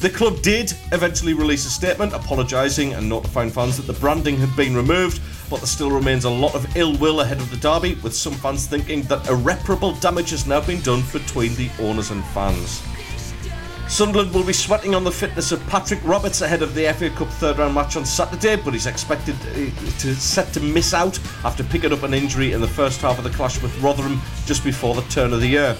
The 0.00 0.08
club 0.08 0.40
did 0.40 0.72
eventually 0.92 1.34
release 1.34 1.66
a 1.66 1.70
statement 1.70 2.14
apologising 2.14 2.94
and 2.94 3.06
notifying 3.06 3.50
fans 3.50 3.76
that 3.76 3.86
the 3.86 4.00
branding 4.00 4.38
had 4.38 4.54
been 4.56 4.74
removed, 4.74 5.20
but 5.50 5.58
there 5.58 5.66
still 5.66 5.90
remains 5.90 6.24
a 6.24 6.30
lot 6.30 6.54
of 6.54 6.74
ill 6.76 6.96
will 6.96 7.20
ahead 7.20 7.38
of 7.38 7.50
the 7.50 7.58
derby, 7.58 7.96
with 8.02 8.14
some 8.14 8.32
fans 8.32 8.66
thinking 8.66 9.02
that 9.02 9.28
irreparable 9.28 9.92
damage 9.96 10.30
has 10.30 10.46
now 10.46 10.60
been 10.60 10.80
done 10.80 11.02
between 11.12 11.54
the 11.56 11.68
owners 11.80 12.10
and 12.10 12.24
fans. 12.26 12.82
Sunderland 13.90 14.32
will 14.32 14.44
be 14.44 14.52
sweating 14.52 14.94
on 14.94 15.02
the 15.02 15.10
fitness 15.10 15.50
of 15.50 15.66
Patrick 15.66 15.98
Roberts 16.04 16.42
ahead 16.42 16.62
of 16.62 16.76
the 16.76 16.92
FA 16.92 17.10
Cup 17.10 17.26
third 17.26 17.58
round 17.58 17.74
match 17.74 17.96
on 17.96 18.06
Saturday, 18.06 18.54
but 18.54 18.72
he's 18.72 18.86
expected 18.86 19.34
uh, 19.34 19.68
to 19.98 20.14
set 20.14 20.52
to 20.52 20.60
miss 20.60 20.94
out 20.94 21.18
after 21.44 21.64
picking 21.64 21.92
up 21.92 22.04
an 22.04 22.14
injury 22.14 22.52
in 22.52 22.60
the 22.60 22.68
first 22.68 23.00
half 23.00 23.18
of 23.18 23.24
the 23.24 23.30
clash 23.30 23.60
with 23.60 23.76
Rotherham 23.82 24.20
just 24.46 24.62
before 24.62 24.94
the 24.94 25.02
turn 25.02 25.32
of 25.32 25.40
the 25.40 25.48
year. 25.48 25.76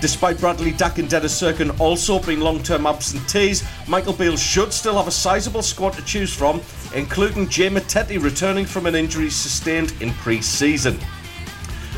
Despite 0.00 0.38
Bradley 0.38 0.70
Dack 0.70 0.98
and 0.98 1.10
Dennis 1.10 1.42
Cirkin 1.42 1.78
also 1.80 2.20
being 2.20 2.38
long 2.38 2.62
term 2.62 2.86
absentees, 2.86 3.64
Michael 3.88 4.12
Beale 4.12 4.36
should 4.36 4.72
still 4.72 4.96
have 4.96 5.08
a 5.08 5.10
sizable 5.10 5.62
squad 5.62 5.94
to 5.94 6.04
choose 6.04 6.32
from, 6.32 6.62
including 6.94 7.48
Jay 7.48 7.68
Matete 7.68 8.22
returning 8.22 8.64
from 8.64 8.86
an 8.86 8.94
injury 8.94 9.28
sustained 9.28 9.92
in 10.00 10.12
pre 10.12 10.40
season. 10.40 11.00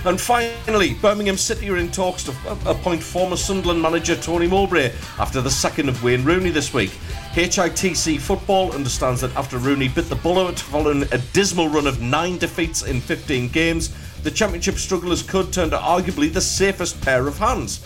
And 0.05 0.21
finally, 0.21 0.95
Birmingham 0.95 1.37
City 1.37 1.71
are 1.71 1.77
in 1.77 1.89
talks 1.93 2.25
to 2.25 2.35
appoint 2.67 3.01
former 3.01 3.37
Sunderland 3.37 3.81
manager 3.81 4.17
Tony 4.17 4.49
Mowbray 4.49 4.93
after 5.21 5.41
the 5.41 5.51
sacking 5.51 5.89
of 5.89 6.03
Wayne 6.03 6.25
Rooney 6.25 6.51
this 6.51 6.75
week. 6.75 6.91
HITC 7.35 8.21
Football 8.21 8.73
understands 8.73 9.21
that 9.21 9.35
after 9.37 9.59
Rooney 9.59 9.87
bit 9.87 10.09
the 10.09 10.17
bullet 10.17 10.59
following 10.59 11.05
a 11.13 11.19
dismal 11.33 11.69
run 11.69 11.87
of 11.87 12.01
nine 12.01 12.37
defeats 12.37 12.83
in 12.83 13.01
15 13.01 13.49
games, 13.51 13.95
the 14.25 14.31
Championship 14.31 14.75
strugglers 14.75 15.23
could 15.23 15.53
turn 15.53 15.71
to 15.71 15.79
arguably 15.79 16.33
the 16.33 16.41
safest 16.41 17.01
pair 17.03 17.29
of 17.29 17.39
hands. 17.39 17.79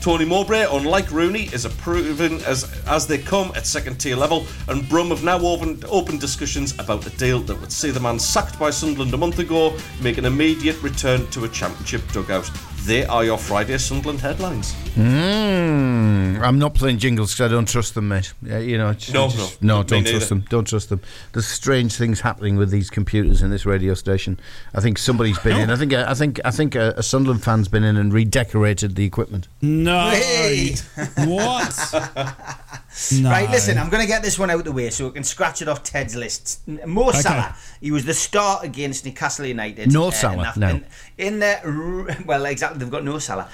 Tony 0.00 0.24
Mowbray, 0.24 0.64
unlike 0.72 1.10
Rooney, 1.10 1.50
is 1.52 1.66
approving 1.66 2.40
as 2.44 2.64
as 2.86 3.06
they 3.06 3.18
come 3.18 3.52
at 3.54 3.66
second 3.66 4.00
tier 4.00 4.16
level, 4.16 4.46
and 4.68 4.88
Brum 4.88 5.10
have 5.10 5.22
now 5.22 5.38
opened 5.40 5.84
open 5.90 6.16
discussions 6.16 6.72
about 6.78 7.06
a 7.06 7.10
deal 7.10 7.40
that 7.40 7.60
would 7.60 7.70
see 7.70 7.90
the 7.90 8.00
man 8.00 8.18
sacked 8.18 8.58
by 8.58 8.70
Sunderland 8.70 9.12
a 9.12 9.18
month 9.18 9.40
ago 9.40 9.76
make 10.00 10.16
an 10.16 10.24
immediate 10.24 10.82
return 10.82 11.26
to 11.32 11.44
a 11.44 11.48
championship 11.48 12.00
dugout. 12.12 12.50
They 12.90 13.04
are 13.06 13.24
your 13.24 13.38
Friday 13.38 13.78
Sunderland 13.78 14.20
headlines. 14.20 14.72
Mm, 14.96 16.40
I'm 16.42 16.58
not 16.58 16.74
playing 16.74 16.98
jingles 16.98 17.32
because 17.32 17.48
I 17.48 17.54
don't 17.54 17.68
trust 17.68 17.94
them, 17.94 18.08
mate. 18.08 18.32
Yeah, 18.42 18.58
you 18.58 18.78
know, 18.78 18.92
just, 18.94 19.14
No, 19.14 19.28
just- 19.28 19.62
no, 19.62 19.76
no, 19.76 19.82
don't 19.84 20.02
neither. 20.02 20.16
trust 20.16 20.28
them. 20.28 20.44
Don't 20.50 20.66
trust 20.66 20.88
them. 20.88 21.00
There's 21.32 21.46
strange 21.46 21.94
things 21.94 22.18
happening 22.22 22.56
with 22.56 22.70
these 22.72 22.90
computers 22.90 23.42
in 23.42 23.50
this 23.50 23.64
radio 23.64 23.94
station. 23.94 24.40
I 24.74 24.80
think 24.80 24.98
somebody's 24.98 25.38
been 25.38 25.56
in. 25.56 25.70
I 25.70 25.76
think 25.76 25.92
I 25.92 26.14
think 26.14 26.40
I 26.44 26.50
think 26.50 26.74
a, 26.74 26.94
a 26.96 27.02
Sunderland 27.04 27.44
fan's 27.44 27.68
been 27.68 27.84
in 27.84 27.96
and 27.96 28.12
redecorated 28.12 28.96
the 28.96 29.04
equipment. 29.04 29.46
No. 29.62 30.10
Hey. 30.10 30.74
What? 31.18 31.94
No. 33.12 33.30
Right, 33.30 33.48
listen, 33.50 33.78
I'm 33.78 33.88
going 33.88 34.02
to 34.02 34.08
get 34.08 34.22
this 34.22 34.38
one 34.38 34.50
out 34.50 34.58
of 34.58 34.64
the 34.64 34.72
way 34.72 34.90
so 34.90 35.06
we 35.06 35.12
can 35.12 35.22
scratch 35.24 35.62
it 35.62 35.68
off 35.68 35.82
Ted's 35.84 36.16
list. 36.16 36.66
Mo 36.66 37.10
Salah, 37.12 37.56
he 37.80 37.90
was 37.92 38.04
the 38.04 38.14
start 38.14 38.64
against 38.64 39.04
Newcastle 39.06 39.46
United. 39.46 39.92
No 39.92 40.06
in 40.06 40.12
Salah, 40.12 40.42
that- 40.42 40.56
no. 40.56 40.68
In, 40.70 40.84
in 41.18 41.38
the, 41.38 42.16
well, 42.26 42.44
exactly, 42.46 42.78
they've 42.80 42.90
got 42.90 43.04
no 43.04 43.18
Salah. 43.18 43.48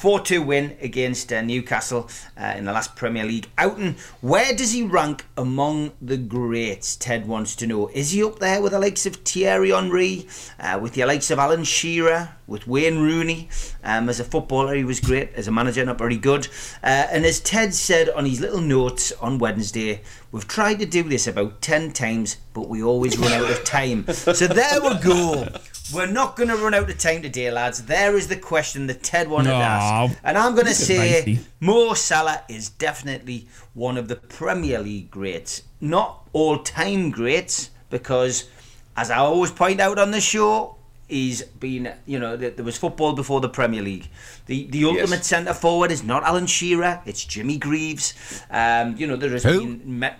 4 0.00 0.20
2 0.20 0.42
win 0.42 0.76
against 0.80 1.32
uh, 1.32 1.42
Newcastle 1.42 2.08
uh, 2.40 2.54
in 2.56 2.64
the 2.64 2.72
last 2.72 2.96
Premier 2.96 3.24
League 3.24 3.48
outing. 3.58 3.96
Where 4.22 4.54
does 4.54 4.72
he 4.72 4.82
rank 4.82 5.26
among 5.36 5.92
the 6.00 6.16
greats? 6.16 6.96
Ted 6.96 7.26
wants 7.28 7.54
to 7.56 7.66
know. 7.66 7.88
Is 7.88 8.12
he 8.12 8.24
up 8.24 8.38
there 8.38 8.62
with 8.62 8.72
the 8.72 8.78
likes 8.78 9.04
of 9.06 9.16
Thierry 9.16 9.70
Henry, 9.70 10.26
uh, 10.58 10.78
with 10.80 10.94
the 10.94 11.04
likes 11.04 11.30
of 11.30 11.38
Alan 11.38 11.64
Shearer, 11.64 12.30
with 12.50 12.66
Wayne 12.66 12.98
Rooney? 12.98 13.48
Um, 13.82 14.08
as 14.08 14.20
a 14.20 14.24
footballer, 14.24 14.74
he 14.74 14.84
was 14.84 15.00
great. 15.00 15.32
As 15.34 15.48
a 15.48 15.52
manager, 15.52 15.84
not 15.84 15.96
very 15.96 16.18
good. 16.18 16.48
Uh, 16.82 17.06
and 17.10 17.24
as 17.24 17.40
Ted 17.40 17.72
said 17.72 18.10
on 18.10 18.26
his 18.26 18.40
little 18.40 18.60
notes 18.60 19.12
on 19.12 19.38
Wednesday, 19.38 20.02
we've 20.32 20.48
tried 20.48 20.80
to 20.80 20.86
do 20.86 21.04
this 21.04 21.26
about 21.26 21.62
10 21.62 21.92
times, 21.92 22.36
but 22.52 22.68
we 22.68 22.82
always 22.82 23.16
run 23.16 23.32
out 23.32 23.50
of 23.50 23.64
time. 23.64 24.04
So 24.10 24.46
there 24.46 24.82
we 24.82 24.98
go. 24.98 25.48
We're 25.94 26.06
not 26.06 26.36
going 26.36 26.48
to 26.48 26.56
run 26.56 26.74
out 26.74 26.90
of 26.90 26.98
time 26.98 27.22
today, 27.22 27.50
lads. 27.50 27.84
There 27.84 28.16
is 28.16 28.28
the 28.28 28.36
question 28.36 28.86
that 28.88 29.02
Ted 29.02 29.28
wanted 29.28 29.50
to 29.50 29.56
ask. 29.56 30.18
And 30.22 30.36
I'm 30.36 30.54
going 30.54 30.66
to 30.66 30.74
say 30.74 31.24
Lacey. 31.24 31.46
Mo 31.60 31.94
Salah 31.94 32.42
is 32.48 32.68
definitely 32.68 33.48
one 33.74 33.96
of 33.96 34.08
the 34.08 34.16
Premier 34.16 34.80
League 34.80 35.10
greats. 35.10 35.62
Not 35.80 36.28
all 36.32 36.58
time 36.58 37.10
greats, 37.10 37.70
because 37.88 38.48
as 38.96 39.10
I 39.10 39.18
always 39.18 39.50
point 39.50 39.80
out 39.80 39.98
on 39.98 40.10
the 40.10 40.20
show, 40.20 40.76
he's 41.10 41.42
been, 41.42 41.92
you 42.06 42.18
know, 42.18 42.36
there 42.36 42.64
was 42.64 42.76
football 42.78 43.12
before 43.12 43.40
the 43.40 43.48
Premier 43.48 43.82
League. 43.82 44.08
The 44.46 44.66
the 44.68 44.84
ultimate 44.84 45.24
centre 45.24 45.54
forward 45.54 45.90
is 45.90 46.02
not 46.02 46.22
Alan 46.24 46.46
Shearer, 46.46 47.02
it's 47.06 47.24
Jimmy 47.24 47.58
Greaves. 47.58 48.14
Um, 48.50 48.96
you 48.96 49.06
know, 49.06 49.16
there 49.16 49.30
has 49.30 49.42
Who? 49.44 49.76
been. 49.76 50.00
Me- 50.00 50.10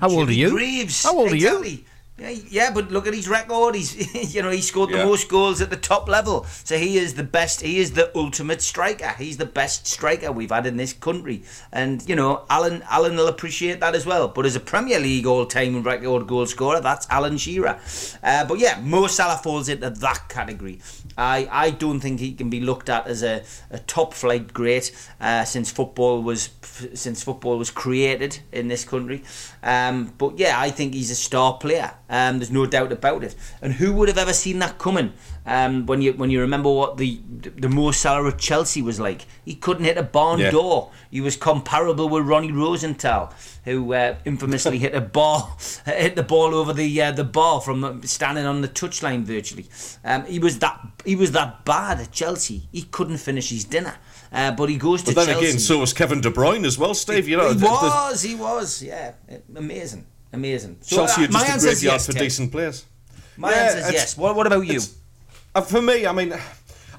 How 0.00 0.10
old 0.10 0.28
are 0.28 0.32
you? 0.32 0.50
Greaves. 0.50 1.02
How 1.04 1.16
old 1.16 1.32
are 1.32 1.36
you? 1.36 1.78
Yeah, 2.20 2.30
yeah, 2.50 2.70
but 2.72 2.90
look 2.90 3.06
at 3.06 3.14
his 3.14 3.28
record. 3.28 3.76
He's, 3.76 3.94
you 4.34 4.42
know, 4.42 4.50
he 4.50 4.60
scored 4.60 4.90
the 4.90 4.98
Yeah. 4.98 5.04
most 5.04 5.28
goals 5.28 5.60
at 5.60 5.70
the 5.70 5.76
top 5.76 6.08
level. 6.08 6.44
So 6.64 6.76
he 6.76 6.98
is 6.98 7.14
the 7.14 7.22
best. 7.22 7.60
He 7.60 7.78
is 7.78 7.92
the 7.92 8.10
ultimate 8.16 8.60
striker. 8.60 9.10
He's 9.16 9.36
the 9.36 9.46
best 9.46 9.86
striker 9.86 10.32
we've 10.32 10.50
had 10.50 10.66
in 10.66 10.76
this 10.76 10.92
country. 10.92 11.44
And 11.70 12.06
you 12.08 12.16
know, 12.16 12.44
Alan, 12.50 12.82
Alan 12.90 13.14
will 13.16 13.28
appreciate 13.28 13.78
that 13.80 13.94
as 13.94 14.04
well. 14.04 14.26
But 14.26 14.46
as 14.46 14.56
a 14.56 14.60
Premier 14.60 14.98
League 14.98 15.26
all-time 15.26 15.82
record 15.84 16.26
goal 16.26 16.46
scorer, 16.46 16.80
that's 16.80 17.06
Alan 17.08 17.38
Shearer. 17.38 17.78
Uh, 18.22 18.44
but 18.46 18.58
yeah, 18.58 18.80
Mo 18.82 19.06
Salah 19.06 19.38
falls 19.38 19.68
into 19.68 19.88
that 19.88 20.28
category. 20.28 20.80
I, 21.16 21.48
I 21.50 21.70
don't 21.70 22.00
think 22.00 22.18
he 22.18 22.32
can 22.32 22.50
be 22.50 22.60
looked 22.60 22.88
at 22.88 23.06
as 23.06 23.22
a, 23.22 23.44
a 23.70 23.78
top 23.78 24.12
flight 24.12 24.52
great 24.52 24.90
uh, 25.20 25.44
since 25.44 25.70
football 25.70 26.22
was 26.22 26.50
since 26.94 27.22
football 27.22 27.58
was 27.58 27.70
created 27.70 28.40
in 28.52 28.68
this 28.68 28.84
country. 28.84 29.22
Um, 29.62 30.12
but 30.18 30.38
yeah, 30.38 30.58
I 30.58 30.70
think 30.70 30.94
he's 30.94 31.10
a 31.10 31.14
star 31.14 31.58
player. 31.58 31.92
Um, 32.08 32.38
there's 32.38 32.50
no 32.50 32.66
doubt 32.66 32.92
about 32.92 33.24
it. 33.24 33.34
And 33.60 33.74
who 33.74 33.92
would 33.94 34.08
have 34.08 34.18
ever 34.18 34.32
seen 34.32 34.58
that 34.60 34.78
coming? 34.78 35.12
Um, 35.48 35.86
when 35.86 36.02
you 36.02 36.12
when 36.12 36.28
you 36.30 36.40
remember 36.42 36.70
what 36.70 36.98
the 36.98 37.20
the 37.56 37.68
Mo 37.70 37.90
Salah 37.90 38.28
at 38.28 38.38
Chelsea 38.38 38.82
was 38.82 39.00
like, 39.00 39.22
he 39.46 39.54
couldn't 39.54 39.84
hit 39.84 39.96
a 39.96 40.02
barn 40.02 40.40
Yeah. 40.40 40.50
door. 40.50 40.90
He 41.10 41.22
was 41.22 41.36
comparable 41.36 42.06
with 42.10 42.26
Ronnie 42.26 42.52
Rosenthal, 42.52 43.32
who 43.64 43.94
uh, 43.94 44.16
infamously 44.26 44.78
hit 44.86 44.94
a 44.94 45.00
ball, 45.00 45.56
hit 45.86 46.16
the 46.16 46.22
ball 46.22 46.54
over 46.54 46.74
the 46.74 47.00
uh, 47.00 47.12
the 47.12 47.24
bar 47.24 47.62
from 47.62 47.82
uh, 47.82 47.94
standing 48.02 48.44
on 48.44 48.60
the 48.60 48.68
touchline 48.68 49.22
virtually. 49.22 49.66
Um, 50.04 50.26
he 50.26 50.38
was 50.38 50.58
that 50.58 50.78
he 51.06 51.16
was 51.16 51.32
that 51.32 51.64
bad 51.64 51.98
at 52.00 52.12
Chelsea. 52.12 52.68
He 52.70 52.82
couldn't 52.82 53.16
finish 53.18 53.48
his 53.48 53.64
dinner. 53.64 53.96
Uh, 54.30 54.50
but 54.52 54.68
he 54.68 54.76
goes 54.76 55.02
to 55.04 55.14
But 55.14 55.24
then 55.24 55.34
Chelsea. 55.36 55.46
again, 55.48 55.58
so 55.58 55.78
was 55.78 55.94
Kevin 55.94 56.20
De 56.20 56.30
Bruyne 56.30 56.66
as 56.66 56.76
well, 56.76 56.92
Steve. 56.92 57.26
You 57.26 57.38
know, 57.38 57.48
he 57.48 57.54
the- 57.54 57.60
the- 57.60 57.66
was, 57.66 58.20
he 58.20 58.34
was, 58.34 58.82
yeah, 58.82 59.12
amazing, 59.56 60.04
amazing. 60.34 60.76
So, 60.82 60.96
Chelsea 60.96 61.22
uh, 61.22 61.28
are 61.28 61.30
my 61.30 61.38
just 61.46 61.56
a 61.56 61.60
graveyard 61.66 61.94
yes, 61.94 62.06
for 62.06 62.12
Ted. 62.12 62.22
decent 62.22 62.52
players. 62.52 62.84
My 63.38 63.50
Yeah, 63.50 63.56
answer 63.56 63.78
is 63.78 63.92
yes. 63.92 64.16
What, 64.18 64.36
what 64.36 64.46
about 64.46 64.66
you? 64.66 64.80
It's- 65.54 65.54
Uh, 65.54 65.60
for 65.62 65.82
me, 65.82 66.06
I 66.06 66.12
mean, 66.12 66.32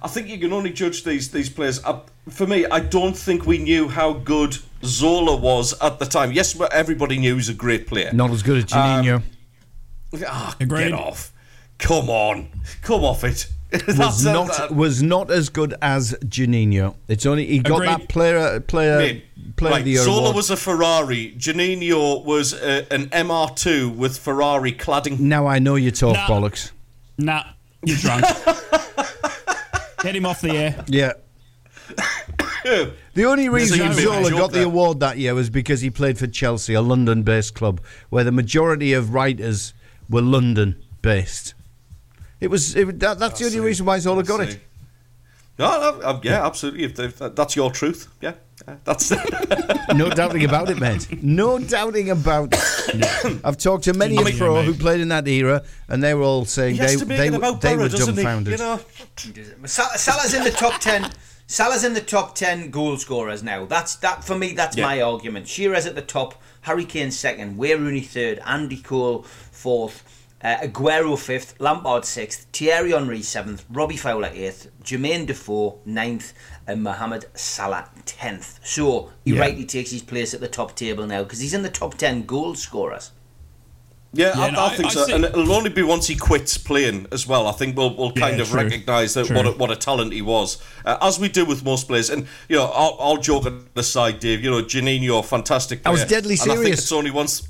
I 0.02 0.08
think 0.08 0.28
you 0.28 0.38
can 0.38 0.54
only 0.54 0.72
judge 0.72 1.04
these 1.04 1.30
these 1.32 1.50
players. 1.50 1.84
Uh, 1.84 2.00
for 2.30 2.48
me, 2.48 2.66
I 2.66 2.80
don't 2.80 3.18
think 3.18 3.46
we 3.46 3.58
knew 3.58 3.88
how 3.90 4.14
good 4.14 4.58
Zola 4.84 5.36
was 5.36 5.74
at 5.82 6.00
the 6.00 6.06
time. 6.06 6.32
Yes, 6.32 6.54
but 6.54 6.72
everybody 6.74 7.18
knew 7.18 7.30
he 7.32 7.36
was 7.36 7.50
a 7.50 7.54
great 7.54 7.88
player. 7.88 8.12
Not 8.14 8.32
as 8.32 8.44
good 8.44 8.58
as 8.58 8.66
Juninho. 8.66 9.22
Ah, 10.26 10.56
Agreed. 10.60 10.90
get 10.90 10.94
off! 10.94 11.32
Come 11.78 12.10
on, 12.10 12.48
come 12.82 13.04
off 13.04 13.24
it. 13.24 13.48
was 13.88 13.98
That's 13.98 14.24
not 14.24 14.48
that- 14.58 14.74
was 14.76 15.04
not 15.04 15.30
as 15.30 15.50
good 15.50 15.76
as 15.82 16.16
Juninho. 16.26 16.96
It's 17.08 17.26
only 17.28 17.46
he 17.46 17.60
got 17.60 17.76
Agreed. 17.84 17.90
that 17.90 18.10
player 18.10 18.60
player 18.62 18.98
Mate, 18.98 19.24
player 19.58 19.72
right, 19.74 19.80
of 19.80 19.86
the 19.86 19.92
year 19.92 20.04
Zola 20.04 20.20
award. 20.22 20.36
was 20.38 20.50
a 20.50 20.58
Ferrari. 20.58 21.36
Juninho 21.38 22.24
was 22.26 22.54
uh, 22.56 22.86
an 22.90 23.10
MR2 23.10 23.96
with 23.96 24.18
Ferrari 24.18 24.72
cladding. 24.72 25.20
Now 25.20 25.46
I 25.46 25.60
know 25.60 25.76
you 25.76 25.92
talk 25.92 26.16
Nah. 26.16 26.28
bollocks. 26.28 26.72
Nah, 27.20 27.44
you're 27.86 27.98
drunk. 27.98 28.26
Get 30.02 30.16
him 30.16 30.26
off 30.26 30.42
the 30.42 30.52
air. 30.52 30.86
Yeah. 30.88 31.14
The 33.14 33.26
only 33.26 33.50
reason 33.50 33.80
you 33.80 33.90
made 33.90 33.98
Zola 33.98 34.30
got 34.32 34.52
the 34.52 34.64
award 34.64 35.00
that 35.00 35.18
year 35.18 35.34
was 35.34 35.50
because 35.50 35.82
he 35.82 35.90
played 35.90 36.18
for 36.18 36.28
Chelsea, 36.28 36.74
a 36.74 36.82
London-based 36.82 37.54
club, 37.56 37.82
where 38.10 38.24
the 38.24 38.32
majority 38.32 38.94
of 38.94 39.14
writers 39.14 39.74
were 40.10 40.22
London-based. 40.22 41.54
It 42.40 42.50
was 42.50 42.76
it, 42.76 43.00
that, 43.00 43.20
that's 43.20 43.40
the 43.40 43.46
only 43.46 43.58
see. 43.58 43.64
reason 43.64 43.86
why 43.86 44.00
Zola 44.00 44.20
I 44.22 44.24
got 44.24 44.40
see. 44.42 44.56
it. 44.56 44.62
No, 45.58 46.00
no, 46.00 46.08
um, 46.08 46.22
yeah, 46.24 46.46
absolutely. 46.46 46.84
If, 46.86 46.98
if 47.00 47.18
that- 47.18 47.36
that's 47.36 47.56
your 47.56 47.70
truth, 47.72 48.08
yeah, 48.22 48.30
yeah, 48.30 48.36
that's 48.84 49.12
No 49.96 50.10
doubting 50.10 50.44
about 50.46 50.70
it, 50.70 50.80
mate. 50.80 51.22
No 51.24 51.60
doubting 51.60 52.10
about 52.10 52.50
it. 52.54 53.42
I've 53.44 53.58
talked 53.58 53.86
to 53.86 53.94
many 53.94 54.18
I 54.18 54.22
a 54.22 54.26
mean- 54.26 54.38
pro 54.38 54.56
Yeah, 54.60 54.66
who 54.66 54.74
played 54.74 55.00
in 55.02 55.08
that 55.10 55.28
era, 55.28 55.64
and 55.88 56.04
they 56.04 56.14
were 56.14 56.24
all 56.24 56.46
saying 56.46 56.76
he 56.76 56.82
they 56.82 56.96
they, 56.96 57.30
were- 57.32 57.40
they 57.40 57.70
Boro, 57.76 57.84
were 57.84 57.90
doesn't 57.90 58.16
he? 58.18 58.24
dumbfounded. 58.24 58.60
You 58.60 58.66
know, 58.66 58.80
Salah's 59.66 60.34
in 60.34 60.44
the 60.44 60.52
top 60.52 60.80
ten. 60.82 61.12
Salah's 61.48 61.84
in 61.84 61.94
the 61.94 62.02
top 62.02 62.36
ten 62.36 62.70
goal 62.70 62.98
scorers 62.98 63.42
now. 63.44 63.66
That's 63.66 63.96
that 63.98 64.24
for 64.24 64.38
me. 64.38 64.54
That's 64.54 64.78
Yeah. 64.78 64.86
my 64.86 65.02
argument. 65.02 65.48
Shearer's 65.48 65.86
at 65.86 65.96
the 65.96 66.02
top. 66.02 66.36
Harry 66.62 66.86
Kane 66.86 67.12
second. 67.12 67.58
Wayne 67.58 67.82
Rooney 67.82 68.02
third. 68.02 68.40
Andy 68.46 68.78
Cole 68.78 69.24
fourth. 69.52 70.04
Uh, 70.42 70.56
Aguero 70.62 71.20
fifth, 71.20 71.60
Lampard 71.60 72.06
sixth, 72.06 72.48
Thierry 72.54 72.92
Henry 72.92 73.22
seventh, 73.22 73.66
Robbie 73.70 73.98
Fowler 73.98 74.30
eighth, 74.32 74.72
Jermaine 74.82 75.26
Defoe 75.28 75.80
ninth, 75.86 76.32
and 76.70 76.84
Mohamed 76.84 77.26
Salah 77.34 77.90
tenth. 78.06 78.60
So 78.64 79.12
he 79.26 79.34
Yeah. 79.34 79.42
rightly 79.42 79.66
takes 79.66 79.90
his 79.92 80.02
place 80.04 80.34
at 80.36 80.40
the 80.42 80.48
top 80.48 80.76
table 80.76 81.06
now 81.08 81.24
because 81.24 81.40
he's 81.40 81.54
in 81.54 81.64
the 81.64 81.70
top 81.70 81.96
ten 81.96 82.24
goal 82.26 82.54
scorers. 82.56 83.12
yeah, 84.14 84.34
Yeah, 84.36 84.44
I, 84.46 84.50
no, 84.52 84.60
I 84.60 84.66
I- 84.68 84.76
think 84.76 84.90
I 84.90 84.94
so. 84.94 85.06
see- 85.06 85.14
And 85.14 85.24
it'll 85.26 85.52
only 85.52 85.70
be 85.70 85.84
once 85.84 86.08
he 86.08 86.16
quits 86.16 86.58
playing 86.58 87.06
as 87.12 87.28
well. 87.28 87.46
I 87.48 87.52
think 87.52 87.78
we'll, 87.78 87.96
we'll 87.96 88.12
kind 88.12 88.38
Yeah, 88.38 88.42
of 88.44 88.54
recognise 88.54 89.14
that 89.16 89.28
True. 89.28 89.36
what 89.38 89.46
a, 89.46 89.52
what 89.52 89.72
a 89.72 89.76
talent 89.76 90.14
he 90.14 90.22
was, 90.24 90.58
uh, 90.86 90.98
as 91.02 91.20
we 91.20 91.30
do 91.30 91.46
with 91.46 91.64
most 91.64 91.88
players. 91.88 92.10
And 92.10 92.26
you 92.48 92.56
know, 92.58 92.66
I'll, 92.82 92.98
I'll 93.00 93.18
joke 93.18 93.46
aside, 93.76 94.20
Dave. 94.20 94.44
You 94.44 94.50
know, 94.52 94.64
Juninho, 94.64 95.24
fantastic. 95.26 95.82
I 95.86 95.90
was 95.92 96.04
player. 96.06 96.22
deadly 96.22 96.38
And 96.42 96.52
I 96.52 96.56
think 96.56 96.64
serious. 96.66 96.80
it's 96.82 96.92
only 96.92 97.12
once. 97.12 97.44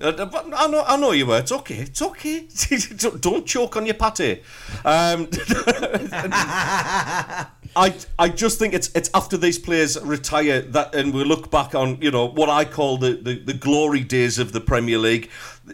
Uh, 0.00 0.12
but 0.12 0.46
I 0.54 0.68
know, 0.68 0.84
I 0.86 0.96
know 0.96 1.10
you 1.10 1.26
were. 1.26 1.38
It's 1.38 1.50
okay. 1.50 1.78
It's 1.78 2.00
okay. 2.00 2.46
Don't- 2.96 3.20
Don't 3.20 3.44
choke 3.44 3.76
on 3.76 3.84
your 3.84 3.96
pate. 3.96 4.44
Um, 4.84 5.26
I 7.76 7.94
I 8.18 8.28
just 8.28 8.58
think 8.58 8.74
it's 8.74 8.90
it's 8.94 9.10
after 9.14 9.36
these 9.36 9.58
players 9.58 10.00
retire 10.02 10.60
that, 10.62 10.94
and 10.94 11.12
we 11.12 11.24
look 11.24 11.50
back 11.50 11.74
on 11.74 12.00
you 12.00 12.10
know 12.10 12.26
what 12.26 12.48
I 12.48 12.64
call 12.64 12.98
the, 12.98 13.12
the, 13.12 13.38
the 13.38 13.54
glory 13.54 14.00
days 14.00 14.38
of 14.38 14.52
the 14.52 14.60
Premier 14.60 14.98
League. 14.98 15.30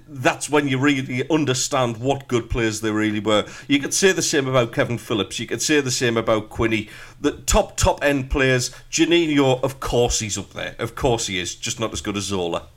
That's 0.09 0.51
when 0.51 0.66
you 0.66 0.79
really 0.79 1.29
understand 1.31 1.99
what 1.99 2.27
good 2.27 2.51
players 2.51 2.81
they 2.81 2.91
really 2.91 3.21
were. 3.21 3.47
You 3.69 3.79
could 3.79 3.95
say 3.95 4.12
the 4.12 4.23
same 4.23 4.49
about 4.49 4.73
Kevin 4.73 4.99
Phillips. 4.99 5.39
You 5.39 5.47
could 5.47 5.62
say 5.62 5.81
the 5.81 5.91
same 5.91 6.16
about 6.16 6.51
Quinny. 6.51 6.89
The 7.21 7.33
top 7.33 7.77
top 7.77 8.03
end 8.03 8.31
players. 8.31 8.71
Juninho, 8.91 9.62
of 9.62 9.81
course, 9.81 10.21
he's 10.21 10.37
up 10.37 10.51
there. 10.51 10.75
Of 10.79 10.95
course, 10.95 11.29
he 11.29 11.39
is. 11.39 11.55
Just 11.55 11.79
not 11.79 11.93
as 11.93 12.01
good 12.01 12.16
as 12.16 12.25
Zola. 12.25 12.69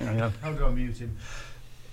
How 0.00 0.52
do 0.52 0.64
I 0.64 0.70
mute 0.70 0.98
him? 0.98 1.16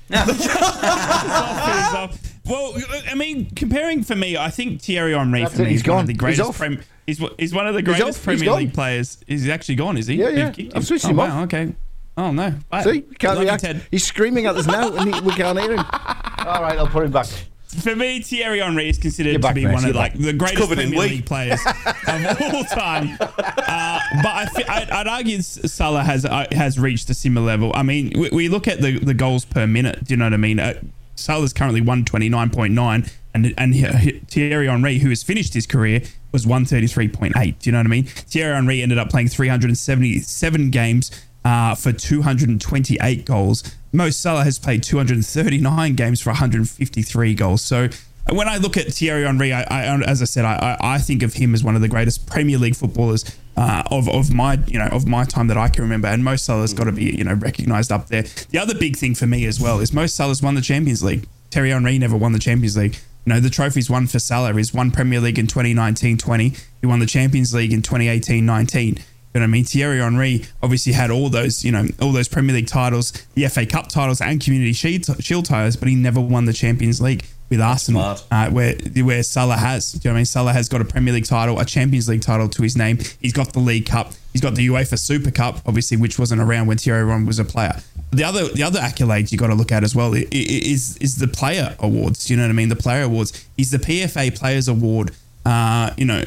Well, 2.48 2.76
I 3.10 3.16
mean, 3.16 3.50
comparing 3.56 4.04
for 4.04 4.16
me, 4.16 4.38
I 4.38 4.52
think 4.52 4.80
Thierry 4.82 5.14
Henry 5.14 5.42
That's 5.42 5.56
for 5.56 5.64
it, 5.64 5.66
me 5.66 5.72
he's 5.72 5.82
is 5.82 5.88
one 5.88 5.96
gone. 5.96 6.02
of 6.02 6.08
the 6.08 6.14
He's 6.14 6.20
greatest. 6.20 6.50
off. 6.50 6.58
Prem, 6.60 6.80
he's, 7.08 7.20
he's 7.40 7.54
one 7.56 7.66
of 7.66 7.74
the 7.74 7.80
He's 7.80 7.86
greatest 7.86 8.04
off. 8.04 8.16
He's 8.18 8.24
Premier 8.24 8.46
gone. 8.46 8.58
League 8.60 8.74
players. 8.76 9.18
Is 9.26 9.46
he 9.46 9.52
actually 9.52 9.76
gone? 9.76 9.98
Is 9.98 10.06
he? 10.06 10.16
Yeah, 10.16 10.30
yeah. 10.30 10.46
They've 10.46 10.54
kicked 10.56 10.76
I've 10.76 10.86
switched 10.86 11.06
oh, 11.06 11.10
him 11.10 11.20
oh, 11.20 11.24
off. 11.24 11.30
wow, 11.30 11.44
Okay. 11.46 11.74
Oh 12.18 12.32
no! 12.32 12.54
Right. 12.72 12.84
See, 12.84 13.02
can't 13.02 13.36
Lucky 13.36 13.46
react. 13.48 13.64
Ted. 13.64 13.82
He's 13.92 14.06
screaming 14.06 14.46
at 14.46 14.56
us 14.56 14.68
now, 14.68 14.96
and 14.96 15.14
he, 15.14 15.20
we 15.22 15.34
can't 15.34 15.60
hear 15.60 15.72
him. 15.74 15.80
All 15.90 16.62
right, 16.62 16.78
I'll 16.78 16.88
put 16.88 17.04
him 17.04 17.12
back. 17.12 17.28
For 17.82 17.96
me, 17.96 18.22
Thierry 18.22 18.60
Henry 18.60 18.90
is 18.90 18.98
considered 18.98 19.32
You're 19.34 19.42
to 19.42 19.54
be 19.54 19.66
mate, 19.66 19.74
one 19.74 19.86
of 19.86 19.96
like 19.96 20.14
back. 20.14 20.22
the 20.22 20.34
greatest 20.34 20.68
Premier 20.72 21.00
wheat. 21.00 21.10
League 21.12 21.26
players 21.26 21.60
of 21.66 22.42
all 22.54 22.64
time. 22.66 23.18
Uh, 23.20 24.00
but 24.24 24.26
I 24.34 24.46
fi- 24.54 24.74
I'd, 24.74 24.90
I'd 24.90 25.08
argue 25.08 25.42
Salah 25.42 26.04
has 26.04 26.26
uh, 26.26 26.46
has 26.52 26.80
reached 26.80 27.10
a 27.10 27.14
similar 27.14 27.46
level. 27.46 27.72
I 27.76 27.84
mean, 27.84 28.12
we, 28.18 28.30
we 28.30 28.50
look 28.50 28.68
at 28.68 28.82
the, 28.82 28.98
the 29.00 29.14
goals 29.14 29.46
per 29.46 29.68
minute. 29.68 30.06
Do 30.06 30.14
you 30.14 30.18
know 30.18 30.26
what 30.26 30.34
I 30.34 30.38
mean? 30.38 30.60
Uh, 30.60 30.82
Salah's 31.16 31.54
currently 31.54 31.82
one 31.82 32.06
twenty 32.06 32.30
nine 32.30 32.50
point 32.50 32.74
nine, 32.74 33.06
and 33.34 33.54
and 33.58 33.74
he- 33.76 34.20
Thierry 34.28 34.68
Henry, 34.68 35.00
who 35.00 35.10
has 35.10 35.24
finished 35.24 35.54
his 35.54 35.66
career, 35.68 36.02
was 36.32 36.46
one 36.48 36.66
thirty 36.66 36.88
three 36.88 37.08
point 37.08 37.34
eight. 37.38 37.60
Do 37.60 37.70
you 37.70 37.72
know 37.72 37.80
what 37.80 37.88
I 37.88 37.90
mean? 37.90 38.04
Thierry 38.06 38.54
Henry 38.54 38.82
ended 38.82 38.98
up 38.98 39.10
playing 39.10 39.28
three 39.30 39.48
hundred 39.48 39.68
and 39.68 39.78
seventy 39.78 40.20
seven 40.20 40.70
games 40.72 41.12
uh, 41.44 41.76
for 41.76 41.92
228 41.92 43.24
goals. 43.26 43.64
Mo 43.96 44.10
Salah 44.10 44.44
has 44.44 44.60
played 44.60 44.84
239 44.84 45.96
games 45.96 46.22
for 46.22 46.30
153 46.32 47.34
goals. 47.34 47.62
So 47.62 47.90
when 48.30 48.48
I 48.48 48.58
look 48.58 48.78
at 48.78 48.88
Thierry 48.88 49.24
Henry, 49.24 49.54
I, 49.54 49.62
I, 49.62 50.02
as 50.04 50.22
I 50.22 50.26
said, 50.26 50.46
I, 50.46 50.78
I 50.80 50.98
think 50.98 51.24
of 51.24 51.34
him 51.34 51.54
as 51.54 51.64
one 51.64 51.76
of 51.76 51.82
the 51.82 51.88
greatest 51.88 52.28
Premier 52.28 52.58
League 52.58 52.76
footballers 52.76 53.24
uh, 53.56 53.84
of 53.92 54.10
of 54.10 54.34
my 54.34 54.60
you 54.68 54.80
know 54.80 54.88
of 54.88 55.08
my 55.08 55.24
time 55.24 55.48
that 55.48 55.58
I 55.58 55.70
can 55.70 55.84
remember. 55.84 56.08
And 56.08 56.24
Mo 56.24 56.36
Salah's 56.36 56.74
got 56.74 56.86
to 56.86 56.92
be 56.92 57.16
you 57.16 57.24
know 57.24 57.34
recognised 57.34 57.92
up 57.92 58.08
there. 58.08 58.24
The 58.50 58.58
other 58.58 58.76
big 58.76 58.98
thing 58.98 59.16
for 59.16 59.28
me 59.28 59.46
as 59.46 59.60
well 59.60 59.80
is 59.80 59.94
Mo 59.94 60.08
Salah's 60.08 60.42
won 60.42 60.56
the 60.56 60.62
Champions 60.62 61.04
League. 61.04 61.28
Thierry 61.52 61.70
Henry 61.70 61.98
never 61.98 62.18
won 62.18 62.34
the 62.34 62.40
Champions 62.40 62.76
League. 62.76 62.98
You 63.26 63.34
know, 63.34 63.40
the 63.40 63.50
trophies 63.50 63.90
won 63.90 64.08
for 64.08 64.20
Salah. 64.20 64.54
He's 64.54 64.74
won 64.74 64.92
Premier 64.92 65.20
League 65.20 65.40
in 65.40 65.48
2019-20. 65.48 66.64
He 66.82 66.86
won 66.86 67.00
the 67.00 67.08
Champions 67.08 67.56
League 67.56 67.74
in 67.74 67.82
2018-19. 67.82 69.02
You 69.36 69.42
know 69.42 69.48
what 69.48 69.50
I 69.50 69.52
mean? 69.52 69.66
Thierry 69.66 70.00
Henry 70.00 70.46
obviously 70.64 70.94
had 70.94 71.12
all 71.12 71.28
those, 71.28 71.66
you 71.66 71.72
know, 71.74 71.86
all 72.02 72.14
those 72.14 72.30
Premier 72.30 72.56
League 72.56 72.68
titles, 72.68 73.12
the 73.34 73.46
FA 73.50 73.66
Cup 73.66 73.90
titles, 73.90 74.22
and 74.22 74.42
Community 74.42 74.72
Shield, 74.72 75.22
Shield 75.22 75.44
titles, 75.44 75.76
but 75.76 75.90
he 75.90 75.96
never 75.96 76.22
won 76.22 76.46
the 76.46 76.54
Champions 76.54 77.02
League 77.02 77.26
with 77.50 77.60
Arsenal, 77.60 78.18
uh, 78.32 78.50
where 78.50 78.78
where 79.04 79.22
Salah 79.24 79.58
has. 79.58 79.92
Do 79.92 79.98
you 79.98 80.10
know 80.10 80.14
what 80.14 80.16
I 80.16 80.20
mean? 80.20 80.26
Salah 80.26 80.54
has 80.54 80.70
got 80.70 80.80
a 80.80 80.86
Premier 80.86 81.14
League 81.14 81.26
title, 81.26 81.60
a 81.60 81.66
Champions 81.66 82.08
League 82.08 82.22
title 82.22 82.48
to 82.48 82.64
his 82.64 82.78
name. 82.78 82.98
He's 83.20 83.34
got 83.34 83.52
the 83.52 83.60
League 83.60 83.88
Cup. 83.88 84.14
He's 84.32 84.40
got 84.40 84.56
the 84.56 84.70
UEFA 84.70 84.98
Super 84.98 85.32
Cup, 85.32 85.60
obviously, 85.66 85.98
which 85.98 86.18
wasn't 86.18 86.42
around 86.42 86.68
when 86.68 86.78
Thierry 86.78 87.06
Henry 87.06 87.26
was 87.26 87.38
a 87.38 87.44
player. 87.44 87.82
The 88.12 88.24
other 88.24 88.48
the 88.48 88.64
other 88.64 88.80
accolades 88.80 89.34
you 89.34 89.38
got 89.38 89.48
to 89.48 89.56
look 89.56 89.74
at 89.74 89.84
as 89.84 89.94
well 89.94 90.14
is 90.14 90.96
is 90.98 91.18
the 91.18 91.28
player 91.28 91.76
awards. 91.80 92.26
Do 92.26 92.34
you 92.34 92.38
know 92.38 92.44
what 92.44 92.52
I 92.52 92.54
mean? 92.54 92.70
The 92.70 92.78
player 92.78 93.04
awards. 93.04 93.46
He's 93.58 93.72
the 93.72 93.80
PFA 93.80 94.34
Players 94.34 94.70
Award 94.70 95.12
uh, 95.46 95.92
you 95.98 96.06
know, 96.06 96.22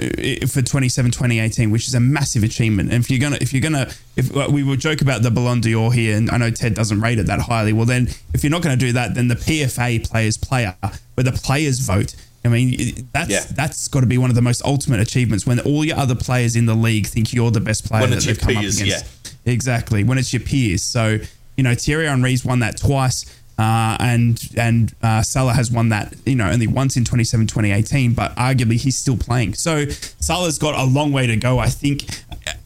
for 0.47 0.63
27, 0.63 1.11
2018, 1.11 1.71
which 1.71 1.89
is 1.89 1.95
a 1.95 2.01
massive 2.01 2.43
achievement. 2.45 2.93
And 2.93 3.03
if 3.03 3.11
you're 3.11 3.19
gonna, 3.21 3.39
if 3.41 3.53
you're 3.53 3.61
gonna, 3.63 3.91
if 4.17 4.35
uh, 4.37 4.47
we 4.51 4.63
will 4.63 4.77
joke 4.77 5.01
about 5.01 5.23
the 5.23 5.31
Ballon 5.31 5.61
d'Or 5.61 5.93
here, 5.93 6.17
and 6.17 6.31
I 6.31 6.37
know 6.39 6.51
Ted 6.51 6.75
doesn't 6.75 7.01
rate 7.01 7.19
it 7.19 7.27
that 7.27 7.41
highly. 7.41 7.73
Well, 7.73 7.87
then 7.87 8.09
if 8.35 8.45
you're 8.45 8.51
not 8.51 8.63
going 8.63 8.79
to 8.79 8.85
do 8.87 8.93
that, 8.93 9.15
then 9.15 9.29
the 9.29 9.35
PFA 9.35 10.09
Players 10.09 10.37
Player, 10.39 10.77
where 11.15 11.25
the 11.25 11.33
players 11.33 11.81
vote. 11.81 12.15
I 12.45 12.49
mean, 12.49 13.09
that's 13.13 13.29
Yeah. 13.31 13.45
that's 13.51 13.89
got 13.89 14.01
to 14.01 14.07
be 14.07 14.17
one 14.17 14.31
of 14.31 14.37
the 14.37 14.43
most 14.43 14.63
ultimate 14.65 15.01
achievements 15.01 15.45
when 15.45 15.59
all 15.61 15.85
your 15.85 15.97
other 15.99 16.15
players 16.15 16.55
in 16.55 16.67
the 16.67 16.75
league 16.75 17.07
think 17.09 17.35
you're 17.35 17.51
the 17.51 17.61
best 17.61 17.85
player 17.85 18.03
When 18.03 18.11
that 18.11 18.17
it's 18.19 18.27
they've 18.27 18.39
come 18.39 18.55
peers, 18.55 18.81
up 18.81 18.87
against. 18.87 19.45
Exactly, 19.45 20.05
when 20.05 20.19
it's 20.19 20.33
your 20.33 20.41
peers. 20.41 20.83
So 20.83 21.19
you 21.57 21.65
know, 21.65 21.75
Thierry 21.75 22.07
Henry's 22.07 22.45
won 22.45 22.61
that 22.61 22.77
twice. 22.77 23.25
Uh, 23.59 23.97
and 23.99 24.49
and 24.57 24.95
uh, 25.03 25.21
Salah 25.21 25.53
has 25.53 25.71
won 25.71 25.89
that, 25.89 26.15
you 26.25 26.37
know, 26.37 26.49
only 26.49 26.69
once 26.69 26.97
in 26.97 27.05
27, 27.05 27.49
2018, 27.49 28.15
but 28.15 28.35
arguably 28.37 28.77
he's 28.81 28.97
still 28.97 29.17
playing. 29.17 29.55
So 29.55 29.87
Salah's 29.89 30.59
got 30.59 30.79
a 30.79 30.85
long 30.85 31.13
way 31.13 31.27
to 31.27 31.37
go. 31.37 31.59
I 31.59 31.69
think 31.69 32.05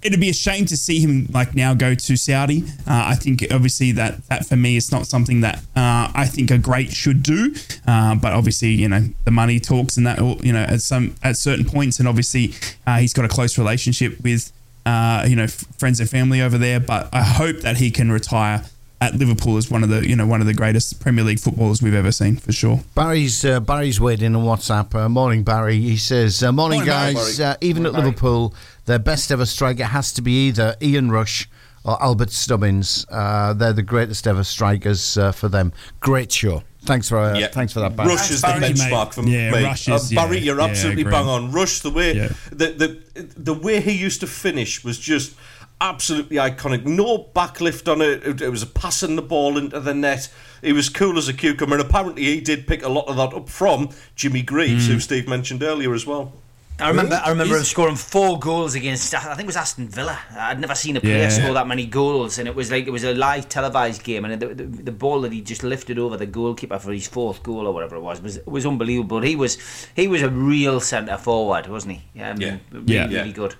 it'd 0.02 0.20
be 0.20 0.28
a 0.28 0.34
shame 0.34 0.66
to 0.66 0.76
see 0.76 1.00
him 1.00 1.28
like 1.32 1.54
now 1.54 1.72
go 1.74 1.94
to 1.94 2.16
Saudi. 2.16 2.64
Uh, 2.86 3.04
I 3.06 3.14
think 3.14 3.46
obviously 3.50 3.92
that 3.92 4.26
that 4.28 4.46
for 4.46 4.56
me 4.56 4.76
is 4.76 4.92
not 4.92 5.06
something 5.06 5.40
that 5.40 5.56
uh, 5.76 6.10
I 6.14 6.26
think 6.26 6.50
a 6.50 6.58
great 6.58 6.92
should 6.92 7.22
do. 7.22 7.54
Uh, 7.86 8.14
but 8.14 8.32
obviously, 8.32 8.68
you 8.68 8.88
know, 8.88 9.02
the 9.24 9.30
money 9.30 9.60
talks 9.60 9.96
and 9.96 10.06
that, 10.06 10.18
you 10.44 10.52
know, 10.52 10.62
at 10.62 10.82
some 10.82 11.14
at 11.22 11.36
certain 11.36 11.64
points, 11.64 11.98
and 11.98 12.08
obviously 12.08 12.54
uh, 12.86 12.98
he's 12.98 13.14
got 13.14 13.24
a 13.24 13.28
close 13.28 13.56
relationship 13.56 14.20
with 14.22 14.52
uh, 14.84 15.24
you 15.26 15.36
know 15.36 15.44
f- 15.44 15.64
friends 15.78 16.00
and 16.00 16.10
family 16.10 16.42
over 16.42 16.58
there. 16.58 16.80
But 16.80 17.08
I 17.12 17.22
hope 17.22 17.60
that 17.60 17.78
he 17.78 17.90
can 17.90 18.12
retire 18.12 18.64
at 19.02 19.14
Liverpool 19.14 19.56
as 19.56 19.70
one 19.70 19.82
of 19.82 19.88
the 19.88 20.06
you 20.08 20.14
know 20.16 20.26
one 20.26 20.40
of 20.40 20.46
the 20.46 20.54
greatest 20.54 21.00
Premier 21.00 21.24
League 21.24 21.40
footballers 21.40 21.82
we've 21.82 21.94
ever 21.94 22.12
seen 22.12 22.36
for 22.36 22.52
sure. 22.52 22.80
Barry's 22.94 23.44
uh, 23.44 23.58
Barry's 23.60 24.00
weighed 24.00 24.22
in 24.22 24.36
on 24.36 24.44
WhatsApp. 24.44 24.94
Uh, 24.94 25.08
morning, 25.08 25.42
Barry. 25.42 25.80
He 25.80 25.96
says, 25.96 26.42
uh, 26.42 26.52
"Morning, 26.52 26.78
Morning, 26.80 26.92
Barry. 26.94 27.14
guys. 27.14 27.40
Uh, 27.40 27.56
even 27.60 27.84
at 27.84 27.92
Liverpool, 27.92 28.54
their 28.86 28.98
best 29.00 29.30
ever 29.32 29.44
striker 29.46 29.84
has 29.84 30.12
to 30.14 30.22
be 30.22 30.48
either 30.48 30.76
Ian 30.80 31.10
Rush 31.10 31.48
or 31.84 32.00
Albert 32.02 32.30
Stubbins. 32.30 33.04
Uh, 33.10 33.52
they're 33.54 33.72
the 33.72 33.82
greatest 33.82 34.26
ever 34.28 34.44
strikers 34.44 35.18
uh, 35.18 35.32
for 35.32 35.48
them. 35.48 35.72
Great 36.00 36.30
show. 36.30 36.62
Thanks 36.84 37.08
for 37.08 37.18
uh, 37.18 37.38
Yeah. 37.38 37.48
thanks 37.48 37.72
for 37.72 37.80
that, 37.80 37.94
Barry. 37.96 38.08
Rush 38.10 38.30
is 38.30 38.40
the 38.40 38.46
benchmark 38.48 39.06
mate. 39.06 39.14
for 39.14 39.22
Yeah, 39.28 39.50
me. 39.52 39.64
Rush 39.64 39.88
Uh, 39.88 39.98
Barry, 40.14 40.38
yeah, 40.38 40.42
you're 40.44 40.58
yeah, 40.60 40.66
absolutely 40.66 41.02
agree. 41.02 41.12
bang 41.12 41.26
on. 41.26 41.50
Rush, 41.52 41.80
the 41.80 41.90
way 41.90 42.12
Yeah. 42.14 42.28
the, 42.50 42.66
the 43.14 43.22
the 43.36 43.54
way 43.54 43.80
he 43.80 43.92
used 43.92 44.20
to 44.20 44.26
finish 44.26 44.82
was 44.84 44.98
just 44.98 45.34
absolutely 45.82 46.36
iconic. 46.36 46.84
No 46.86 47.18
backlift 47.34 47.90
on 47.92 48.00
it. 48.00 48.24
It, 48.24 48.40
it 48.40 48.48
was 48.48 48.62
a 48.62 48.66
passing 48.66 49.16
the 49.16 49.22
ball 49.22 49.58
into 49.58 49.78
the 49.80 49.92
net. 49.94 50.28
He 50.62 50.72
was 50.72 50.88
cool 50.88 51.18
as 51.18 51.28
a 51.28 51.34
cucumber, 51.34 51.76
and 51.76 51.84
apparently 51.84 52.22
he 52.24 52.40
did 52.40 52.66
pick 52.66 52.82
a 52.84 52.88
lot 52.88 53.08
of 53.08 53.16
that 53.16 53.34
up 53.34 53.48
from 53.48 53.90
Jimmy 54.16 54.42
Greaves, 54.42 54.88
Mm. 54.88 54.92
who 54.92 55.00
Steve 55.00 55.28
mentioned 55.28 55.62
earlier 55.62 55.92
as 55.92 56.06
well. 56.06 56.32
I 56.80 56.88
remember. 56.88 57.20
I 57.22 57.28
remember 57.30 57.56
him 57.56 57.64
scoring 57.64 57.96
four 57.96 58.38
goals 58.40 58.74
against. 58.74 59.14
I 59.14 59.20
think 59.34 59.40
it 59.40 59.46
was 59.46 59.56
Aston 59.56 59.88
Villa. 59.88 60.18
I'd 60.36 60.58
never 60.58 60.74
seen 60.74 60.96
a 60.96 61.00
player 61.00 61.18
Yeah. 61.24 61.28
score 61.28 61.52
that 61.54 61.68
many 61.68 61.84
goals, 61.86 62.38
and 62.38 62.48
it 62.48 62.54
was 62.56 62.70
like 62.72 62.86
it 62.86 62.90
was 62.90 63.04
a 63.04 63.14
live 63.14 63.48
televised 63.48 64.02
game, 64.02 64.24
and 64.24 64.40
the, 64.40 64.48
the, 64.54 64.64
the 64.64 64.90
ball 64.92 65.20
that 65.20 65.32
he 65.32 65.42
just 65.42 65.62
lifted 65.62 65.98
over 65.98 66.16
the 66.16 66.26
goalkeeper 66.26 66.78
for 66.78 66.92
his 66.92 67.06
fourth 67.06 67.42
goal 67.42 67.66
or 67.68 67.74
whatever 67.74 67.96
it 67.96 68.00
was 68.00 68.20
was 68.22 68.38
was 68.46 68.64
unbelievable. 68.66 69.20
He 69.20 69.36
was 69.36 69.58
he 69.94 70.08
was 70.08 70.22
a 70.22 70.30
real 70.30 70.80
centre 70.80 71.18
forward, 71.18 71.66
wasn't 71.68 71.98
he? 72.14 72.20
Um, 72.22 72.40
Yeah. 72.40 72.56
really, 72.72 72.84
Yeah. 72.94 73.06
really 73.06 73.32
good. 73.32 73.54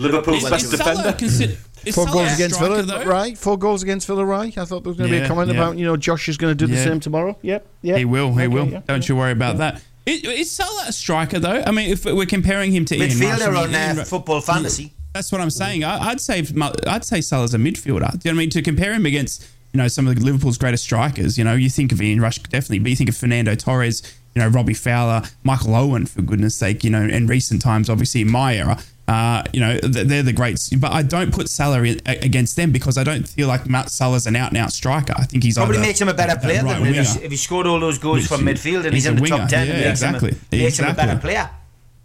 Liverpool's 0.00 0.44
Is- 0.44 0.50
best 0.50 0.64
is 0.64 0.70
Salah 0.78 0.94
defender. 0.96 1.18
consider- 1.18 1.56
is 1.84 1.94
Four 1.94 2.04
Salah 2.08 2.16
goals 2.18 2.30
a 2.30 2.34
against 2.34 2.54
striker, 2.56 2.74
Villa, 2.82 2.98
though? 3.04 3.04
right? 3.10 3.38
Four 3.38 3.58
goals 3.58 3.82
against 3.82 4.06
Villa, 4.06 4.24
right? 4.24 4.56
I 4.58 4.64
thought 4.64 4.82
there 4.82 4.90
was 4.90 4.98
going 4.98 5.10
to 5.10 5.18
be 5.18 5.22
a 5.24 5.28
comment 5.28 5.48
yeah. 5.50 5.56
about 5.56 5.78
you 5.78 5.84
know 5.86 5.96
Josh 5.96 6.28
is 6.28 6.36
going 6.36 6.50
to 6.50 6.54
do 6.54 6.66
the 6.66 6.76
Yeah. 6.78 6.84
same 6.84 7.00
tomorrow. 7.00 7.36
Yep, 7.42 7.66
yeah. 7.82 7.96
He 7.96 8.04
will. 8.04 8.28
He 8.32 8.40
Okay, 8.40 8.48
will. 8.48 8.68
yeah, 8.68 8.80
Don't 8.86 9.08
you 9.08 9.16
worry 9.16 9.32
about 9.32 9.58
that. 9.58 9.80
Is, 10.06 10.22
is 10.24 10.50
Salah 10.50 10.84
a 10.88 10.92
striker 10.92 11.38
though? 11.38 11.62
I 11.66 11.70
mean, 11.70 11.90
if 11.90 12.04
we're 12.04 12.26
comparing 12.26 12.72
him 12.72 12.84
to 12.86 12.96
Ian 12.96 13.08
Rush, 13.08 13.20
I 13.20 13.46
Midfielder 13.46 13.56
on 13.62 13.74
uh, 13.74 13.94
Ru- 13.98 14.04
Football 14.04 14.40
Fantasy. 14.40 14.92
That's 15.14 15.30
what 15.32 15.40
I'm 15.40 15.50
saying. 15.50 15.84
I, 15.84 15.98
I'd 16.10 16.20
say 16.20 16.44
I'd 16.86 17.04
say 17.04 17.20
Salah's 17.20 17.54
a 17.54 17.58
midfielder. 17.58 17.84
Do 17.84 17.94
you 17.94 18.00
know 18.00 18.02
what 18.02 18.26
I 18.26 18.32
mean? 18.32 18.50
To 18.50 18.62
compare 18.62 18.92
him 18.92 19.06
against 19.06 19.46
you 19.72 19.78
know 19.78 19.88
some 19.88 20.06
of 20.06 20.14
the 20.16 20.24
Liverpool's 20.24 20.58
greatest 20.58 20.84
strikers, 20.84 21.38
you 21.38 21.44
know, 21.44 21.54
you 21.54 21.70
think 21.70 21.92
of 21.92 22.02
Ian 22.02 22.20
Rush 22.20 22.38
definitely, 22.38 22.80
but 22.80 22.90
you 22.90 22.96
think 22.96 23.08
of 23.08 23.16
Fernando 23.16 23.54
Torres, 23.54 24.02
you 24.34 24.42
know, 24.42 24.48
Robbie 24.48 24.74
Fowler, 24.74 25.22
Michael 25.44 25.74
Owen, 25.74 26.06
for 26.06 26.22
goodness 26.22 26.54
sake, 26.56 26.84
you 26.84 26.90
know, 26.90 27.02
in 27.02 27.26
recent 27.26 27.62
times, 27.62 27.88
obviously 27.88 28.20
in 28.22 28.30
my 28.30 28.56
era. 28.56 28.78
Uh, 29.08 29.42
you 29.52 29.58
know, 29.58 29.76
they're 29.78 30.22
the 30.22 30.32
greats, 30.32 30.70
but 30.70 30.92
I 30.92 31.02
don't 31.02 31.34
put 31.34 31.48
Salah 31.48 31.82
in, 31.82 32.00
against 32.06 32.54
them 32.54 32.70
because 32.70 32.96
I 32.96 33.02
don't 33.02 33.26
feel 33.26 33.48
like 33.48 33.68
Matt 33.68 33.90
Salah's 33.90 34.26
an 34.28 34.36
out 34.36 34.50
and 34.50 34.58
out 34.58 34.72
striker. 34.72 35.14
I 35.16 35.24
think 35.24 35.42
he's 35.42 35.56
Probably 35.56 35.78
either 35.78 35.86
makes 35.86 36.00
him 36.00 36.08
a 36.08 36.14
better 36.14 36.38
player 36.38 36.62
right 36.62 36.78
than 36.78 36.86
if, 36.86 36.96
winger. 36.96 37.02
he, 37.02 37.24
if 37.24 37.30
he 37.32 37.36
scored 37.36 37.66
all 37.66 37.80
those 37.80 37.98
goals 37.98 38.28
from 38.28 38.42
midfield 38.42 38.84
and 38.84 38.94
he's 38.94 39.04
he's 39.04 39.06
in 39.06 39.16
the 39.16 39.26
top 39.26 39.48
ten. 39.48 39.66
Yeah, 39.66 39.72
makes, 39.74 40.02
exactly. 40.02 40.30
him, 40.30 40.38
a, 40.52 40.56
makes 40.56 40.78
him 40.78 40.88
a 40.88 40.94
better 40.94 41.18
player. 41.18 41.50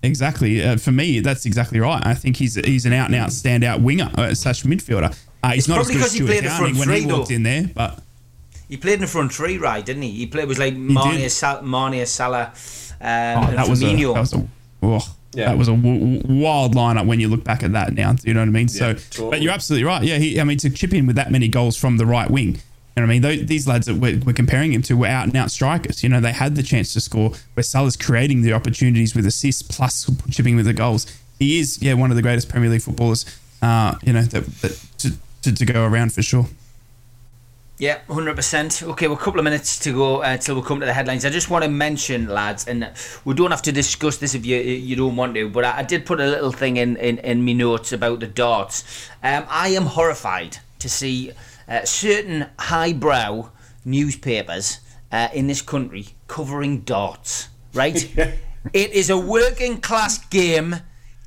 Exactly. 0.01 0.63
Uh, 0.63 0.77
for 0.77 0.91
me, 0.91 1.19
that's 1.19 1.45
exactly 1.45 1.79
right. 1.79 2.05
I 2.05 2.15
think 2.15 2.37
he's 2.37 2.55
he's 2.55 2.85
an 2.87 2.93
out 2.93 3.07
and 3.07 3.15
out 3.15 3.29
standout 3.29 3.81
winger 3.81 4.09
uh, 4.15 4.33
slash 4.33 4.63
midfielder. 4.63 5.15
Uh, 5.43 5.49
he's 5.49 5.59
It's 5.59 5.67
not 5.67 5.79
as 5.79 5.85
probably 5.85 5.95
because 5.95 6.13
he 6.13 6.25
played 6.25 6.43
the 6.43 6.49
front 6.49 6.77
when 6.77 6.89
he 6.89 7.01
three, 7.01 7.11
walked 7.11 7.29
though. 7.29 7.35
in 7.35 7.43
there, 7.43 7.69
but 7.73 7.99
He 8.67 8.77
played 8.77 8.95
in 8.95 9.01
the 9.01 9.07
front 9.07 9.31
three, 9.31 9.57
right? 9.57 9.85
Didn't 9.85 10.01
he? 10.01 10.11
He 10.11 10.25
played 10.25 10.47
was 10.47 10.57
like 10.57 10.75
Mane, 10.75 11.29
Sal- 11.29 11.63
Salah, 12.05 12.51
um, 12.99 13.07
oh, 13.07 13.47
and 13.47 13.57
that 13.57 13.67
was 13.67 13.83
a 13.83 13.95
that 13.95 14.19
was 14.19 14.33
a 14.33 14.47
oh, 14.81 15.15
Yeah. 15.35 15.45
that 15.49 15.57
was 15.57 15.67
a 15.67 15.75
w- 15.75 16.17
w- 16.19 16.41
wild 16.43 16.75
lineup 16.75 17.05
when 17.05 17.19
you 17.19 17.27
look 17.27 17.43
back 17.43 17.63
at 17.63 17.73
that 17.73 17.93
now. 17.93 18.15
You 18.23 18.33
know 18.33 18.41
what 18.41 18.47
I 18.47 18.51
mean? 18.51 18.67
so, 18.67 18.93
totally. 18.93 19.29
but 19.29 19.41
you're 19.41 19.53
absolutely 19.53 19.85
right. 19.85 20.03
Yeah, 20.03 20.17
he, 20.17 20.39
I 20.39 20.43
mean 20.43 20.57
to 20.59 20.69
chip 20.69 20.93
in 20.93 21.05
with 21.07 21.15
that 21.17 21.31
many 21.31 21.47
goals 21.47 21.75
from 21.77 21.97
the 21.97 22.05
right 22.05 22.29
wing. 22.29 22.57
You 22.95 23.01
know 23.01 23.07
what 23.07 23.11
I 23.11 23.19
mean? 23.19 23.21
Those, 23.23 23.45
these 23.47 23.67
lads 23.67 23.87
that 23.87 23.95
we're, 23.95 24.19
we're 24.19 24.31
comparing 24.33 24.71
him 24.71 24.81
to 24.83 24.95
were 24.95 25.07
out 25.07 25.25
and 25.25 25.35
out 25.35 25.51
strikers. 25.51 26.01
You 26.01 26.07
know, 26.07 26.21
they 26.21 26.31
had 26.31 26.55
the 26.55 26.63
chance 26.63 26.93
to 26.93 27.01
score. 27.01 27.31
Where 27.53 27.63
Salah's 27.63 27.97
creating 27.97 28.41
the 28.41 28.53
opportunities 28.53 29.13
with 29.13 29.25
assists 29.25 29.61
plus 29.61 30.09
chipping 30.31 30.55
with 30.55 30.65
the 30.65 30.73
goals. 30.73 31.05
He 31.37 31.59
is, 31.59 31.81
yeah, 31.81 31.93
one 31.95 32.09
of 32.09 32.15
the 32.15 32.21
greatest 32.21 32.47
Premier 32.47 32.69
League 32.69 32.81
footballers. 32.81 33.25
Uh, 33.61 33.95
you 34.03 34.13
know, 34.13 34.21
that, 34.21 34.45
that 34.61 34.85
to, 34.99 35.11
to, 35.41 35.53
to 35.53 35.65
go 35.65 35.85
around 35.85 36.13
for 36.13 36.21
sure. 36.21 36.45
Yeah, 37.77 37.99
hundred 38.09 38.37
percent. 38.37 38.81
Okay, 38.83 39.07
well, 39.07 39.17
a 39.17 39.19
couple 39.19 39.39
of 39.39 39.43
minutes 39.43 39.77
to 39.79 39.91
go 39.91 40.21
uh, 40.23 40.37
till 40.37 40.55
we 40.55 40.61
come 40.61 40.79
to 40.79 40.85
the 40.85 40.93
headlines. 40.93 41.25
I 41.25 41.29
just 41.29 41.49
want 41.49 41.65
to 41.65 41.69
mention, 41.69 42.29
lads, 42.29 42.67
and 42.67 42.89
we 43.25 43.33
don't 43.33 43.51
have 43.51 43.63
to 43.63 43.73
discuss 43.73 44.17
this 44.17 44.33
if 44.33 44.45
you 44.45 44.57
you 44.57 44.95
don't 44.95 45.17
want 45.17 45.35
to, 45.35 45.49
but 45.49 45.65
I, 45.65 45.79
I 45.79 45.83
did 45.83 46.05
put 46.05 46.21
a 46.21 46.25
little 46.25 46.53
thing 46.53 46.77
in 46.77 46.95
in, 46.95 47.17
in 47.17 47.43
my 47.43 47.51
notes 47.51 47.91
about 47.91 48.21
the 48.21 48.27
darts. 48.27 49.09
Um, 49.21 49.45
I 49.49 49.69
am 49.69 49.87
horrified 49.87 50.59
to 50.79 50.87
see 50.87 51.33
uh, 51.67 51.83
certain 51.83 52.47
highbrow 52.57 53.49
newspapers 53.83 54.79
uh, 55.11 55.27
in 55.33 55.47
this 55.47 55.61
country 55.61 56.07
covering 56.27 56.81
darts, 56.81 57.49
right? 57.73 58.09
it 58.73 58.91
is 58.91 59.09
a 59.09 59.17
working 59.17 59.81
class 59.81 60.17
game. 60.27 60.77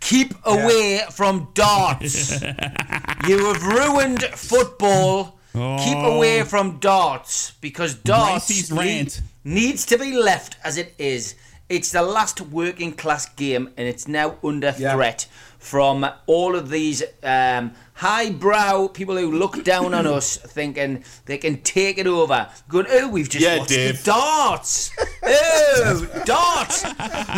Keep 0.01 0.35
away 0.45 1.03
from 1.11 1.49
darts. 1.55 2.41
you 3.27 3.53
have 3.53 3.63
ruined 3.67 4.23
football. 4.23 5.38
Keep 5.85 5.99
away 5.99 6.43
from 6.45 6.79
darts 6.79 7.53
because 7.61 7.95
darts 7.95 8.49
need- 8.71 9.25
needs 9.45 9.87
to 9.87 9.99
be 9.99 10.13
left 10.13 10.57
as 10.65 10.77
it 10.77 10.95
is. 10.99 11.35
It's 11.69 11.93
the 11.93 12.03
last 12.03 12.41
working 12.41 12.93
class 12.93 13.27
game, 13.29 13.69
and 13.77 13.87
it's 13.87 14.09
now 14.09 14.37
under 14.43 14.73
threat 14.95 15.27
from 15.59 16.07
all 16.27 16.55
of 16.57 16.71
these 16.71 17.03
um, 17.23 17.73
highbrow 17.99 18.87
people 18.89 19.17
who 19.17 19.33
look 19.33 19.65
down 19.65 19.93
on 19.93 20.07
us, 20.07 20.37
thinking 20.59 21.03
they 21.27 21.37
can 21.37 21.61
take 21.63 21.99
it 21.99 22.07
over. 22.07 22.49
Going, 22.69 22.87
oh, 22.91 23.09
we've 23.09 23.29
just 23.29 23.45
Yeah, 23.45 23.59
watched 23.59 23.71
Dave. 23.71 23.99
the 23.99 24.05
darts. 24.05 24.91
oh, 25.25 26.23
darts! 26.25 26.85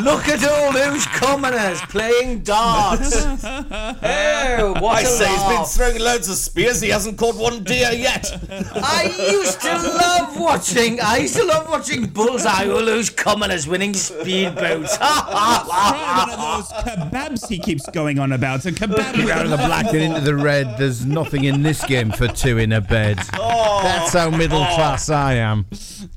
Look 0.03 0.29
at 0.29 0.47
all 0.47 0.73
those 0.73 1.07
commoners 1.07 1.81
playing 1.83 2.41
darts. 2.43 3.27
Oh, 4.03 4.75
what 4.81 4.99
I 4.99 5.01
a 5.03 5.07
say 5.07 5.29
he's 5.29 5.43
been 5.45 5.65
throwing 5.65 6.01
loads 6.03 6.29
of 6.29 6.37
spears. 6.37 6.81
He 6.81 6.89
hasn't 6.91 7.17
caught 7.19 7.37
one 7.37 7.63
deer 7.65 7.91
yet. 7.93 8.27
I 8.75 9.15
used 9.31 9.61
to 9.63 9.73
love 9.75 10.39
watching. 10.39 11.01
I 11.01 11.19
used 11.19 11.37
to 11.37 11.45
love 11.45 11.69
watching 11.69 12.07
Bullseye. 12.07 12.69
All 12.69 12.85
those 12.85 13.09
commoners 13.11 13.67
winning 13.67 13.93
speedboats. 13.93 14.97
Try 14.99 16.27
one 16.27 16.31
of 16.31 16.39
those 16.41 16.73
kebabs 16.85 17.49
he 17.49 17.59
keeps 17.59 17.89
going 17.91 18.19
on 18.19 18.33
about. 18.33 18.65
A 18.67 18.73
kebab. 18.73 19.31
Out 19.31 19.45
of 19.45 19.51
the 19.51 19.57
black 19.57 19.87
and 19.87 19.97
into 19.99 20.21
the 20.21 20.35
red, 20.37 20.50
there's 20.79 21.05
nothing 21.05 21.45
in 21.45 21.63
this 21.63 21.85
game 21.85 22.11
for 22.11 22.29
two 22.29 22.59
in 22.59 22.73
a 22.73 22.81
bed. 22.81 23.19
That's 23.33 24.13
how 24.13 24.31
middle 24.31 24.65
class 24.67 25.09
I 25.09 25.35
am. 25.35 25.67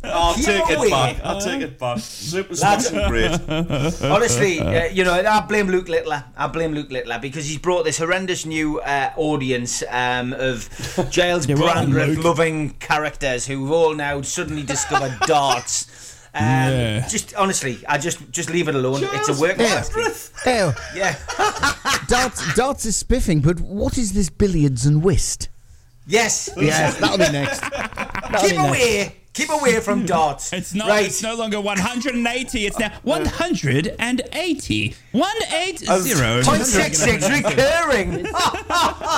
I'll 0.03 0.33
Keep 0.35 0.45
take 0.45 0.63
away. 0.77 0.87
it 0.87 0.91
back. 0.91 1.19
I'll 1.23 1.41
take 1.41 1.61
it 1.61 1.79
back. 1.79 1.99
Super 1.99 2.55
smash 2.55 2.91
and 2.91 3.09
great. 3.09 4.01
Honestly, 4.03 4.59
uh, 4.59 4.85
you 4.85 5.03
know, 5.03 5.13
I 5.13 5.39
blame 5.41 5.67
Luke 5.67 5.87
Littler. 5.87 6.23
I 6.35 6.47
blame 6.47 6.73
Luke 6.73 6.91
Littler 6.91 7.19
because 7.19 7.45
he's 7.47 7.57
brought 7.59 7.83
this 7.85 7.97
horrendous 7.97 8.45
new 8.45 8.79
uh, 8.79 9.11
audience 9.15 9.83
um, 9.89 10.33
of 10.33 10.69
Gyles 11.09 11.47
Yeah, 11.47 11.55
well, 11.55 11.73
Brandreth 11.75 12.23
loving 12.23 12.71
characters 12.71 13.47
who've 13.47 13.71
all 13.71 13.93
now 13.95 14.21
suddenly 14.21 14.63
discovered 14.63 15.17
darts. 15.27 16.12
Um, 16.35 16.41
Yeah. 16.43 17.07
Just 17.07 17.35
honestly, 17.35 17.77
I 17.87 17.97
just 17.97 18.31
just 18.31 18.49
leave 18.49 18.67
it 18.67 18.75
alone. 18.75 19.01
it's 19.03 19.29
a 19.29 19.39
work 19.39 19.57
Yeah. 19.57 19.83
Yeah. 20.95 21.15
darts, 22.07 22.55
darts 22.55 22.85
is 22.85 22.95
spiffing, 22.97 23.41
but 23.41 23.59
what 23.59 23.97
is 23.97 24.13
this 24.13 24.29
billiards 24.29 24.85
and 24.85 25.03
whist? 25.03 25.49
Yes. 26.07 26.49
Yes, 26.57 26.97
that'll 26.97 27.17
be 27.17 27.31
next. 27.31 27.59
That'll 27.71 28.41
Keep 28.41 28.51
be 28.51 28.57
next. 28.57 28.69
away. 28.69 29.15
Keep 29.33 29.49
away 29.49 29.79
from 29.79 30.05
darts. 30.07 30.53
It's 30.53 30.73
not. 30.75 30.87
right. 30.89 31.05
It's 31.07 31.23
no 31.23 31.35
longer 31.35 31.59
180. 31.59 32.65
It's 32.67 32.77
now 32.79 32.89
180. 33.03 34.95
180. 35.11 36.43
Point 36.43 36.65
six 36.65 36.97
six 36.99 37.29
recurring. 37.29 38.25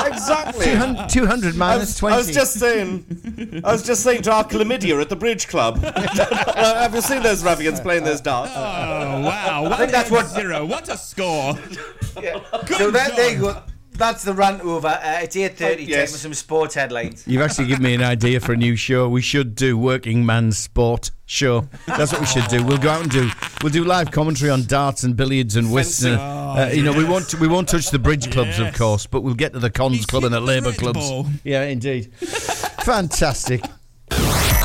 Exactly. 0.06 0.66
200, 0.66 1.10
200 1.10 1.62
I 1.62 1.78
was, 1.78 1.98
20. 1.98 2.14
I 2.14 2.18
was 2.18 2.32
just 2.32 2.54
saying, 2.60 3.62
I 3.64 3.72
was 3.72 3.84
just 3.84 4.04
saying 4.04 4.22
to 4.24 4.32
our 4.32 4.44
chlamydia 4.44 5.00
at 5.02 5.10
the 5.10 5.16
bridge 5.16 5.48
club. 5.48 5.80
Have 5.84 6.94
you 6.94 7.02
seen 7.02 7.22
those 7.24 7.44
Ravians 7.44 7.82
playing 7.82 8.04
those 8.04 8.22
darts? 8.22 8.52
Oh 8.56 9.22
wow! 9.22 9.66
I 9.72 9.78
think 9.78 9.92
that's 9.92 10.12
what- 10.12 10.28
zero. 10.28 10.66
What 10.66 10.90
a 10.90 10.98
score! 10.98 11.56
so 11.56 12.92
that, 12.92 13.14
there 13.16 13.32
you 13.34 13.40
go. 13.42 13.64
That's 13.98 14.24
the 14.24 14.34
rant 14.34 14.62
over. 14.62 14.88
Uh, 14.88 15.20
it's 15.22 15.36
eight 15.36 15.58
thirty. 15.58 15.84
Yes. 15.86 16.10
Take 16.10 16.16
me 16.16 16.20
some 16.20 16.34
sports 16.34 16.76
headlines. 16.76 17.24
You've 17.28 17.42
actually 17.42 17.68
given 17.68 17.84
me 17.84 17.94
an 17.94 18.04
idea 18.04 18.40
for 18.40 18.54
a 18.54 18.58
new 18.58 18.76
show. 18.76 19.08
We 19.10 19.22
should 19.22 19.56
do 19.56 19.78
working 19.78 20.26
man's 20.26 20.58
sport 20.58 21.12
show. 21.26 21.68
That's 21.88 22.12
what 22.12 22.22
we 22.22 22.28
should 22.28 22.48
do. 22.50 22.64
We'll 22.64 22.78
go 22.78 22.90
out 22.90 23.02
and 23.04 23.12
do. 23.12 23.30
We'll 23.64 23.72
do 23.72 23.84
live 23.84 24.12
commentary 24.12 24.52
on 24.52 24.64
darts 24.66 25.04
and 25.04 25.16
billiards 25.16 25.56
and 25.56 25.72
whist. 25.72 26.02
Fencing. 26.04 26.20
Uh, 26.20 26.56
uh, 26.56 26.72
you 26.74 26.84
know, 26.84 26.94
we 26.94 27.04
won't. 27.06 27.34
We 27.40 27.48
won't 27.48 27.68
touch 27.70 27.90
the 27.90 28.00
bridge 28.00 28.32
clubs, 28.32 28.60
of 28.60 28.74
course, 28.76 29.06
but 29.08 29.22
we'll 29.22 29.34
get 29.34 29.54
to 29.54 29.60
the 29.60 29.70
cons 29.70 29.96
He's 29.96 30.06
club 30.06 30.24
and 30.26 30.34
the 30.34 30.40
the 30.40 30.46
labour 30.46 30.72
clubs. 30.74 31.00
ball. 31.00 31.26
Yeah, 31.44 31.64
indeed. 31.64 32.14
Fantastic. 32.16 33.62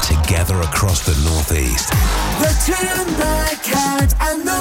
Together 0.03 0.61
across 0.61 1.05
the 1.07 1.15
Northeast. 1.29 1.89
The 2.41 2.53
Toon, 2.67 3.15
cat, 3.63 4.15
and 4.21 4.43
the 4.43 4.61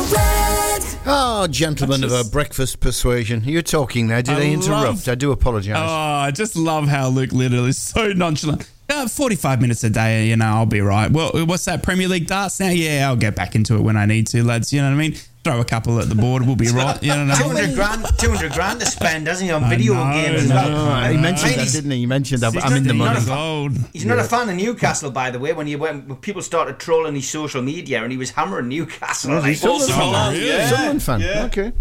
red. 0.80 1.00
Oh, 1.06 1.48
gentlemen 1.48 2.04
of 2.04 2.12
a 2.12 2.24
breakfast 2.24 2.80
persuasion. 2.80 3.44
You're 3.44 3.62
talking 3.62 4.08
there. 4.08 4.22
Did 4.22 4.36
I, 4.36 4.42
I 4.42 4.46
interrupt? 4.46 4.84
love- 5.08 5.10
I 5.10 5.16
do 5.16 5.32
apologise. 5.32 5.76
Oh, 5.78 5.82
I 5.82 6.32
just 6.32 6.56
love 6.56 6.88
how 6.88 7.10
Luke 7.10 7.32
Little 7.32 7.66
is 7.66 7.78
so 7.78 8.12
nonchalant. 8.14 8.70
Uh, 8.92 9.08
45 9.08 9.62
minutes 9.62 9.84
a 9.84 9.90
day, 9.92 10.28
you 10.28 10.36
know, 10.36 10.46
I'll 10.46 10.66
be 10.66 10.82
right. 10.82 11.12
Well, 11.12 11.46
what's 11.46 11.66
that, 11.66 11.84
Premier 11.84 12.08
League 12.08 12.26
darts 12.26 12.60
now? 12.60 12.70
Yeah, 12.70 13.08
I'll 13.08 13.16
get 13.16 13.36
back 13.36 13.54
into 13.54 13.76
it 13.76 13.82
when 13.82 13.96
I 13.96 14.08
need 14.08 14.26
to, 14.28 14.44
lads. 14.44 14.74
You 14.74 14.82
know 14.82 14.88
what 14.88 14.96
I 14.96 14.98
mean? 14.98 15.16
Throw 15.42 15.62
a 15.62 15.66
couple 15.66 16.00
at 16.02 16.10
the 16.10 16.16
board, 16.16 16.46
we'll 16.46 16.58
be 16.58 16.68
right. 16.68 17.02
You 17.02 17.16
know 17.16 17.26
what 17.28 17.32
I 17.36 17.42
Two 17.42 17.48
mean? 17.48 17.56
hundred 17.58 17.76
grand. 17.76 18.06
Two 18.20 18.30
hundred 18.30 18.52
grand 18.52 18.80
to 18.82 18.86
spend, 18.86 19.26
doesn't 19.26 19.46
he, 19.48 19.54
on 19.54 19.70
video 19.70 19.94
know, 19.94 20.12
games 20.12 20.44
as 20.44 20.50
no. 20.50 20.56
well? 20.56 21.12
he 21.12 21.18
mentioned 21.18 21.54
that, 21.54 21.72
didn't 21.72 21.92
he? 21.92 21.98
He 22.00 22.06
mentioned 22.06 22.42
that. 22.42 22.52
He's 22.54 22.64
I'm 22.66 22.74
in 22.74 22.84
the 22.84 22.94
money. 22.94 23.16
he's 23.16 23.24
He's 23.24 23.30
old. 23.30 23.78
He's 23.94 24.06
not 24.06 24.20
a 24.20 24.26
fan 24.26 24.50
of 24.50 24.56
Newcastle, 24.56 25.12
by 25.12 25.32
the 25.32 25.40
way. 25.40 25.54
When 25.54 25.66
you 25.66 25.78
when 25.78 26.14
people 26.18 26.42
started 26.42 26.78
trolling 26.78 27.16
his 27.16 27.30
social 27.30 27.62
media, 27.62 28.04
and 28.04 28.12
he 28.12 28.18
was 28.18 28.32
hammering 28.32 28.68
Newcastle. 28.68 29.32
Oh, 29.32 29.36
like, 29.40 29.46
he's 29.46 29.62
Sunderland 29.62 29.92
Also, 29.94 30.02
fan. 30.12 30.34
really? 30.34 30.48
yeah. 30.48 30.68
Sunderland 30.70 31.04
fan. 31.04 31.22
Yeah. 31.22 31.44
Okay. 31.46 31.72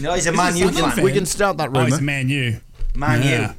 no, 0.00 0.14
he's 0.14 0.26
a 0.26 0.30
Is 0.30 0.36
Man 0.36 0.56
U 0.56 0.70
fan. 0.70 0.90
fan? 0.92 1.04
We 1.04 1.12
can 1.12 1.26
start 1.26 1.58
that 1.58 1.68
rumour. 1.68 1.80
Oh, 1.80 1.84
rumour. 1.84 1.96
it's 1.96 2.02
Man 2.02 2.28
U. 2.30 2.60
Man 2.94 3.22
Yeah. 3.22 3.48
U. 3.50 3.54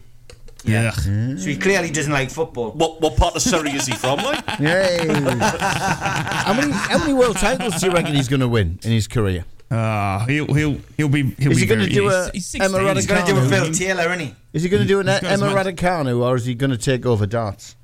Yeah. 0.65 0.91
So 0.91 1.47
he 1.49 1.57
clearly 1.57 1.89
doesn't 1.91 2.11
like 2.11 2.29
football. 2.31 2.71
What 2.71 3.01
what 3.01 3.17
part 3.17 3.35
of 3.35 3.41
Surrey 3.41 3.71
is 3.71 3.85
he 3.85 3.93
from? 3.93 4.19
Like? 4.19 4.43
Yay. 4.59 5.07
how 5.09 6.53
many 6.53 6.71
how 6.71 6.99
many 6.99 7.13
world 7.13 7.37
titles 7.37 7.79
do 7.79 7.87
you 7.87 7.91
reckon 7.93 8.15
he's 8.15 8.27
going 8.27 8.39
to 8.39 8.47
win 8.47 8.79
in 8.83 8.91
his 8.91 9.07
career? 9.07 9.45
Uh, 9.69 10.25
he'll 10.27 10.53
he'll 10.53 10.77
he'll 10.97 11.09
be 11.09 11.23
he'll 11.39 11.51
Is 11.51 11.57
be 11.57 11.61
he 11.61 11.65
gonna 11.65 11.87
do 11.87 12.03
he's- 12.03 12.27
a 12.27 12.31
he's 12.31 12.45
16, 12.45 12.75
Emma 12.75 12.93
He's 12.93 13.07
going 13.07 13.25
to 13.25 13.31
do 13.31 13.37
a 13.37 13.41
Raducanu. 13.41 13.49
Phil 13.49 13.73
Taylor, 13.73 14.03
isn't 14.13 14.19
he? 14.19 14.35
Is 14.53 14.63
he 14.63 14.69
going 14.69 14.83
to 14.83 14.87
do 14.87 14.99
an 14.99 15.07
got 15.07 15.23
Emma 15.23 15.47
Raducanu 15.47 16.23
or 16.23 16.35
is 16.35 16.45
he 16.45 16.53
going 16.53 16.71
to 16.71 16.77
take 16.77 17.05
over 17.05 17.25
darts? 17.25 17.75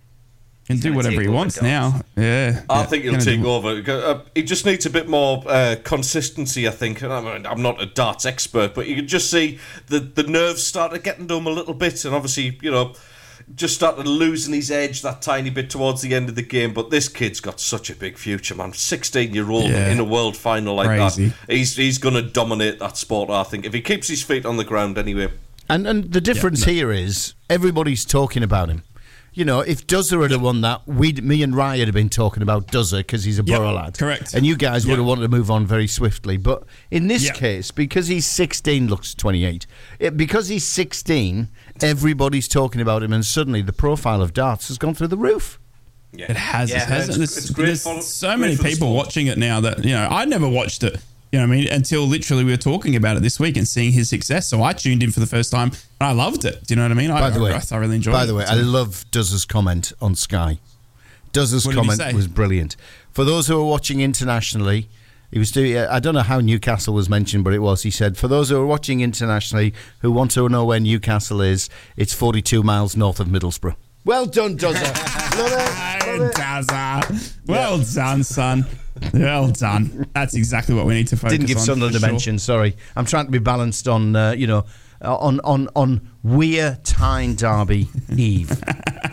Can 0.70 0.78
do 0.78 0.94
whatever 0.94 1.20
he 1.20 1.28
wants 1.28 1.64
now. 1.64 2.02
Yeah. 2.16 2.62
I 2.70 2.82
yeah. 2.82 2.86
think 2.86 3.04
he'll 3.04 3.18
take 3.18 3.42
do- 3.42 3.50
over. 3.50 3.82
Uh, 3.92 4.22
he 4.36 4.44
just 4.44 4.68
needs 4.68 4.86
a 4.86 4.92
bit 4.92 5.10
more 5.10 5.44
uh, 5.48 5.78
consistency, 5.84 6.68
I 6.68 6.72
think. 6.72 7.02
And 7.02 7.12
I'm, 7.12 7.46
I'm 7.46 7.62
not 7.64 7.82
a 7.82 7.88
darts 7.88 8.24
expert, 8.24 8.76
but 8.76 8.86
you 8.86 8.96
can 8.96 9.08
just 9.08 9.32
see 9.32 9.58
the, 9.88 10.00
the 10.00 10.22
nerves 10.22 10.64
started 10.64 11.02
getting 11.04 11.28
to 11.28 11.36
him 11.38 11.48
a 11.48 11.50
little 11.50 11.74
bit. 11.74 12.06
And 12.06 12.14
obviously, 12.14 12.60
you 12.62 12.70
know, 12.70 12.94
just 13.56 13.74
started 13.74 14.06
losing 14.06 14.54
his 14.54 14.70
edge 14.70 15.02
that 15.02 15.24
tiny 15.24 15.50
bit 15.50 15.72
towards 15.72 16.04
the 16.04 16.14
end 16.14 16.30
of 16.30 16.36
the 16.36 16.44
game. 16.44 16.72
But 16.72 16.92
this 16.92 17.08
kid's 17.08 17.40
got 17.40 17.60
such 17.60 17.90
a 17.90 17.96
big 17.96 18.16
future, 18.20 18.54
man. 18.54 18.74
16 18.74 19.34
year 19.34 19.50
old 19.50 19.72
Yeah. 19.72 19.90
in 19.90 20.00
a 20.00 20.04
world 20.04 20.38
final 20.38 20.76
like 20.76 20.88
Crazy. 20.90 21.30
that. 21.30 21.52
He's, 21.52 21.76
he's 21.78 21.98
going 21.98 22.14
to 22.14 22.22
dominate 22.22 22.78
that 22.78 22.96
sport, 22.96 23.32
I 23.32 23.42
think, 23.42 23.66
if 23.66 23.74
he 23.74 23.82
keeps 23.82 24.08
his 24.08 24.22
feet 24.22 24.46
on 24.46 24.58
the 24.58 24.64
ground 24.66 25.00
anyway. 25.00 25.32
And 25.72 25.86
and 25.88 26.12
the 26.12 26.22
difference 26.22 26.64
here 26.64 26.92
is 26.92 27.36
everybody's 27.48 28.04
talking 28.04 28.42
about 28.42 28.70
him. 28.70 28.82
You 29.40 29.46
know, 29.46 29.62
if 29.62 29.88
Duzzer 29.88 30.22
had 30.22 30.32
have 30.32 30.42
won 30.42 30.60
that, 30.62 30.86
we, 30.86 31.14
me 31.14 31.42
and 31.44 31.56
Ryan 31.56 31.86
had 31.86 31.94
been 31.94 32.10
talking 32.10 32.44
about 32.44 32.68
Duzzer 32.68 32.98
because 32.98 33.24
he's 33.24 33.40
a 33.40 33.44
Yep, 33.44 33.58
Boro 33.58 33.72
lad. 33.72 33.98
correct. 33.98 34.34
And 34.34 34.46
you 34.46 34.58
guys 34.58 34.86
would 34.86 34.98
have 34.98 35.06
wanted 35.06 35.22
to 35.22 35.30
move 35.30 35.50
on 35.50 35.66
very 35.66 35.88
swiftly. 35.88 36.36
But 36.36 36.64
in 36.92 37.08
this 37.08 37.24
Yep. 37.24 37.36
case, 37.36 37.72
because 37.72 38.08
he's 38.08 38.26
16, 38.26 38.90
looks 38.90 39.14
28, 39.16 39.66
it, 39.98 40.18
because 40.18 40.50
he's 40.50 40.66
16, 40.66 41.48
everybody's 41.82 42.50
talking 42.50 42.82
about 42.82 43.02
him, 43.02 43.14
and 43.14 43.26
suddenly 43.26 43.62
the 43.62 43.72
profile 43.72 44.22
of 44.22 44.34
darts 44.34 44.68
has 44.68 44.78
gone 44.78 44.94
through 44.94 45.08
the 45.08 45.16
roof. 45.16 45.58
It 46.12 46.32
has, 46.36 46.70
Yeah, 46.70 46.84
it 46.84 46.90
has. 46.90 47.04
it's- 47.08 47.18
There's, 47.18 47.38
it's 47.38 47.50
great 47.52 47.66
there's 47.68 47.84
for- 47.84 48.02
so 48.02 48.28
great 48.36 48.40
many 48.40 48.58
people 48.58 48.94
watching 48.94 49.28
it 49.28 49.38
now 49.38 49.62
that 49.62 49.86
you 49.86 49.92
know 49.94 50.06
I 50.12 50.26
never 50.26 50.50
watched 50.50 50.84
it. 50.84 51.00
You 51.32 51.40
know 51.40 51.48
what 51.48 51.54
I 51.54 51.58
mean? 51.58 51.68
Until 51.72 52.06
literally 52.08 52.44
we 52.44 52.52
were 52.52 52.58
talking 52.58 52.96
about 52.96 53.16
it 53.18 53.22
this 53.22 53.40
week 53.40 53.56
and 53.56 53.68
seeing 53.68 53.92
his 53.92 54.10
success. 54.10 54.48
So 54.48 54.64
I 54.64 54.74
tuned 54.74 55.04
in 55.04 55.12
for 55.12 55.20
the 55.20 55.28
first 55.28 55.52
time 55.52 55.70
and 56.02 56.10
I 56.10 56.12
loved 56.12 56.44
it. 56.44 56.66
Do 56.66 56.74
you 56.74 56.76
know 56.76 56.84
what 56.84 56.92
I 56.92 56.96
mean? 56.96 57.12
I, 57.12 57.20
By 57.20 57.30
the 57.30 57.42
way, 57.42 57.54
I, 57.54 57.60
thoroughly 57.60 57.96
enjoyed 57.98 58.14
By 58.14 58.24
it. 58.24 58.28
the 58.28 58.36
way, 58.36 58.46
I 58.46 58.56
love 58.56 59.06
Duzz's 59.12 59.46
comment 59.46 59.94
on 60.02 60.16
Sky. 60.16 60.58
Duzz's 61.32 61.68
What 61.68 61.76
comment 61.76 62.14
was 62.16 62.28
brilliant. 62.28 62.76
For 63.12 63.24
those 63.24 63.48
who 63.48 63.60
are 63.60 63.66
watching 63.66 64.02
internationally, 64.02 64.90
he 65.32 65.38
was 65.38 65.52
doing. 65.52 65.78
I 65.78 66.00
don't 66.00 66.16
know 66.16 66.22
how 66.22 66.40
Newcastle 66.40 66.96
was 66.96 67.08
mentioned, 67.08 67.44
but 67.44 67.54
it 67.54 67.60
was. 67.60 67.84
He 67.84 67.92
said, 67.92 68.18
"For 68.18 68.28
those 68.28 68.50
who 68.50 68.60
are 68.60 68.66
watching 68.66 69.02
internationally 69.02 69.76
who 70.00 70.12
want 70.12 70.32
to 70.32 70.50
know 70.50 70.66
where 70.66 70.80
Newcastle 70.80 71.40
is, 71.42 71.70
it's 71.96 72.16
42 72.16 72.64
miles 72.64 72.98
north 72.98 73.20
of 73.20 73.28
Middlesbrough." 73.28 73.76
Well 74.06 74.26
done, 74.26 74.58
Duzza. 74.58 74.82
Love 75.38 75.52
it. 75.54 76.38
Love 76.72 77.12
it. 77.12 77.34
Well 77.46 77.78
done, 77.94 78.24
son. 78.24 78.66
Well 79.14 79.50
done. 79.50 80.08
That's 80.14 80.36
exactly 80.36 80.76
what 80.76 80.86
we 80.86 80.94
need 80.94 81.08
to 81.08 81.16
focus 81.18 81.34
on. 81.34 81.40
Didn't 81.40 81.48
give. 81.48 81.60
Sunderland 81.60 81.96
a 81.96 82.00
sure. 82.00 82.10
mention. 82.10 82.40
Sorry, 82.40 82.76
I'm 82.96 83.06
trying 83.06 83.26
to 83.26 83.32
be 83.32 83.40
balanced 83.40 83.88
on 83.88 84.16
uh, 84.16 84.32
you 84.32 84.48
know 84.48 84.66
on 85.02 85.40
on 85.42 85.70
on 85.76 86.02
Wear 86.24 86.80
Tyne 86.84 87.36
Derby 87.36 87.88
Eve. 88.16 88.52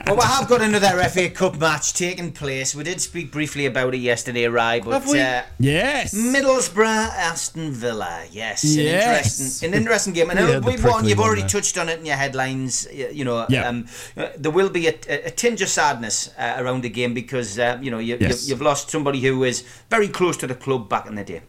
Well, 0.07 0.17
we 0.17 0.23
have 0.23 0.49
got 0.49 0.61
another 0.63 1.03
FA 1.09 1.31
Cup 1.31 1.59
match 1.59 1.93
taking 1.93 2.33
place. 2.33 2.75
We 2.75 2.85
did 2.85 3.01
speak 3.01 3.33
briefly 3.33 3.67
about 3.67 3.95
it 3.95 3.99
yesterday, 3.99 4.47
right? 4.47 4.85
But 4.85 4.93
Have 5.03 5.09
we? 5.09 5.21
Uh, 5.21 5.43
Yes. 5.59 6.15
Middlesbrough, 6.15 6.87
Aston 6.87 7.73
Villa. 7.73 8.25
Yes, 8.31 8.65
Yes. 8.65 8.83
an 8.85 9.15
interesting, 9.17 9.69
an 9.69 9.75
interesting 9.75 10.13
game. 10.13 10.31
And 10.31 10.39
Yeah, 10.39 10.57
uh, 10.57 10.61
we've 10.61 10.85
won. 10.85 11.07
You've 11.09 11.21
already 11.21 11.43
there. 11.43 11.49
touched 11.51 11.77
on 11.79 11.89
it 11.89 11.99
in 12.01 12.07
your 12.07 12.17
headlines. 12.17 12.87
You 12.93 13.25
know, 13.25 13.47
Yeah. 13.49 13.69
um, 13.69 13.87
uh, 14.17 14.29
there 14.39 14.53
will 14.53 14.71
be 14.71 14.87
a, 14.89 14.95
a, 15.09 15.27
a 15.27 15.31
tinge 15.31 15.63
of 15.63 15.69
sadness 15.69 16.31
uh, 16.39 16.55
around 16.59 16.83
the 16.83 16.91
game 16.91 17.15
because 17.15 17.59
uh, 17.59 17.79
you 17.81 17.91
know 17.91 17.99
you, 17.99 18.17
Yes. 18.21 18.43
you've, 18.43 18.51
you've 18.51 18.63
lost 18.63 18.91
somebody 18.91 19.21
who 19.21 19.39
was 19.39 19.63
very 19.91 20.09
close 20.09 20.37
to 20.39 20.47
the 20.47 20.55
club 20.55 20.89
back 20.89 21.07
in 21.07 21.15
the 21.17 21.25
day. 21.25 21.43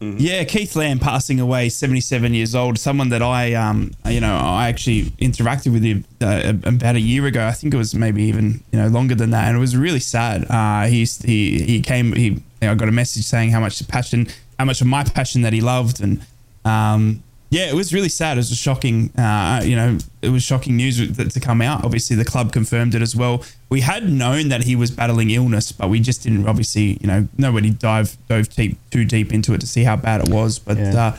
Yeah, 0.00 0.44
Keith 0.44 0.76
Lamb 0.76 1.00
passing 1.00 1.40
away, 1.40 1.68
77 1.68 2.32
years 2.32 2.54
old. 2.54 2.78
Someone 2.78 3.08
that 3.08 3.20
I, 3.20 3.54
um, 3.54 3.90
you 4.06 4.20
know, 4.20 4.36
I 4.36 4.68
actually 4.68 5.06
interacted 5.20 5.72
with 5.72 5.82
him 5.82 6.04
uh, 6.20 6.52
about 6.64 6.94
a 6.94 7.00
year 7.00 7.26
ago. 7.26 7.44
I 7.44 7.50
think 7.52 7.74
it 7.74 7.76
was 7.76 7.94
maybe 7.94 8.22
even 8.24 8.62
you 8.72 8.78
know 8.78 8.86
longer 8.86 9.16
than 9.16 9.30
that, 9.30 9.48
and 9.48 9.56
it 9.56 9.60
was 9.60 9.76
really 9.76 10.00
sad. 10.00 10.46
Uh, 10.48 10.86
he 10.86 11.04
he 11.04 11.62
he 11.64 11.80
came. 11.80 12.12
He 12.12 12.40
I 12.62 12.74
got 12.74 12.88
a 12.88 12.92
message 12.92 13.24
saying 13.24 13.50
how 13.50 13.60
much 13.60 13.86
passion, 13.88 14.28
how 14.58 14.66
much 14.66 14.80
of 14.80 14.86
my 14.86 15.02
passion 15.02 15.42
that 15.42 15.52
he 15.52 15.60
loved, 15.60 16.00
and 16.00 16.24
um, 16.64 17.22
yeah, 17.50 17.66
it 17.68 17.74
was 17.74 17.94
really 17.94 18.08
sad. 18.10 18.36
It 18.36 18.40
was 18.40 18.50
a 18.52 18.56
shocking, 18.56 19.10
uh, 19.16 19.62
you 19.64 19.74
know, 19.74 19.96
it 20.20 20.28
was 20.28 20.42
shocking 20.42 20.76
news 20.76 20.98
to 21.16 21.40
come 21.40 21.62
out. 21.62 21.84
Obviously, 21.84 22.14
the 22.16 22.24
club 22.24 22.52
confirmed 22.52 22.94
it 22.94 23.00
as 23.02 23.16
well. 23.16 23.42
We 23.70 23.80
had 23.80 24.08
known 24.10 24.48
that 24.50 24.64
he 24.64 24.76
was 24.76 24.90
battling 24.90 25.30
illness, 25.30 25.72
but 25.72 25.88
we 25.88 26.00
just 26.00 26.22
didn't 26.24 26.46
obviously, 26.46 26.98
you 27.00 27.06
know, 27.06 27.26
nobody 27.38 27.70
dive 27.70 28.16
dove 28.28 28.48
deep, 28.50 28.78
too 28.90 29.04
deep 29.04 29.32
into 29.32 29.54
it 29.54 29.60
to 29.62 29.66
see 29.66 29.84
how 29.84 29.96
bad 29.96 30.20
it 30.20 30.28
was. 30.28 30.58
But 30.58 30.76
Yeah. 30.78 30.96
uh, 31.06 31.18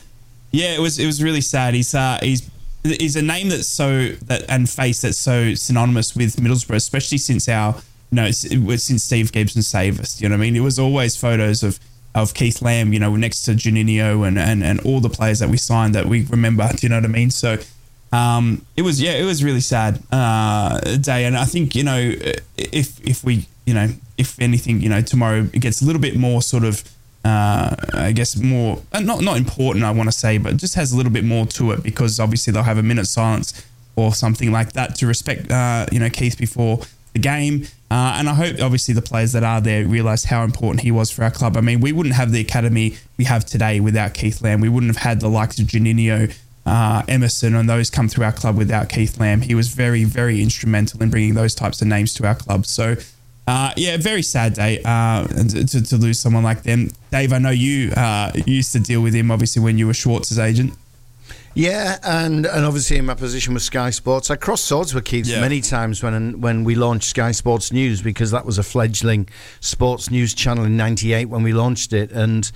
yeah 0.51 0.73
it 0.75 0.79
was 0.79 0.99
it 0.99 1.05
was 1.05 1.21
really 1.23 1.41
sad. 1.41 1.73
He's 1.73 1.93
uh, 1.95 2.19
he's 2.21 2.49
he's 2.83 3.15
a 3.15 3.21
name 3.21 3.49
that's 3.49 3.67
so 3.67 4.09
that 4.27 4.45
and 4.49 4.69
face 4.69 5.01
that's 5.01 5.17
so 5.17 5.53
synonymous 5.55 6.15
with 6.15 6.35
Middlesbrough, 6.37 6.75
especially 6.75 7.17
since 7.17 7.49
our 7.49 7.75
you 8.11 8.15
know 8.15 8.25
s- 8.25 8.45
it 8.45 8.59
was 8.63 8.83
since 8.83 9.03
Steve 9.03 9.31
Gibson 9.31 9.61
saved 9.63 9.99
us. 9.99 10.21
You 10.21 10.29
know 10.29 10.35
what 10.35 10.41
I 10.41 10.45
mean? 10.45 10.55
It 10.55 10.61
was 10.61 10.77
always 10.79 11.15
photos 11.15 11.63
of 11.63 11.79
of 12.15 12.33
Keith 12.33 12.61
Lamb, 12.61 12.91
you 12.93 12.99
know, 12.99 13.15
next 13.15 13.43
to 13.43 13.51
Juninho 13.51 14.27
and, 14.27 14.37
and, 14.37 14.63
and 14.63 14.79
all 14.81 14.99
the 14.99 15.09
players 15.09 15.39
that 15.39 15.49
we 15.49 15.57
signed 15.57 15.95
that 15.95 16.07
we 16.07 16.25
remember. 16.25 16.67
Do 16.67 16.77
you 16.81 16.89
know 16.89 16.97
what 16.97 17.05
I 17.05 17.09
mean? 17.09 17.31
So 17.31 17.57
um, 18.11 18.65
it 18.75 18.81
was 18.81 19.01
yeah, 19.01 19.13
it 19.13 19.23
was 19.23 19.43
really 19.43 19.59
sad 19.59 20.01
uh, 20.11 20.79
day, 20.97 21.25
and 21.25 21.37
I 21.37 21.45
think 21.45 21.75
you 21.75 21.83
know 21.83 22.13
if 22.57 22.99
if 23.07 23.23
we 23.23 23.47
you 23.65 23.73
know 23.73 23.89
if 24.17 24.39
anything 24.41 24.81
you 24.81 24.89
know 24.89 25.01
tomorrow 25.01 25.47
it 25.53 25.59
gets 25.59 25.81
a 25.81 25.85
little 25.85 26.01
bit 26.01 26.15
more 26.15 26.41
sort 26.41 26.63
of 26.63 26.83
uh, 27.23 27.75
I 27.93 28.11
guess 28.11 28.35
more 28.35 28.81
uh, 28.93 28.99
not 28.99 29.21
not 29.21 29.37
important 29.37 29.85
I 29.85 29.91
want 29.91 30.11
to 30.11 30.17
say, 30.17 30.39
but 30.39 30.57
just 30.57 30.75
has 30.75 30.91
a 30.91 30.97
little 30.97 31.11
bit 31.11 31.23
more 31.23 31.45
to 31.45 31.71
it 31.71 31.83
because 31.83 32.19
obviously 32.19 32.51
they'll 32.51 32.63
have 32.63 32.79
a 32.79 32.83
minute 32.83 33.05
silence 33.05 33.65
or 33.95 34.13
something 34.13 34.51
like 34.51 34.73
that 34.73 34.95
to 34.95 35.07
respect 35.07 35.51
uh, 35.51 35.85
you 35.91 35.99
know 35.99 36.09
Keith 36.09 36.37
before 36.37 36.79
the 37.13 37.19
game. 37.19 37.67
Uh, 37.91 38.15
and 38.17 38.29
I 38.29 38.33
hope, 38.35 38.59
obviously, 38.61 38.93
the 38.93 39.01
players 39.01 39.31
that 39.31 39.43
are 39.43 39.59
there 39.59 39.85
realise 39.85 40.25
how 40.25 40.43
important 40.43 40.81
he 40.81 40.91
was 40.91 41.09
for 41.09 41.23
our 41.23 41.31
club. 41.31 41.57
I 41.57 41.61
mean, 41.61 41.81
we 41.81 41.91
wouldn't 41.91 42.15
have 42.15 42.31
the 42.31 42.39
academy 42.39 42.97
we 43.17 43.25
have 43.25 43.45
today 43.45 43.79
without 43.79 44.13
Keith 44.13 44.41
Lamb. 44.43 44.61
We 44.61 44.69
wouldn't 44.69 44.95
have 44.95 45.03
had 45.03 45.21
the 45.21 45.27
likes 45.27 45.59
of 45.59 45.65
Juninho, 45.65 46.31
uh, 46.67 47.01
Emerson, 47.07 47.55
and 47.55 47.67
those 47.67 47.89
come 47.89 48.07
through 48.07 48.25
our 48.25 48.31
club 48.31 48.57
without 48.57 48.89
Keith 48.89 49.19
Lamb. 49.19 49.41
He 49.41 49.55
was 49.55 49.69
very, 49.69 50.03
very 50.03 50.39
instrumental 50.39 51.01
in 51.01 51.09
bringing 51.09 51.33
those 51.33 51.55
types 51.55 51.81
of 51.81 51.87
names 51.87 52.13
to 52.15 52.27
our 52.27 52.35
club. 52.35 52.67
So, 52.67 52.95
uh, 53.47 53.73
yeah, 53.75 53.97
very 53.97 54.21
sad 54.21 54.53
day 54.53 54.79
uh, 54.85 55.25
to, 55.25 55.81
to 55.81 55.97
lose 55.97 56.19
someone 56.19 56.43
like 56.43 56.61
them. 56.61 56.91
Dave, 57.11 57.33
I 57.33 57.39
know 57.39 57.49
you 57.49 57.91
uh, 57.93 58.31
used 58.45 58.71
to 58.73 58.79
deal 58.79 59.01
with 59.01 59.15
him, 59.15 59.31
obviously, 59.31 59.63
when 59.63 59.79
you 59.79 59.87
were 59.87 59.95
Schwartz's 59.95 60.37
agent. 60.37 60.73
Yeah, 61.59 61.97
and, 62.03 62.45
and 62.45 62.65
obviously 62.65 62.97
in 62.97 63.05
my 63.05 63.15
position 63.15 63.53
with 63.53 63.63
Sky 63.63 63.89
Sports, 63.89 64.31
I 64.31 64.37
crossed 64.37 64.63
swords 64.65 64.93
with 64.93 65.03
Keith 65.03 65.27
Yeah. 65.27 65.41
many 65.41 65.59
times 65.59 66.01
when 66.01 66.39
when 66.39 66.63
we 66.63 66.75
launched 66.75 67.09
Sky 67.09 67.31
Sports 67.33 67.73
News 67.73 68.01
because 68.01 68.31
that 68.31 68.45
was 68.45 68.57
a 68.57 68.63
fledgling 68.63 69.27
sports 69.59 70.09
news 70.09 70.33
channel 70.33 70.63
in 70.63 70.77
'98 70.77 71.25
when 71.25 71.43
we 71.43 71.51
launched 71.51 71.91
it, 71.91 72.11
and 72.13 72.49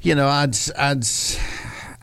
you 0.00 0.14
know 0.14 0.28
I'd 0.28 0.56
I'd. 0.78 1.04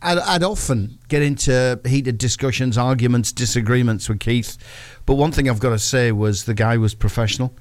I'd, 0.01 0.19
I'd 0.19 0.43
often 0.43 0.99
get 1.07 1.23
into 1.23 1.79
heated 1.83 2.19
discussions, 2.19 2.77
arguments, 2.77 3.31
disagreements 3.31 4.07
with 4.07 4.19
Keith, 4.19 4.55
but 5.07 5.15
one 5.15 5.31
thing 5.31 5.49
I've 5.49 5.59
got 5.59 5.69
to 5.71 5.79
say 5.79 6.11
was 6.11 6.43
the 6.43 6.53
guy 6.53 6.77
was 6.77 6.93
professional. 6.93 7.55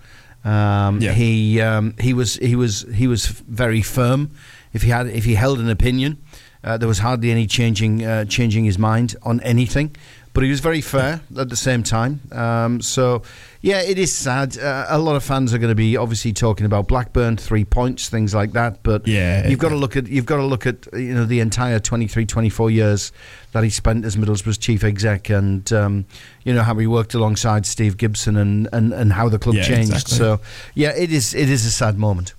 Um, 0.44 1.00
Yeah. 1.00 1.12
He 1.12 1.60
um, 1.62 1.94
he 1.98 2.12
was 2.12 2.34
he 2.34 2.54
was 2.56 2.84
he 2.92 3.06
was 3.06 3.26
very 3.26 3.80
firm. 3.82 4.30
If 4.74 4.82
he 4.82 4.90
had 4.90 5.06
if 5.06 5.24
he 5.24 5.36
held 5.36 5.58
an 5.60 5.70
opinion, 5.70 6.18
uh, 6.64 6.76
there 6.78 6.88
was 6.88 6.98
hardly 6.98 7.30
any 7.30 7.46
changing 7.46 8.04
uh, 8.04 8.24
changing 8.24 8.64
his 8.64 8.78
mind 8.78 9.14
on 9.22 9.40
anything. 9.40 9.94
But 10.32 10.42
he 10.42 10.50
was 10.50 10.58
very 10.58 10.80
fair 10.80 11.20
at 11.38 11.48
the 11.48 11.54
same 11.54 11.84
time. 11.84 12.18
Um, 12.32 12.80
so, 12.82 13.22
yeah, 13.60 13.82
it 13.82 14.00
is 14.00 14.12
sad. 14.12 14.58
Uh, 14.58 14.84
a 14.88 14.98
lot 14.98 15.14
of 15.14 15.22
fans 15.22 15.54
are 15.54 15.58
going 15.58 15.70
to 15.70 15.76
be 15.76 15.96
obviously 15.96 16.32
talking 16.32 16.66
about 16.66 16.88
Blackburn, 16.88 17.36
three 17.36 17.64
points, 17.64 18.08
things 18.08 18.34
like 18.34 18.50
that. 18.54 18.82
But 18.82 19.06
Yeah. 19.06 19.46
you've 19.46 19.60
got 19.60 19.68
to 19.68 19.76
look 19.76 19.96
at 19.96 20.08
you've 20.08 20.26
got 20.26 20.38
to 20.38 20.44
look 20.44 20.66
at 20.66 20.88
you 20.92 21.14
know 21.14 21.24
the 21.24 21.38
entire 21.38 21.78
23, 21.78 22.26
24 22.26 22.68
years 22.72 23.12
that 23.52 23.62
he 23.62 23.70
spent 23.70 24.04
as 24.04 24.16
Middlesbrough's 24.16 24.58
chief 24.58 24.82
exec, 24.82 25.30
and 25.30 25.72
um, 25.72 26.04
you 26.42 26.52
know 26.52 26.64
how 26.64 26.74
he 26.74 26.88
worked 26.88 27.14
alongside 27.14 27.64
Steve 27.64 27.96
Gibson, 27.96 28.36
and, 28.36 28.68
and, 28.72 28.92
and 28.92 29.12
how 29.12 29.28
the 29.28 29.38
club 29.38 29.54
Yeah, 29.54 29.62
changed. 29.62 29.92
exactly. 29.92 30.16
So, 30.18 30.40
yeah, 30.74 30.90
it 30.96 31.12
is 31.12 31.32
it 31.32 31.48
is 31.48 31.64
a 31.64 31.70
sad 31.70 31.96
moment. 31.96 32.34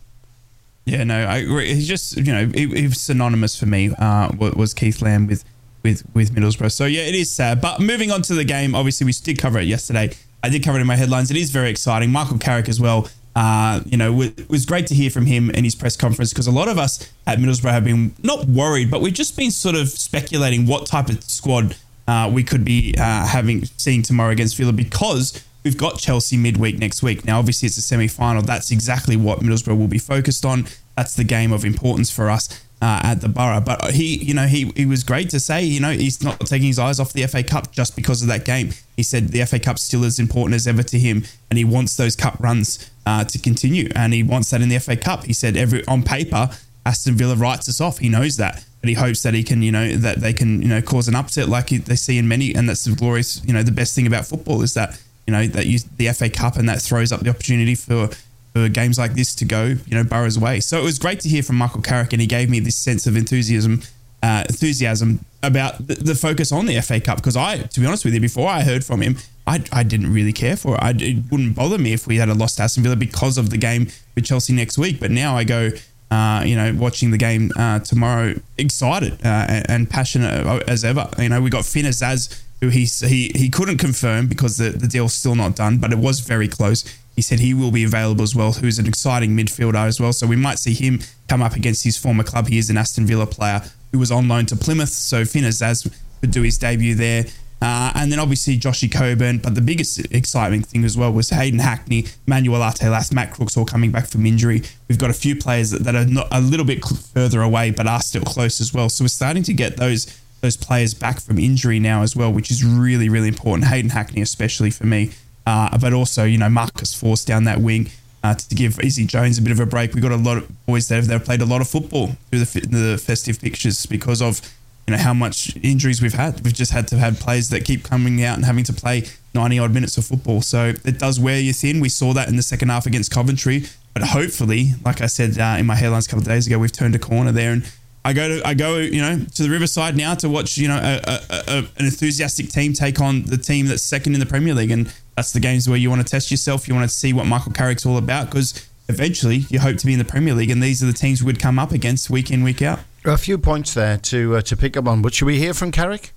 Yeah, 0.86 1.04
no, 1.04 1.16
I 1.26 1.38
agree. 1.38 1.74
He's 1.74 1.88
just, 1.88 2.16
you 2.16 2.32
know, 2.32 2.46
he, 2.46 2.68
he 2.68 2.88
was 2.88 3.02
synonymous 3.02 3.60
for 3.60 3.66
me. 3.66 3.90
Uh, 3.98 4.30
was 4.38 4.74
Keith 4.74 5.02
Lamb 5.02 5.28
with, 5.28 5.44
with, 5.84 6.04
with 6.14 6.34
Middlesbrough. 6.34 6.72
So 6.72 6.86
yeah, 6.86 7.02
it 7.02 7.16
is 7.16 7.32
sad. 7.32 7.60
But 7.60 7.80
moving 7.80 8.12
on 8.12 8.22
to 8.24 8.36
the 8.36 8.44
game, 8.44 8.76
obviously 8.76 9.06
we 9.06 9.12
did 9.12 9.40
cover 9.40 9.60
it 9.60 9.66
yesterday. 9.66 10.12
I 10.44 10.50
did 10.50 10.64
cover 10.64 10.78
it 10.78 10.82
in 10.82 10.88
my 10.88 10.96
headlines. 10.96 11.32
It 11.32 11.38
is 11.38 11.50
very 11.50 11.70
exciting. 11.72 12.12
Michael 12.12 12.38
Carrick 12.38 12.70
as 12.70 12.80
well. 12.80 13.10
Uh, 13.36 13.82
you 13.86 13.98
know, 13.98 14.22
it 14.22 14.50
was 14.50 14.66
great 14.66 14.88
to 14.88 14.96
hear 14.96 15.10
from 15.10 15.26
him 15.26 15.50
in 15.50 15.64
his 15.64 15.76
press 15.76 15.98
conference 15.98 16.32
because 16.32 16.48
a 16.48 16.52
lot 16.52 16.70
of 16.70 16.78
us 16.78 17.12
at 17.28 17.40
Middlesbrough 17.40 17.72
have 17.72 17.84
been 17.84 18.14
not 18.24 18.46
worried, 18.46 18.90
but 18.90 19.02
we've 19.02 19.14
just 19.14 19.36
been 19.36 19.52
sort 19.52 19.76
of 19.76 19.90
speculating 19.90 20.68
what 20.68 20.86
type 20.86 21.10
of 21.10 21.22
squad 21.24 21.76
uh, 22.08 22.30
we 22.32 22.44
could 22.44 22.64
be 22.64 22.94
uh, 22.98 23.26
having 23.26 23.66
seeing 23.66 24.04
tomorrow 24.04 24.30
against 24.30 24.56
Villa 24.56 24.72
because 24.72 25.44
we've 25.66 25.78
got 25.78 25.98
Chelsea 25.98 26.38
midweek 26.38 26.78
next 26.78 27.04
week. 27.04 27.26
Now, 27.26 27.40
obviously, 27.40 27.66
it's 27.66 27.78
a 27.78 27.82
semi 27.82 28.08
final. 28.08 28.42
That's 28.42 28.72
exactly 28.72 29.18
what 29.18 29.40
Middlesbrough 29.40 29.78
will 29.78 29.88
be 29.88 29.98
focused 29.98 30.46
on. 30.46 30.68
That's 30.96 31.16
the 31.16 31.26
game 31.26 31.52
of 31.52 31.66
importance 31.66 32.10
for 32.10 32.30
us 32.30 32.64
uh, 32.82 33.02
at 33.04 33.22
the 33.22 33.28
Boro. 33.28 33.60
But 33.60 33.92
he, 33.92 34.24
you 34.24 34.34
know, 34.34 34.46
he, 34.46 34.72
he 34.76 34.86
was 34.86 35.04
great 35.04 35.30
to 35.32 35.40
say, 35.40 35.64
you 35.64 35.82
know, 35.82 35.92
he's 35.92 36.24
not 36.24 36.40
taking 36.42 36.68
his 36.68 36.80
eyes 36.80 37.00
off 37.00 37.12
the 37.12 37.26
FA 37.28 37.44
Cup 37.44 37.72
just 37.72 37.96
because 37.96 38.22
of 38.22 38.28
that 38.30 38.46
game. 38.46 38.70
He 38.96 39.04
said 39.04 39.30
the 39.30 39.44
FA 39.46 39.60
Cup 39.60 39.80
still 39.80 40.06
as 40.06 40.20
important 40.20 40.56
as 40.56 40.68
ever 40.68 40.84
to 40.84 41.00
him, 41.00 41.26
and 41.50 41.58
he 41.58 41.66
wants 41.66 41.98
those 41.98 42.16
cup 42.16 42.40
runs 42.40 42.90
uh, 43.06 43.26
to 43.26 43.40
continue, 43.40 43.90
and 43.96 44.14
he 44.14 44.24
wants 44.24 44.52
that 44.52 44.62
in 44.62 44.70
the 44.70 44.80
FA 44.80 44.96
Cup. 44.96 45.26
He 45.26 45.34
said 45.34 45.58
every 45.58 45.86
on 45.88 46.04
paper, 46.04 46.50
Aston 46.86 47.16
Villa 47.16 47.36
writes 47.36 47.68
us 47.68 47.82
off. 47.82 47.98
He 47.98 48.10
knows 48.10 48.38
that, 48.38 48.64
but 48.80 48.90
he 48.90 48.94
hopes 48.94 49.24
that 49.24 49.34
he 49.34 49.44
can, 49.44 49.64
you 49.64 49.72
know, 49.72 49.94
that 49.94 50.22
they 50.22 50.32
can, 50.32 50.62
you 50.62 50.68
know, 50.68 50.82
cause 50.82 51.08
an 51.08 51.16
upset 51.16 51.50
like 51.50 51.70
they 51.70 51.96
see 51.96 52.18
in 52.18 52.28
many, 52.28 52.54
and 52.54 52.70
that's 52.70 52.86
the 52.86 52.96
glorious, 52.96 53.44
you 53.44 53.54
know, 53.54 53.64
the 53.64 53.72
best 53.72 53.96
thing 53.96 54.06
about 54.06 54.28
football 54.28 54.62
is 54.62 54.76
that, 54.76 55.02
you 55.28 55.34
know, 55.34 55.48
that 55.48 55.66
you 55.66 55.80
the 55.98 56.12
FA 56.14 56.30
Cup 56.30 56.58
and 56.58 56.68
that 56.70 56.82
throws 56.82 57.12
up 57.12 57.22
the 57.22 57.30
opportunity 57.30 57.76
for 57.76 58.10
for 58.56 58.70
games 58.70 58.98
like 58.98 59.14
this 59.16 59.36
to 59.36 59.44
go, 59.46 59.66
you 59.66 59.98
know, 59.98 60.04
Boro's 60.06 60.40
way. 60.40 60.62
So 60.62 60.80
it 60.80 60.84
was 60.84 60.98
great 60.98 61.20
to 61.22 61.30
hear 61.30 61.44
from 61.44 61.58
Michael 61.58 61.82
Carrick, 61.82 62.14
and 62.14 62.22
he 62.22 62.28
gave 62.28 62.50
me 62.50 62.62
this 62.62 62.78
sense 62.78 63.06
of 63.06 63.18
enthusiasm, 63.18 63.82
uh, 64.24 64.46
enthusiasm 64.48 65.26
about 65.44 65.86
the, 65.86 65.96
the 65.96 66.16
focus 66.16 66.54
on 66.54 66.66
the 66.66 66.80
FA 66.82 67.02
Cup. 67.02 67.18
Because 67.18 67.36
I, 67.36 67.58
to 67.58 67.80
be 67.82 67.86
honest 67.86 68.06
with 68.06 68.14
you, 68.14 68.22
before 68.22 68.50
I 68.50 68.62
heard 68.62 68.86
from 68.86 69.02
him, 69.02 69.18
I, 69.46 69.62
I 69.74 69.84
didn't 69.84 70.14
really 70.14 70.32
care 70.32 70.56
for 70.56 70.76
it. 70.76 70.80
I, 70.82 70.92
it 70.92 71.30
wouldn't 71.30 71.54
bother 71.54 71.78
me 71.78 71.92
if 71.92 72.08
we 72.08 72.16
had 72.16 72.30
a 72.30 72.34
lost 72.34 72.60
Aston 72.62 72.84
Villa 72.84 72.96
because 72.96 73.38
of 73.38 73.50
the 73.50 73.58
game 73.58 73.90
with 74.16 74.24
Chelsea 74.24 74.54
next 74.54 74.78
week. 74.78 75.02
But 75.02 75.12
now 75.12 75.36
I 75.36 75.44
go, 75.44 75.72
uh, 76.10 76.44
you 76.46 76.56
know, 76.56 76.74
watching 76.80 77.12
the 77.12 77.18
game 77.18 77.52
uh, 77.58 77.80
tomorrow, 77.80 78.36
excited 78.58 79.14
uh, 79.26 79.48
and, 79.50 79.70
and 79.70 79.90
passionate 79.90 80.64
as 80.70 80.86
ever. 80.86 81.10
You 81.18 81.28
know, 81.28 81.42
we 81.42 81.50
got 81.50 81.66
Finn 81.66 81.86
Azaz, 81.86 82.42
who 82.62 82.70
he 82.70 82.86
he 82.86 83.32
he 83.36 83.50
couldn't 83.50 83.78
confirm 83.78 84.28
because 84.28 84.58
the, 84.58 84.70
the 84.70 84.88
deal's 84.88 85.14
still 85.14 85.36
not 85.36 85.56
done, 85.56 85.78
but 85.78 85.92
it 85.92 85.98
was 85.98 86.20
very 86.22 86.48
close. 86.48 86.84
He 87.16 87.22
said 87.22 87.40
he 87.40 87.54
will 87.54 87.72
be 87.72 87.84
available 87.84 88.24
as 88.24 88.36
well, 88.36 88.52
who's 88.52 88.78
an 88.78 88.88
exciting 88.88 89.36
midfielder 89.38 89.88
as 89.88 90.00
well. 90.02 90.12
So 90.12 90.28
we 90.28 90.36
might 90.36 90.60
see 90.60 90.74
him 90.74 91.00
come 91.30 91.42
up 91.42 91.56
against 91.56 91.84
his 91.84 91.98
former 91.98 92.24
club. 92.24 92.48
He 92.48 92.58
is 92.58 92.70
an 92.70 92.78
Aston 92.78 93.06
Villa 93.06 93.26
player 93.26 93.62
who 93.92 94.00
was 94.00 94.12
on 94.12 94.28
loan 94.28 94.46
to 94.48 94.56
Plymouth. 94.58 94.90
So 94.90 95.24
Finn 95.24 95.46
Azaz 95.46 95.90
could 96.20 96.32
do 96.32 96.42
his 96.42 96.58
debut 96.58 96.94
there. 96.94 97.26
Uh, 97.62 97.92
and 97.96 98.12
then 98.12 98.20
obviously 98.20 98.58
Joshy 98.60 98.92
Coburn. 98.92 99.38
But 99.38 99.56
the 99.56 99.62
biggest 99.62 100.14
exciting 100.14 100.62
thing 100.62 100.84
as 100.84 100.98
well 100.98 101.14
was 101.14 101.30
Hayden 101.30 101.60
Hackney, 101.60 102.06
Manuel 102.28 102.60
Artelas, 102.60 103.14
Matt 103.14 103.32
Crooks 103.32 103.56
all 103.56 103.66
coming 103.66 103.92
back 103.92 104.08
from 104.08 104.26
injury. 104.26 104.64
We've 104.90 105.00
got 105.00 105.10
a 105.10 105.14
few 105.14 105.38
players 105.38 105.72
that, 105.72 105.84
that 105.86 105.96
are 105.96 106.06
not 106.06 106.28
a 106.32 106.42
little 106.42 106.66
bit 106.66 106.84
further 106.86 107.42
away, 107.42 107.72
but 107.72 107.88
are 107.88 108.02
still 108.02 108.24
close 108.24 108.60
as 108.60 108.74
well. 108.74 108.90
So 108.90 109.06
we're 109.06 109.08
starting 109.08 109.44
to 109.44 109.54
get 109.54 109.78
those 109.78 110.06
those 110.42 110.58
players 110.58 110.94
back 110.94 111.20
from 111.20 111.40
injury 111.40 111.80
now 111.80 112.02
as 112.02 112.16
well, 112.16 112.32
which 112.32 112.52
is 112.52 112.64
really 112.64 113.10
really 113.10 113.28
important. 113.28 113.68
Hayden 113.68 113.92
Hackney 113.92 114.22
especially 114.22 114.72
for 114.72 114.86
me, 114.86 115.12
uh, 115.46 115.78
but 115.78 115.94
also 115.94 116.24
you 116.24 116.38
know 116.38 116.50
Marcus 116.50 117.00
Forss 117.00 117.26
down 117.26 117.44
that 117.46 117.62
wing. 117.62 117.90
Uh, 118.24 118.34
to 118.34 118.56
give 118.56 118.80
Izzy 118.80 119.06
Jones 119.06 119.38
a 119.38 119.42
bit 119.44 119.52
of 119.52 119.60
a 119.60 119.68
break, 119.68 119.94
We've 119.94 120.02
got 120.02 120.12
a 120.12 120.16
lot 120.16 120.38
of 120.38 120.66
boys 120.66 120.88
that 120.88 120.96
have, 120.96 121.08
have 121.10 121.26
played 121.26 121.42
a 121.42 121.46
lot 121.46 121.62
of 121.62 121.68
football 121.68 122.08
through 122.32 122.40
the, 122.40 122.60
the 122.62 122.98
festive 122.98 123.38
fixtures 123.38 123.86
because 123.86 124.20
of 124.20 124.42
you 124.88 124.92
know 124.96 125.02
how 125.02 125.14
much 125.14 125.56
injuries 125.64 126.02
we've 126.02 126.14
had. 126.14 126.44
We've 126.44 126.54
just 126.54 126.72
had 126.72 126.88
to 126.90 126.98
have 126.98 127.20
players 127.20 127.50
that 127.50 127.66
keep 127.66 127.84
coming 127.84 128.24
out 128.24 128.36
and 128.36 128.46
having 128.46 128.64
to 128.66 128.74
play 128.74 129.04
90 129.34 129.60
odd 129.60 129.74
minutes 129.74 129.98
of 129.98 130.06
football. 130.06 130.42
So 130.42 130.74
it 130.84 131.00
does 131.00 131.20
wear 131.20 131.40
you 131.40 131.54
thin. 131.54 131.80
We 131.80 131.90
saw 131.90 132.14
that 132.14 132.28
in 132.28 132.36
the 132.36 132.44
second 132.44 132.70
half 132.70 132.86
against 132.86 133.12
Coventry. 133.12 133.66
But 133.94 134.04
hopefully, 134.04 134.74
like 134.84 135.02
I 135.02 135.08
said 135.08 135.40
uh, 135.40 135.56
in 135.58 135.66
my 135.66 135.76
headlines 135.76 136.06
a 136.06 136.10
couple 136.10 136.24
of 136.24 136.28
days 136.28 136.46
ago, 136.48 136.60
we've 136.60 136.72
turned 136.72 136.96
a 136.96 137.00
corner 137.00 137.32
there. 137.32 137.52
And 137.52 137.72
I 138.06 138.14
go 138.14 138.28
to 138.28 138.48
I 138.48 138.54
go 138.54 138.78
you 138.78 139.02
know 139.02 139.18
to 139.18 139.44
the 139.44 139.50
Riverside 139.50 139.98
now 139.98 140.14
to 140.14 140.30
watch 140.30 140.58
you 140.60 140.68
know 140.68 140.78
a, 140.78 141.02
a, 141.10 141.44
a, 141.48 141.58
an 141.58 141.86
enthusiastic 141.86 142.50
team 142.50 142.72
take 142.74 143.02
on 143.02 143.24
the 143.24 143.38
team 143.38 143.66
that's 143.66 143.82
second 143.82 144.14
in 144.14 144.20
the 144.20 144.28
Premier 144.28 144.54
League, 144.54 144.70
and 144.70 144.94
that's 145.18 145.34
the 145.34 145.40
games 145.40 145.68
where 145.68 145.78
you 145.78 145.90
want 145.90 146.06
to 146.06 146.10
test 146.10 146.30
yourself. 146.30 146.68
You 146.68 146.76
want 146.76 146.88
to 146.88 146.96
see 146.96 147.14
what 147.14 147.26
Michael 147.26 147.52
Carrick's 147.52 147.84
all 147.84 147.98
about 147.98 148.28
because 148.28 148.70
eventually 148.88 149.38
you 149.50 149.60
hope 149.60 149.78
to 149.78 149.88
be 149.88 149.94
in 149.94 150.00
the 150.00 150.06
Premier 150.06 150.36
League, 150.36 150.52
and 150.52 150.62
these 150.62 150.84
are 150.84 150.86
the 150.86 150.94
teams 150.94 151.24
we 151.24 151.26
would 151.26 151.40
come 151.40 151.58
up 151.58 151.72
against 151.72 152.12
week 152.12 152.30
in 152.30 152.44
week 152.44 152.62
out. 152.62 152.80
A 153.06 153.18
few 153.18 153.40
points 153.40 153.74
there 153.74 153.98
to 153.98 154.36
uh, 154.36 154.42
to 154.42 154.56
pick 154.56 154.78
up 154.78 154.88
on. 154.88 155.02
But 155.02 155.16
should 155.16 155.26
we 155.26 155.40
hear 155.40 155.56
from 155.56 155.72
Carrick? 155.72 156.15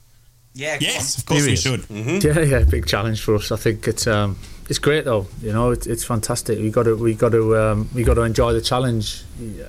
Yeah. 0.58 0.76
Yes, 0.80 1.16
on. 1.16 1.20
of 1.20 1.26
course 1.26 1.38
Here 1.38 1.46
he 1.46 1.50
we 1.50 1.52
is. 1.54 1.62
should. 1.62 2.24
Yeah, 2.24 2.40
yeah, 2.58 2.64
big 2.64 2.86
challenge 2.86 3.20
for 3.22 3.36
us. 3.36 3.52
I 3.52 3.56
think 3.56 3.86
it's 3.86 4.08
um, 4.08 4.36
it's 4.68 4.80
great 4.80 5.04
though. 5.04 5.28
You 5.40 5.52
know, 5.52 5.70
it's, 5.70 5.86
it's 5.86 6.04
fantastic. 6.04 6.58
We 6.58 6.70
got 6.70 6.82
to 6.82 6.96
we 6.96 7.14
got 7.14 7.30
to 7.30 7.56
um, 7.56 7.88
we 7.94 8.02
got 8.02 8.14
to 8.14 8.22
enjoy 8.22 8.52
the 8.52 8.60
challenge. 8.60 9.22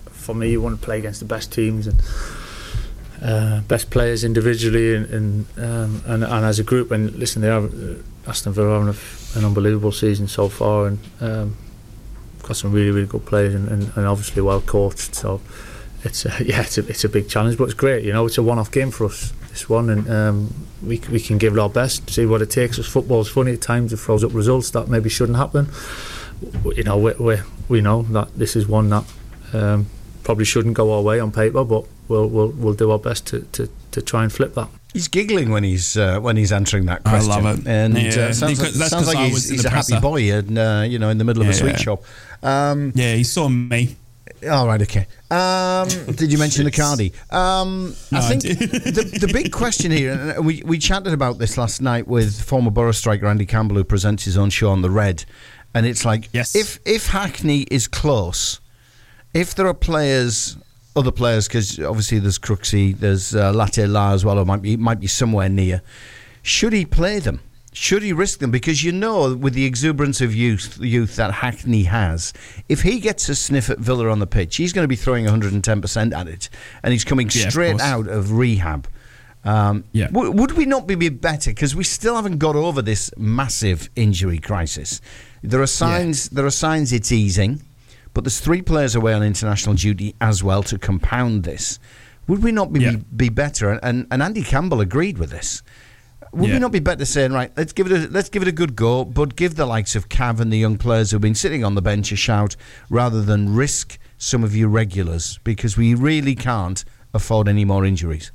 For 0.09 0.33
me, 0.33 0.49
you 0.51 0.61
want 0.61 0.79
to 0.79 0.83
play 0.83 0.97
against 0.97 1.19
the 1.19 1.27
best 1.27 1.53
teams 1.53 1.85
and 1.85 2.01
uh, 3.21 3.61
best 3.61 3.91
players 3.91 4.23
individually 4.23 4.95
and 4.95 5.05
and, 5.13 5.45
um, 5.57 6.01
and 6.07 6.23
and 6.23 6.45
as 6.45 6.57
a 6.57 6.63
group. 6.63 6.89
And 6.89 7.13
listen, 7.15 7.43
they 7.43 7.49
are 7.49 7.65
uh, 7.65 7.95
Aston 8.27 8.53
Villa 8.53 8.69
are 8.69 8.85
having 8.85 8.99
an 9.35 9.45
unbelievable 9.45 9.91
season 9.91 10.27
so 10.27 10.49
far, 10.49 10.87
and 10.87 10.99
um, 11.21 11.55
got 12.41 12.55
some 12.55 12.71
really 12.71 12.89
really 12.89 13.07
good 13.07 13.27
players 13.27 13.53
and, 13.53 13.67
and, 13.69 13.91
and 13.95 14.07
obviously 14.07 14.41
well 14.41 14.61
coached. 14.61 15.13
So 15.13 15.39
it's 16.03 16.25
a, 16.25 16.29
yeah, 16.43 16.61
it's 16.61 16.79
a, 16.79 16.87
it's 16.87 17.03
a 17.03 17.09
big 17.09 17.29
challenge, 17.29 17.59
but 17.59 17.65
it's 17.65 17.75
great. 17.75 18.03
You 18.03 18.11
know, 18.11 18.25
it's 18.25 18.39
a 18.39 18.43
one-off 18.43 18.71
game 18.71 18.89
for 18.89 19.05
us. 19.05 19.33
This 19.59 19.67
one, 19.67 19.89
and 19.89 20.09
um, 20.09 20.53
we 20.81 21.01
we 21.11 21.19
can 21.19 21.37
give 21.37 21.51
it 21.51 21.59
our 21.59 21.67
best. 21.69 22.09
See 22.09 22.25
what 22.25 22.41
it 22.41 22.49
takes 22.49 22.79
us. 22.79 22.87
Football's 22.87 23.29
funny 23.29 23.51
at 23.53 23.61
times. 23.61 23.91
It 23.91 23.97
throws 23.97 24.23
up 24.23 24.33
results 24.33 24.69
that 24.71 24.87
maybe 24.87 25.09
shouldn't 25.09 25.37
happen. 25.37 25.67
You 26.77 26.83
know, 26.83 26.97
we 26.97 27.11
we, 27.19 27.35
we 27.67 27.81
know 27.81 28.03
that 28.03 28.29
this 28.37 28.55
is 28.55 28.67
one 28.67 28.87
that 28.89 29.03
um, 29.51 29.87
probably 30.23 30.45
shouldn't 30.45 30.75
go 30.75 30.93
our 30.93 31.01
way 31.01 31.19
on 31.19 31.33
paper, 31.33 31.65
but 31.65 31.83
we'll 32.07 32.27
we'll, 32.29 32.47
we'll 32.51 32.73
do 32.73 32.89
our 32.91 32.99
best 32.99 33.27
to, 33.27 33.41
to, 33.51 33.69
to 33.91 34.01
try 34.01 34.23
and 34.23 34.31
flip 34.31 34.53
that. 34.55 34.69
He's 34.93 35.09
giggling 35.09 35.49
when 35.51 35.65
he's 35.65 35.97
uh, 35.97 36.21
when 36.21 36.37
he's 36.37 36.53
answering 36.53 36.85
that 36.85 37.03
question. 37.03 37.31
I 37.31 37.41
question. 37.41 37.43
love 37.43 37.59
it. 37.59 37.67
And 37.67 37.97
Yeah, 37.97 38.27
uh, 38.27 38.33
sounds, 38.33 38.61
like, 38.61 38.71
that's 38.71 38.91
sounds 38.91 39.07
'cause 39.07 39.13
like 39.15 39.29
he's, 39.29 39.49
he's 39.49 39.63
the 39.63 39.67
a 39.67 39.71
happy 39.71 39.99
boy, 39.99 40.31
and 40.31 40.57
uh, 40.57 40.85
you 40.87 40.99
know, 40.99 41.09
in 41.09 41.17
the 41.17 41.25
middle 41.25 41.41
of 41.43 41.49
a 41.49 41.51
Yeah. 41.51 41.57
sweet 41.57 41.79
shop. 41.81 42.01
Um, 42.41 42.93
Yeah, 42.95 43.13
he 43.15 43.25
saw 43.25 43.49
me. 43.49 43.97
All 44.49 44.67
right, 44.67 44.81
okay. 44.81 45.07
Um, 45.31 45.87
did 46.15 46.31
you 46.31 46.37
mention 46.37 46.65
the 46.65 46.71
Cardi? 46.71 47.13
Um, 47.31 47.95
No, 48.11 48.19
I 48.19 48.21
I 48.21 48.29
think 48.29 48.41
did. 48.43 48.57
the, 48.59 49.25
the 49.27 49.31
big 49.33 49.51
question 49.61 49.91
here, 49.91 50.13
and 50.37 50.45
we, 50.45 50.61
we 50.65 50.77
chatted 50.77 51.13
about 51.13 51.39
this 51.39 51.57
last 51.57 51.81
night 51.81 52.07
with 52.07 52.41
former 52.41 52.71
Boro 52.71 52.91
striker 52.91 53.25
Andy 53.27 53.45
Campbell, 53.45 53.75
who 53.75 53.83
presents 53.83 54.23
his 54.25 54.37
own 54.37 54.49
show 54.49 54.69
on 54.69 54.81
the 54.81 54.89
Red, 54.89 55.25
and 55.73 55.85
it's 55.85 56.05
like 56.05 56.29
Yes. 56.33 56.55
if 56.55 56.79
if 56.85 57.07
Hackney 57.07 57.61
is 57.69 57.87
close, 57.87 58.59
if 59.33 59.53
there 59.55 59.67
are 59.67 59.73
players, 59.73 60.57
other 60.95 61.11
players, 61.11 61.47
because 61.47 61.79
obviously 61.79 62.19
there's 62.19 62.39
Crooksy, 62.39 62.97
there's 62.97 63.35
uh, 63.35 63.51
Latte 63.53 63.85
Lath 63.85 64.13
as 64.15 64.25
well, 64.25 64.39
or 64.39 64.45
might 64.45 64.61
be 64.61 64.77
might 64.77 64.99
be 64.99 65.07
somewhere 65.07 65.49
near. 65.49 65.81
Should 66.41 66.73
he 66.73 66.85
play 66.85 67.19
them? 67.19 67.41
Should 67.71 68.01
he 68.03 68.13
risk 68.13 68.39
them? 68.39 68.49
Because 68.51 68.83
you 68.83 68.91
know, 68.91 69.35
with 69.35 69.53
the 69.53 69.65
exuberance 69.65 70.21
of 70.21 70.33
youth, 70.33 70.79
youth 70.81 71.15
that 71.17 71.31
Hackney 71.35 71.83
has, 71.83 72.33
if 72.67 72.81
he 72.81 72.99
gets 72.99 73.29
a 73.29 73.35
sniff 73.35 73.69
at 73.69 73.77
Villa 73.79 74.09
on 74.09 74.19
the 74.19 74.27
pitch, 74.27 74.55
he's 74.57 74.73
going 74.73 74.83
to 74.83 74.87
be 74.87 74.95
throwing 74.95 75.25
110% 75.25 76.13
at 76.15 76.27
it, 76.27 76.49
and 76.83 76.91
he's 76.91 77.03
coming 77.03 77.29
Yeah, 77.31 77.49
straight 77.49 77.71
course. 77.71 77.81
out 77.83 78.07
of 78.07 78.31
rehab. 78.33 78.87
Um, 79.45 79.83
Yeah. 79.93 80.07
w- 80.07 80.31
would 80.31 80.53
we 80.53 80.65
not 80.65 80.87
be 80.87 80.95
be 80.95 81.09
better? 81.09 81.51
Because 81.51 81.75
we 81.75 81.83
still 81.83 82.15
haven't 82.15 82.39
got 82.39 82.55
over 82.55 82.81
this 82.81 83.11
massive 83.17 83.89
injury 83.95 84.39
crisis. 84.39 84.99
There 85.43 85.61
are 85.61 85.67
signs. 85.67 86.27
There 86.29 86.45
are 86.45 86.49
signs 86.51 86.91
it's 86.91 87.11
easing, 87.11 87.61
but 88.13 88.23
there's 88.25 88.39
three 88.39 88.61
players 88.61 88.95
away 88.95 89.13
on 89.13 89.23
international 89.23 89.75
duty 89.75 90.15
as 90.19 90.43
well 90.43 90.63
to 90.63 90.77
compound 90.77 91.43
this. 91.43 91.79
Would 92.27 92.43
we 92.43 92.51
not 92.51 92.73
be 92.73 92.81
Yeah. 92.81 92.95
be 93.15 93.29
better? 93.29 93.69
And, 93.69 93.79
and 93.83 94.07
and 94.11 94.21
Andy 94.23 94.43
Campbell 94.43 94.81
agreed 94.81 95.17
with 95.17 95.29
this. 95.29 95.61
Would 96.31 96.51
we 96.51 96.59
not 96.59 96.71
be 96.71 96.79
better 96.79 97.05
saying 97.05 97.33
right? 97.33 97.51
Let's 97.57 97.73
give 97.73 97.91
it 97.91 97.93
a 97.93 98.11
let's 98.11 98.29
give 98.29 98.41
it 98.41 98.47
a 98.47 98.51
good 98.51 98.75
go, 98.75 99.03
but 99.03 99.35
give 99.35 99.55
the 99.55 99.65
likes 99.65 99.95
of 99.95 100.09
Cav 100.09 100.39
and 100.39 100.51
the 100.53 100.57
young 100.57 100.77
players 100.77 101.11
who've 101.11 101.21
been 101.21 101.35
sitting 101.35 101.63
on 101.63 101.75
the 101.75 101.81
bench 101.81 102.11
a 102.11 102.15
shout 102.15 102.55
rather 102.89 103.21
than 103.21 103.55
risk 103.55 103.97
some 104.17 104.43
of 104.43 104.55
your 104.55 104.69
regulars 104.69 105.39
because 105.43 105.77
we 105.77 105.95
really 105.95 106.35
can't 106.35 106.85
afford 107.13 107.47
any 107.47 107.65
more 107.65 107.85
injuries. 107.85 108.31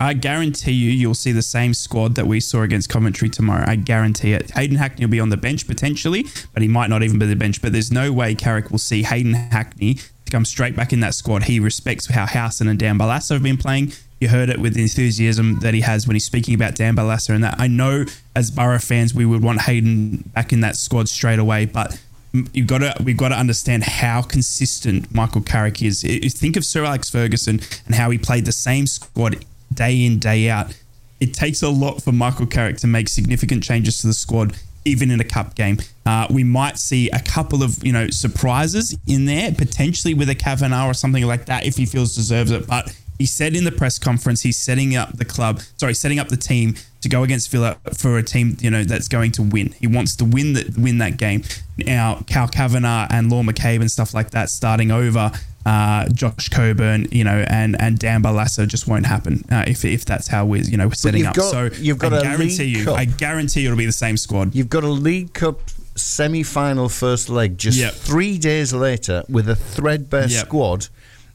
I 0.00 0.12
guarantee 0.12 0.72
you, 0.72 0.90
you'll 0.90 1.14
see 1.14 1.32
the 1.32 1.40
same 1.40 1.72
squad 1.72 2.16
that 2.16 2.26
we 2.26 2.40
saw 2.40 2.62
against 2.62 2.90
Coventry 2.90 3.30
tomorrow. 3.30 3.64
I 3.66 3.76
guarantee 3.76 4.32
it. 4.32 4.50
Hayden 4.50 4.76
Hackney 4.76 5.06
will 5.06 5.12
be 5.12 5.20
on 5.20 5.30
the 5.30 5.36
bench 5.36 5.66
potentially, 5.66 6.26
but 6.52 6.62
he 6.62 6.68
might 6.68 6.90
not 6.90 7.02
even 7.02 7.18
be 7.18 7.26
the 7.26 7.36
bench. 7.36 7.62
But 7.62 7.72
there's 7.72 7.92
no 7.92 8.12
way 8.12 8.34
Carrick 8.34 8.70
will 8.70 8.78
see 8.78 9.04
Hayden 9.04 9.34
Hackney 9.34 9.94
to 9.94 10.32
come 10.32 10.44
straight 10.44 10.74
back 10.74 10.92
in 10.92 11.00
that 11.00 11.14
squad. 11.14 11.44
He 11.44 11.60
respects 11.60 12.06
how 12.08 12.26
Howson 12.26 12.68
and 12.68 12.78
Dan 12.78 12.98
Barlaser 12.98 13.34
have 13.34 13.42
been 13.42 13.56
playing. 13.56 13.92
You 14.24 14.30
heard 14.30 14.48
it 14.48 14.58
with 14.58 14.72
the 14.72 14.80
enthusiasm 14.80 15.58
that 15.58 15.74
he 15.74 15.82
has 15.82 16.08
when 16.08 16.14
he's 16.14 16.24
speaking 16.24 16.54
about 16.54 16.76
Dan 16.76 16.96
Barlaser 16.96 17.34
and 17.34 17.44
that. 17.44 17.56
I 17.60 17.66
know 17.66 18.06
as 18.34 18.50
Boro 18.50 18.78
fans, 18.78 19.12
we 19.12 19.26
would 19.26 19.42
want 19.42 19.60
Hayden 19.60 20.30
back 20.34 20.50
in 20.50 20.60
that 20.60 20.76
squad 20.76 21.10
straight 21.10 21.38
away, 21.38 21.66
but 21.66 22.00
you've 22.32 22.66
got 22.66 22.78
to 22.78 22.94
we've 23.04 23.18
got 23.18 23.28
to 23.28 23.34
understand 23.34 23.82
how 23.82 24.22
consistent 24.22 25.14
Michael 25.14 25.42
Carrick 25.42 25.82
is. 25.82 26.00
Think 26.32 26.56
of 26.56 26.64
Sir 26.64 26.86
Alex 26.86 27.10
Ferguson 27.10 27.60
and 27.84 27.96
how 27.96 28.08
he 28.08 28.16
played 28.16 28.46
the 28.46 28.52
same 28.52 28.86
squad 28.86 29.44
day 29.74 30.06
in 30.06 30.20
day 30.20 30.48
out. 30.48 30.74
It 31.20 31.34
takes 31.34 31.62
a 31.62 31.68
lot 31.68 32.02
for 32.02 32.10
Michael 32.10 32.46
Carrick 32.46 32.78
to 32.78 32.86
make 32.86 33.10
significant 33.10 33.62
changes 33.62 34.00
to 34.00 34.06
the 34.06 34.14
squad, 34.14 34.56
even 34.86 35.10
in 35.10 35.20
a 35.20 35.24
cup 35.24 35.54
game. 35.54 35.80
Uh, 36.06 36.28
we 36.30 36.44
might 36.44 36.78
see 36.78 37.10
a 37.10 37.20
couple 37.20 37.62
of 37.62 37.84
you 37.84 37.92
know 37.92 38.08
surprises 38.08 38.96
in 39.06 39.26
there, 39.26 39.52
potentially 39.52 40.14
with 40.14 40.30
a 40.30 40.34
Kavanagh 40.34 40.86
or 40.86 40.94
something 40.94 41.26
like 41.26 41.44
that 41.44 41.66
if 41.66 41.76
he 41.76 41.84
feels 41.84 42.14
deserves 42.14 42.50
it, 42.50 42.66
but. 42.66 42.90
He 43.18 43.26
said 43.26 43.54
in 43.54 43.64
the 43.64 43.72
press 43.72 43.98
conference 43.98 44.42
he's 44.42 44.56
setting 44.58 44.96
up 44.96 45.16
the 45.16 45.24
club, 45.24 45.60
sorry, 45.76 45.94
setting 45.94 46.18
up 46.18 46.28
the 46.28 46.36
team 46.36 46.74
to 47.00 47.08
go 47.08 47.22
against 47.22 47.50
Villa 47.50 47.76
for 47.96 48.16
a 48.18 48.22
team 48.22 48.56
you 48.60 48.70
know 48.70 48.82
that's 48.82 49.08
going 49.08 49.30
to 49.32 49.42
win. 49.42 49.72
He 49.80 49.86
wants 49.86 50.16
to 50.16 50.24
win 50.24 50.54
that 50.54 50.76
win 50.76 50.98
that 50.98 51.16
game. 51.16 51.42
Now, 51.78 52.22
Cal 52.26 52.48
Kavanagh 52.48 53.08
and 53.10 53.30
Law 53.30 53.42
McCabe 53.42 53.80
and 53.80 53.90
stuff 53.90 54.14
like 54.14 54.30
that 54.30 54.48
starting 54.50 54.90
over 54.90 55.30
uh, 55.66 56.08
Josh 56.10 56.48
Coburn, 56.50 57.06
you 57.10 57.24
know, 57.24 57.44
and 57.48 57.80
and 57.80 57.98
Dan 57.98 58.22
Barlaser 58.22 58.66
just 58.66 58.86
won't 58.88 59.06
happen 59.06 59.44
uh, 59.50 59.64
if 59.66 59.84
if 59.84 60.04
that's 60.04 60.26
how 60.28 60.44
we're 60.44 60.62
you 60.62 60.76
know 60.76 60.88
we're 60.88 60.94
setting 60.94 61.24
up. 61.26 61.34
got- 61.34 61.50
so 61.50 61.70
you've 61.80 61.98
got 61.98 62.12
I 62.12 62.22
guarantee 62.22 62.64
you, 62.64 62.84
Cup. 62.84 62.98
I 62.98 63.04
guarantee 63.04 63.60
you 63.60 63.68
it'll 63.68 63.78
be 63.78 63.86
the 63.86 63.92
same 63.92 64.16
squad. 64.16 64.54
You've 64.54 64.68
got 64.68 64.82
a 64.84 64.88
League 64.88 65.32
Cup 65.34 65.60
semi-final 65.96 66.88
first 66.88 67.28
leg 67.28 67.56
just 67.58 67.78
Yep. 67.78 67.94
three 67.94 68.36
days 68.38 68.72
later 68.72 69.22
with 69.28 69.48
a 69.48 69.54
threadbare 69.56 70.26
Yep. 70.28 70.46
squad. 70.46 70.88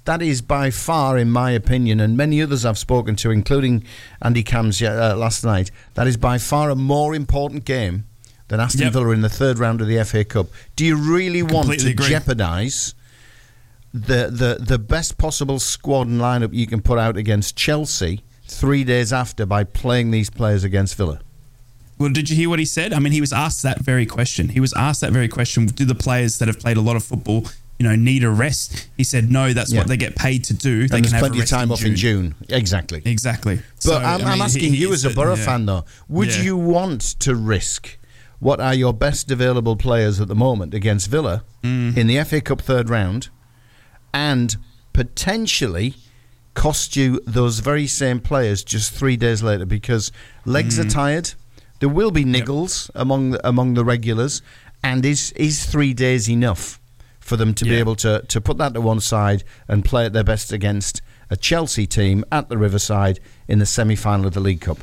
That 0.09 0.23
is 0.23 0.41
by 0.41 0.71
far, 0.71 1.19
in 1.19 1.29
my 1.29 1.51
opinion, 1.51 1.99
and 1.99 2.17
many 2.17 2.41
others 2.41 2.65
I've 2.65 2.79
spoken 2.79 3.15
to, 3.17 3.29
including 3.29 3.83
Andy 4.23 4.41
Cams 4.41 4.81
uh, 4.81 5.13
last 5.15 5.43
night, 5.43 5.69
that 5.93 6.07
is 6.07 6.17
by 6.17 6.39
far 6.39 6.71
a 6.71 6.75
more 6.75 7.13
important 7.13 7.63
game 7.63 8.05
than 8.47 8.59
Aston 8.59 8.85
Yep. 8.85 8.93
Villa 8.93 9.09
in 9.11 9.21
the 9.21 9.29
third 9.29 9.59
round 9.59 9.81
of 9.81 9.87
the 9.87 10.03
FA 10.03 10.25
Cup. 10.25 10.47
Do 10.75 10.83
you 10.83 10.95
really 10.95 11.43
want 11.43 11.67
Completely 11.67 11.93
to 11.93 12.09
jeopardise 12.09 12.95
the, 13.93 14.31
the 14.31 14.57
the 14.59 14.79
best 14.79 15.19
possible 15.19 15.59
squad 15.59 16.07
and 16.07 16.19
lineup 16.19 16.55
you 16.55 16.65
can 16.65 16.81
put 16.81 16.97
out 16.97 17.15
against 17.15 17.55
Chelsea 17.55 18.23
three 18.47 18.83
days 18.83 19.13
after 19.13 19.45
by 19.45 19.63
playing 19.63 20.09
these 20.09 20.31
players 20.31 20.63
against 20.63 20.95
Villa? 20.95 21.19
Well, 21.99 22.09
did 22.09 22.31
you 22.31 22.35
hear 22.35 22.49
what 22.49 22.57
he 22.57 22.65
said? 22.65 22.93
I 22.93 22.99
mean, 22.99 23.13
he 23.13 23.21
was 23.21 23.31
asked 23.31 23.61
that 23.61 23.77
very 23.77 24.07
question. 24.07 24.49
He 24.49 24.59
was 24.59 24.73
asked 24.73 25.01
that 25.01 25.11
very 25.11 25.27
question. 25.27 25.67
Do 25.67 25.85
the 25.85 25.93
players 25.93 26.39
that 26.39 26.47
have 26.47 26.57
played 26.57 26.77
a 26.77 26.81
lot 26.81 26.95
of 26.95 27.03
football, 27.03 27.45
you 27.79 27.87
know, 27.87 27.95
need 27.95 28.23
a 28.23 28.29
rest? 28.29 28.87
He 28.97 29.03
said, 29.03 29.31
no. 29.31 29.53
That's 29.53 29.71
Yeah. 29.71 29.79
what 29.79 29.87
they 29.87 29.97
get 29.97 30.15
paid 30.15 30.43
to 30.45 30.53
do. 30.53 30.87
They 30.87 30.97
and 30.97 31.05
there's 31.05 31.11
have 31.13 31.21
plenty 31.21 31.39
of 31.39 31.47
time 31.47 31.71
off 31.71 31.83
in 31.83 31.95
June. 31.95 32.35
Exactly. 32.49 33.01
Exactly. 33.05 33.55
But 33.77 33.81
So, 33.83 33.97
I'm, 33.97 34.23
I 34.25 34.31
I'm 34.33 34.41
asking 34.41 34.73
he- 34.73 34.79
you 34.81 34.93
as 34.93 35.05
a 35.05 35.09
Boro 35.09 35.35
yeah. 35.35 35.45
fan, 35.45 35.65
though, 35.65 35.85
would 36.07 36.27
Yeah. 36.35 36.41
you 36.43 36.57
want 36.57 37.01
to 37.21 37.33
risk 37.35 37.97
what 38.39 38.59
are 38.61 38.73
your 38.73 38.93
best 38.93 39.31
available 39.31 39.75
players 39.75 40.19
at 40.21 40.27
the 40.27 40.35
moment 40.35 40.73
against 40.73 41.09
Villa 41.09 41.43
Mm. 41.63 41.97
in 41.97 42.07
the 42.07 42.17
FA 42.19 42.39
Cup 42.41 42.61
third 42.61 42.89
round 42.89 43.27
and 44.13 44.55
potentially 44.93 45.95
cost 46.53 46.95
you 46.95 47.21
those 47.25 47.59
very 47.59 47.87
same 47.87 48.19
players 48.19 48.63
just 48.63 48.91
three 48.91 49.15
days 49.17 49.41
later 49.43 49.65
because 49.65 50.11
legs 50.45 50.77
Mm. 50.77 50.85
are 50.85 50.89
tired? 50.89 51.33
There 51.79 51.89
will 51.89 52.11
be 52.11 52.25
niggles 52.25 52.89
among 52.95 53.31
the, 53.31 53.47
among 53.47 53.73
the 53.75 53.85
regulars, 53.85 54.41
and 54.83 55.05
is 55.05 55.31
is 55.33 55.65
three 55.65 55.93
days 55.93 56.29
enough 56.29 56.78
for 57.29 57.37
them 57.37 57.53
to 57.53 57.63
be 57.63 57.75
able 57.75 57.95
to, 57.95 58.23
to 58.27 58.41
put 58.41 58.57
that 58.57 58.73
to 58.73 58.81
one 58.81 58.99
side 58.99 59.43
and 59.67 59.85
play 59.85 60.05
at 60.05 60.13
their 60.13 60.23
best 60.23 60.51
against 60.51 61.01
a 61.29 61.37
Chelsea 61.37 61.85
team 61.85 62.25
at 62.31 62.49
the 62.49 62.57
Riverside 62.57 63.19
in 63.47 63.59
the 63.59 63.65
semi 63.65 63.95
final 63.95 64.25
of 64.25 64.33
the 64.33 64.39
League 64.39 64.61
Cup? 64.61 64.79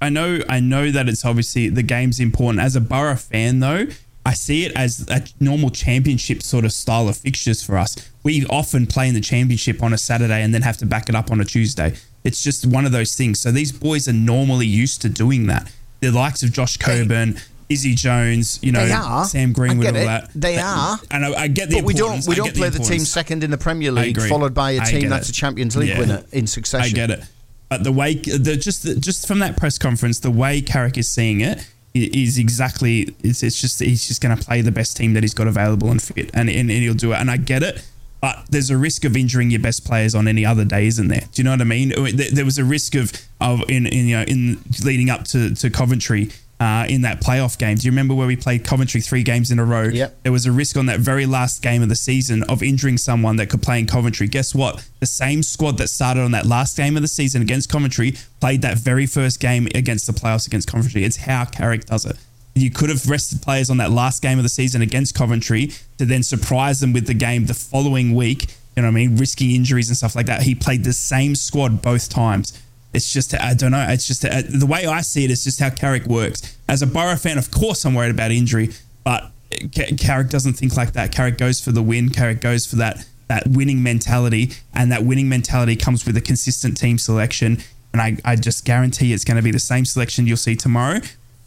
I 0.00 0.08
know, 0.08 0.40
I 0.48 0.60
know 0.60 0.90
that 0.90 1.08
it's 1.08 1.24
obviously 1.24 1.68
the 1.68 1.82
game's 1.82 2.18
important. 2.18 2.60
As 2.60 2.74
a 2.74 2.80
Boro 2.80 3.14
fan, 3.14 3.60
though, 3.60 3.86
I 4.26 4.32
see 4.32 4.64
it 4.64 4.72
as 4.74 5.06
a 5.10 5.22
normal 5.38 5.70
championship 5.70 6.42
sort 6.42 6.64
of 6.64 6.72
style 6.72 7.08
of 7.08 7.16
fixtures 7.16 7.62
for 7.62 7.76
us. 7.76 7.94
We 8.22 8.46
often 8.46 8.86
play 8.86 9.08
in 9.08 9.14
the 9.14 9.20
championship 9.20 9.82
on 9.82 9.92
a 9.92 9.98
Saturday 9.98 10.42
and 10.42 10.54
then 10.54 10.62
have 10.62 10.78
to 10.78 10.86
back 10.86 11.10
it 11.10 11.14
up 11.14 11.30
on 11.30 11.40
a 11.40 11.44
Tuesday. 11.44 11.94
It's 12.24 12.42
just 12.42 12.64
one 12.64 12.86
of 12.86 12.92
those 12.92 13.14
things. 13.14 13.38
So 13.38 13.52
these 13.52 13.70
boys 13.70 14.08
are 14.08 14.14
normally 14.14 14.66
used 14.66 15.02
to 15.02 15.10
doing 15.10 15.46
that. 15.48 15.70
The 16.00 16.10
likes 16.10 16.42
of 16.42 16.52
Josh 16.52 16.78
Coburn, 16.78 17.38
Izzy 17.68 17.94
Jones, 17.94 18.58
you 18.62 18.72
know, 18.72 19.24
Sam 19.26 19.52
Greenwood, 19.52 19.86
all 19.86 19.92
that. 19.92 20.30
They 20.34 20.58
are. 20.58 20.98
And 21.10 21.24
I, 21.24 21.42
I 21.42 21.48
get 21.48 21.70
the 21.70 21.76
But 21.76 21.84
we 21.84 21.94
don't. 21.94 22.26
We 22.26 22.34
don't 22.34 22.54
play 22.54 22.68
the 22.68 22.78
team 22.78 23.00
second 23.00 23.42
in 23.44 23.50
the 23.50 23.58
Premier 23.58 23.90
League, 23.92 24.20
followed 24.20 24.54
by 24.54 24.72
a 24.72 24.84
team 24.84 25.08
that's 25.08 25.28
it. 25.28 25.32
a 25.32 25.34
Champions 25.34 25.76
League 25.76 25.90
Yeah. 25.90 25.98
winner 25.98 26.24
in 26.32 26.46
succession. 26.46 26.92
I 26.92 26.94
get 26.94 27.10
it. 27.10 27.24
But 27.68 27.82
the 27.82 27.92
way, 27.92 28.14
the, 28.14 28.56
just 28.56 28.84
just 29.00 29.26
from 29.26 29.38
that 29.40 29.56
press 29.56 29.78
conference, 29.78 30.20
the 30.20 30.30
way 30.30 30.60
Carrick 30.60 30.98
is 30.98 31.08
seeing 31.08 31.40
it 31.40 31.66
is 31.94 32.38
exactly. 32.38 33.14
It's, 33.22 33.42
it's 33.42 33.60
just 33.60 33.80
he's 33.80 34.06
just 34.06 34.20
going 34.20 34.36
to 34.36 34.44
play 34.44 34.60
the 34.60 34.72
best 34.72 34.96
team 34.96 35.14
that 35.14 35.22
he's 35.22 35.34
got 35.34 35.46
available 35.46 35.90
and 35.90 36.00
fit, 36.00 36.30
and, 36.34 36.48
and, 36.50 36.70
and 36.70 36.82
he'll 36.82 36.94
do 36.94 37.12
it. 37.12 37.16
And 37.16 37.30
I 37.30 37.36
get 37.38 37.62
it. 37.62 37.84
But 38.20 38.46
there's 38.48 38.70
a 38.70 38.76
risk 38.78 39.04
of 39.04 39.16
injuring 39.18 39.50
your 39.50 39.60
best 39.60 39.84
players 39.84 40.14
on 40.14 40.26
any 40.28 40.46
other 40.46 40.64
day, 40.64 40.86
isn't 40.86 41.08
there? 41.08 41.20
Do 41.20 41.28
you 41.34 41.44
know 41.44 41.50
what 41.50 41.60
I 41.60 41.64
mean? 41.64 41.90
There, 42.16 42.30
there 42.32 42.44
was 42.44 42.56
a 42.58 42.64
risk 42.64 42.94
of 42.94 43.12
of 43.40 43.62
in, 43.68 43.86
in 43.86 44.06
you 44.06 44.16
know 44.16 44.22
in 44.22 44.62
leading 44.84 45.10
up 45.10 45.24
to 45.28 45.54
to 45.54 45.70
Coventry. 45.70 46.30
Uh, 46.64 46.86
in 46.86 47.02
that 47.02 47.20
playoff 47.20 47.58
game, 47.58 47.76
do 47.76 47.84
you 47.84 47.90
remember 47.90 48.14
where 48.14 48.26
we 48.26 48.36
played 48.36 48.64
Coventry 48.64 49.02
three 49.02 49.22
games 49.22 49.50
in 49.50 49.58
a 49.58 49.64
row? 49.66 49.82
Yep. 49.82 50.22
There 50.22 50.32
was 50.32 50.46
a 50.46 50.52
risk 50.52 50.78
on 50.78 50.86
that 50.86 50.98
very 50.98 51.26
last 51.26 51.60
game 51.60 51.82
of 51.82 51.90
the 51.90 51.94
season 51.94 52.42
of 52.44 52.62
injuring 52.62 52.96
someone 52.96 53.36
that 53.36 53.50
could 53.50 53.60
play 53.60 53.78
in 53.78 53.86
Coventry. 53.86 54.28
Guess 54.28 54.54
what? 54.54 54.82
The 54.98 55.04
same 55.04 55.42
squad 55.42 55.76
that 55.76 55.88
started 55.88 56.22
on 56.22 56.30
that 56.30 56.46
last 56.46 56.74
game 56.74 56.96
of 56.96 57.02
the 57.02 57.08
season 57.08 57.42
against 57.42 57.68
Coventry 57.68 58.14
played 58.40 58.62
that 58.62 58.78
very 58.78 59.04
first 59.04 59.40
game 59.40 59.68
against 59.74 60.06
the 60.06 60.14
playoffs 60.14 60.46
against 60.46 60.66
Coventry. 60.66 61.04
It's 61.04 61.18
how 61.18 61.44
Carrick 61.44 61.84
does 61.84 62.06
it. 62.06 62.16
You 62.54 62.70
could 62.70 62.88
have 62.88 63.10
rested 63.10 63.42
players 63.42 63.68
on 63.68 63.76
that 63.76 63.90
last 63.90 64.22
game 64.22 64.38
of 64.38 64.42
the 64.42 64.48
season 64.48 64.80
against 64.80 65.14
Coventry 65.14 65.70
to 65.98 66.06
then 66.06 66.22
surprise 66.22 66.80
them 66.80 66.94
with 66.94 67.06
the 67.06 67.12
game 67.12 67.44
the 67.44 67.52
following 67.52 68.14
week. 68.14 68.56
You 68.74 68.82
know 68.82 68.88
what 68.88 68.92
I 68.92 69.06
mean? 69.06 69.18
Risking 69.18 69.50
injuries 69.50 69.90
and 69.90 69.98
stuff 69.98 70.16
like 70.16 70.26
that. 70.26 70.44
He 70.44 70.54
played 70.54 70.84
the 70.84 70.94
same 70.94 71.36
squad 71.36 71.82
both 71.82 72.08
times. 72.08 72.58
It's 72.94 73.12
just, 73.12 73.34
I 73.34 73.54
don't 73.54 73.72
know. 73.72 73.84
It's 73.88 74.06
just 74.06 74.24
uh, 74.24 74.42
the 74.48 74.66
way 74.66 74.86
I 74.86 75.00
see 75.02 75.24
it 75.24 75.30
is 75.30 75.44
just 75.44 75.60
how 75.60 75.70
Carrick 75.70 76.06
works. 76.06 76.56
As 76.68 76.80
a 76.80 76.86
Boro 76.86 77.16
fan, 77.16 77.38
of 77.38 77.50
course, 77.50 77.84
I'm 77.84 77.94
worried 77.94 78.12
about 78.12 78.30
injury, 78.30 78.70
but 79.02 79.32
Ca- 79.74 79.96
Carrick 79.98 80.30
doesn't 80.30 80.54
think 80.54 80.76
like 80.76 80.92
that. 80.92 81.12
Carrick 81.12 81.36
goes 81.36 81.60
for 81.60 81.72
the 81.72 81.82
win. 81.82 82.10
Carrick 82.10 82.40
goes 82.40 82.66
for 82.66 82.76
that 82.76 83.06
that 83.26 83.46
winning 83.46 83.82
mentality, 83.82 84.52
and 84.74 84.92
that 84.92 85.02
winning 85.02 85.28
mentality 85.28 85.76
comes 85.76 86.04
with 86.06 86.16
a 86.16 86.20
consistent 86.20 86.76
team 86.76 86.98
selection. 86.98 87.58
And 87.92 88.02
I, 88.02 88.16
I 88.24 88.36
just 88.36 88.64
guarantee 88.64 89.12
it's 89.12 89.24
going 89.24 89.36
to 89.38 89.42
be 89.42 89.50
the 89.50 89.58
same 89.58 89.84
selection 89.84 90.26
you'll 90.26 90.36
see 90.36 90.56
tomorrow, 90.56 91.00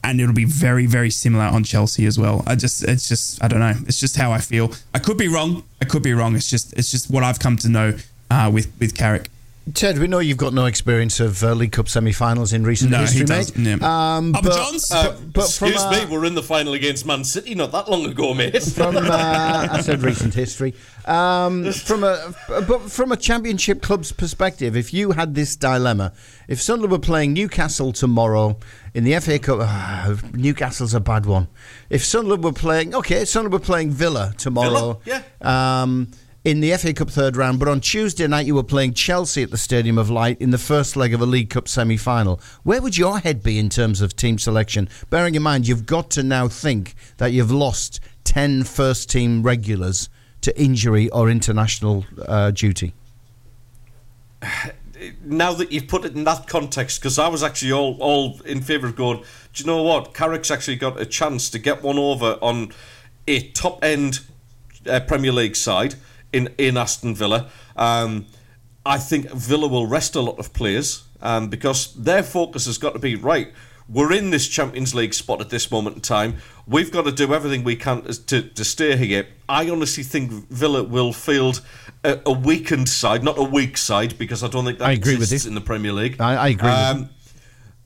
and 0.04 0.20
it'll 0.20 0.34
be 0.34 0.46
very, 0.46 0.86
very 0.86 1.12
similar 1.12 1.46
on 1.46 1.64
Chelsea 1.64 2.06
as 2.06 2.18
well. 2.18 2.44
I 2.48 2.56
just, 2.56 2.84
it's 2.84 3.08
just, 3.08 3.44
I 3.44 3.48
don't 3.48 3.60
know. 3.60 3.74
It's 3.88 4.00
just 4.00 4.16
how 4.16 4.32
I 4.32 4.40
feel. 4.40 4.72
I 4.94 5.00
could 5.00 5.18
be 5.18 5.28
wrong. 5.28 5.64
I 5.82 5.86
could 5.86 6.04
be 6.04 6.14
wrong. 6.14 6.36
It's 6.36 6.50
just, 6.50 6.74
it's 6.74 6.90
just 6.90 7.12
what 7.12 7.24
I've 7.24 7.40
come 7.40 7.58
to 7.58 7.70
know 7.70 7.98
uh, 8.32 8.50
with 8.54 8.72
with 8.80 8.96
Carrick. 8.96 9.30
Ted, 9.74 10.00
we 10.00 10.08
know 10.08 10.20
you've 10.20 10.38
got 10.38 10.54
no 10.54 10.66
experience 10.66 11.20
of 11.20 11.44
uh, 11.44 11.54
League 11.54 11.72
Cup 11.74 11.90
semi-finals 11.90 12.54
in 12.54 12.64
recent 12.64 12.92
No, 12.92 13.00
history, 13.00 13.26
doesn't, 13.26 13.58
mate. 13.58 13.80
yeah. 13.82 14.16
Um, 14.18 14.32
Papa 14.34 14.48
but, 14.48 14.56
John's? 14.56 14.90
but, 14.90 15.34
but 15.34 15.50
from, 15.52 15.68
Excuse 15.74 15.82
uh, 15.84 15.92
me, 15.92 16.06
we're 16.12 16.26
in 16.26 16.36
the 16.36 16.44
final 16.44 16.74
against 16.74 17.06
Man 17.06 17.24
City 17.24 17.54
not 17.54 17.72
that 17.74 17.90
long 17.90 18.06
ago, 18.06 18.34
mate. 18.34 18.62
from 18.64 18.96
uh, 18.98 19.68
I 19.72 19.82
said 19.82 20.02
recent 20.04 20.34
history. 20.34 20.74
Um, 21.06 21.72
from 21.72 22.04
a 22.04 22.34
but 22.48 22.92
from 22.92 23.12
a 23.12 23.18
championship 23.18 23.82
club's 23.82 24.12
perspective, 24.12 24.76
if 24.76 24.94
you 24.94 25.12
had 25.12 25.36
this 25.36 25.56
dilemma, 25.56 26.14
if 26.48 26.62
Sunderland 26.62 26.92
were 26.92 27.00
playing 27.00 27.34
Newcastle 27.34 27.92
tomorrow 27.94 28.58
in 28.94 29.04
the 29.04 29.20
FA 29.20 29.40
Cup, 29.40 30.34
Newcastle's 30.34 30.94
a 30.94 31.00
bad 31.00 31.26
one. 31.26 31.48
If 31.90 32.04
Sunderland 32.04 32.44
were 32.44 32.54
playing, 32.54 32.94
okay, 32.96 33.26
Sunderland 33.26 33.54
were 33.62 33.66
playing 33.66 33.92
Villa 33.92 34.34
tomorrow. 34.38 35.02
Villa, 35.06 35.24
Um, 35.42 36.10
in 36.48 36.62
the 36.62 36.72
FA 36.78 36.94
Cup 36.94 37.10
third 37.10 37.36
round, 37.36 37.60
but 37.60 37.68
on 37.68 37.82
Tuesday 37.82 38.26
night 38.26 38.46
you 38.46 38.56
were 38.56 38.64
playing 38.64 38.94
Chelsea 38.94 39.44
at 39.44 39.52
the 39.52 39.58
Stadium 39.58 39.98
of 39.98 40.10
Light 40.10 40.40
in 40.40 40.52
the 40.52 40.58
first 40.58 40.96
leg 40.96 41.14
of 41.14 41.20
a 41.20 41.26
League 41.26 41.50
Cup 41.50 41.68
semi 41.68 41.98
final. 41.98 42.40
Where 42.64 42.82
would 42.82 42.98
your 42.98 43.20
head 43.20 43.44
be 43.44 43.60
in 43.60 43.68
terms 43.68 44.00
of 44.00 44.16
team 44.16 44.40
selection? 44.40 44.88
Bearing 45.10 45.36
in 45.36 45.44
mind 45.44 45.68
you've 45.68 45.86
got 45.86 46.10
to 46.12 46.24
now 46.24 46.48
think 46.48 46.96
that 47.18 47.34
you've 47.34 47.52
lost 47.52 48.00
10 48.24 48.64
first 48.64 49.10
team 49.10 49.44
regulars 49.44 50.08
to 50.40 50.58
injury 50.58 51.10
or 51.10 51.30
international 51.30 52.06
uh, 52.26 52.52
duty. 52.52 52.94
now 55.26 55.52
that 55.52 55.70
you've 55.70 55.90
put 55.90 56.06
it 56.06 56.16
in 56.16 56.24
that 56.24 56.48
context, 56.48 57.02
because 57.02 57.20
I 57.20 57.28
was 57.28 57.44
actually 57.44 57.74
all, 57.74 57.98
all 58.00 58.40
in 58.46 58.62
favour 58.62 58.88
of 58.88 58.96
going, 58.96 59.18
do 59.52 59.64
you 59.64 59.66
know 59.66 59.84
what? 59.84 60.14
Carrick's 60.14 60.50
actually 60.50 60.78
got 60.78 60.98
a 60.98 61.06
chance 61.06 61.50
to 61.50 61.60
get 61.60 61.84
one 61.84 61.98
over 61.98 62.38
on 62.42 62.72
a 63.28 63.50
top 63.50 63.84
end 63.84 64.22
uh, 64.90 65.02
Premier 65.02 65.34
League 65.34 65.58
side 65.58 65.96
in, 66.38 66.54
in 66.58 66.78
Aston 66.78 67.16
Villa. 67.16 67.50
Um, 67.76 68.28
I 68.86 68.98
think 69.00 69.30
Villa 69.32 69.68
will 69.68 69.88
rest 69.88 70.16
a 70.16 70.22
lot 70.22 70.40
of 70.40 70.54
players 70.54 71.04
um, 71.22 71.50
because 71.50 71.94
their 71.96 72.24
focus 72.24 72.66
has 72.68 72.78
got 72.78 72.94
to 72.94 73.00
be 73.00 73.16
right. 73.16 73.52
We're 73.90 74.14
in 74.14 74.32
this 74.32 74.48
Champions 74.48 74.94
League 74.94 75.14
spot 75.14 75.40
at 75.40 75.50
this 75.50 75.72
moment 75.72 75.96
in 75.96 76.02
time. 76.02 76.38
We've 76.68 76.92
got 76.92 77.06
to 77.06 77.12
do 77.12 77.34
everything 77.34 77.64
we 77.64 77.78
can 77.78 78.04
to, 78.04 78.42
to 78.42 78.66
stay 78.66 78.98
here. 78.98 79.28
I 79.48 79.70
honestly 79.70 80.04
think 80.04 80.32
Villa 80.50 80.84
will 80.84 81.14
field 81.14 81.62
a, 82.04 82.20
a 82.26 82.32
weakened 82.32 82.90
side, 82.90 83.24
not 83.24 83.38
a 83.38 83.44
weak 83.44 83.78
side, 83.78 84.18
because 84.18 84.44
I 84.44 84.50
don't 84.50 84.66
think 84.66 84.80
that 84.80 84.90
I 84.90 84.92
agree 84.92 85.14
with 85.14 85.24
exists 85.24 85.48
in 85.48 85.56
the 85.56 85.62
Premier 85.62 85.94
League. 85.94 86.20
I, 86.20 86.36
I 86.36 86.48
agree. 86.50 86.70
Um, 86.70 87.10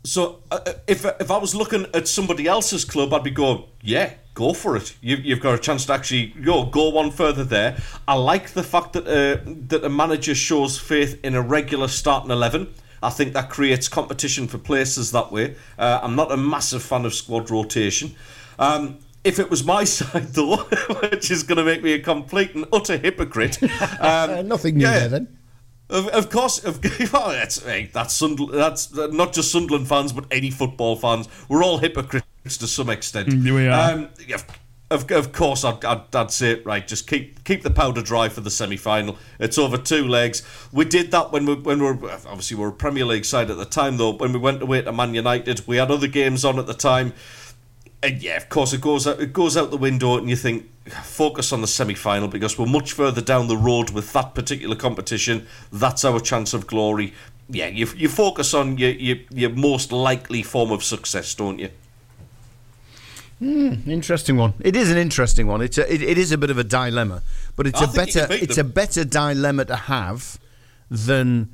so 0.03 0.41
uh, 0.49 0.59
if 0.87 1.05
if 1.05 1.29
I 1.29 1.37
was 1.37 1.53
looking 1.53 1.85
at 1.93 2.07
somebody 2.07 2.47
else's 2.47 2.83
club, 2.83 3.13
I'd 3.13 3.23
be 3.23 3.29
going, 3.29 3.63
yeah, 3.81 4.13
go 4.33 4.53
for 4.53 4.75
it. 4.75 4.95
You, 5.01 5.17
you've 5.17 5.41
got 5.41 5.55
a 5.55 5.57
chance 5.57 5.85
to 5.85 5.93
actually 5.93 6.27
go 6.27 6.65
go 6.65 6.89
one 6.89 7.11
further 7.11 7.43
there. 7.43 7.77
I 8.07 8.15
like 8.15 8.51
the 8.51 8.63
fact 8.63 8.93
that 8.93 9.07
uh, 9.07 9.41
that 9.67 9.83
a 9.83 9.89
manager 9.89 10.35
shows 10.35 10.77
faith 10.79 11.19
in 11.23 11.35
a 11.35 11.41
regular 11.41 11.87
starting 11.87 12.31
eleven. 12.31 12.73
I 13.03 13.09
think 13.09 13.33
that 13.33 13.49
creates 13.49 13.87
competition 13.87 14.47
for 14.47 14.57
places 14.59 15.11
that 15.11 15.31
way. 15.31 15.55
Uh, 15.77 15.99
I'm 16.03 16.15
not 16.15 16.31
a 16.31 16.37
massive 16.37 16.83
fan 16.83 17.03
of 17.05 17.13
squad 17.15 17.49
rotation. 17.49 18.15
Um, 18.59 18.99
if 19.23 19.39
it 19.39 19.49
was 19.49 19.63
my 19.63 19.83
side, 19.97 20.33
though, 20.33 20.57
which 21.01 21.31
is 21.31 21.43
going 21.43 21.57
to 21.57 21.63
make 21.63 21.81
me 21.81 21.93
a 21.93 21.99
complete 21.99 22.53
and 22.53 22.65
utter 22.71 22.97
hypocrite, 22.97 23.61
um, 23.99 24.47
Nothing 24.47 24.77
new 24.77 24.85
yeah. 24.85 24.99
there 24.99 25.09
then. 25.09 25.37
Of, 25.89 26.07
of 26.09 26.29
course, 26.29 26.63
of, 26.63 26.79
well, 27.11 27.29
that's 27.29 27.61
hey, 27.63 27.89
that's 27.91 28.17
Sundl- 28.17 28.51
that's 28.51 28.97
uh, 28.97 29.07
not 29.07 29.33
just 29.33 29.51
Sunderland 29.51 29.89
fans, 29.89 30.13
but 30.13 30.23
any 30.31 30.49
football 30.49 30.95
fans. 30.95 31.27
We're 31.49 31.65
all 31.65 31.79
hypocrites 31.79 32.25
to 32.45 32.67
some 32.67 32.89
extent. 32.89 33.29
Mm, 33.29 33.53
we 33.53 33.67
are. 33.67 33.91
Um, 33.91 34.09
yeah, 34.27 34.37
of, 34.91 35.09
of 35.11 35.31
course, 35.31 35.63
I'd, 35.63 35.83
I'd, 35.85 36.13
I'd 36.13 36.31
say 36.31 36.61
right. 36.61 36.85
Just 36.85 37.07
keep 37.07 37.43
keep 37.43 37.63
the 37.63 37.71
powder 37.71 38.01
dry 38.01 38.29
for 38.29 38.41
the 38.41 38.51
semi 38.51 38.77
final. 38.77 39.17
It's 39.39 39.57
over 39.57 39.77
two 39.77 40.07
legs. 40.07 40.43
We 40.71 40.85
did 40.85 41.11
that 41.11 41.31
when 41.31 41.45
we 41.45 41.55
when 41.55 41.79
we 41.79 41.85
were 41.85 42.11
obviously 42.11 42.57
we 42.57 42.63
were 42.63 42.69
a 42.69 42.73
Premier 42.73 43.05
League 43.05 43.25
side 43.25 43.49
at 43.49 43.57
the 43.57 43.65
time 43.65 43.97
though. 43.97 44.11
When 44.11 44.33
we 44.33 44.39
went 44.39 44.61
away 44.61 44.81
to 44.81 44.91
Man 44.91 45.13
United, 45.13 45.65
we 45.65 45.77
had 45.77 45.89
other 45.91 46.07
games 46.07 46.43
on 46.43 46.59
at 46.59 46.67
the 46.67 46.73
time. 46.73 47.13
And 48.03 48.21
yeah, 48.21 48.35
of 48.35 48.49
course, 48.49 48.73
it 48.73 48.81
goes 48.81 49.07
out. 49.07 49.21
It 49.21 49.31
goes 49.31 49.55
out 49.55 49.71
the 49.71 49.77
window, 49.77 50.17
and 50.17 50.29
you 50.29 50.35
think 50.35 50.69
focus 51.03 51.53
on 51.53 51.61
the 51.61 51.67
semi-final 51.67 52.27
because 52.27 52.57
we're 52.57 52.65
much 52.65 52.93
further 52.93 53.21
down 53.21 53.47
the 53.47 53.55
road 53.55 53.91
with 53.91 54.11
that 54.13 54.33
particular 54.33 54.75
competition. 54.75 55.47
That's 55.71 56.03
our 56.03 56.19
chance 56.19 56.53
of 56.53 56.65
glory. 56.65 57.13
Yeah, 57.47 57.67
you, 57.67 57.87
you 57.95 58.09
focus 58.09 58.53
on 58.53 58.77
your, 58.77 58.91
your 58.91 59.17
your 59.29 59.49
most 59.51 59.91
likely 59.91 60.41
form 60.41 60.71
of 60.71 60.83
success, 60.83 61.35
don't 61.35 61.59
you? 61.59 61.69
Interesting 63.41 64.37
one. 64.37 64.53
It 64.59 64.75
is 64.75 64.91
an 64.91 64.97
interesting 64.97 65.47
one. 65.47 65.61
It's 65.61 65.77
a, 65.77 65.91
it, 65.91 66.01
it 66.03 66.17
is 66.17 66.31
a 66.31 66.37
bit 66.37 66.49
of 66.51 66.57
a 66.59 66.63
dilemma, 66.63 67.23
but 67.55 67.65
it's 67.67 67.81
I 67.81 67.85
a 67.85 67.87
think 67.87 68.07
you 68.15 68.21
can 68.21 68.29
better 68.29 68.43
it's 68.43 68.55
them. 68.57 68.65
a 68.67 68.69
better 68.69 69.03
dilemma 69.03 69.65
to 69.65 69.75
have 69.75 70.37
than 70.89 71.49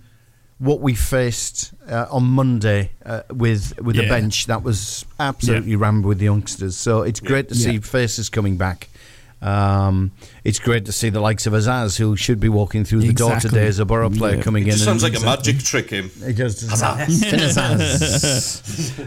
what 0.59 0.81
we 0.81 0.95
faced 0.95 1.71
uh, 1.89 2.07
on 2.11 2.23
Monday 2.25 2.91
uh, 3.05 3.21
with 3.31 3.79
with 3.79 3.97
a 3.99 4.07
bench 4.09 4.47
that 4.47 4.63
was 4.63 5.05
absolutely 5.19 5.75
rammed 5.77 6.03
with 6.05 6.17
the 6.17 6.25
youngsters. 6.25 6.75
So 6.75 7.03
it's 7.03 7.19
great 7.21 7.47
to 7.49 7.55
see 7.55 7.73
Yeah. 7.73 7.79
faces 7.81 8.27
coming 8.29 8.57
back. 8.57 8.89
Um, 9.39 10.11
it's 10.43 10.57
great 10.57 10.85
to 10.85 10.91
see 10.91 11.09
the 11.11 11.19
likes 11.19 11.45
of 11.45 11.53
Azaz, 11.53 11.95
who 11.97 12.15
should 12.17 12.39
be 12.39 12.49
walking 12.49 12.83
through 12.85 13.01
the 13.01 13.13
door 13.13 13.35
today 13.39 13.67
as 13.67 13.77
a 13.77 13.85
Boro 13.85 14.09
player, 14.09 14.37
Yeah. 14.37 14.41
coming 14.41 14.63
It 14.67 14.73
in. 14.73 14.77
sounds 14.79 15.03
and- 15.03 15.13
like 15.13 15.21
a 15.21 15.25
magic 15.25 15.59
trick, 15.59 15.91
him. 15.91 16.09
He 16.25 16.33
does. 16.33 16.63
Azaz. 16.69 18.11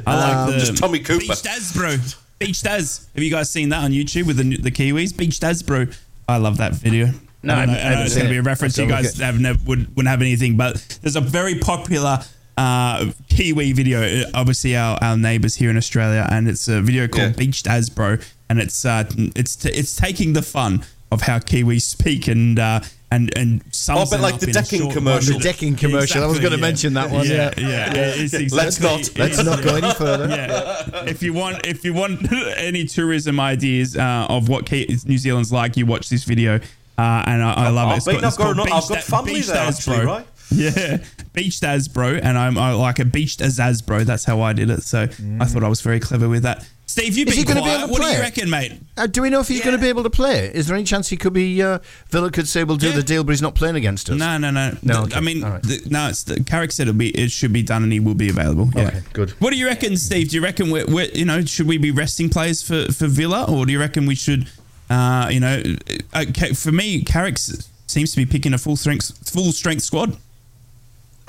I 0.07 0.15
like 0.47 0.53
the 0.55 0.59
Just 0.61 0.77
Tommy 0.79 1.01
Cooper. 1.01 1.19
Beach 1.21 1.43
Daz, 1.43 1.73
bro. 1.73 1.97
Beach 2.41 2.63
Daz. 2.63 3.07
Have 3.15 3.23
you 3.23 3.31
guys 3.31 3.51
seen 3.51 3.69
that 3.69 3.85
on 3.85 3.91
YouTube 3.93 4.27
with 4.27 4.39
the 4.39 4.57
the 4.57 4.71
Kiwis? 4.71 5.15
Beach 5.15 5.39
Daz, 5.39 5.63
bro. 5.63 5.87
I 6.27 6.39
love 6.39 6.57
that 6.57 6.73
video. 6.73 7.11
No, 7.43 7.53
I, 7.55 7.59
I 7.59 7.63
I 7.63 7.65
know 7.95 8.03
it's 8.03 8.15
going 8.15 8.27
to 8.27 8.31
be 8.33 8.39
a 8.39 8.43
reference 8.43 8.79
you 8.79 8.87
guys 8.87 9.19
have 9.19 9.39
never, 9.39 9.59
would, 9.67 9.89
wouldn't 9.95 10.09
have 10.09 10.21
anything, 10.23 10.57
but 10.57 10.99
there's 11.03 11.17
a 11.17 11.21
very 11.21 11.59
popular 11.59 12.21
uh, 12.57 13.11
Kiwi 13.29 13.73
video. 13.73 14.03
uh, 14.03 14.31
Obviously, 14.35 14.75
our, 14.77 14.99
our 15.03 15.17
neighbors 15.19 15.55
here 15.57 15.69
in 15.71 15.77
Australia, 15.77 16.27
and 16.31 16.49
it's 16.49 16.67
a 16.69 16.81
video 16.81 17.09
called 17.09 17.33
Yeah. 17.33 17.37
Beach 17.37 17.63
Daz, 17.63 17.91
bro. 17.91 18.17
And 18.49 18.59
it's 18.59 18.87
uh, 18.87 19.05
it's 19.37 19.55
t- 19.57 19.69
it's 19.71 19.95
taking 19.95 20.33
the 20.33 20.43
fun 20.43 20.83
of 21.13 21.23
how 21.23 21.39
Kiwis 21.41 21.83
speak 21.83 22.27
and 22.27 22.59
uh, 22.59 22.81
and 23.13 23.37
and 23.37 23.63
sums 23.71 24.01
Oh, 24.01 24.17
but 24.17 24.21
like 24.21 24.39
the 24.41 24.47
decking 24.53 24.91
commercial. 24.91 25.39
The 25.39 25.43
decking 25.45 25.77
commercial. 25.77 26.23
I 26.23 26.27
was 26.27 26.39
gonna 26.41 26.57
mention 26.59 26.95
that 26.95 27.11
one, 27.11 27.27
Yeah, 27.27 27.51
yeah. 27.59 27.67
yeah. 27.95 28.13
It's 28.17 28.53
Let's 28.55 28.81
not. 28.81 29.11
Let's 29.19 29.43
not 29.45 29.63
go 29.63 29.77
any 29.77 29.93
further. 29.95 30.29
yeah. 30.29 31.05
If 31.07 31.23
you 31.23 31.33
want, 31.33 31.67
if 31.67 31.85
you 31.85 31.93
want 31.93 32.31
any 32.57 32.85
tourism 32.87 33.41
ideas 33.41 33.97
uh, 33.97 34.27
of 34.29 34.49
what 34.49 34.71
New 34.71 35.19
Zealand's 35.19 35.53
like, 35.53 35.77
you 35.77 35.87
watch 35.87 36.09
this 36.09 36.25
video, 36.25 36.57
uh, 36.99 37.25
and 37.27 37.43
I, 37.43 37.53
I 37.55 37.69
love 37.71 37.89
it. 37.89 37.93
I've 37.93 37.97
It's 37.99 38.07
got- 38.07 38.15
I've 38.17 38.25
it's 38.25 38.37
got 38.37 38.45
called 38.55 38.57
Beach 38.67 38.75
I've 38.75 38.89
got 38.89 39.03
family 39.03 39.35
Beach 39.35 39.47
there, 39.49 39.57
actually, 39.57 39.97
bro. 39.97 40.05
right? 40.07 40.27
Yeah, 40.51 40.99
beached 41.33 41.63
as 41.65 41.87
bro, 41.89 42.15
and 42.15 42.37
I'm 42.37 42.59
I 42.59 42.73
like 42.73 42.99
a 42.99 43.05
beached 43.05 43.41
as 43.41 43.61
as 43.61 43.83
bro. 43.83 44.05
That's 44.05 44.25
how 44.25 44.41
I 44.41 44.53
did 44.53 44.69
it. 44.71 44.83
So 44.83 45.03
I 45.41 45.45
thought 45.45 45.63
I 45.65 45.69
was 45.69 45.81
very 45.81 46.01
clever 46.01 46.29
with 46.29 46.43
that. 46.43 46.69
Steve, 46.87 47.17
you've 47.17 47.29
been 47.29 47.45
gonna 47.45 47.63
be 47.63 47.69
able 47.71 47.87
to 47.87 47.93
what 47.93 48.03
do 48.03 48.09
you 48.09 48.19
reckon, 48.19 48.51
mate? 48.51 48.73
Uh, 48.97 49.07
do 49.07 49.23
we 49.23 49.31
know 49.31 49.39
if 49.39 49.47
he's 49.47 49.63
going 49.63 49.77
to 49.77 49.81
be 49.81 49.87
able 49.89 50.03
to 50.03 50.11
play? 50.11 50.47
Is 50.53 50.67
there 50.67 50.75
any 50.77 50.85
chance 50.85 51.09
he 51.09 51.17
could 51.17 51.33
be 51.33 51.63
uh, 51.63 51.79
Villa 52.09 52.33
could 52.33 52.49
say 52.49 52.65
we'll 52.65 52.77
do 52.79 52.89
Yeah. 52.89 52.97
the 52.97 53.03
deal, 53.05 53.23
but 53.23 53.31
he's 53.31 53.41
not 53.41 53.55
playing 53.55 53.77
against 53.77 54.11
us? 54.11 54.19
No, 54.19 54.39
no, 54.39 54.51
no. 54.51 54.77
No, 54.83 54.95
The- 54.95 55.01
okay. 55.03 55.17
I 55.17 55.21
mean, 55.21 55.45
All 55.45 55.51
right. 55.53 55.63
the, 55.63 55.87
no. 55.89 56.09
It's 56.09 56.25
the 56.25 56.43
Carrick 56.43 56.73
said 56.73 56.89
it'll 56.89 56.99
be 56.99 57.11
it 57.11 57.31
should 57.31 57.53
be 57.53 57.63
done, 57.63 57.85
and 57.85 57.93
he 57.93 58.01
will 58.01 58.15
be 58.17 58.29
available. 58.29 58.69
Yeah. 58.75 58.89
Okay, 58.89 59.01
good. 59.13 59.31
What 59.39 59.53
do 59.53 59.57
you 59.57 59.67
reckon, 59.67 59.97
Steve? 59.97 60.31
Do 60.31 60.37
you 60.37 60.43
reckon 60.43 60.69
we're, 60.73 60.85
we're 60.87 61.07
you 61.15 61.25
know 61.25 61.45
should 61.45 61.69
we 61.69 61.79
be 61.79 61.93
resting 61.93 62.29
players 62.29 62.61
for 62.61 62.91
for 62.93 63.07
Villa, 63.07 63.45
or 63.49 63.67
do 63.67 63.73
you 63.73 63.79
reckon 63.79 64.05
we 64.07 64.17
should, 64.17 64.49
uh, 64.91 65.29
you 65.31 65.39
know, 65.39 65.63
uh, 66.13 66.25
okay, 66.29 66.55
for 66.55 66.73
me, 66.73 67.05
Carrick 67.05 67.39
seems 67.39 68.11
to 68.11 68.17
be 68.17 68.27
picking 68.27 68.53
a 68.53 68.59
full 68.59 68.75
strength 68.75 69.31
full 69.33 69.53
strength 69.53 69.85
squad. 69.85 70.17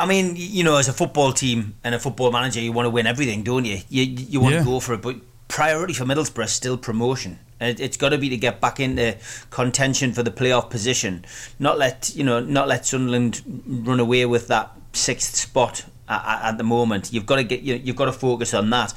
I 0.02 0.06
mean, 0.08 0.34
you 0.36 0.64
know, 0.64 0.78
as 0.78 0.88
a 0.90 0.94
football 0.94 1.32
team 1.32 1.76
and 1.84 1.94
a 1.94 2.00
football 2.00 2.32
manager, 2.32 2.60
you 2.60 2.72
want 2.72 2.88
to 2.88 2.90
win 2.90 3.06
everything, 3.06 3.44
don't 3.44 3.66
you? 3.66 3.80
You 3.90 4.04
you 4.04 4.40
want 4.42 4.54
Yeah. 4.56 4.60
to 4.64 4.66
go 4.66 4.80
for 4.80 4.94
it, 4.96 5.02
but 5.02 5.18
priority 5.48 5.94
for 5.94 6.06
Middlesbrough 6.06 6.46
is 6.46 6.52
still 6.52 6.78
promotion. 6.78 7.38
It, 7.60 7.80
it's 7.80 7.98
got 7.98 8.10
to 8.10 8.18
be 8.18 8.30
to 8.30 8.38
get 8.38 8.60
back 8.60 8.80
into 8.80 9.16
contention 9.52 10.14
for 10.14 10.24
the 10.24 10.32
playoff 10.32 10.70
position. 10.72 11.24
Not 11.60 11.78
let 11.78 12.12
you 12.16 12.24
know, 12.24 12.40
not 12.40 12.68
let 12.68 12.86
Sunderland 12.88 13.42
run 13.88 14.00
away 14.00 14.26
with 14.26 14.48
that 14.48 14.72
sixth 14.94 15.36
spot 15.36 15.84
at, 16.12 16.50
at 16.50 16.58
the 16.58 16.64
moment. 16.64 17.14
You've 17.14 17.26
got 17.26 17.38
to 17.38 17.44
get 17.44 17.62
you, 17.62 17.76
you've 17.76 17.96
got 17.96 18.06
to 18.06 18.12
focus 18.12 18.54
on 18.54 18.70
that. 18.72 18.92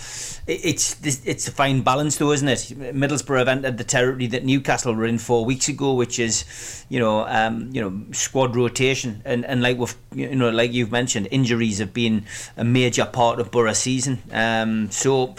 It, 0.46 0.60
it's 0.64 1.24
it's 1.24 1.48
a 1.48 1.52
fine 1.52 1.82
balance, 1.82 2.16
though, 2.16 2.32
isn't 2.32 2.48
it? 2.48 2.58
Middlesbrough 2.94 3.38
have 3.38 3.48
entered 3.48 3.78
the 3.78 3.84
territory 3.84 4.26
that 4.28 4.44
Newcastle 4.44 4.94
were 4.94 5.06
in 5.06 5.18
four 5.18 5.44
weeks 5.44 5.68
ago, 5.68 5.94
which 5.94 6.18
is 6.18 6.84
you 6.88 6.98
know 6.98 7.26
um, 7.26 7.70
you 7.72 7.80
know 7.80 8.12
squad 8.12 8.56
rotation 8.56 9.22
and 9.24 9.44
and 9.44 9.62
like 9.62 9.78
with 9.78 9.96
you 10.14 10.34
know 10.34 10.50
like 10.50 10.72
you've 10.72 10.92
mentioned, 10.92 11.28
injuries 11.30 11.78
have 11.78 11.92
been 11.94 12.24
a 12.56 12.64
major 12.64 13.04
part 13.04 13.40
of 13.40 13.50
Boro 13.50 13.72
season. 13.72 14.22
Um, 14.32 14.90
so 14.90 15.34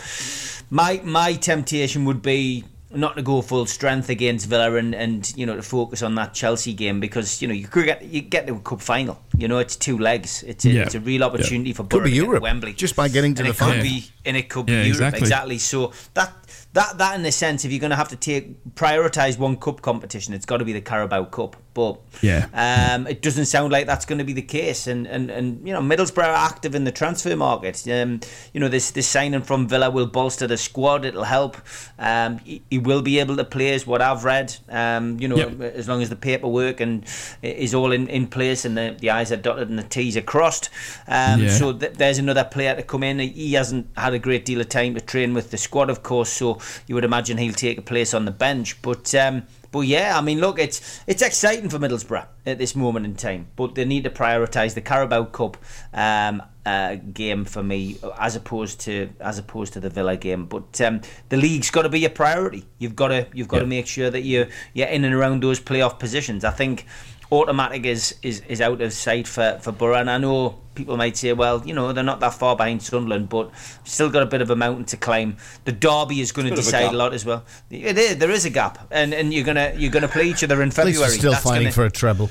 my 0.69 1.02
my 1.03 1.34
temptation 1.34 2.06
would 2.06 2.22
be 2.22 2.64
not 2.96 3.16
to 3.18 3.22
go 3.22 3.42
full 3.42 3.66
strength 3.66 4.10
against 4.10 4.48
Villa 4.48 4.74
and, 4.76 4.96
and 4.96 5.32
you 5.36 5.46
know 5.46 5.56
to 5.56 5.62
focus 5.62 6.02
on 6.02 6.16
that 6.16 6.34
Chelsea 6.34 6.74
game 6.74 7.00
because 7.00 7.42
you 7.42 7.48
know 7.48 7.54
you 7.54 7.68
could 7.68 7.86
get 7.86 8.04
you 8.04 8.22
get 8.22 8.48
to 8.48 8.56
a 8.56 8.60
cup 8.60 8.82
final. 8.82 9.20
You 9.38 9.48
know 9.48 9.60
it's 9.60 9.76
two 9.76 9.98
legs. 9.98 10.44
It's 10.44 10.66
a, 10.66 10.70
Yeah. 10.70 10.84
it's 10.84 10.96
a 10.96 11.00
real 11.00 11.24
opportunity 11.24 11.74
for 11.74 11.84
Could 11.84 11.90
Boro 11.90 12.04
be 12.06 12.10
to 12.12 12.16
get 12.16 12.22
to 12.22 12.26
Europe 12.28 12.44
Wembley 12.44 12.74
just 12.74 12.96
by 12.96 13.08
getting 13.08 13.34
to 13.36 13.42
and 13.44 13.48
the 13.48 13.54
it 13.54 13.58
could 13.58 13.68
final. 13.68 13.84
be 13.84 14.06
and 14.26 14.38
it 14.38 14.50
could 14.50 14.66
be 14.66 14.74
Europe 14.74 14.88
exactly. 14.88 15.20
exactly. 15.22 15.58
So 15.58 15.92
that 16.14 16.34
that 16.74 16.98
that 16.98 17.20
in 17.20 17.26
a 17.26 17.32
sense, 17.32 17.66
if 17.66 17.72
you're 17.72 17.80
going 17.80 17.92
to 17.92 17.96
have 17.96 18.10
to 18.10 18.16
take 18.16 18.64
prioritize 18.76 19.38
one 19.38 19.58
cup 19.58 19.82
competition, 19.82 20.34
it's 20.34 20.46
got 20.46 20.58
to 20.58 20.66
be 20.66 20.74
the 20.74 20.82
Carabao 20.82 21.26
Cup. 21.26 21.56
But 21.76 21.99
Yeah. 22.22 22.47
um, 22.53 23.06
it 23.06 23.22
doesn't 23.22 23.45
sound 23.45 23.72
like 23.72 23.85
that's 23.85 24.06
going 24.06 24.18
to 24.18 24.23
be 24.23 24.34
the 24.34 24.41
case. 24.41 24.88
And, 24.88 25.06
and, 25.06 25.30
and 25.30 25.68
you 25.68 25.73
know, 25.73 25.81
Middlesbrough 25.81 26.23
are 26.23 26.47
active 26.52 26.73
in 26.73 26.85
the 26.85 26.91
transfer 26.91 27.35
market. 27.35 27.85
Um, 27.88 28.22
you 28.53 28.60
know, 28.61 28.69
this 28.69 28.89
this 28.91 29.07
signing 29.07 29.41
from 29.43 29.68
Villa 29.68 29.91
will 29.91 30.07
bolster 30.07 30.47
the 30.47 30.57
squad. 30.57 31.06
It'll 31.06 31.26
help. 31.26 31.57
Um, 31.99 32.39
he, 32.39 32.64
he 32.72 32.80
will 32.80 33.02
be 33.03 33.19
able 33.19 33.35
to 33.35 33.43
play, 33.43 33.73
is 33.73 33.85
what 33.85 34.02
I've 34.02 34.23
read. 34.23 34.56
Um, 34.69 35.19
you 35.19 35.27
know, 35.27 35.35
Yep. 35.35 35.61
as 35.76 35.88
long 35.88 36.02
as 36.02 36.10
the 36.10 36.15
paperwork 36.15 36.80
and 36.80 37.03
is 37.43 37.76
all 37.76 37.91
in, 37.91 38.07
in 38.07 38.27
place 38.27 38.64
and 38.65 38.77
the, 38.77 38.95
the 38.99 39.10
I's 39.11 39.31
are 39.34 39.35
dotted 39.38 39.69
and 39.69 39.77
the 39.77 39.84
T's 39.84 40.15
are 40.18 40.22
crossed. 40.22 40.69
Um, 41.07 41.41
Yeah. 41.41 41.49
So 41.49 41.73
th- 41.73 41.93
there's 41.93 42.18
another 42.18 42.45
player 42.45 42.73
to 42.76 42.84
come 42.84 43.03
in. 43.03 43.19
He 43.19 43.53
hasn't 43.53 43.88
had 43.97 44.14
a 44.14 44.19
great 44.19 44.45
deal 44.45 44.61
of 44.61 44.69
time 44.69 44.95
to 44.95 45.02
train 45.02 45.34
with 45.34 45.52
the 45.52 45.57
squad, 45.57 45.89
of 45.89 46.03
course. 46.03 46.31
So 46.31 46.60
you 46.88 46.95
would 46.95 47.03
imagine 47.03 47.38
he'll 47.38 47.53
take 47.53 47.77
a 47.77 47.81
place 47.81 48.14
on 48.14 48.23
the 48.23 48.31
bench. 48.31 48.81
But 48.81 49.14
um, 49.14 49.43
but 49.76 49.88
yeah, 49.88 50.18
I 50.18 50.22
mean, 50.22 50.39
look, 50.39 50.57
it's 50.57 51.02
it's 51.06 51.22
exciting 51.22 51.68
for 51.68 51.80
Middlesbrough 51.80 52.26
at 52.45 52.57
this 52.57 52.77
moment 52.77 53.06
in 53.06 53.15
time. 53.15 53.49
But 53.57 53.76
they 53.76 53.84
need 53.84 54.06
to 54.06 54.10
prioritise 54.10 54.73
the 54.73 54.80
Carabao 54.80 55.26
Cup 55.26 55.57
um, 55.93 56.41
uh, 56.65 56.95
game 56.95 57.43
for 57.43 57.61
me, 57.61 57.97
as 58.18 58.38
opposed 58.38 58.80
to 58.81 59.10
as 59.19 59.38
opposed 59.38 59.73
to 59.73 59.81
the 59.81 59.89
Villa 59.89 60.15
game. 60.15 60.45
But 60.45 60.80
um, 60.80 61.02
the 61.27 61.35
league's 61.35 61.72
got 61.72 61.81
to 61.81 61.89
be 61.89 62.06
a 62.06 62.10
priority. 62.10 62.64
You've 62.80 62.95
got 62.95 63.10
to 63.10 63.27
you've 63.34 63.49
got 63.49 63.60
to 63.60 63.65
make 63.65 63.85
sure 63.85 64.10
that 64.10 64.22
you 64.22 64.47
you're 64.73 64.88
in 64.88 65.03
and 65.03 65.14
around 65.14 65.43
those 65.43 65.60
playoff 65.60 65.99
positions. 65.99 66.45
I 66.45 66.52
think 66.52 66.85
automatic 67.31 67.85
is, 67.85 68.15
is, 68.22 68.41
is 68.47 68.61
out 68.61 68.81
of 68.81 68.93
sight 68.93 69.27
for, 69.27 69.57
for 69.61 69.72
Boro. 69.72 69.95
And 69.95 70.10
I 70.10 70.18
know 70.18 70.60
people 70.76 70.97
might 70.97 71.18
say, 71.18 71.34
well, 71.34 71.61
you 71.65 71.73
know, 71.73 71.93
they're 71.93 72.03
not 72.03 72.19
that 72.19 72.34
far 72.34 72.56
behind 72.56 72.84
Sunderland, 72.84 73.30
but 73.30 73.52
still 73.84 74.10
got 74.10 74.23
a 74.23 74.26
bit 74.26 74.41
of 74.41 74.49
a 74.49 74.56
mountain 74.56 74.85
to 74.85 74.97
climb. 74.97 75.38
The 75.64 75.72
derby 75.72 76.22
is 76.22 76.31
going 76.31 76.45
to 76.47 76.52
bit 76.52 76.60
of 76.60 76.65
a 76.65 76.72
decide 76.72 76.93
a, 76.93 76.97
lot 76.97 77.14
as 77.14 77.26
well. 77.26 77.43
It 77.69 77.97
is, 77.97 78.18
there 78.18 78.31
is 78.31 78.45
a 78.45 78.49
gap, 78.49 78.88
and, 78.91 79.14
and 79.14 79.34
you're 79.34 79.45
gonna 79.45 79.73
you're 79.76 79.91
gonna 79.91 80.07
play 80.07 80.26
each 80.27 80.43
other 80.43 80.61
in 80.61 80.69
At 80.69 80.77
least 80.85 80.99
February. 80.99 80.99
we're 81.11 81.18
still 81.18 81.31
That's 81.31 81.43
fighting 81.43 81.64
gonna- 81.64 81.72
for 81.73 81.85
a 81.85 81.91
treble. 81.91 82.30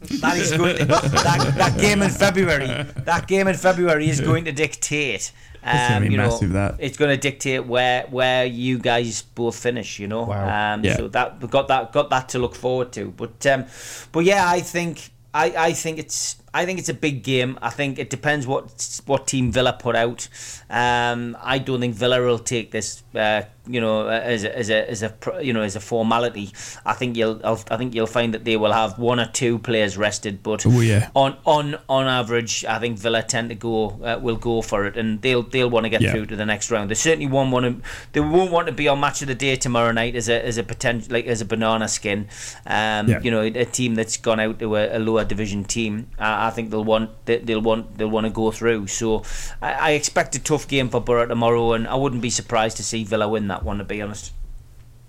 that 0.00 0.38
is 0.38 0.52
going 0.52 0.78
to, 0.78 0.84
that, 0.86 1.52
that 1.58 1.78
game 1.78 2.00
in 2.00 2.08
February. 2.10 2.66
That 3.04 3.26
game 3.28 3.46
in 3.48 3.54
February 3.54 4.08
is 4.08 4.20
going 4.20 4.46
to 4.46 4.52
dictate. 4.52 5.30
Um, 5.62 6.04
you 6.04 6.16
know, 6.16 6.28
massive, 6.30 6.52
that. 6.52 6.76
it's 6.78 6.96
going 6.96 7.10
to 7.10 7.16
dictate 7.16 7.66
where 7.66 8.06
where 8.10 8.46
you 8.46 8.78
guys 8.78 9.22
both 9.22 9.56
finish. 9.56 9.98
You 9.98 10.08
know, 10.08 10.22
Wow. 10.24 10.74
um, 10.74 10.84
Yeah. 10.84 10.96
so 10.96 11.08
that 11.08 11.40
we've 11.40 11.50
got 11.50 11.68
that 11.68 11.92
got 11.92 12.10
that 12.10 12.28
to 12.30 12.38
look 12.38 12.54
forward 12.54 12.92
to. 12.92 13.10
But 13.10 13.44
um, 13.46 13.66
but 14.12 14.24
yeah, 14.24 14.48
I 14.48 14.60
think 14.60 15.10
I, 15.34 15.52
I 15.68 15.72
think 15.74 15.98
it's 15.98 16.36
I 16.54 16.64
think 16.64 16.78
it's 16.78 16.88
a 16.88 16.94
big 16.94 17.22
game. 17.22 17.58
I 17.62 17.70
think 17.70 17.98
it 17.98 18.10
depends 18.10 18.46
what 18.46 19.00
what 19.06 19.26
team 19.26 19.52
Villa 19.52 19.72
put 19.72 19.94
out. 19.96 20.28
Um, 20.70 21.36
I 21.42 21.58
don't 21.58 21.80
think 21.80 21.94
Villa 21.94 22.20
will 22.20 22.38
take 22.38 22.70
this, 22.72 23.02
uh, 23.14 23.42
you 23.74 23.80
know, 23.80 24.08
as 24.08 24.44
a, 24.44 24.58
as 24.58 24.70
a 24.70 24.90
as 24.90 25.02
a 25.02 25.12
you 25.42 25.52
know 25.52 25.62
as 25.62 25.76
a 25.76 25.80
formality. 25.80 26.52
I 26.84 26.94
think 26.94 27.16
you'll 27.16 27.40
I'll, 27.44 27.60
I 27.70 27.76
think 27.76 27.94
you'll 27.94 28.06
find 28.06 28.34
that 28.34 28.44
they 28.44 28.56
will 28.56 28.72
have 28.72 28.98
one 28.98 29.20
or 29.20 29.26
two 29.26 29.58
players 29.58 29.96
rested, 29.96 30.42
but 30.42 30.64
Oh, 30.66 30.80
yeah. 30.80 31.10
on 31.14 31.36
on 31.46 31.76
on 31.88 32.06
average, 32.06 32.64
I 32.64 32.78
think 32.78 32.98
Villa 32.98 33.22
tend 33.22 33.48
to 33.50 33.54
go 33.54 34.00
uh, 34.04 34.18
will 34.20 34.36
go 34.36 34.62
for 34.62 34.86
it, 34.86 34.96
and 34.96 35.20
they'll 35.22 35.42
they'll 35.42 35.70
want 35.70 35.84
to 35.84 35.90
get 35.90 36.00
Yeah. 36.02 36.12
through 36.12 36.26
to 36.26 36.36
the 36.36 36.46
next 36.46 36.70
round. 36.70 36.90
They 36.90 36.94
certainly 36.94 37.26
won't 37.26 37.50
want 37.52 37.64
to. 37.66 37.88
They 38.12 38.20
won't 38.20 38.50
want 38.52 38.66
to 38.66 38.72
be 38.72 38.88
on 38.88 39.00
match 39.00 39.22
of 39.22 39.28
the 39.28 39.34
day 39.34 39.56
tomorrow 39.56 39.92
night 39.92 40.16
as 40.16 40.28
a 40.28 40.44
as 40.44 40.58
a 40.58 40.62
potential 40.62 41.12
like 41.12 41.26
as 41.26 41.40
a 41.40 41.44
banana 41.44 41.88
skin. 41.88 42.28
Um, 42.66 43.08
Yeah. 43.08 43.20
You 43.22 43.30
know, 43.30 43.40
a 43.42 43.64
team 43.64 43.94
that's 43.94 44.16
gone 44.16 44.40
out 44.40 44.58
to 44.60 44.76
a, 44.76 44.96
a 44.96 44.98
lower 44.98 45.24
division 45.24 45.64
team. 45.64 46.08
I, 46.18 46.48
I 46.48 46.50
think 46.50 46.70
they'll 46.70 46.84
want 46.84 47.10
they, 47.26 47.38
they'll 47.38 47.60
want 47.62 47.96
they'll 47.98 48.10
want 48.10 48.26
to 48.26 48.30
go 48.32 48.50
through. 48.50 48.86
So 48.88 49.22
I, 49.62 49.72
I 49.72 49.90
expect 49.92 50.34
a 50.36 50.38
tough 50.40 50.66
game 50.68 50.88
for 50.88 51.00
Boro 51.00 51.26
tomorrow, 51.26 51.72
and 51.72 51.86
I 51.86 51.94
wouldn't 51.94 52.22
be 52.22 52.30
surprised 52.30 52.76
to 52.78 52.82
see 52.84 53.04
Villa 53.04 53.28
win 53.28 53.48
that 53.48 53.59
one. 53.64 53.78
To 53.78 53.84
be 53.84 54.02
honest. 54.02 54.32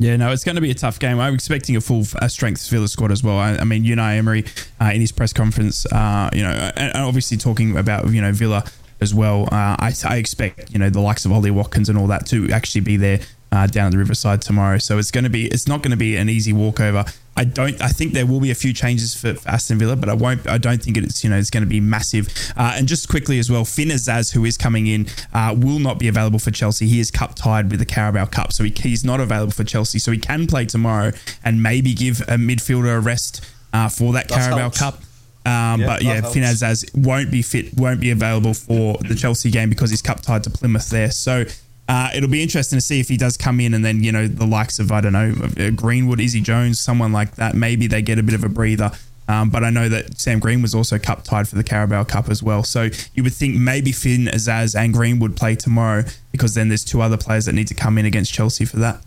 Yeah, 0.01 0.15
no, 0.17 0.31
it's 0.31 0.43
going 0.43 0.55
to 0.55 0.61
be 0.61 0.71
a 0.71 0.75
tough 0.75 0.97
game. 0.97 1.19
I'm 1.19 1.35
expecting 1.35 1.75
a 1.75 1.81
full 1.81 2.03
strength 2.03 2.67
Villa 2.69 2.87
squad 2.87 3.11
as 3.11 3.23
well. 3.23 3.37
I, 3.37 3.51
I 3.57 3.63
mean, 3.65 3.83
Unai 3.83 4.17
Emery 4.17 4.45
uh, 4.81 4.85
in 4.85 4.99
his 4.99 5.11
press 5.11 5.31
conference, 5.31 5.85
uh, 5.85 6.27
you 6.33 6.41
know, 6.41 6.49
and, 6.49 6.95
and 6.95 7.03
obviously 7.03 7.37
talking 7.37 7.77
about 7.77 8.09
you 8.09 8.19
know 8.19 8.31
Villa 8.31 8.63
as 8.99 9.13
well. 9.13 9.43
Uh, 9.51 9.77
I, 9.77 9.93
I 10.07 10.17
expect 10.17 10.71
you 10.71 10.79
know 10.79 10.89
the 10.89 11.01
likes 11.01 11.25
of 11.25 11.31
Ollie 11.31 11.51
Watkins 11.51 11.87
and 11.87 11.99
all 11.99 12.07
that 12.07 12.25
to 12.27 12.49
actually 12.51 12.81
be 12.81 12.97
there 12.97 13.19
uh, 13.51 13.67
down 13.67 13.87
at 13.87 13.91
the 13.91 13.97
Riverside 13.97 14.41
tomorrow. 14.41 14.77
So 14.77 14.97
it's 14.97 15.11
going 15.11 15.23
to 15.25 15.29
be 15.29 15.47
it's 15.47 15.67
not 15.67 15.81
going 15.81 15.91
to 15.91 15.97
be 15.97 16.15
an 16.15 16.29
easy 16.29 16.53
walkover. 16.53 17.05
I 17.35 17.45
don't. 17.45 17.81
I 17.81 17.87
think 17.87 18.13
there 18.13 18.25
will 18.25 18.41
be 18.41 18.51
a 18.51 18.55
few 18.55 18.73
changes 18.73 19.15
for, 19.15 19.33
for 19.35 19.49
Aston 19.49 19.79
Villa, 19.79 19.95
but 19.95 20.09
I 20.09 20.13
won't. 20.13 20.47
I 20.47 20.57
don't 20.57 20.81
think 20.83 20.97
it's 20.97 21.23
you 21.23 21.29
know 21.29 21.37
it's 21.37 21.49
going 21.49 21.63
to 21.63 21.69
be 21.69 21.79
massive. 21.79 22.27
Uh, 22.57 22.73
and 22.75 22.87
just 22.87 23.09
quickly 23.09 23.39
as 23.39 23.49
well, 23.49 23.63
Finn 23.65 23.87
Azaz, 23.87 24.33
who 24.33 24.43
is 24.45 24.57
coming 24.57 24.87
in, 24.87 25.07
uh, 25.33 25.55
will 25.57 25.79
not 25.79 25.97
be 25.97 26.07
available 26.07 26.39
for 26.39 26.51
Chelsea. 26.51 26.87
He 26.87 26.99
is 26.99 27.09
cup 27.09 27.35
tied 27.35 27.71
with 27.71 27.79
the 27.79 27.85
Carabao 27.85 28.25
Cup, 28.25 28.51
so 28.53 28.63
he, 28.63 28.73
he's 28.75 29.03
not 29.05 29.19
available 29.19 29.53
for 29.53 29.63
Chelsea. 29.63 29.97
So 29.97 30.11
he 30.11 30.17
can 30.17 30.45
play 30.45 30.65
tomorrow 30.65 31.11
and 31.43 31.63
maybe 31.63 31.93
give 31.93 32.21
a 32.21 32.35
midfielder 32.35 32.97
a 32.97 32.99
rest 32.99 33.45
uh, 33.73 33.87
for 33.89 34.13
that, 34.13 34.27
That 34.27 34.35
Carabao 34.35 34.57
helps. 34.57 34.79
Cup. 34.79 34.95
Um, 35.43 35.81
Yeah, 35.81 35.87
but 35.87 36.03
yeah, 36.03 36.13
helps. 36.15 36.33
Finn 36.33 36.43
Azaz 36.43 36.85
won't 36.95 37.31
be 37.31 37.41
fit, 37.41 37.73
won't 37.75 37.99
be 37.99 38.11
available 38.11 38.53
for 38.53 38.97
the 39.07 39.15
Chelsea 39.15 39.49
game 39.49 39.69
because 39.69 39.89
he's 39.89 40.01
cup 40.01 40.21
tied 40.21 40.43
to 40.43 40.51
Plymouth 40.51 40.89
there. 40.89 41.09
So 41.11 41.45
uh, 41.87 42.09
it'll 42.15 42.29
be 42.29 42.41
interesting 42.41 42.77
to 42.77 42.81
see 42.81 42.99
if 42.99 43.09
he 43.09 43.17
does 43.17 43.37
come 43.37 43.59
in 43.59 43.73
and 43.73 43.83
then 43.83 44.03
you 44.03 44.11
know 44.11 44.27
the 44.27 44.45
likes 44.45 44.79
of 44.79 44.91
I 44.91 45.01
don't 45.01 45.13
know 45.13 45.33
uh, 45.59 45.71
Greenwood, 45.71 46.19
Izzy 46.19 46.41
Jones, 46.41 46.79
someone 46.79 47.11
like 47.11 47.35
that. 47.35 47.55
Maybe 47.55 47.87
they 47.87 48.01
get 48.01 48.17
a 48.19 48.23
bit 48.23 48.35
of 48.35 48.43
a 48.43 48.49
breather. 48.49 48.91
Um, 49.27 49.49
but 49.49 49.63
I 49.63 49.69
know 49.69 49.87
that 49.87 50.19
Sam 50.19 50.39
Green 50.39 50.61
was 50.61 50.75
also 50.75 50.99
cup 50.99 51.23
tied 51.23 51.47
for 51.47 51.55
the 51.55 51.63
Carabao 51.63 52.03
Cup 52.03 52.29
as 52.29 52.43
well. 52.43 52.63
So 52.63 52.89
you 53.13 53.23
would 53.23 53.33
think 53.33 53.55
maybe 53.55 53.93
Finn, 53.93 54.25
Azaz, 54.25 54.75
and 54.75 54.93
Greenwood 54.93 55.37
play 55.37 55.55
tomorrow 55.55 56.03
because 56.31 56.53
then 56.53 56.67
there's 56.67 56.83
two 56.83 57.01
other 57.01 57.17
players 57.17 57.45
that 57.45 57.53
need 57.53 57.67
to 57.67 57.73
come 57.73 57.97
in 57.97 58.05
against 58.05 58.33
Chelsea 58.33 58.65
for 58.65 58.77
that. 58.77 59.01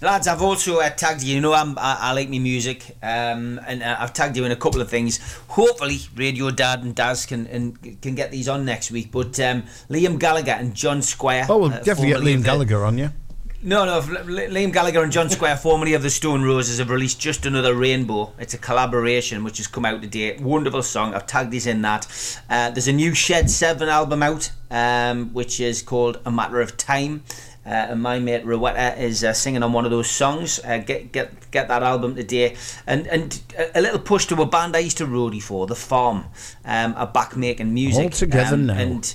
Lads, 0.00 0.28
I've 0.28 0.42
also 0.42 0.80
uh, 0.80 0.90
tagged 0.90 1.22
you. 1.22 1.34
You 1.34 1.40
know, 1.40 1.52
I'm, 1.52 1.76
I, 1.78 1.98
I 2.00 2.12
like 2.12 2.28
me 2.28 2.38
music, 2.38 2.96
um, 3.02 3.60
and 3.66 3.82
uh, 3.82 3.96
I've 3.98 4.12
tagged 4.12 4.36
you 4.36 4.44
in 4.44 4.52
a 4.52 4.56
couple 4.56 4.80
of 4.80 4.88
things. 4.88 5.18
Hopefully, 5.48 5.98
Radio 6.14 6.50
Dad 6.50 6.84
and 6.84 6.94
Daz 6.94 7.26
can 7.26 7.46
and 7.48 8.00
can 8.00 8.14
get 8.14 8.30
these 8.30 8.48
on 8.48 8.64
next 8.64 8.90
week. 8.90 9.10
But 9.10 9.40
um, 9.40 9.64
Liam 9.90 10.18
Gallagher 10.18 10.52
and 10.52 10.74
John 10.74 11.02
Squire. 11.02 11.46
Oh, 11.48 11.58
we'll 11.58 11.72
uh, 11.72 11.80
definitely 11.80 12.10
get 12.10 12.20
Liam 12.20 12.44
Gallagher 12.44 12.84
on 12.84 12.98
you. 12.98 13.10
No, 13.60 13.84
no. 13.84 14.00
Liam 14.00 14.72
Gallagher 14.72 15.02
and 15.02 15.10
John 15.10 15.28
Squire, 15.28 15.56
formerly 15.62 15.94
of 15.94 16.04
the 16.04 16.10
Stone 16.10 16.44
Roses, 16.44 16.78
have 16.78 16.90
released 16.90 17.18
Just 17.20 17.44
Another 17.44 17.74
Rainbow. 17.74 18.32
It's 18.38 18.54
a 18.54 18.58
collaboration 18.58 19.42
which 19.42 19.56
has 19.56 19.66
come 19.66 19.84
out 19.84 20.00
today. 20.00 20.38
Wonderful 20.38 20.84
song. 20.84 21.12
I've 21.12 21.26
tagged 21.26 21.50
these 21.50 21.66
in 21.66 21.82
that. 21.82 22.06
Uh, 22.48 22.70
there's 22.70 22.86
a 22.86 22.92
new 22.92 23.14
Shed 23.14 23.50
7 23.50 23.88
album 23.88 24.22
out, 24.22 24.52
um, 24.70 25.34
which 25.34 25.58
is 25.58 25.82
called 25.82 26.20
A 26.24 26.30
Matter 26.30 26.60
of 26.60 26.76
Time. 26.76 27.24
Uh, 27.68 27.88
and 27.90 28.00
my 28.00 28.18
mate 28.18 28.46
Rowetta 28.46 28.96
is 28.98 29.22
uh, 29.22 29.34
singing 29.34 29.62
on 29.62 29.74
one 29.74 29.84
of 29.84 29.90
those 29.90 30.08
songs. 30.08 30.58
Uh, 30.64 30.78
get 30.78 31.12
get 31.12 31.50
get 31.50 31.68
that 31.68 31.82
album 31.82 32.14
today, 32.14 32.56
and 32.86 33.06
and 33.08 33.42
a- 33.74 33.80
little 33.82 33.98
push 33.98 34.24
to 34.26 34.40
a 34.40 34.46
band 34.46 34.74
I 34.74 34.78
used 34.78 34.96
to 34.98 35.06
roadie 35.06 35.42
for, 35.42 35.66
The 35.66 35.74
Farm, 35.74 36.24
um, 36.64 36.94
are 36.96 37.06
back 37.06 37.36
making 37.36 37.74
music 37.74 38.04
All 38.04 38.10
together 38.10 38.54
um, 38.54 38.66
now. 38.66 38.74
and 38.78 39.14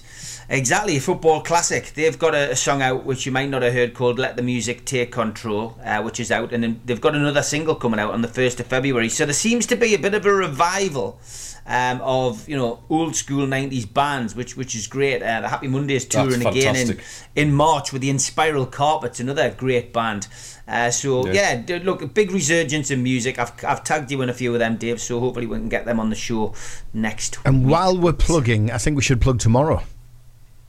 exactly 0.50 0.98
a 0.98 1.02
football 1.02 1.42
classic. 1.42 1.94
They've 1.96 2.20
got 2.20 2.36
a, 2.36 2.52
a 2.52 2.56
song 2.56 2.84
out 2.84 3.06
which 3.06 3.26
you 3.26 3.32
might 3.32 3.50
not 3.50 3.64
have 3.64 3.74
heard 3.74 3.96
called 3.96 4.20
"Let 4.20 4.36
the 4.36 4.44
Music 4.44 4.86
Take 4.86 5.12
Control," 5.12 5.76
uh, 5.84 6.04
which 6.04 6.20
is 6.20 6.32
out, 6.32 6.54
and 6.54 6.64
then 6.64 6.80
they've 6.86 7.02
got 7.02 7.16
another 7.16 7.42
single 7.42 7.74
coming 7.74 8.00
out 8.00 8.14
on 8.14 8.22
the 8.22 8.28
first 8.28 8.60
of 8.60 8.68
February. 8.68 9.10
So 9.10 9.26
there 9.26 9.34
seems 9.34 9.66
to 9.66 9.76
be 9.76 9.96
a 9.96 10.00
bit 10.00 10.14
of 10.14 10.28
a 10.28 10.34
revival. 10.34 11.20
Um, 11.66 12.02
of 12.02 12.50
you 12.50 12.58
know 12.58 12.84
old 12.90 13.16
school 13.16 13.48
'90s 13.48 13.86
bands, 13.94 14.36
which 14.36 14.58
which 14.58 14.76
is 14.76 14.86
great. 14.88 15.22
Uh, 15.24 15.40
the 15.42 15.48
Happy 15.48 15.68
Mondays 15.70 16.04
touring 16.04 16.46
again 16.46 16.76
in, 16.76 17.00
in 17.36 17.54
March 17.54 17.94
with 17.94 18.02
the 18.02 18.10
Inspiral 18.10 18.70
Carpets, 18.70 19.22
another 19.22 19.50
great 19.50 19.94
band. 19.94 20.28
Uh, 20.68 20.92
so 20.92 21.26
Yeah. 21.28 21.64
yeah, 21.66 21.80
look, 21.84 22.02
a 22.02 22.08
big 22.08 22.32
resurgence 22.32 22.92
in 22.92 23.02
music. 23.02 23.40
I've, 23.40 23.54
I've 23.66 23.84
tagged 23.86 24.12
you 24.12 24.22
in 24.22 24.30
a 24.30 24.34
few 24.34 24.52
of 24.54 24.60
them, 24.60 24.76
Dave. 24.76 25.00
So 25.00 25.22
hopefully 25.22 25.46
we 25.46 25.56
can 25.58 25.70
get 25.70 25.86
them 25.86 26.02
on 26.02 26.10
the 26.10 26.18
show 26.18 26.54
next. 26.94 27.38
And 27.46 27.64
week. 27.64 27.72
while 27.72 27.98
we're 27.98 28.12
plugging, 28.14 28.70
I 28.70 28.78
think 28.78 28.98
we 28.98 29.02
should 29.02 29.22
plug 29.22 29.40
tomorrow. 29.40 29.84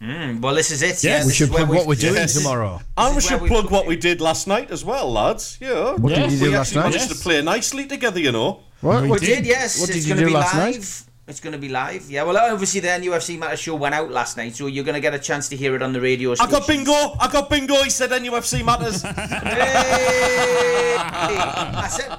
Mm, 0.01 0.41
well, 0.43 0.55
this 0.55 0.71
is 0.71 0.83
it. 0.83 1.03
Yes. 1.03 1.05
yeah, 1.05 1.21
We 1.23 1.27
We 1.29 1.33
should 1.33 1.51
plug 1.51 1.69
what 1.71 1.87
we're 1.87 1.95
doing 1.95 2.15
Yes. 2.15 2.35
tomorrow. 2.35 2.81
And 2.97 3.15
we 3.15 3.19
is 3.19 3.31
where 3.31 3.39
should 3.41 3.49
plug 3.49 3.65
put 3.65 3.73
what 3.73 3.87
we 3.87 3.97
did 3.97 4.21
last 4.21 4.47
night 4.47 4.71
as 4.71 4.85
well, 4.85 5.11
lads. 5.11 5.57
Yeah. 5.61 5.95
What 5.95 6.11
Yes. 6.11 6.19
did 6.31 6.33
you 6.33 6.39
do 6.39 6.45
we 6.53 6.57
last 6.57 6.69
actually 6.69 6.77
night? 6.83 6.85
managed 6.91 7.09
Yes. 7.11 7.19
to 7.19 7.23
play 7.25 7.43
nicely 7.43 7.87
together, 7.87 8.21
you 8.21 8.31
know. 8.33 8.61
What? 8.85 9.03
We 9.03 9.09
What 9.09 9.21
did, 9.21 9.47
yes. 9.47 9.81
What 9.81 9.89
it's 9.89 9.99
did 9.99 10.05
you 10.09 10.15
going 10.15 10.19
do 10.19 10.25
to 10.27 10.31
be 10.31 10.35
last 10.35 10.55
live. 10.55 10.75
night? 10.75 11.03
It's 11.27 11.41
going 11.41 11.55
to 11.55 11.59
be 11.59 11.71
live. 11.71 12.11
Yeah, 12.11 12.25
well, 12.25 12.37
obviously 12.37 12.81
then 12.81 13.03
UFC 13.03 13.39
Matter 13.39 13.57
show 13.57 13.75
went 13.77 13.95
out 13.95 14.11
last 14.11 14.37
night, 14.37 14.55
so 14.55 14.67
you're 14.67 14.85
going 14.85 14.95
to 14.95 15.01
get 15.01 15.15
a 15.15 15.19
chance 15.19 15.49
to 15.49 15.57
hear 15.57 15.75
it 15.75 15.81
on 15.83 15.95
the 15.95 16.01
radio. 16.03 16.33
I 16.39 16.47
got 16.51 16.67
bingo. 16.67 16.93
I 16.93 17.31
got 17.33 17.49
bingo. 17.49 17.83
He 17.83 17.89
said 17.89 18.11
NUFC 18.11 18.63
matters. 18.63 19.03
Hey! 20.55 20.97
I 20.97 21.89
said 21.89 22.19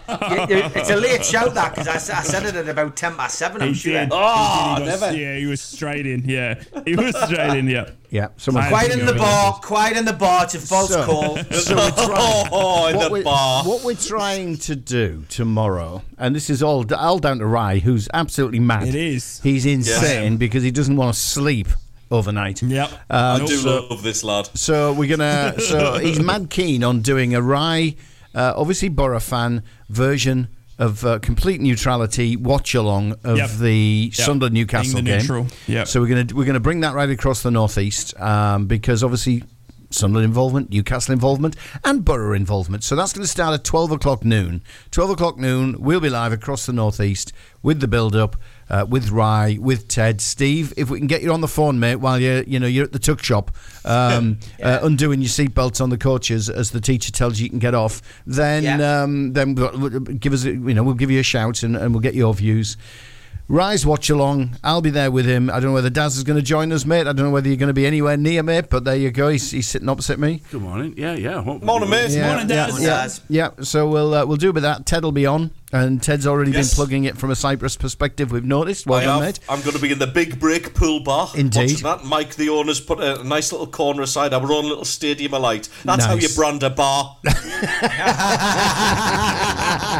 you- 0.49 0.55
you- 0.57 0.63
it's 0.75 0.89
a 0.89 0.95
late 0.95 1.23
shout 1.23 1.53
that 1.53 1.75
because 1.75 2.09
I 2.09 2.21
said 2.23 2.45
it 2.45 2.55
at 2.55 2.67
about 2.67 2.95
ten 2.95 3.15
past 3.15 3.37
seven. 3.37 3.61
I'm 3.61 3.69
He 3.69 3.73
sure. 3.75 3.93
did. 3.93 4.09
Oh, 4.11 4.75
He 4.79 4.83
did. 4.83 4.85
He 4.85 4.91
was- 4.91 5.01
never. 5.01 5.15
Yeah, 5.17 5.37
he 5.37 5.45
was 5.45 5.61
straight 5.61 6.05
in. 6.07 6.27
Yeah, 6.27 6.63
he 6.85 6.95
was 6.95 7.15
straight 7.25 7.57
in. 7.59 7.67
Yeah. 7.69 7.89
Yeah, 8.09 8.27
someone. 8.37 8.63
Fine. 8.63 8.71
Quiet 8.71 8.91
in 8.99 9.05
the 9.05 9.13
bar. 9.13 9.53
Quiet 9.61 9.97
in 9.97 10.05
the 10.05 10.13
bar. 10.13 10.43
It's 10.45 10.55
a 10.55 10.59
false 10.59 10.89
So- 10.93 11.05
call. 11.05 11.37
So 11.37 11.75
we're 11.75 11.91
trying. 11.91 12.49
oh, 12.51 12.87
in 12.87 12.95
what, 12.97 13.05
the 13.05 13.11
we're, 13.11 13.23
bar. 13.23 13.63
what 13.63 13.83
we're 13.83 13.95
trying 13.95 14.57
to 14.57 14.75
do 14.75 15.25
tomorrow, 15.29 16.03
and 16.17 16.35
this 16.35 16.49
is 16.49 16.61
all 16.63 16.85
all 16.93 17.19
down 17.19 17.39
to 17.39 17.45
Ry, 17.45 17.79
who's 17.79 18.07
absolutely 18.13 18.59
mad. 18.59 18.87
It 18.87 18.95
is. 18.95 19.39
He's 19.43 19.65
insane 19.65 20.37
because 20.37 20.63
he 20.63 20.71
doesn't 20.71 20.95
want 20.95 21.13
to 21.13 21.19
sleep 21.19 21.67
overnight. 22.11 22.61
Yep. 22.61 22.89
I 23.09 23.39
do 23.39 23.47
so- 23.47 23.87
love 23.87 24.03
this 24.03 24.23
lad. 24.23 24.49
So 24.53 24.93
we're 24.93 25.09
gonna. 25.15 25.55
So 25.65 25.97
he's 25.97 26.19
mad 26.19 26.49
keen 26.49 26.83
on 26.83 27.01
doing 27.01 27.33
a 27.35 27.41
Ry, 27.41 27.95
uh, 28.33 28.53
obviously 28.55 28.89
Boro 28.89 29.19
fan 29.19 29.63
version 29.89 30.47
of 30.77 31.05
uh, 31.05 31.19
complete 31.19 31.61
neutrality 31.61 32.35
watch 32.35 32.75
along 32.75 33.13
of 33.23 33.37
Yep. 33.37 33.49
the 33.59 34.11
Yep. 34.11 34.25
Sunderland 34.25 34.53
Newcastle 34.55 34.95
the 34.95 35.01
game. 35.03 35.19
neutral. 35.19 35.47
Yep. 35.67 35.87
So 35.87 36.01
we're 36.01 36.07
gonna 36.07 36.27
we're 36.35 36.45
gonna 36.45 36.59
bring 36.59 36.81
that 36.81 36.93
right 36.93 37.09
across 37.09 37.43
the 37.43 37.51
northeast 37.51 38.19
um, 38.19 38.65
because 38.67 39.03
obviously. 39.03 39.43
Sunderland 39.91 40.25
involvement, 40.25 40.71
Newcastle 40.71 41.13
involvement, 41.13 41.55
and 41.85 42.03
Boro 42.03 42.33
involvement. 42.35 42.83
So 42.83 42.97
that's 42.97 43.13
going 43.13 43.21
to 43.23 43.27
start 43.29 43.53
at 43.53 43.63
12 43.63 43.91
o'clock 43.91 44.25
noon. 44.25 44.61
12 44.91 45.11
o'clock 45.11 45.37
noon, 45.37 45.75
we'll 45.79 46.01
be 46.01 46.09
live 46.09 46.33
across 46.33 46.65
the 46.65 46.73
northeast 46.73 47.31
with 47.61 47.79
the 47.79 47.87
build 47.87 48.13
up, 48.13 48.35
uh, 48.69 48.85
with 48.89 49.09
Ry, 49.11 49.57
with 49.59 49.87
Ted, 49.87 50.21
Steve. 50.21 50.73
If 50.77 50.89
we 50.89 50.97
can 50.99 51.07
get 51.07 51.21
you 51.21 51.31
on 51.31 51.41
the 51.41 51.47
phone, 51.47 51.79
mate, 51.79 51.97
while 51.97 52.19
you're 52.19 52.43
you 52.43 52.59
know 52.59 52.67
you're 52.67 52.85
at 52.85 52.91
the 52.93 52.99
tuck 52.99 53.23
shop, 53.23 53.51
um, 53.85 54.39
uh, 54.63 54.79
undoing 54.83 55.21
your 55.21 55.29
seatbelts 55.29 55.81
on 55.81 55.89
the 55.89 55.97
coaches 55.97 56.49
as 56.49 56.71
the 56.71 56.81
teacher 56.81 57.11
tells 57.11 57.39
you 57.39 57.43
you 57.45 57.49
can 57.49 57.59
get 57.59 57.75
off, 57.75 58.01
then 58.25 58.63
Yeah. 58.63 59.03
um, 59.03 59.33
then 59.33 59.55
we'll- 59.55 59.99
give 59.99 60.33
us 60.33 60.45
a- 60.45 60.51
you 60.51 60.73
know 60.73 60.83
we'll 60.83 60.95
give 60.95 61.11
you 61.11 61.19
a 61.19 61.23
shout 61.23 61.63
and, 61.63 61.75
and 61.75 61.93
we'll 61.93 62.01
get 62.01 62.15
your 62.15 62.33
views. 62.33 62.77
Ry's 63.47 63.85
watch 63.85 64.09
along. 64.09 64.57
I'll 64.63 64.81
be 64.81 64.89
there 64.89 65.11
with 65.11 65.27
him. 65.27 65.51
I 65.51 65.53
don't 65.53 65.65
know 65.65 65.73
whether 65.73 65.91
Daz 65.91 66.17
is 66.17 66.23
going 66.23 66.37
to 66.37 66.41
join 66.41 66.71
us, 66.71 66.83
mate. 66.83 67.01
I 67.01 67.13
don't 67.13 67.17
know 67.25 67.29
whether 67.29 67.47
you're 67.47 67.57
going 67.57 67.67
to 67.67 67.73
be 67.75 67.85
anywhere 67.85 68.17
near, 68.17 68.41
mate. 68.41 68.69
But 68.71 68.85
there 68.85 68.95
you 68.95 69.11
go. 69.11 69.29
He's, 69.29 69.51
he's 69.51 69.67
sitting 69.67 69.87
opposite 69.87 70.17
me. 70.17 70.41
Good 70.49 70.63
morning. 70.63 70.95
Yeah, 70.97 71.13
yeah. 71.13 71.43
Hope- 71.43 71.61
Morning, 71.61 71.89
mate. 71.91 72.09
Yeah, 72.09 72.27
Morning, 72.29 72.49
yeah, 72.49 72.65
Daz. 72.67 72.81
yeah, 72.81 72.87
Daz. 72.89 73.21
yeah. 73.29 73.49
So 73.61 73.87
we'll 73.87 74.15
uh, 74.15 74.25
we'll 74.25 74.37
do 74.37 74.51
with 74.51 74.63
that. 74.63 74.87
Ted 74.87 75.03
will 75.03 75.11
be 75.11 75.27
on, 75.27 75.51
and 75.71 76.01
Ted's 76.01 76.25
already 76.25 76.49
Yes. 76.51 76.71
been 76.71 76.75
plugging 76.75 77.03
it 77.03 77.17
from 77.19 77.29
a 77.29 77.35
Cyprus 77.35 77.77
perspective. 77.77 78.31
We've 78.31 78.43
noticed. 78.43 78.87
Well 78.87 78.97
I 78.99 79.03
done, 79.05 79.21
have. 79.21 79.27
mate. 79.35 79.39
I'm 79.47 79.61
going 79.61 79.75
to 79.75 79.81
be 79.81 79.91
in 79.91 79.99
the 79.99 80.07
big 80.07 80.39
break 80.39 80.73
pool 80.73 81.01
bar. 81.01 81.29
Indeed. 81.35 81.59
Watching 81.71 81.83
that. 81.83 82.03
Mike, 82.03 82.33
the 82.35 82.49
owner's 82.49 82.79
put 82.81 82.99
a 82.99 83.23
nice 83.23 83.51
little 83.51 83.67
corner 83.67 84.01
aside, 84.01 84.33
our 84.33 84.41
own 84.51 84.65
little 84.67 84.85
stadium 84.85 85.35
of 85.35 85.43
light. 85.43 85.69
That's 85.83 86.03
how 86.05 86.15
you 86.15 86.21
Nice. 86.21 86.35
brand 86.35 86.63
a 86.63 86.71
bar. 86.71 87.17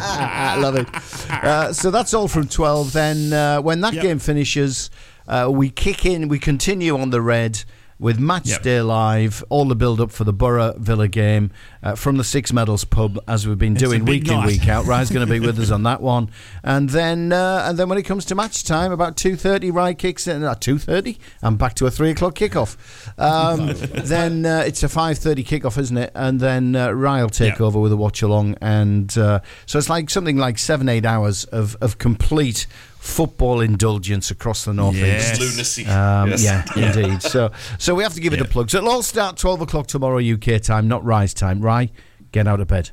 I 0.08 0.58
love 0.62 0.76
it. 0.78 0.88
Uh, 1.30 1.72
so 1.74 1.92
that's 1.92 2.14
all 2.16 2.28
from 2.28 2.48
12. 2.48 2.92
Then 2.92 3.34
uh, 3.36 3.62
when 3.62 3.82
that 3.82 3.94
Yep. 3.94 4.04
game 4.04 4.20
finishes, 4.20 4.90
uh, 5.28 5.50
we 5.52 5.70
kick 5.70 6.06
in, 6.06 6.28
we 6.30 6.40
continue 6.40 6.98
on 6.98 7.10
the 7.12 7.22
red 7.22 7.64
with 7.98 8.20
Match 8.20 8.48
Yep. 8.50 8.62
Day 8.64 8.82
Live, 8.82 9.42
all 9.48 9.64
the 9.64 9.76
build 9.76 10.02
up 10.02 10.12
for 10.12 10.26
the 10.26 10.34
Boro 10.34 10.74
Villa 10.78 11.08
game 11.08 11.50
uh, 11.82 11.96
from 11.96 12.18
the 12.18 12.26
Six 12.26 12.52
Medals 12.52 12.84
pub, 12.84 13.18
as 13.26 13.48
we've 13.48 13.58
been 13.58 13.72
It's 13.78 13.82
doing 13.84 14.04
week 14.04 14.28
in, 14.28 14.44
week 14.44 14.68
out. 14.68 14.84
Ry's 14.86 15.10
going 15.10 15.26
to 15.26 15.32
be 15.32 15.40
with 15.40 15.58
us 15.60 15.72
on 15.78 15.84
that 15.84 16.02
one. 16.02 16.30
And 16.62 16.90
then 16.90 17.32
uh, 17.32 17.64
and 17.66 17.78
then 17.80 17.88
when 17.88 17.98
it 17.98 18.04
comes 18.04 18.26
to 18.26 18.36
match 18.36 18.66
time, 18.66 18.92
about 18.92 19.16
2.30, 19.16 19.72
Rye 19.74 19.94
kicks 19.94 20.28
in. 20.28 20.44
At 20.44 20.60
2.30, 20.60 21.18
I'm 21.42 21.56
back 21.56 21.74
to 21.76 21.86
a 21.86 21.90
3 21.90 22.10
o'clock 22.12 22.36
kickoff. 22.36 22.76
Um, 23.18 23.68
then 24.06 24.46
uh, 24.46 24.64
it's 24.68 24.84
a 24.84 24.88
5.30 24.88 25.46
kickoff, 25.46 25.78
isn't 25.78 25.96
it? 25.98 26.12
And 26.16 26.42
then 26.42 26.76
uh, 26.76 26.92
Ryan 26.92 27.24
will 27.24 27.30
take 27.30 27.60
Yeah. 27.60 27.66
over 27.66 27.80
with 27.80 27.94
a 27.94 27.98
watch 27.98 28.22
along. 28.22 28.58
And 28.60 29.18
uh, 29.18 29.40
so 29.68 29.80
it's 29.80 29.90
like 29.90 30.10
something 30.10 30.36
like 30.36 30.58
seven, 30.58 30.90
eight 30.90 31.06
hours 31.06 31.46
of, 31.46 31.78
of 31.80 31.98
complete 31.98 32.68
football 33.06 33.62
indulgence 33.62 34.32
across 34.32 34.66
the 34.66 34.74
northeast. 34.74 35.06
Yes. 35.06 35.40
Lunacy. 35.40 35.86
Um, 35.86 36.30
Yes. 36.32 36.44
Yeah, 36.44 36.66
indeed. 36.76 37.22
So, 37.22 37.52
so 37.78 37.94
we 37.96 38.04
have 38.04 38.14
to 38.16 38.20
give 38.20 38.34
it 38.34 38.42
a 38.42 38.44
Yeah. 38.44 38.50
plug. 38.52 38.70
So 38.72 38.80
it'll 38.80 38.90
all 38.90 39.04
start 39.04 39.38
twelve 39.38 39.62
o'clock 39.62 39.88
tomorrow 39.88 40.20
UK 40.20 40.60
time, 40.62 40.88
not 40.88 41.06
Ry's 41.06 41.34
time. 41.34 41.62
Right? 41.62 41.92
Get 42.32 42.48
out 42.48 42.60
of 42.60 42.68
bed. 42.68 42.90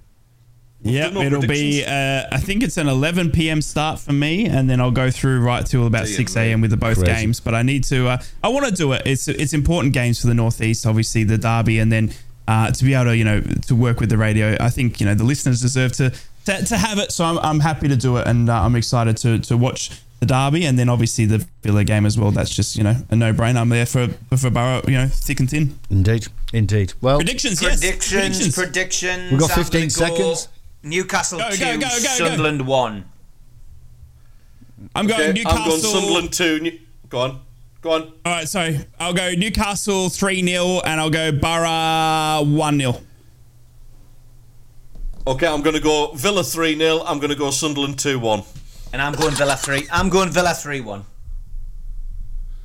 Yeah, 0.84 1.10
no 1.10 1.22
it'll 1.22 1.42
be. 1.42 1.84
Uh, 1.84 2.24
I 2.32 2.38
think 2.38 2.64
it's 2.64 2.76
an 2.76 2.88
11 2.88 3.30
p.m. 3.30 3.62
start 3.62 4.00
for 4.00 4.12
me, 4.12 4.46
and 4.46 4.68
then 4.68 4.80
I'll 4.80 4.90
go 4.90 5.12
through 5.12 5.38
right 5.40 5.64
till 5.64 5.86
about 5.86 6.06
Dear 6.06 6.16
6 6.16 6.34
me. 6.34 6.42
a.m. 6.42 6.60
with 6.60 6.72
the 6.72 6.76
both 6.76 6.98
Crazy. 6.98 7.12
games. 7.12 7.38
But 7.38 7.54
I 7.54 7.62
need 7.62 7.84
to. 7.84 8.08
Uh, 8.08 8.18
I 8.42 8.48
want 8.48 8.66
to 8.66 8.72
do 8.72 8.90
it. 8.92 9.02
It's 9.06 9.28
it's 9.28 9.52
important 9.52 9.94
games 9.94 10.20
for 10.20 10.26
the 10.26 10.34
northeast. 10.34 10.84
Obviously, 10.84 11.22
the 11.22 11.38
derby, 11.38 11.78
and 11.78 11.92
then 11.92 12.12
uh, 12.48 12.72
to 12.72 12.84
be 12.84 12.94
able 12.94 13.04
to 13.06 13.16
you 13.16 13.24
know 13.24 13.40
to 13.68 13.76
work 13.76 14.00
with 14.00 14.08
the 14.10 14.18
radio. 14.18 14.56
I 14.58 14.70
think 14.70 14.98
you 15.00 15.06
know 15.06 15.14
the 15.14 15.22
listeners 15.24 15.60
deserve 15.60 15.92
to 15.98 16.12
to, 16.46 16.64
to 16.64 16.76
have 16.76 16.98
it. 16.98 17.12
So 17.12 17.24
I'm, 17.24 17.38
I'm 17.38 17.60
happy 17.60 17.88
to 17.88 17.96
do 17.96 18.16
it, 18.16 18.26
and 18.26 18.48
uh, 18.48 18.62
I'm 18.62 18.76
excited 18.76 19.16
to 19.18 19.38
to 19.40 19.56
watch 19.56 19.90
the 20.20 20.26
derby, 20.26 20.64
and 20.66 20.78
then 20.78 20.88
obviously 20.88 21.24
the 21.24 21.46
Villa 21.62 21.84
game 21.84 22.06
as 22.06 22.16
well. 22.18 22.30
That's 22.30 22.54
just 22.54 22.76
you 22.76 22.84
know 22.84 22.96
a 23.10 23.16
no 23.16 23.32
brainer. 23.32 23.56
I'm 23.56 23.68
there 23.68 23.86
for 23.86 24.08
for 24.36 24.50
Boro, 24.50 24.82
you 24.86 24.94
know, 24.94 25.08
thick 25.08 25.40
and 25.40 25.50
thin. 25.50 25.78
Indeed, 25.90 26.28
indeed. 26.52 26.94
Well, 27.00 27.18
Predictions, 27.18 27.60
yes. 27.62 27.80
Predictions, 27.80 28.54
predictions. 28.54 29.30
We've 29.32 29.40
got 29.40 29.50
15 29.50 29.80
gonna 29.80 29.86
go 29.86 30.16
seconds. 30.16 30.48
Newcastle 30.84 31.38
Go, 31.38 31.48
go, 31.50 31.54
2, 31.56 31.64
go, 31.64 31.74
go, 31.74 31.80
go. 31.80 31.88
Sunderland 31.88 32.66
1. 32.66 33.04
I'm 34.96 35.06
going 35.06 35.20
Okay, 35.20 35.32
Newcastle. 35.32 35.62
I'm 35.62 35.68
going 35.68 35.80
Sunderland 35.80 36.32
2. 36.32 36.60
New- 36.60 36.78
Go 37.08 37.18
on. 37.18 37.40
Go 37.82 37.92
on. 37.92 38.02
All 38.24 38.32
right, 38.32 38.48
so 38.48 38.76
I'll 38.98 39.12
go 39.12 39.32
Newcastle 39.32 40.08
3 40.08 40.42
0 40.46 40.80
and 40.84 41.00
I'll 41.00 41.10
go 41.10 41.30
Boro 41.32 42.44
1 42.50 42.78
0. 42.78 43.00
Okay, 45.24 45.46
I'm 45.46 45.62
going 45.62 45.76
to 45.76 45.80
go 45.80 46.12
Villa 46.14 46.42
3 46.42 46.76
0. 46.76 47.02
I'm 47.06 47.18
going 47.18 47.30
to 47.30 47.36
go 47.36 47.50
Sunderland 47.50 47.96
2 47.98 48.18
1. 48.18 48.42
And 48.92 49.00
I'm 49.00 49.12
going 49.12 49.34
Villa 49.34 49.56
3. 49.56 49.86
I'm 49.92 50.08
going 50.08 50.30
Villa 50.30 50.52
3 50.52 50.80
1. 50.80 51.04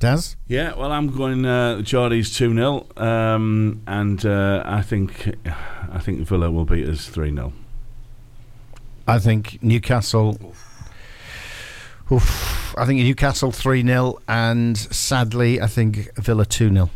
Daz. 0.00 0.36
Yeah, 0.48 0.74
well, 0.74 0.90
I'm 0.90 1.16
going 1.16 1.46
uh, 1.46 1.82
Geordie's 1.82 2.34
2 2.36 2.52
0. 2.54 2.86
Um, 2.96 3.82
and 3.86 4.26
uh, 4.26 4.64
I 4.66 4.82
think 4.82 5.36
I 5.46 6.00
think 6.00 6.26
Villa 6.26 6.50
will 6.50 6.64
beat 6.64 6.88
us 6.88 7.08
3 7.08 7.32
0. 7.32 7.52
I 9.06 9.20
think 9.20 9.62
Newcastle. 9.62 10.54
Oof, 12.10 12.74
I 12.76 12.86
think 12.86 13.00
Newcastle 13.00 13.52
three 13.52 13.82
0 13.82 14.18
and 14.26 14.76
sadly, 14.78 15.60
I 15.60 15.66
think 15.66 16.08
Villa 16.16 16.46
two 16.46 16.72
0 16.72 16.90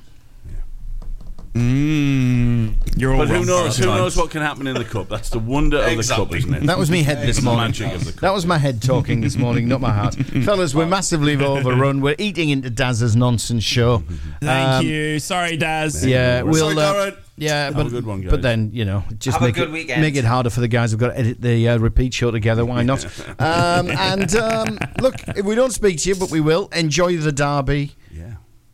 Mm, 1.54 2.74
you're 2.98 3.12
all 3.12 3.18
But 3.18 3.28
who 3.28 3.44
knows? 3.44 3.76
Who 3.76 3.84
Fine. 3.84 3.96
knows 3.98 4.16
what 4.16 4.30
can 4.30 4.40
happen 4.40 4.66
in 4.66 4.74
the 4.74 4.84
cup? 4.84 5.10
That's 5.10 5.28
the 5.28 5.38
wonder 5.38 5.78
of 5.78 5.96
the 5.98 6.02
cup, 6.14 6.34
isn't 6.34 6.54
it? 6.54 6.62
That 6.64 6.78
was 6.78 6.90
me 6.90 7.02
head 7.02 7.26
this 7.26 7.36
The 7.36 7.42
morning. 7.42 7.64
magic 7.64 7.92
of 7.92 8.04
the 8.06 8.12
cup. 8.12 8.20
That 8.22 8.32
was 8.32 8.46
my 8.46 8.56
head 8.56 8.80
talking 8.80 9.20
this 9.20 9.36
morning, 9.36 9.68
not 9.68 9.80
my 9.82 9.92
heart. 9.92 10.14
Fellas, 10.44 10.74
we're 10.74 10.86
massively 10.86 11.36
overrun. 11.36 12.00
We're 12.00 12.16
eating 12.18 12.48
into 12.48 12.70
Daz's 12.70 13.14
nonsense 13.16 13.64
show. 13.64 14.02
Thank 14.40 14.80
Um, 14.80 14.86
you. 14.86 15.18
Sorry, 15.18 15.56
Daz. 15.58 16.04
Yeah, 16.06 16.40
we'll. 16.42 16.78
Uh, 16.78 17.10
yeah, 17.36 17.64
Have 17.64 17.74
but 17.76 17.86
a 17.86 17.90
good 17.90 18.06
one, 18.06 18.22
but 18.28 18.40
then 18.42 18.70
you 18.72 18.84
know, 18.84 19.02
just 19.18 19.34
Have 19.36 19.42
a 19.42 19.46
make 19.46 19.54
good 19.56 19.68
it 19.68 19.72
weekend. 19.72 20.00
make 20.02 20.16
it 20.16 20.24
harder 20.24 20.50
for 20.50 20.60
the 20.60 20.68
guys 20.68 20.90
who've 20.92 21.00
got 21.00 21.08
to 21.08 21.18
edit 21.18 21.40
the 21.40 21.68
uh, 21.70 21.78
repeat 21.78 22.14
show 22.14 22.30
together. 22.30 22.64
Why 22.64 22.82
not? 22.82 23.04
um, 23.40 23.90
and 23.90 24.34
um, 24.36 24.78
look, 25.00 25.14
if 25.28 25.44
we 25.44 25.54
don't 25.54 25.72
speak 25.72 25.98
to 26.00 26.08
you, 26.10 26.14
but 26.14 26.30
we 26.30 26.40
will 26.40 26.68
enjoy 26.74 27.16
the 27.16 27.32
derby. 27.32 27.92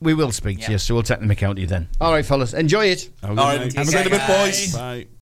Yeah. 0.00 0.06
We 0.06 0.14
will 0.14 0.30
speak 0.30 0.60
to 0.62 0.72
you, 0.72 0.78
so 0.78 0.94
we'll 0.94 1.02
take 1.02 1.18
the 1.20 1.26
mick 1.26 1.42
out 1.42 1.56
to 1.56 1.60
you 1.60 1.66
then. 1.66 1.88
All 2.00 2.12
right, 2.12 2.24
fellas, 2.24 2.54
enjoy 2.54 2.86
it. 2.86 3.10
Have 3.22 3.30
a 3.30 3.34
good 3.34 3.40
All 3.40 3.46
right, 3.48 3.60
night. 3.74 3.86
see 3.86 3.92
you 3.92 4.00
in 4.00 4.06
a 4.06 4.10
bit, 4.10 4.26
boys. 4.28 4.72
Bye. 4.72 5.06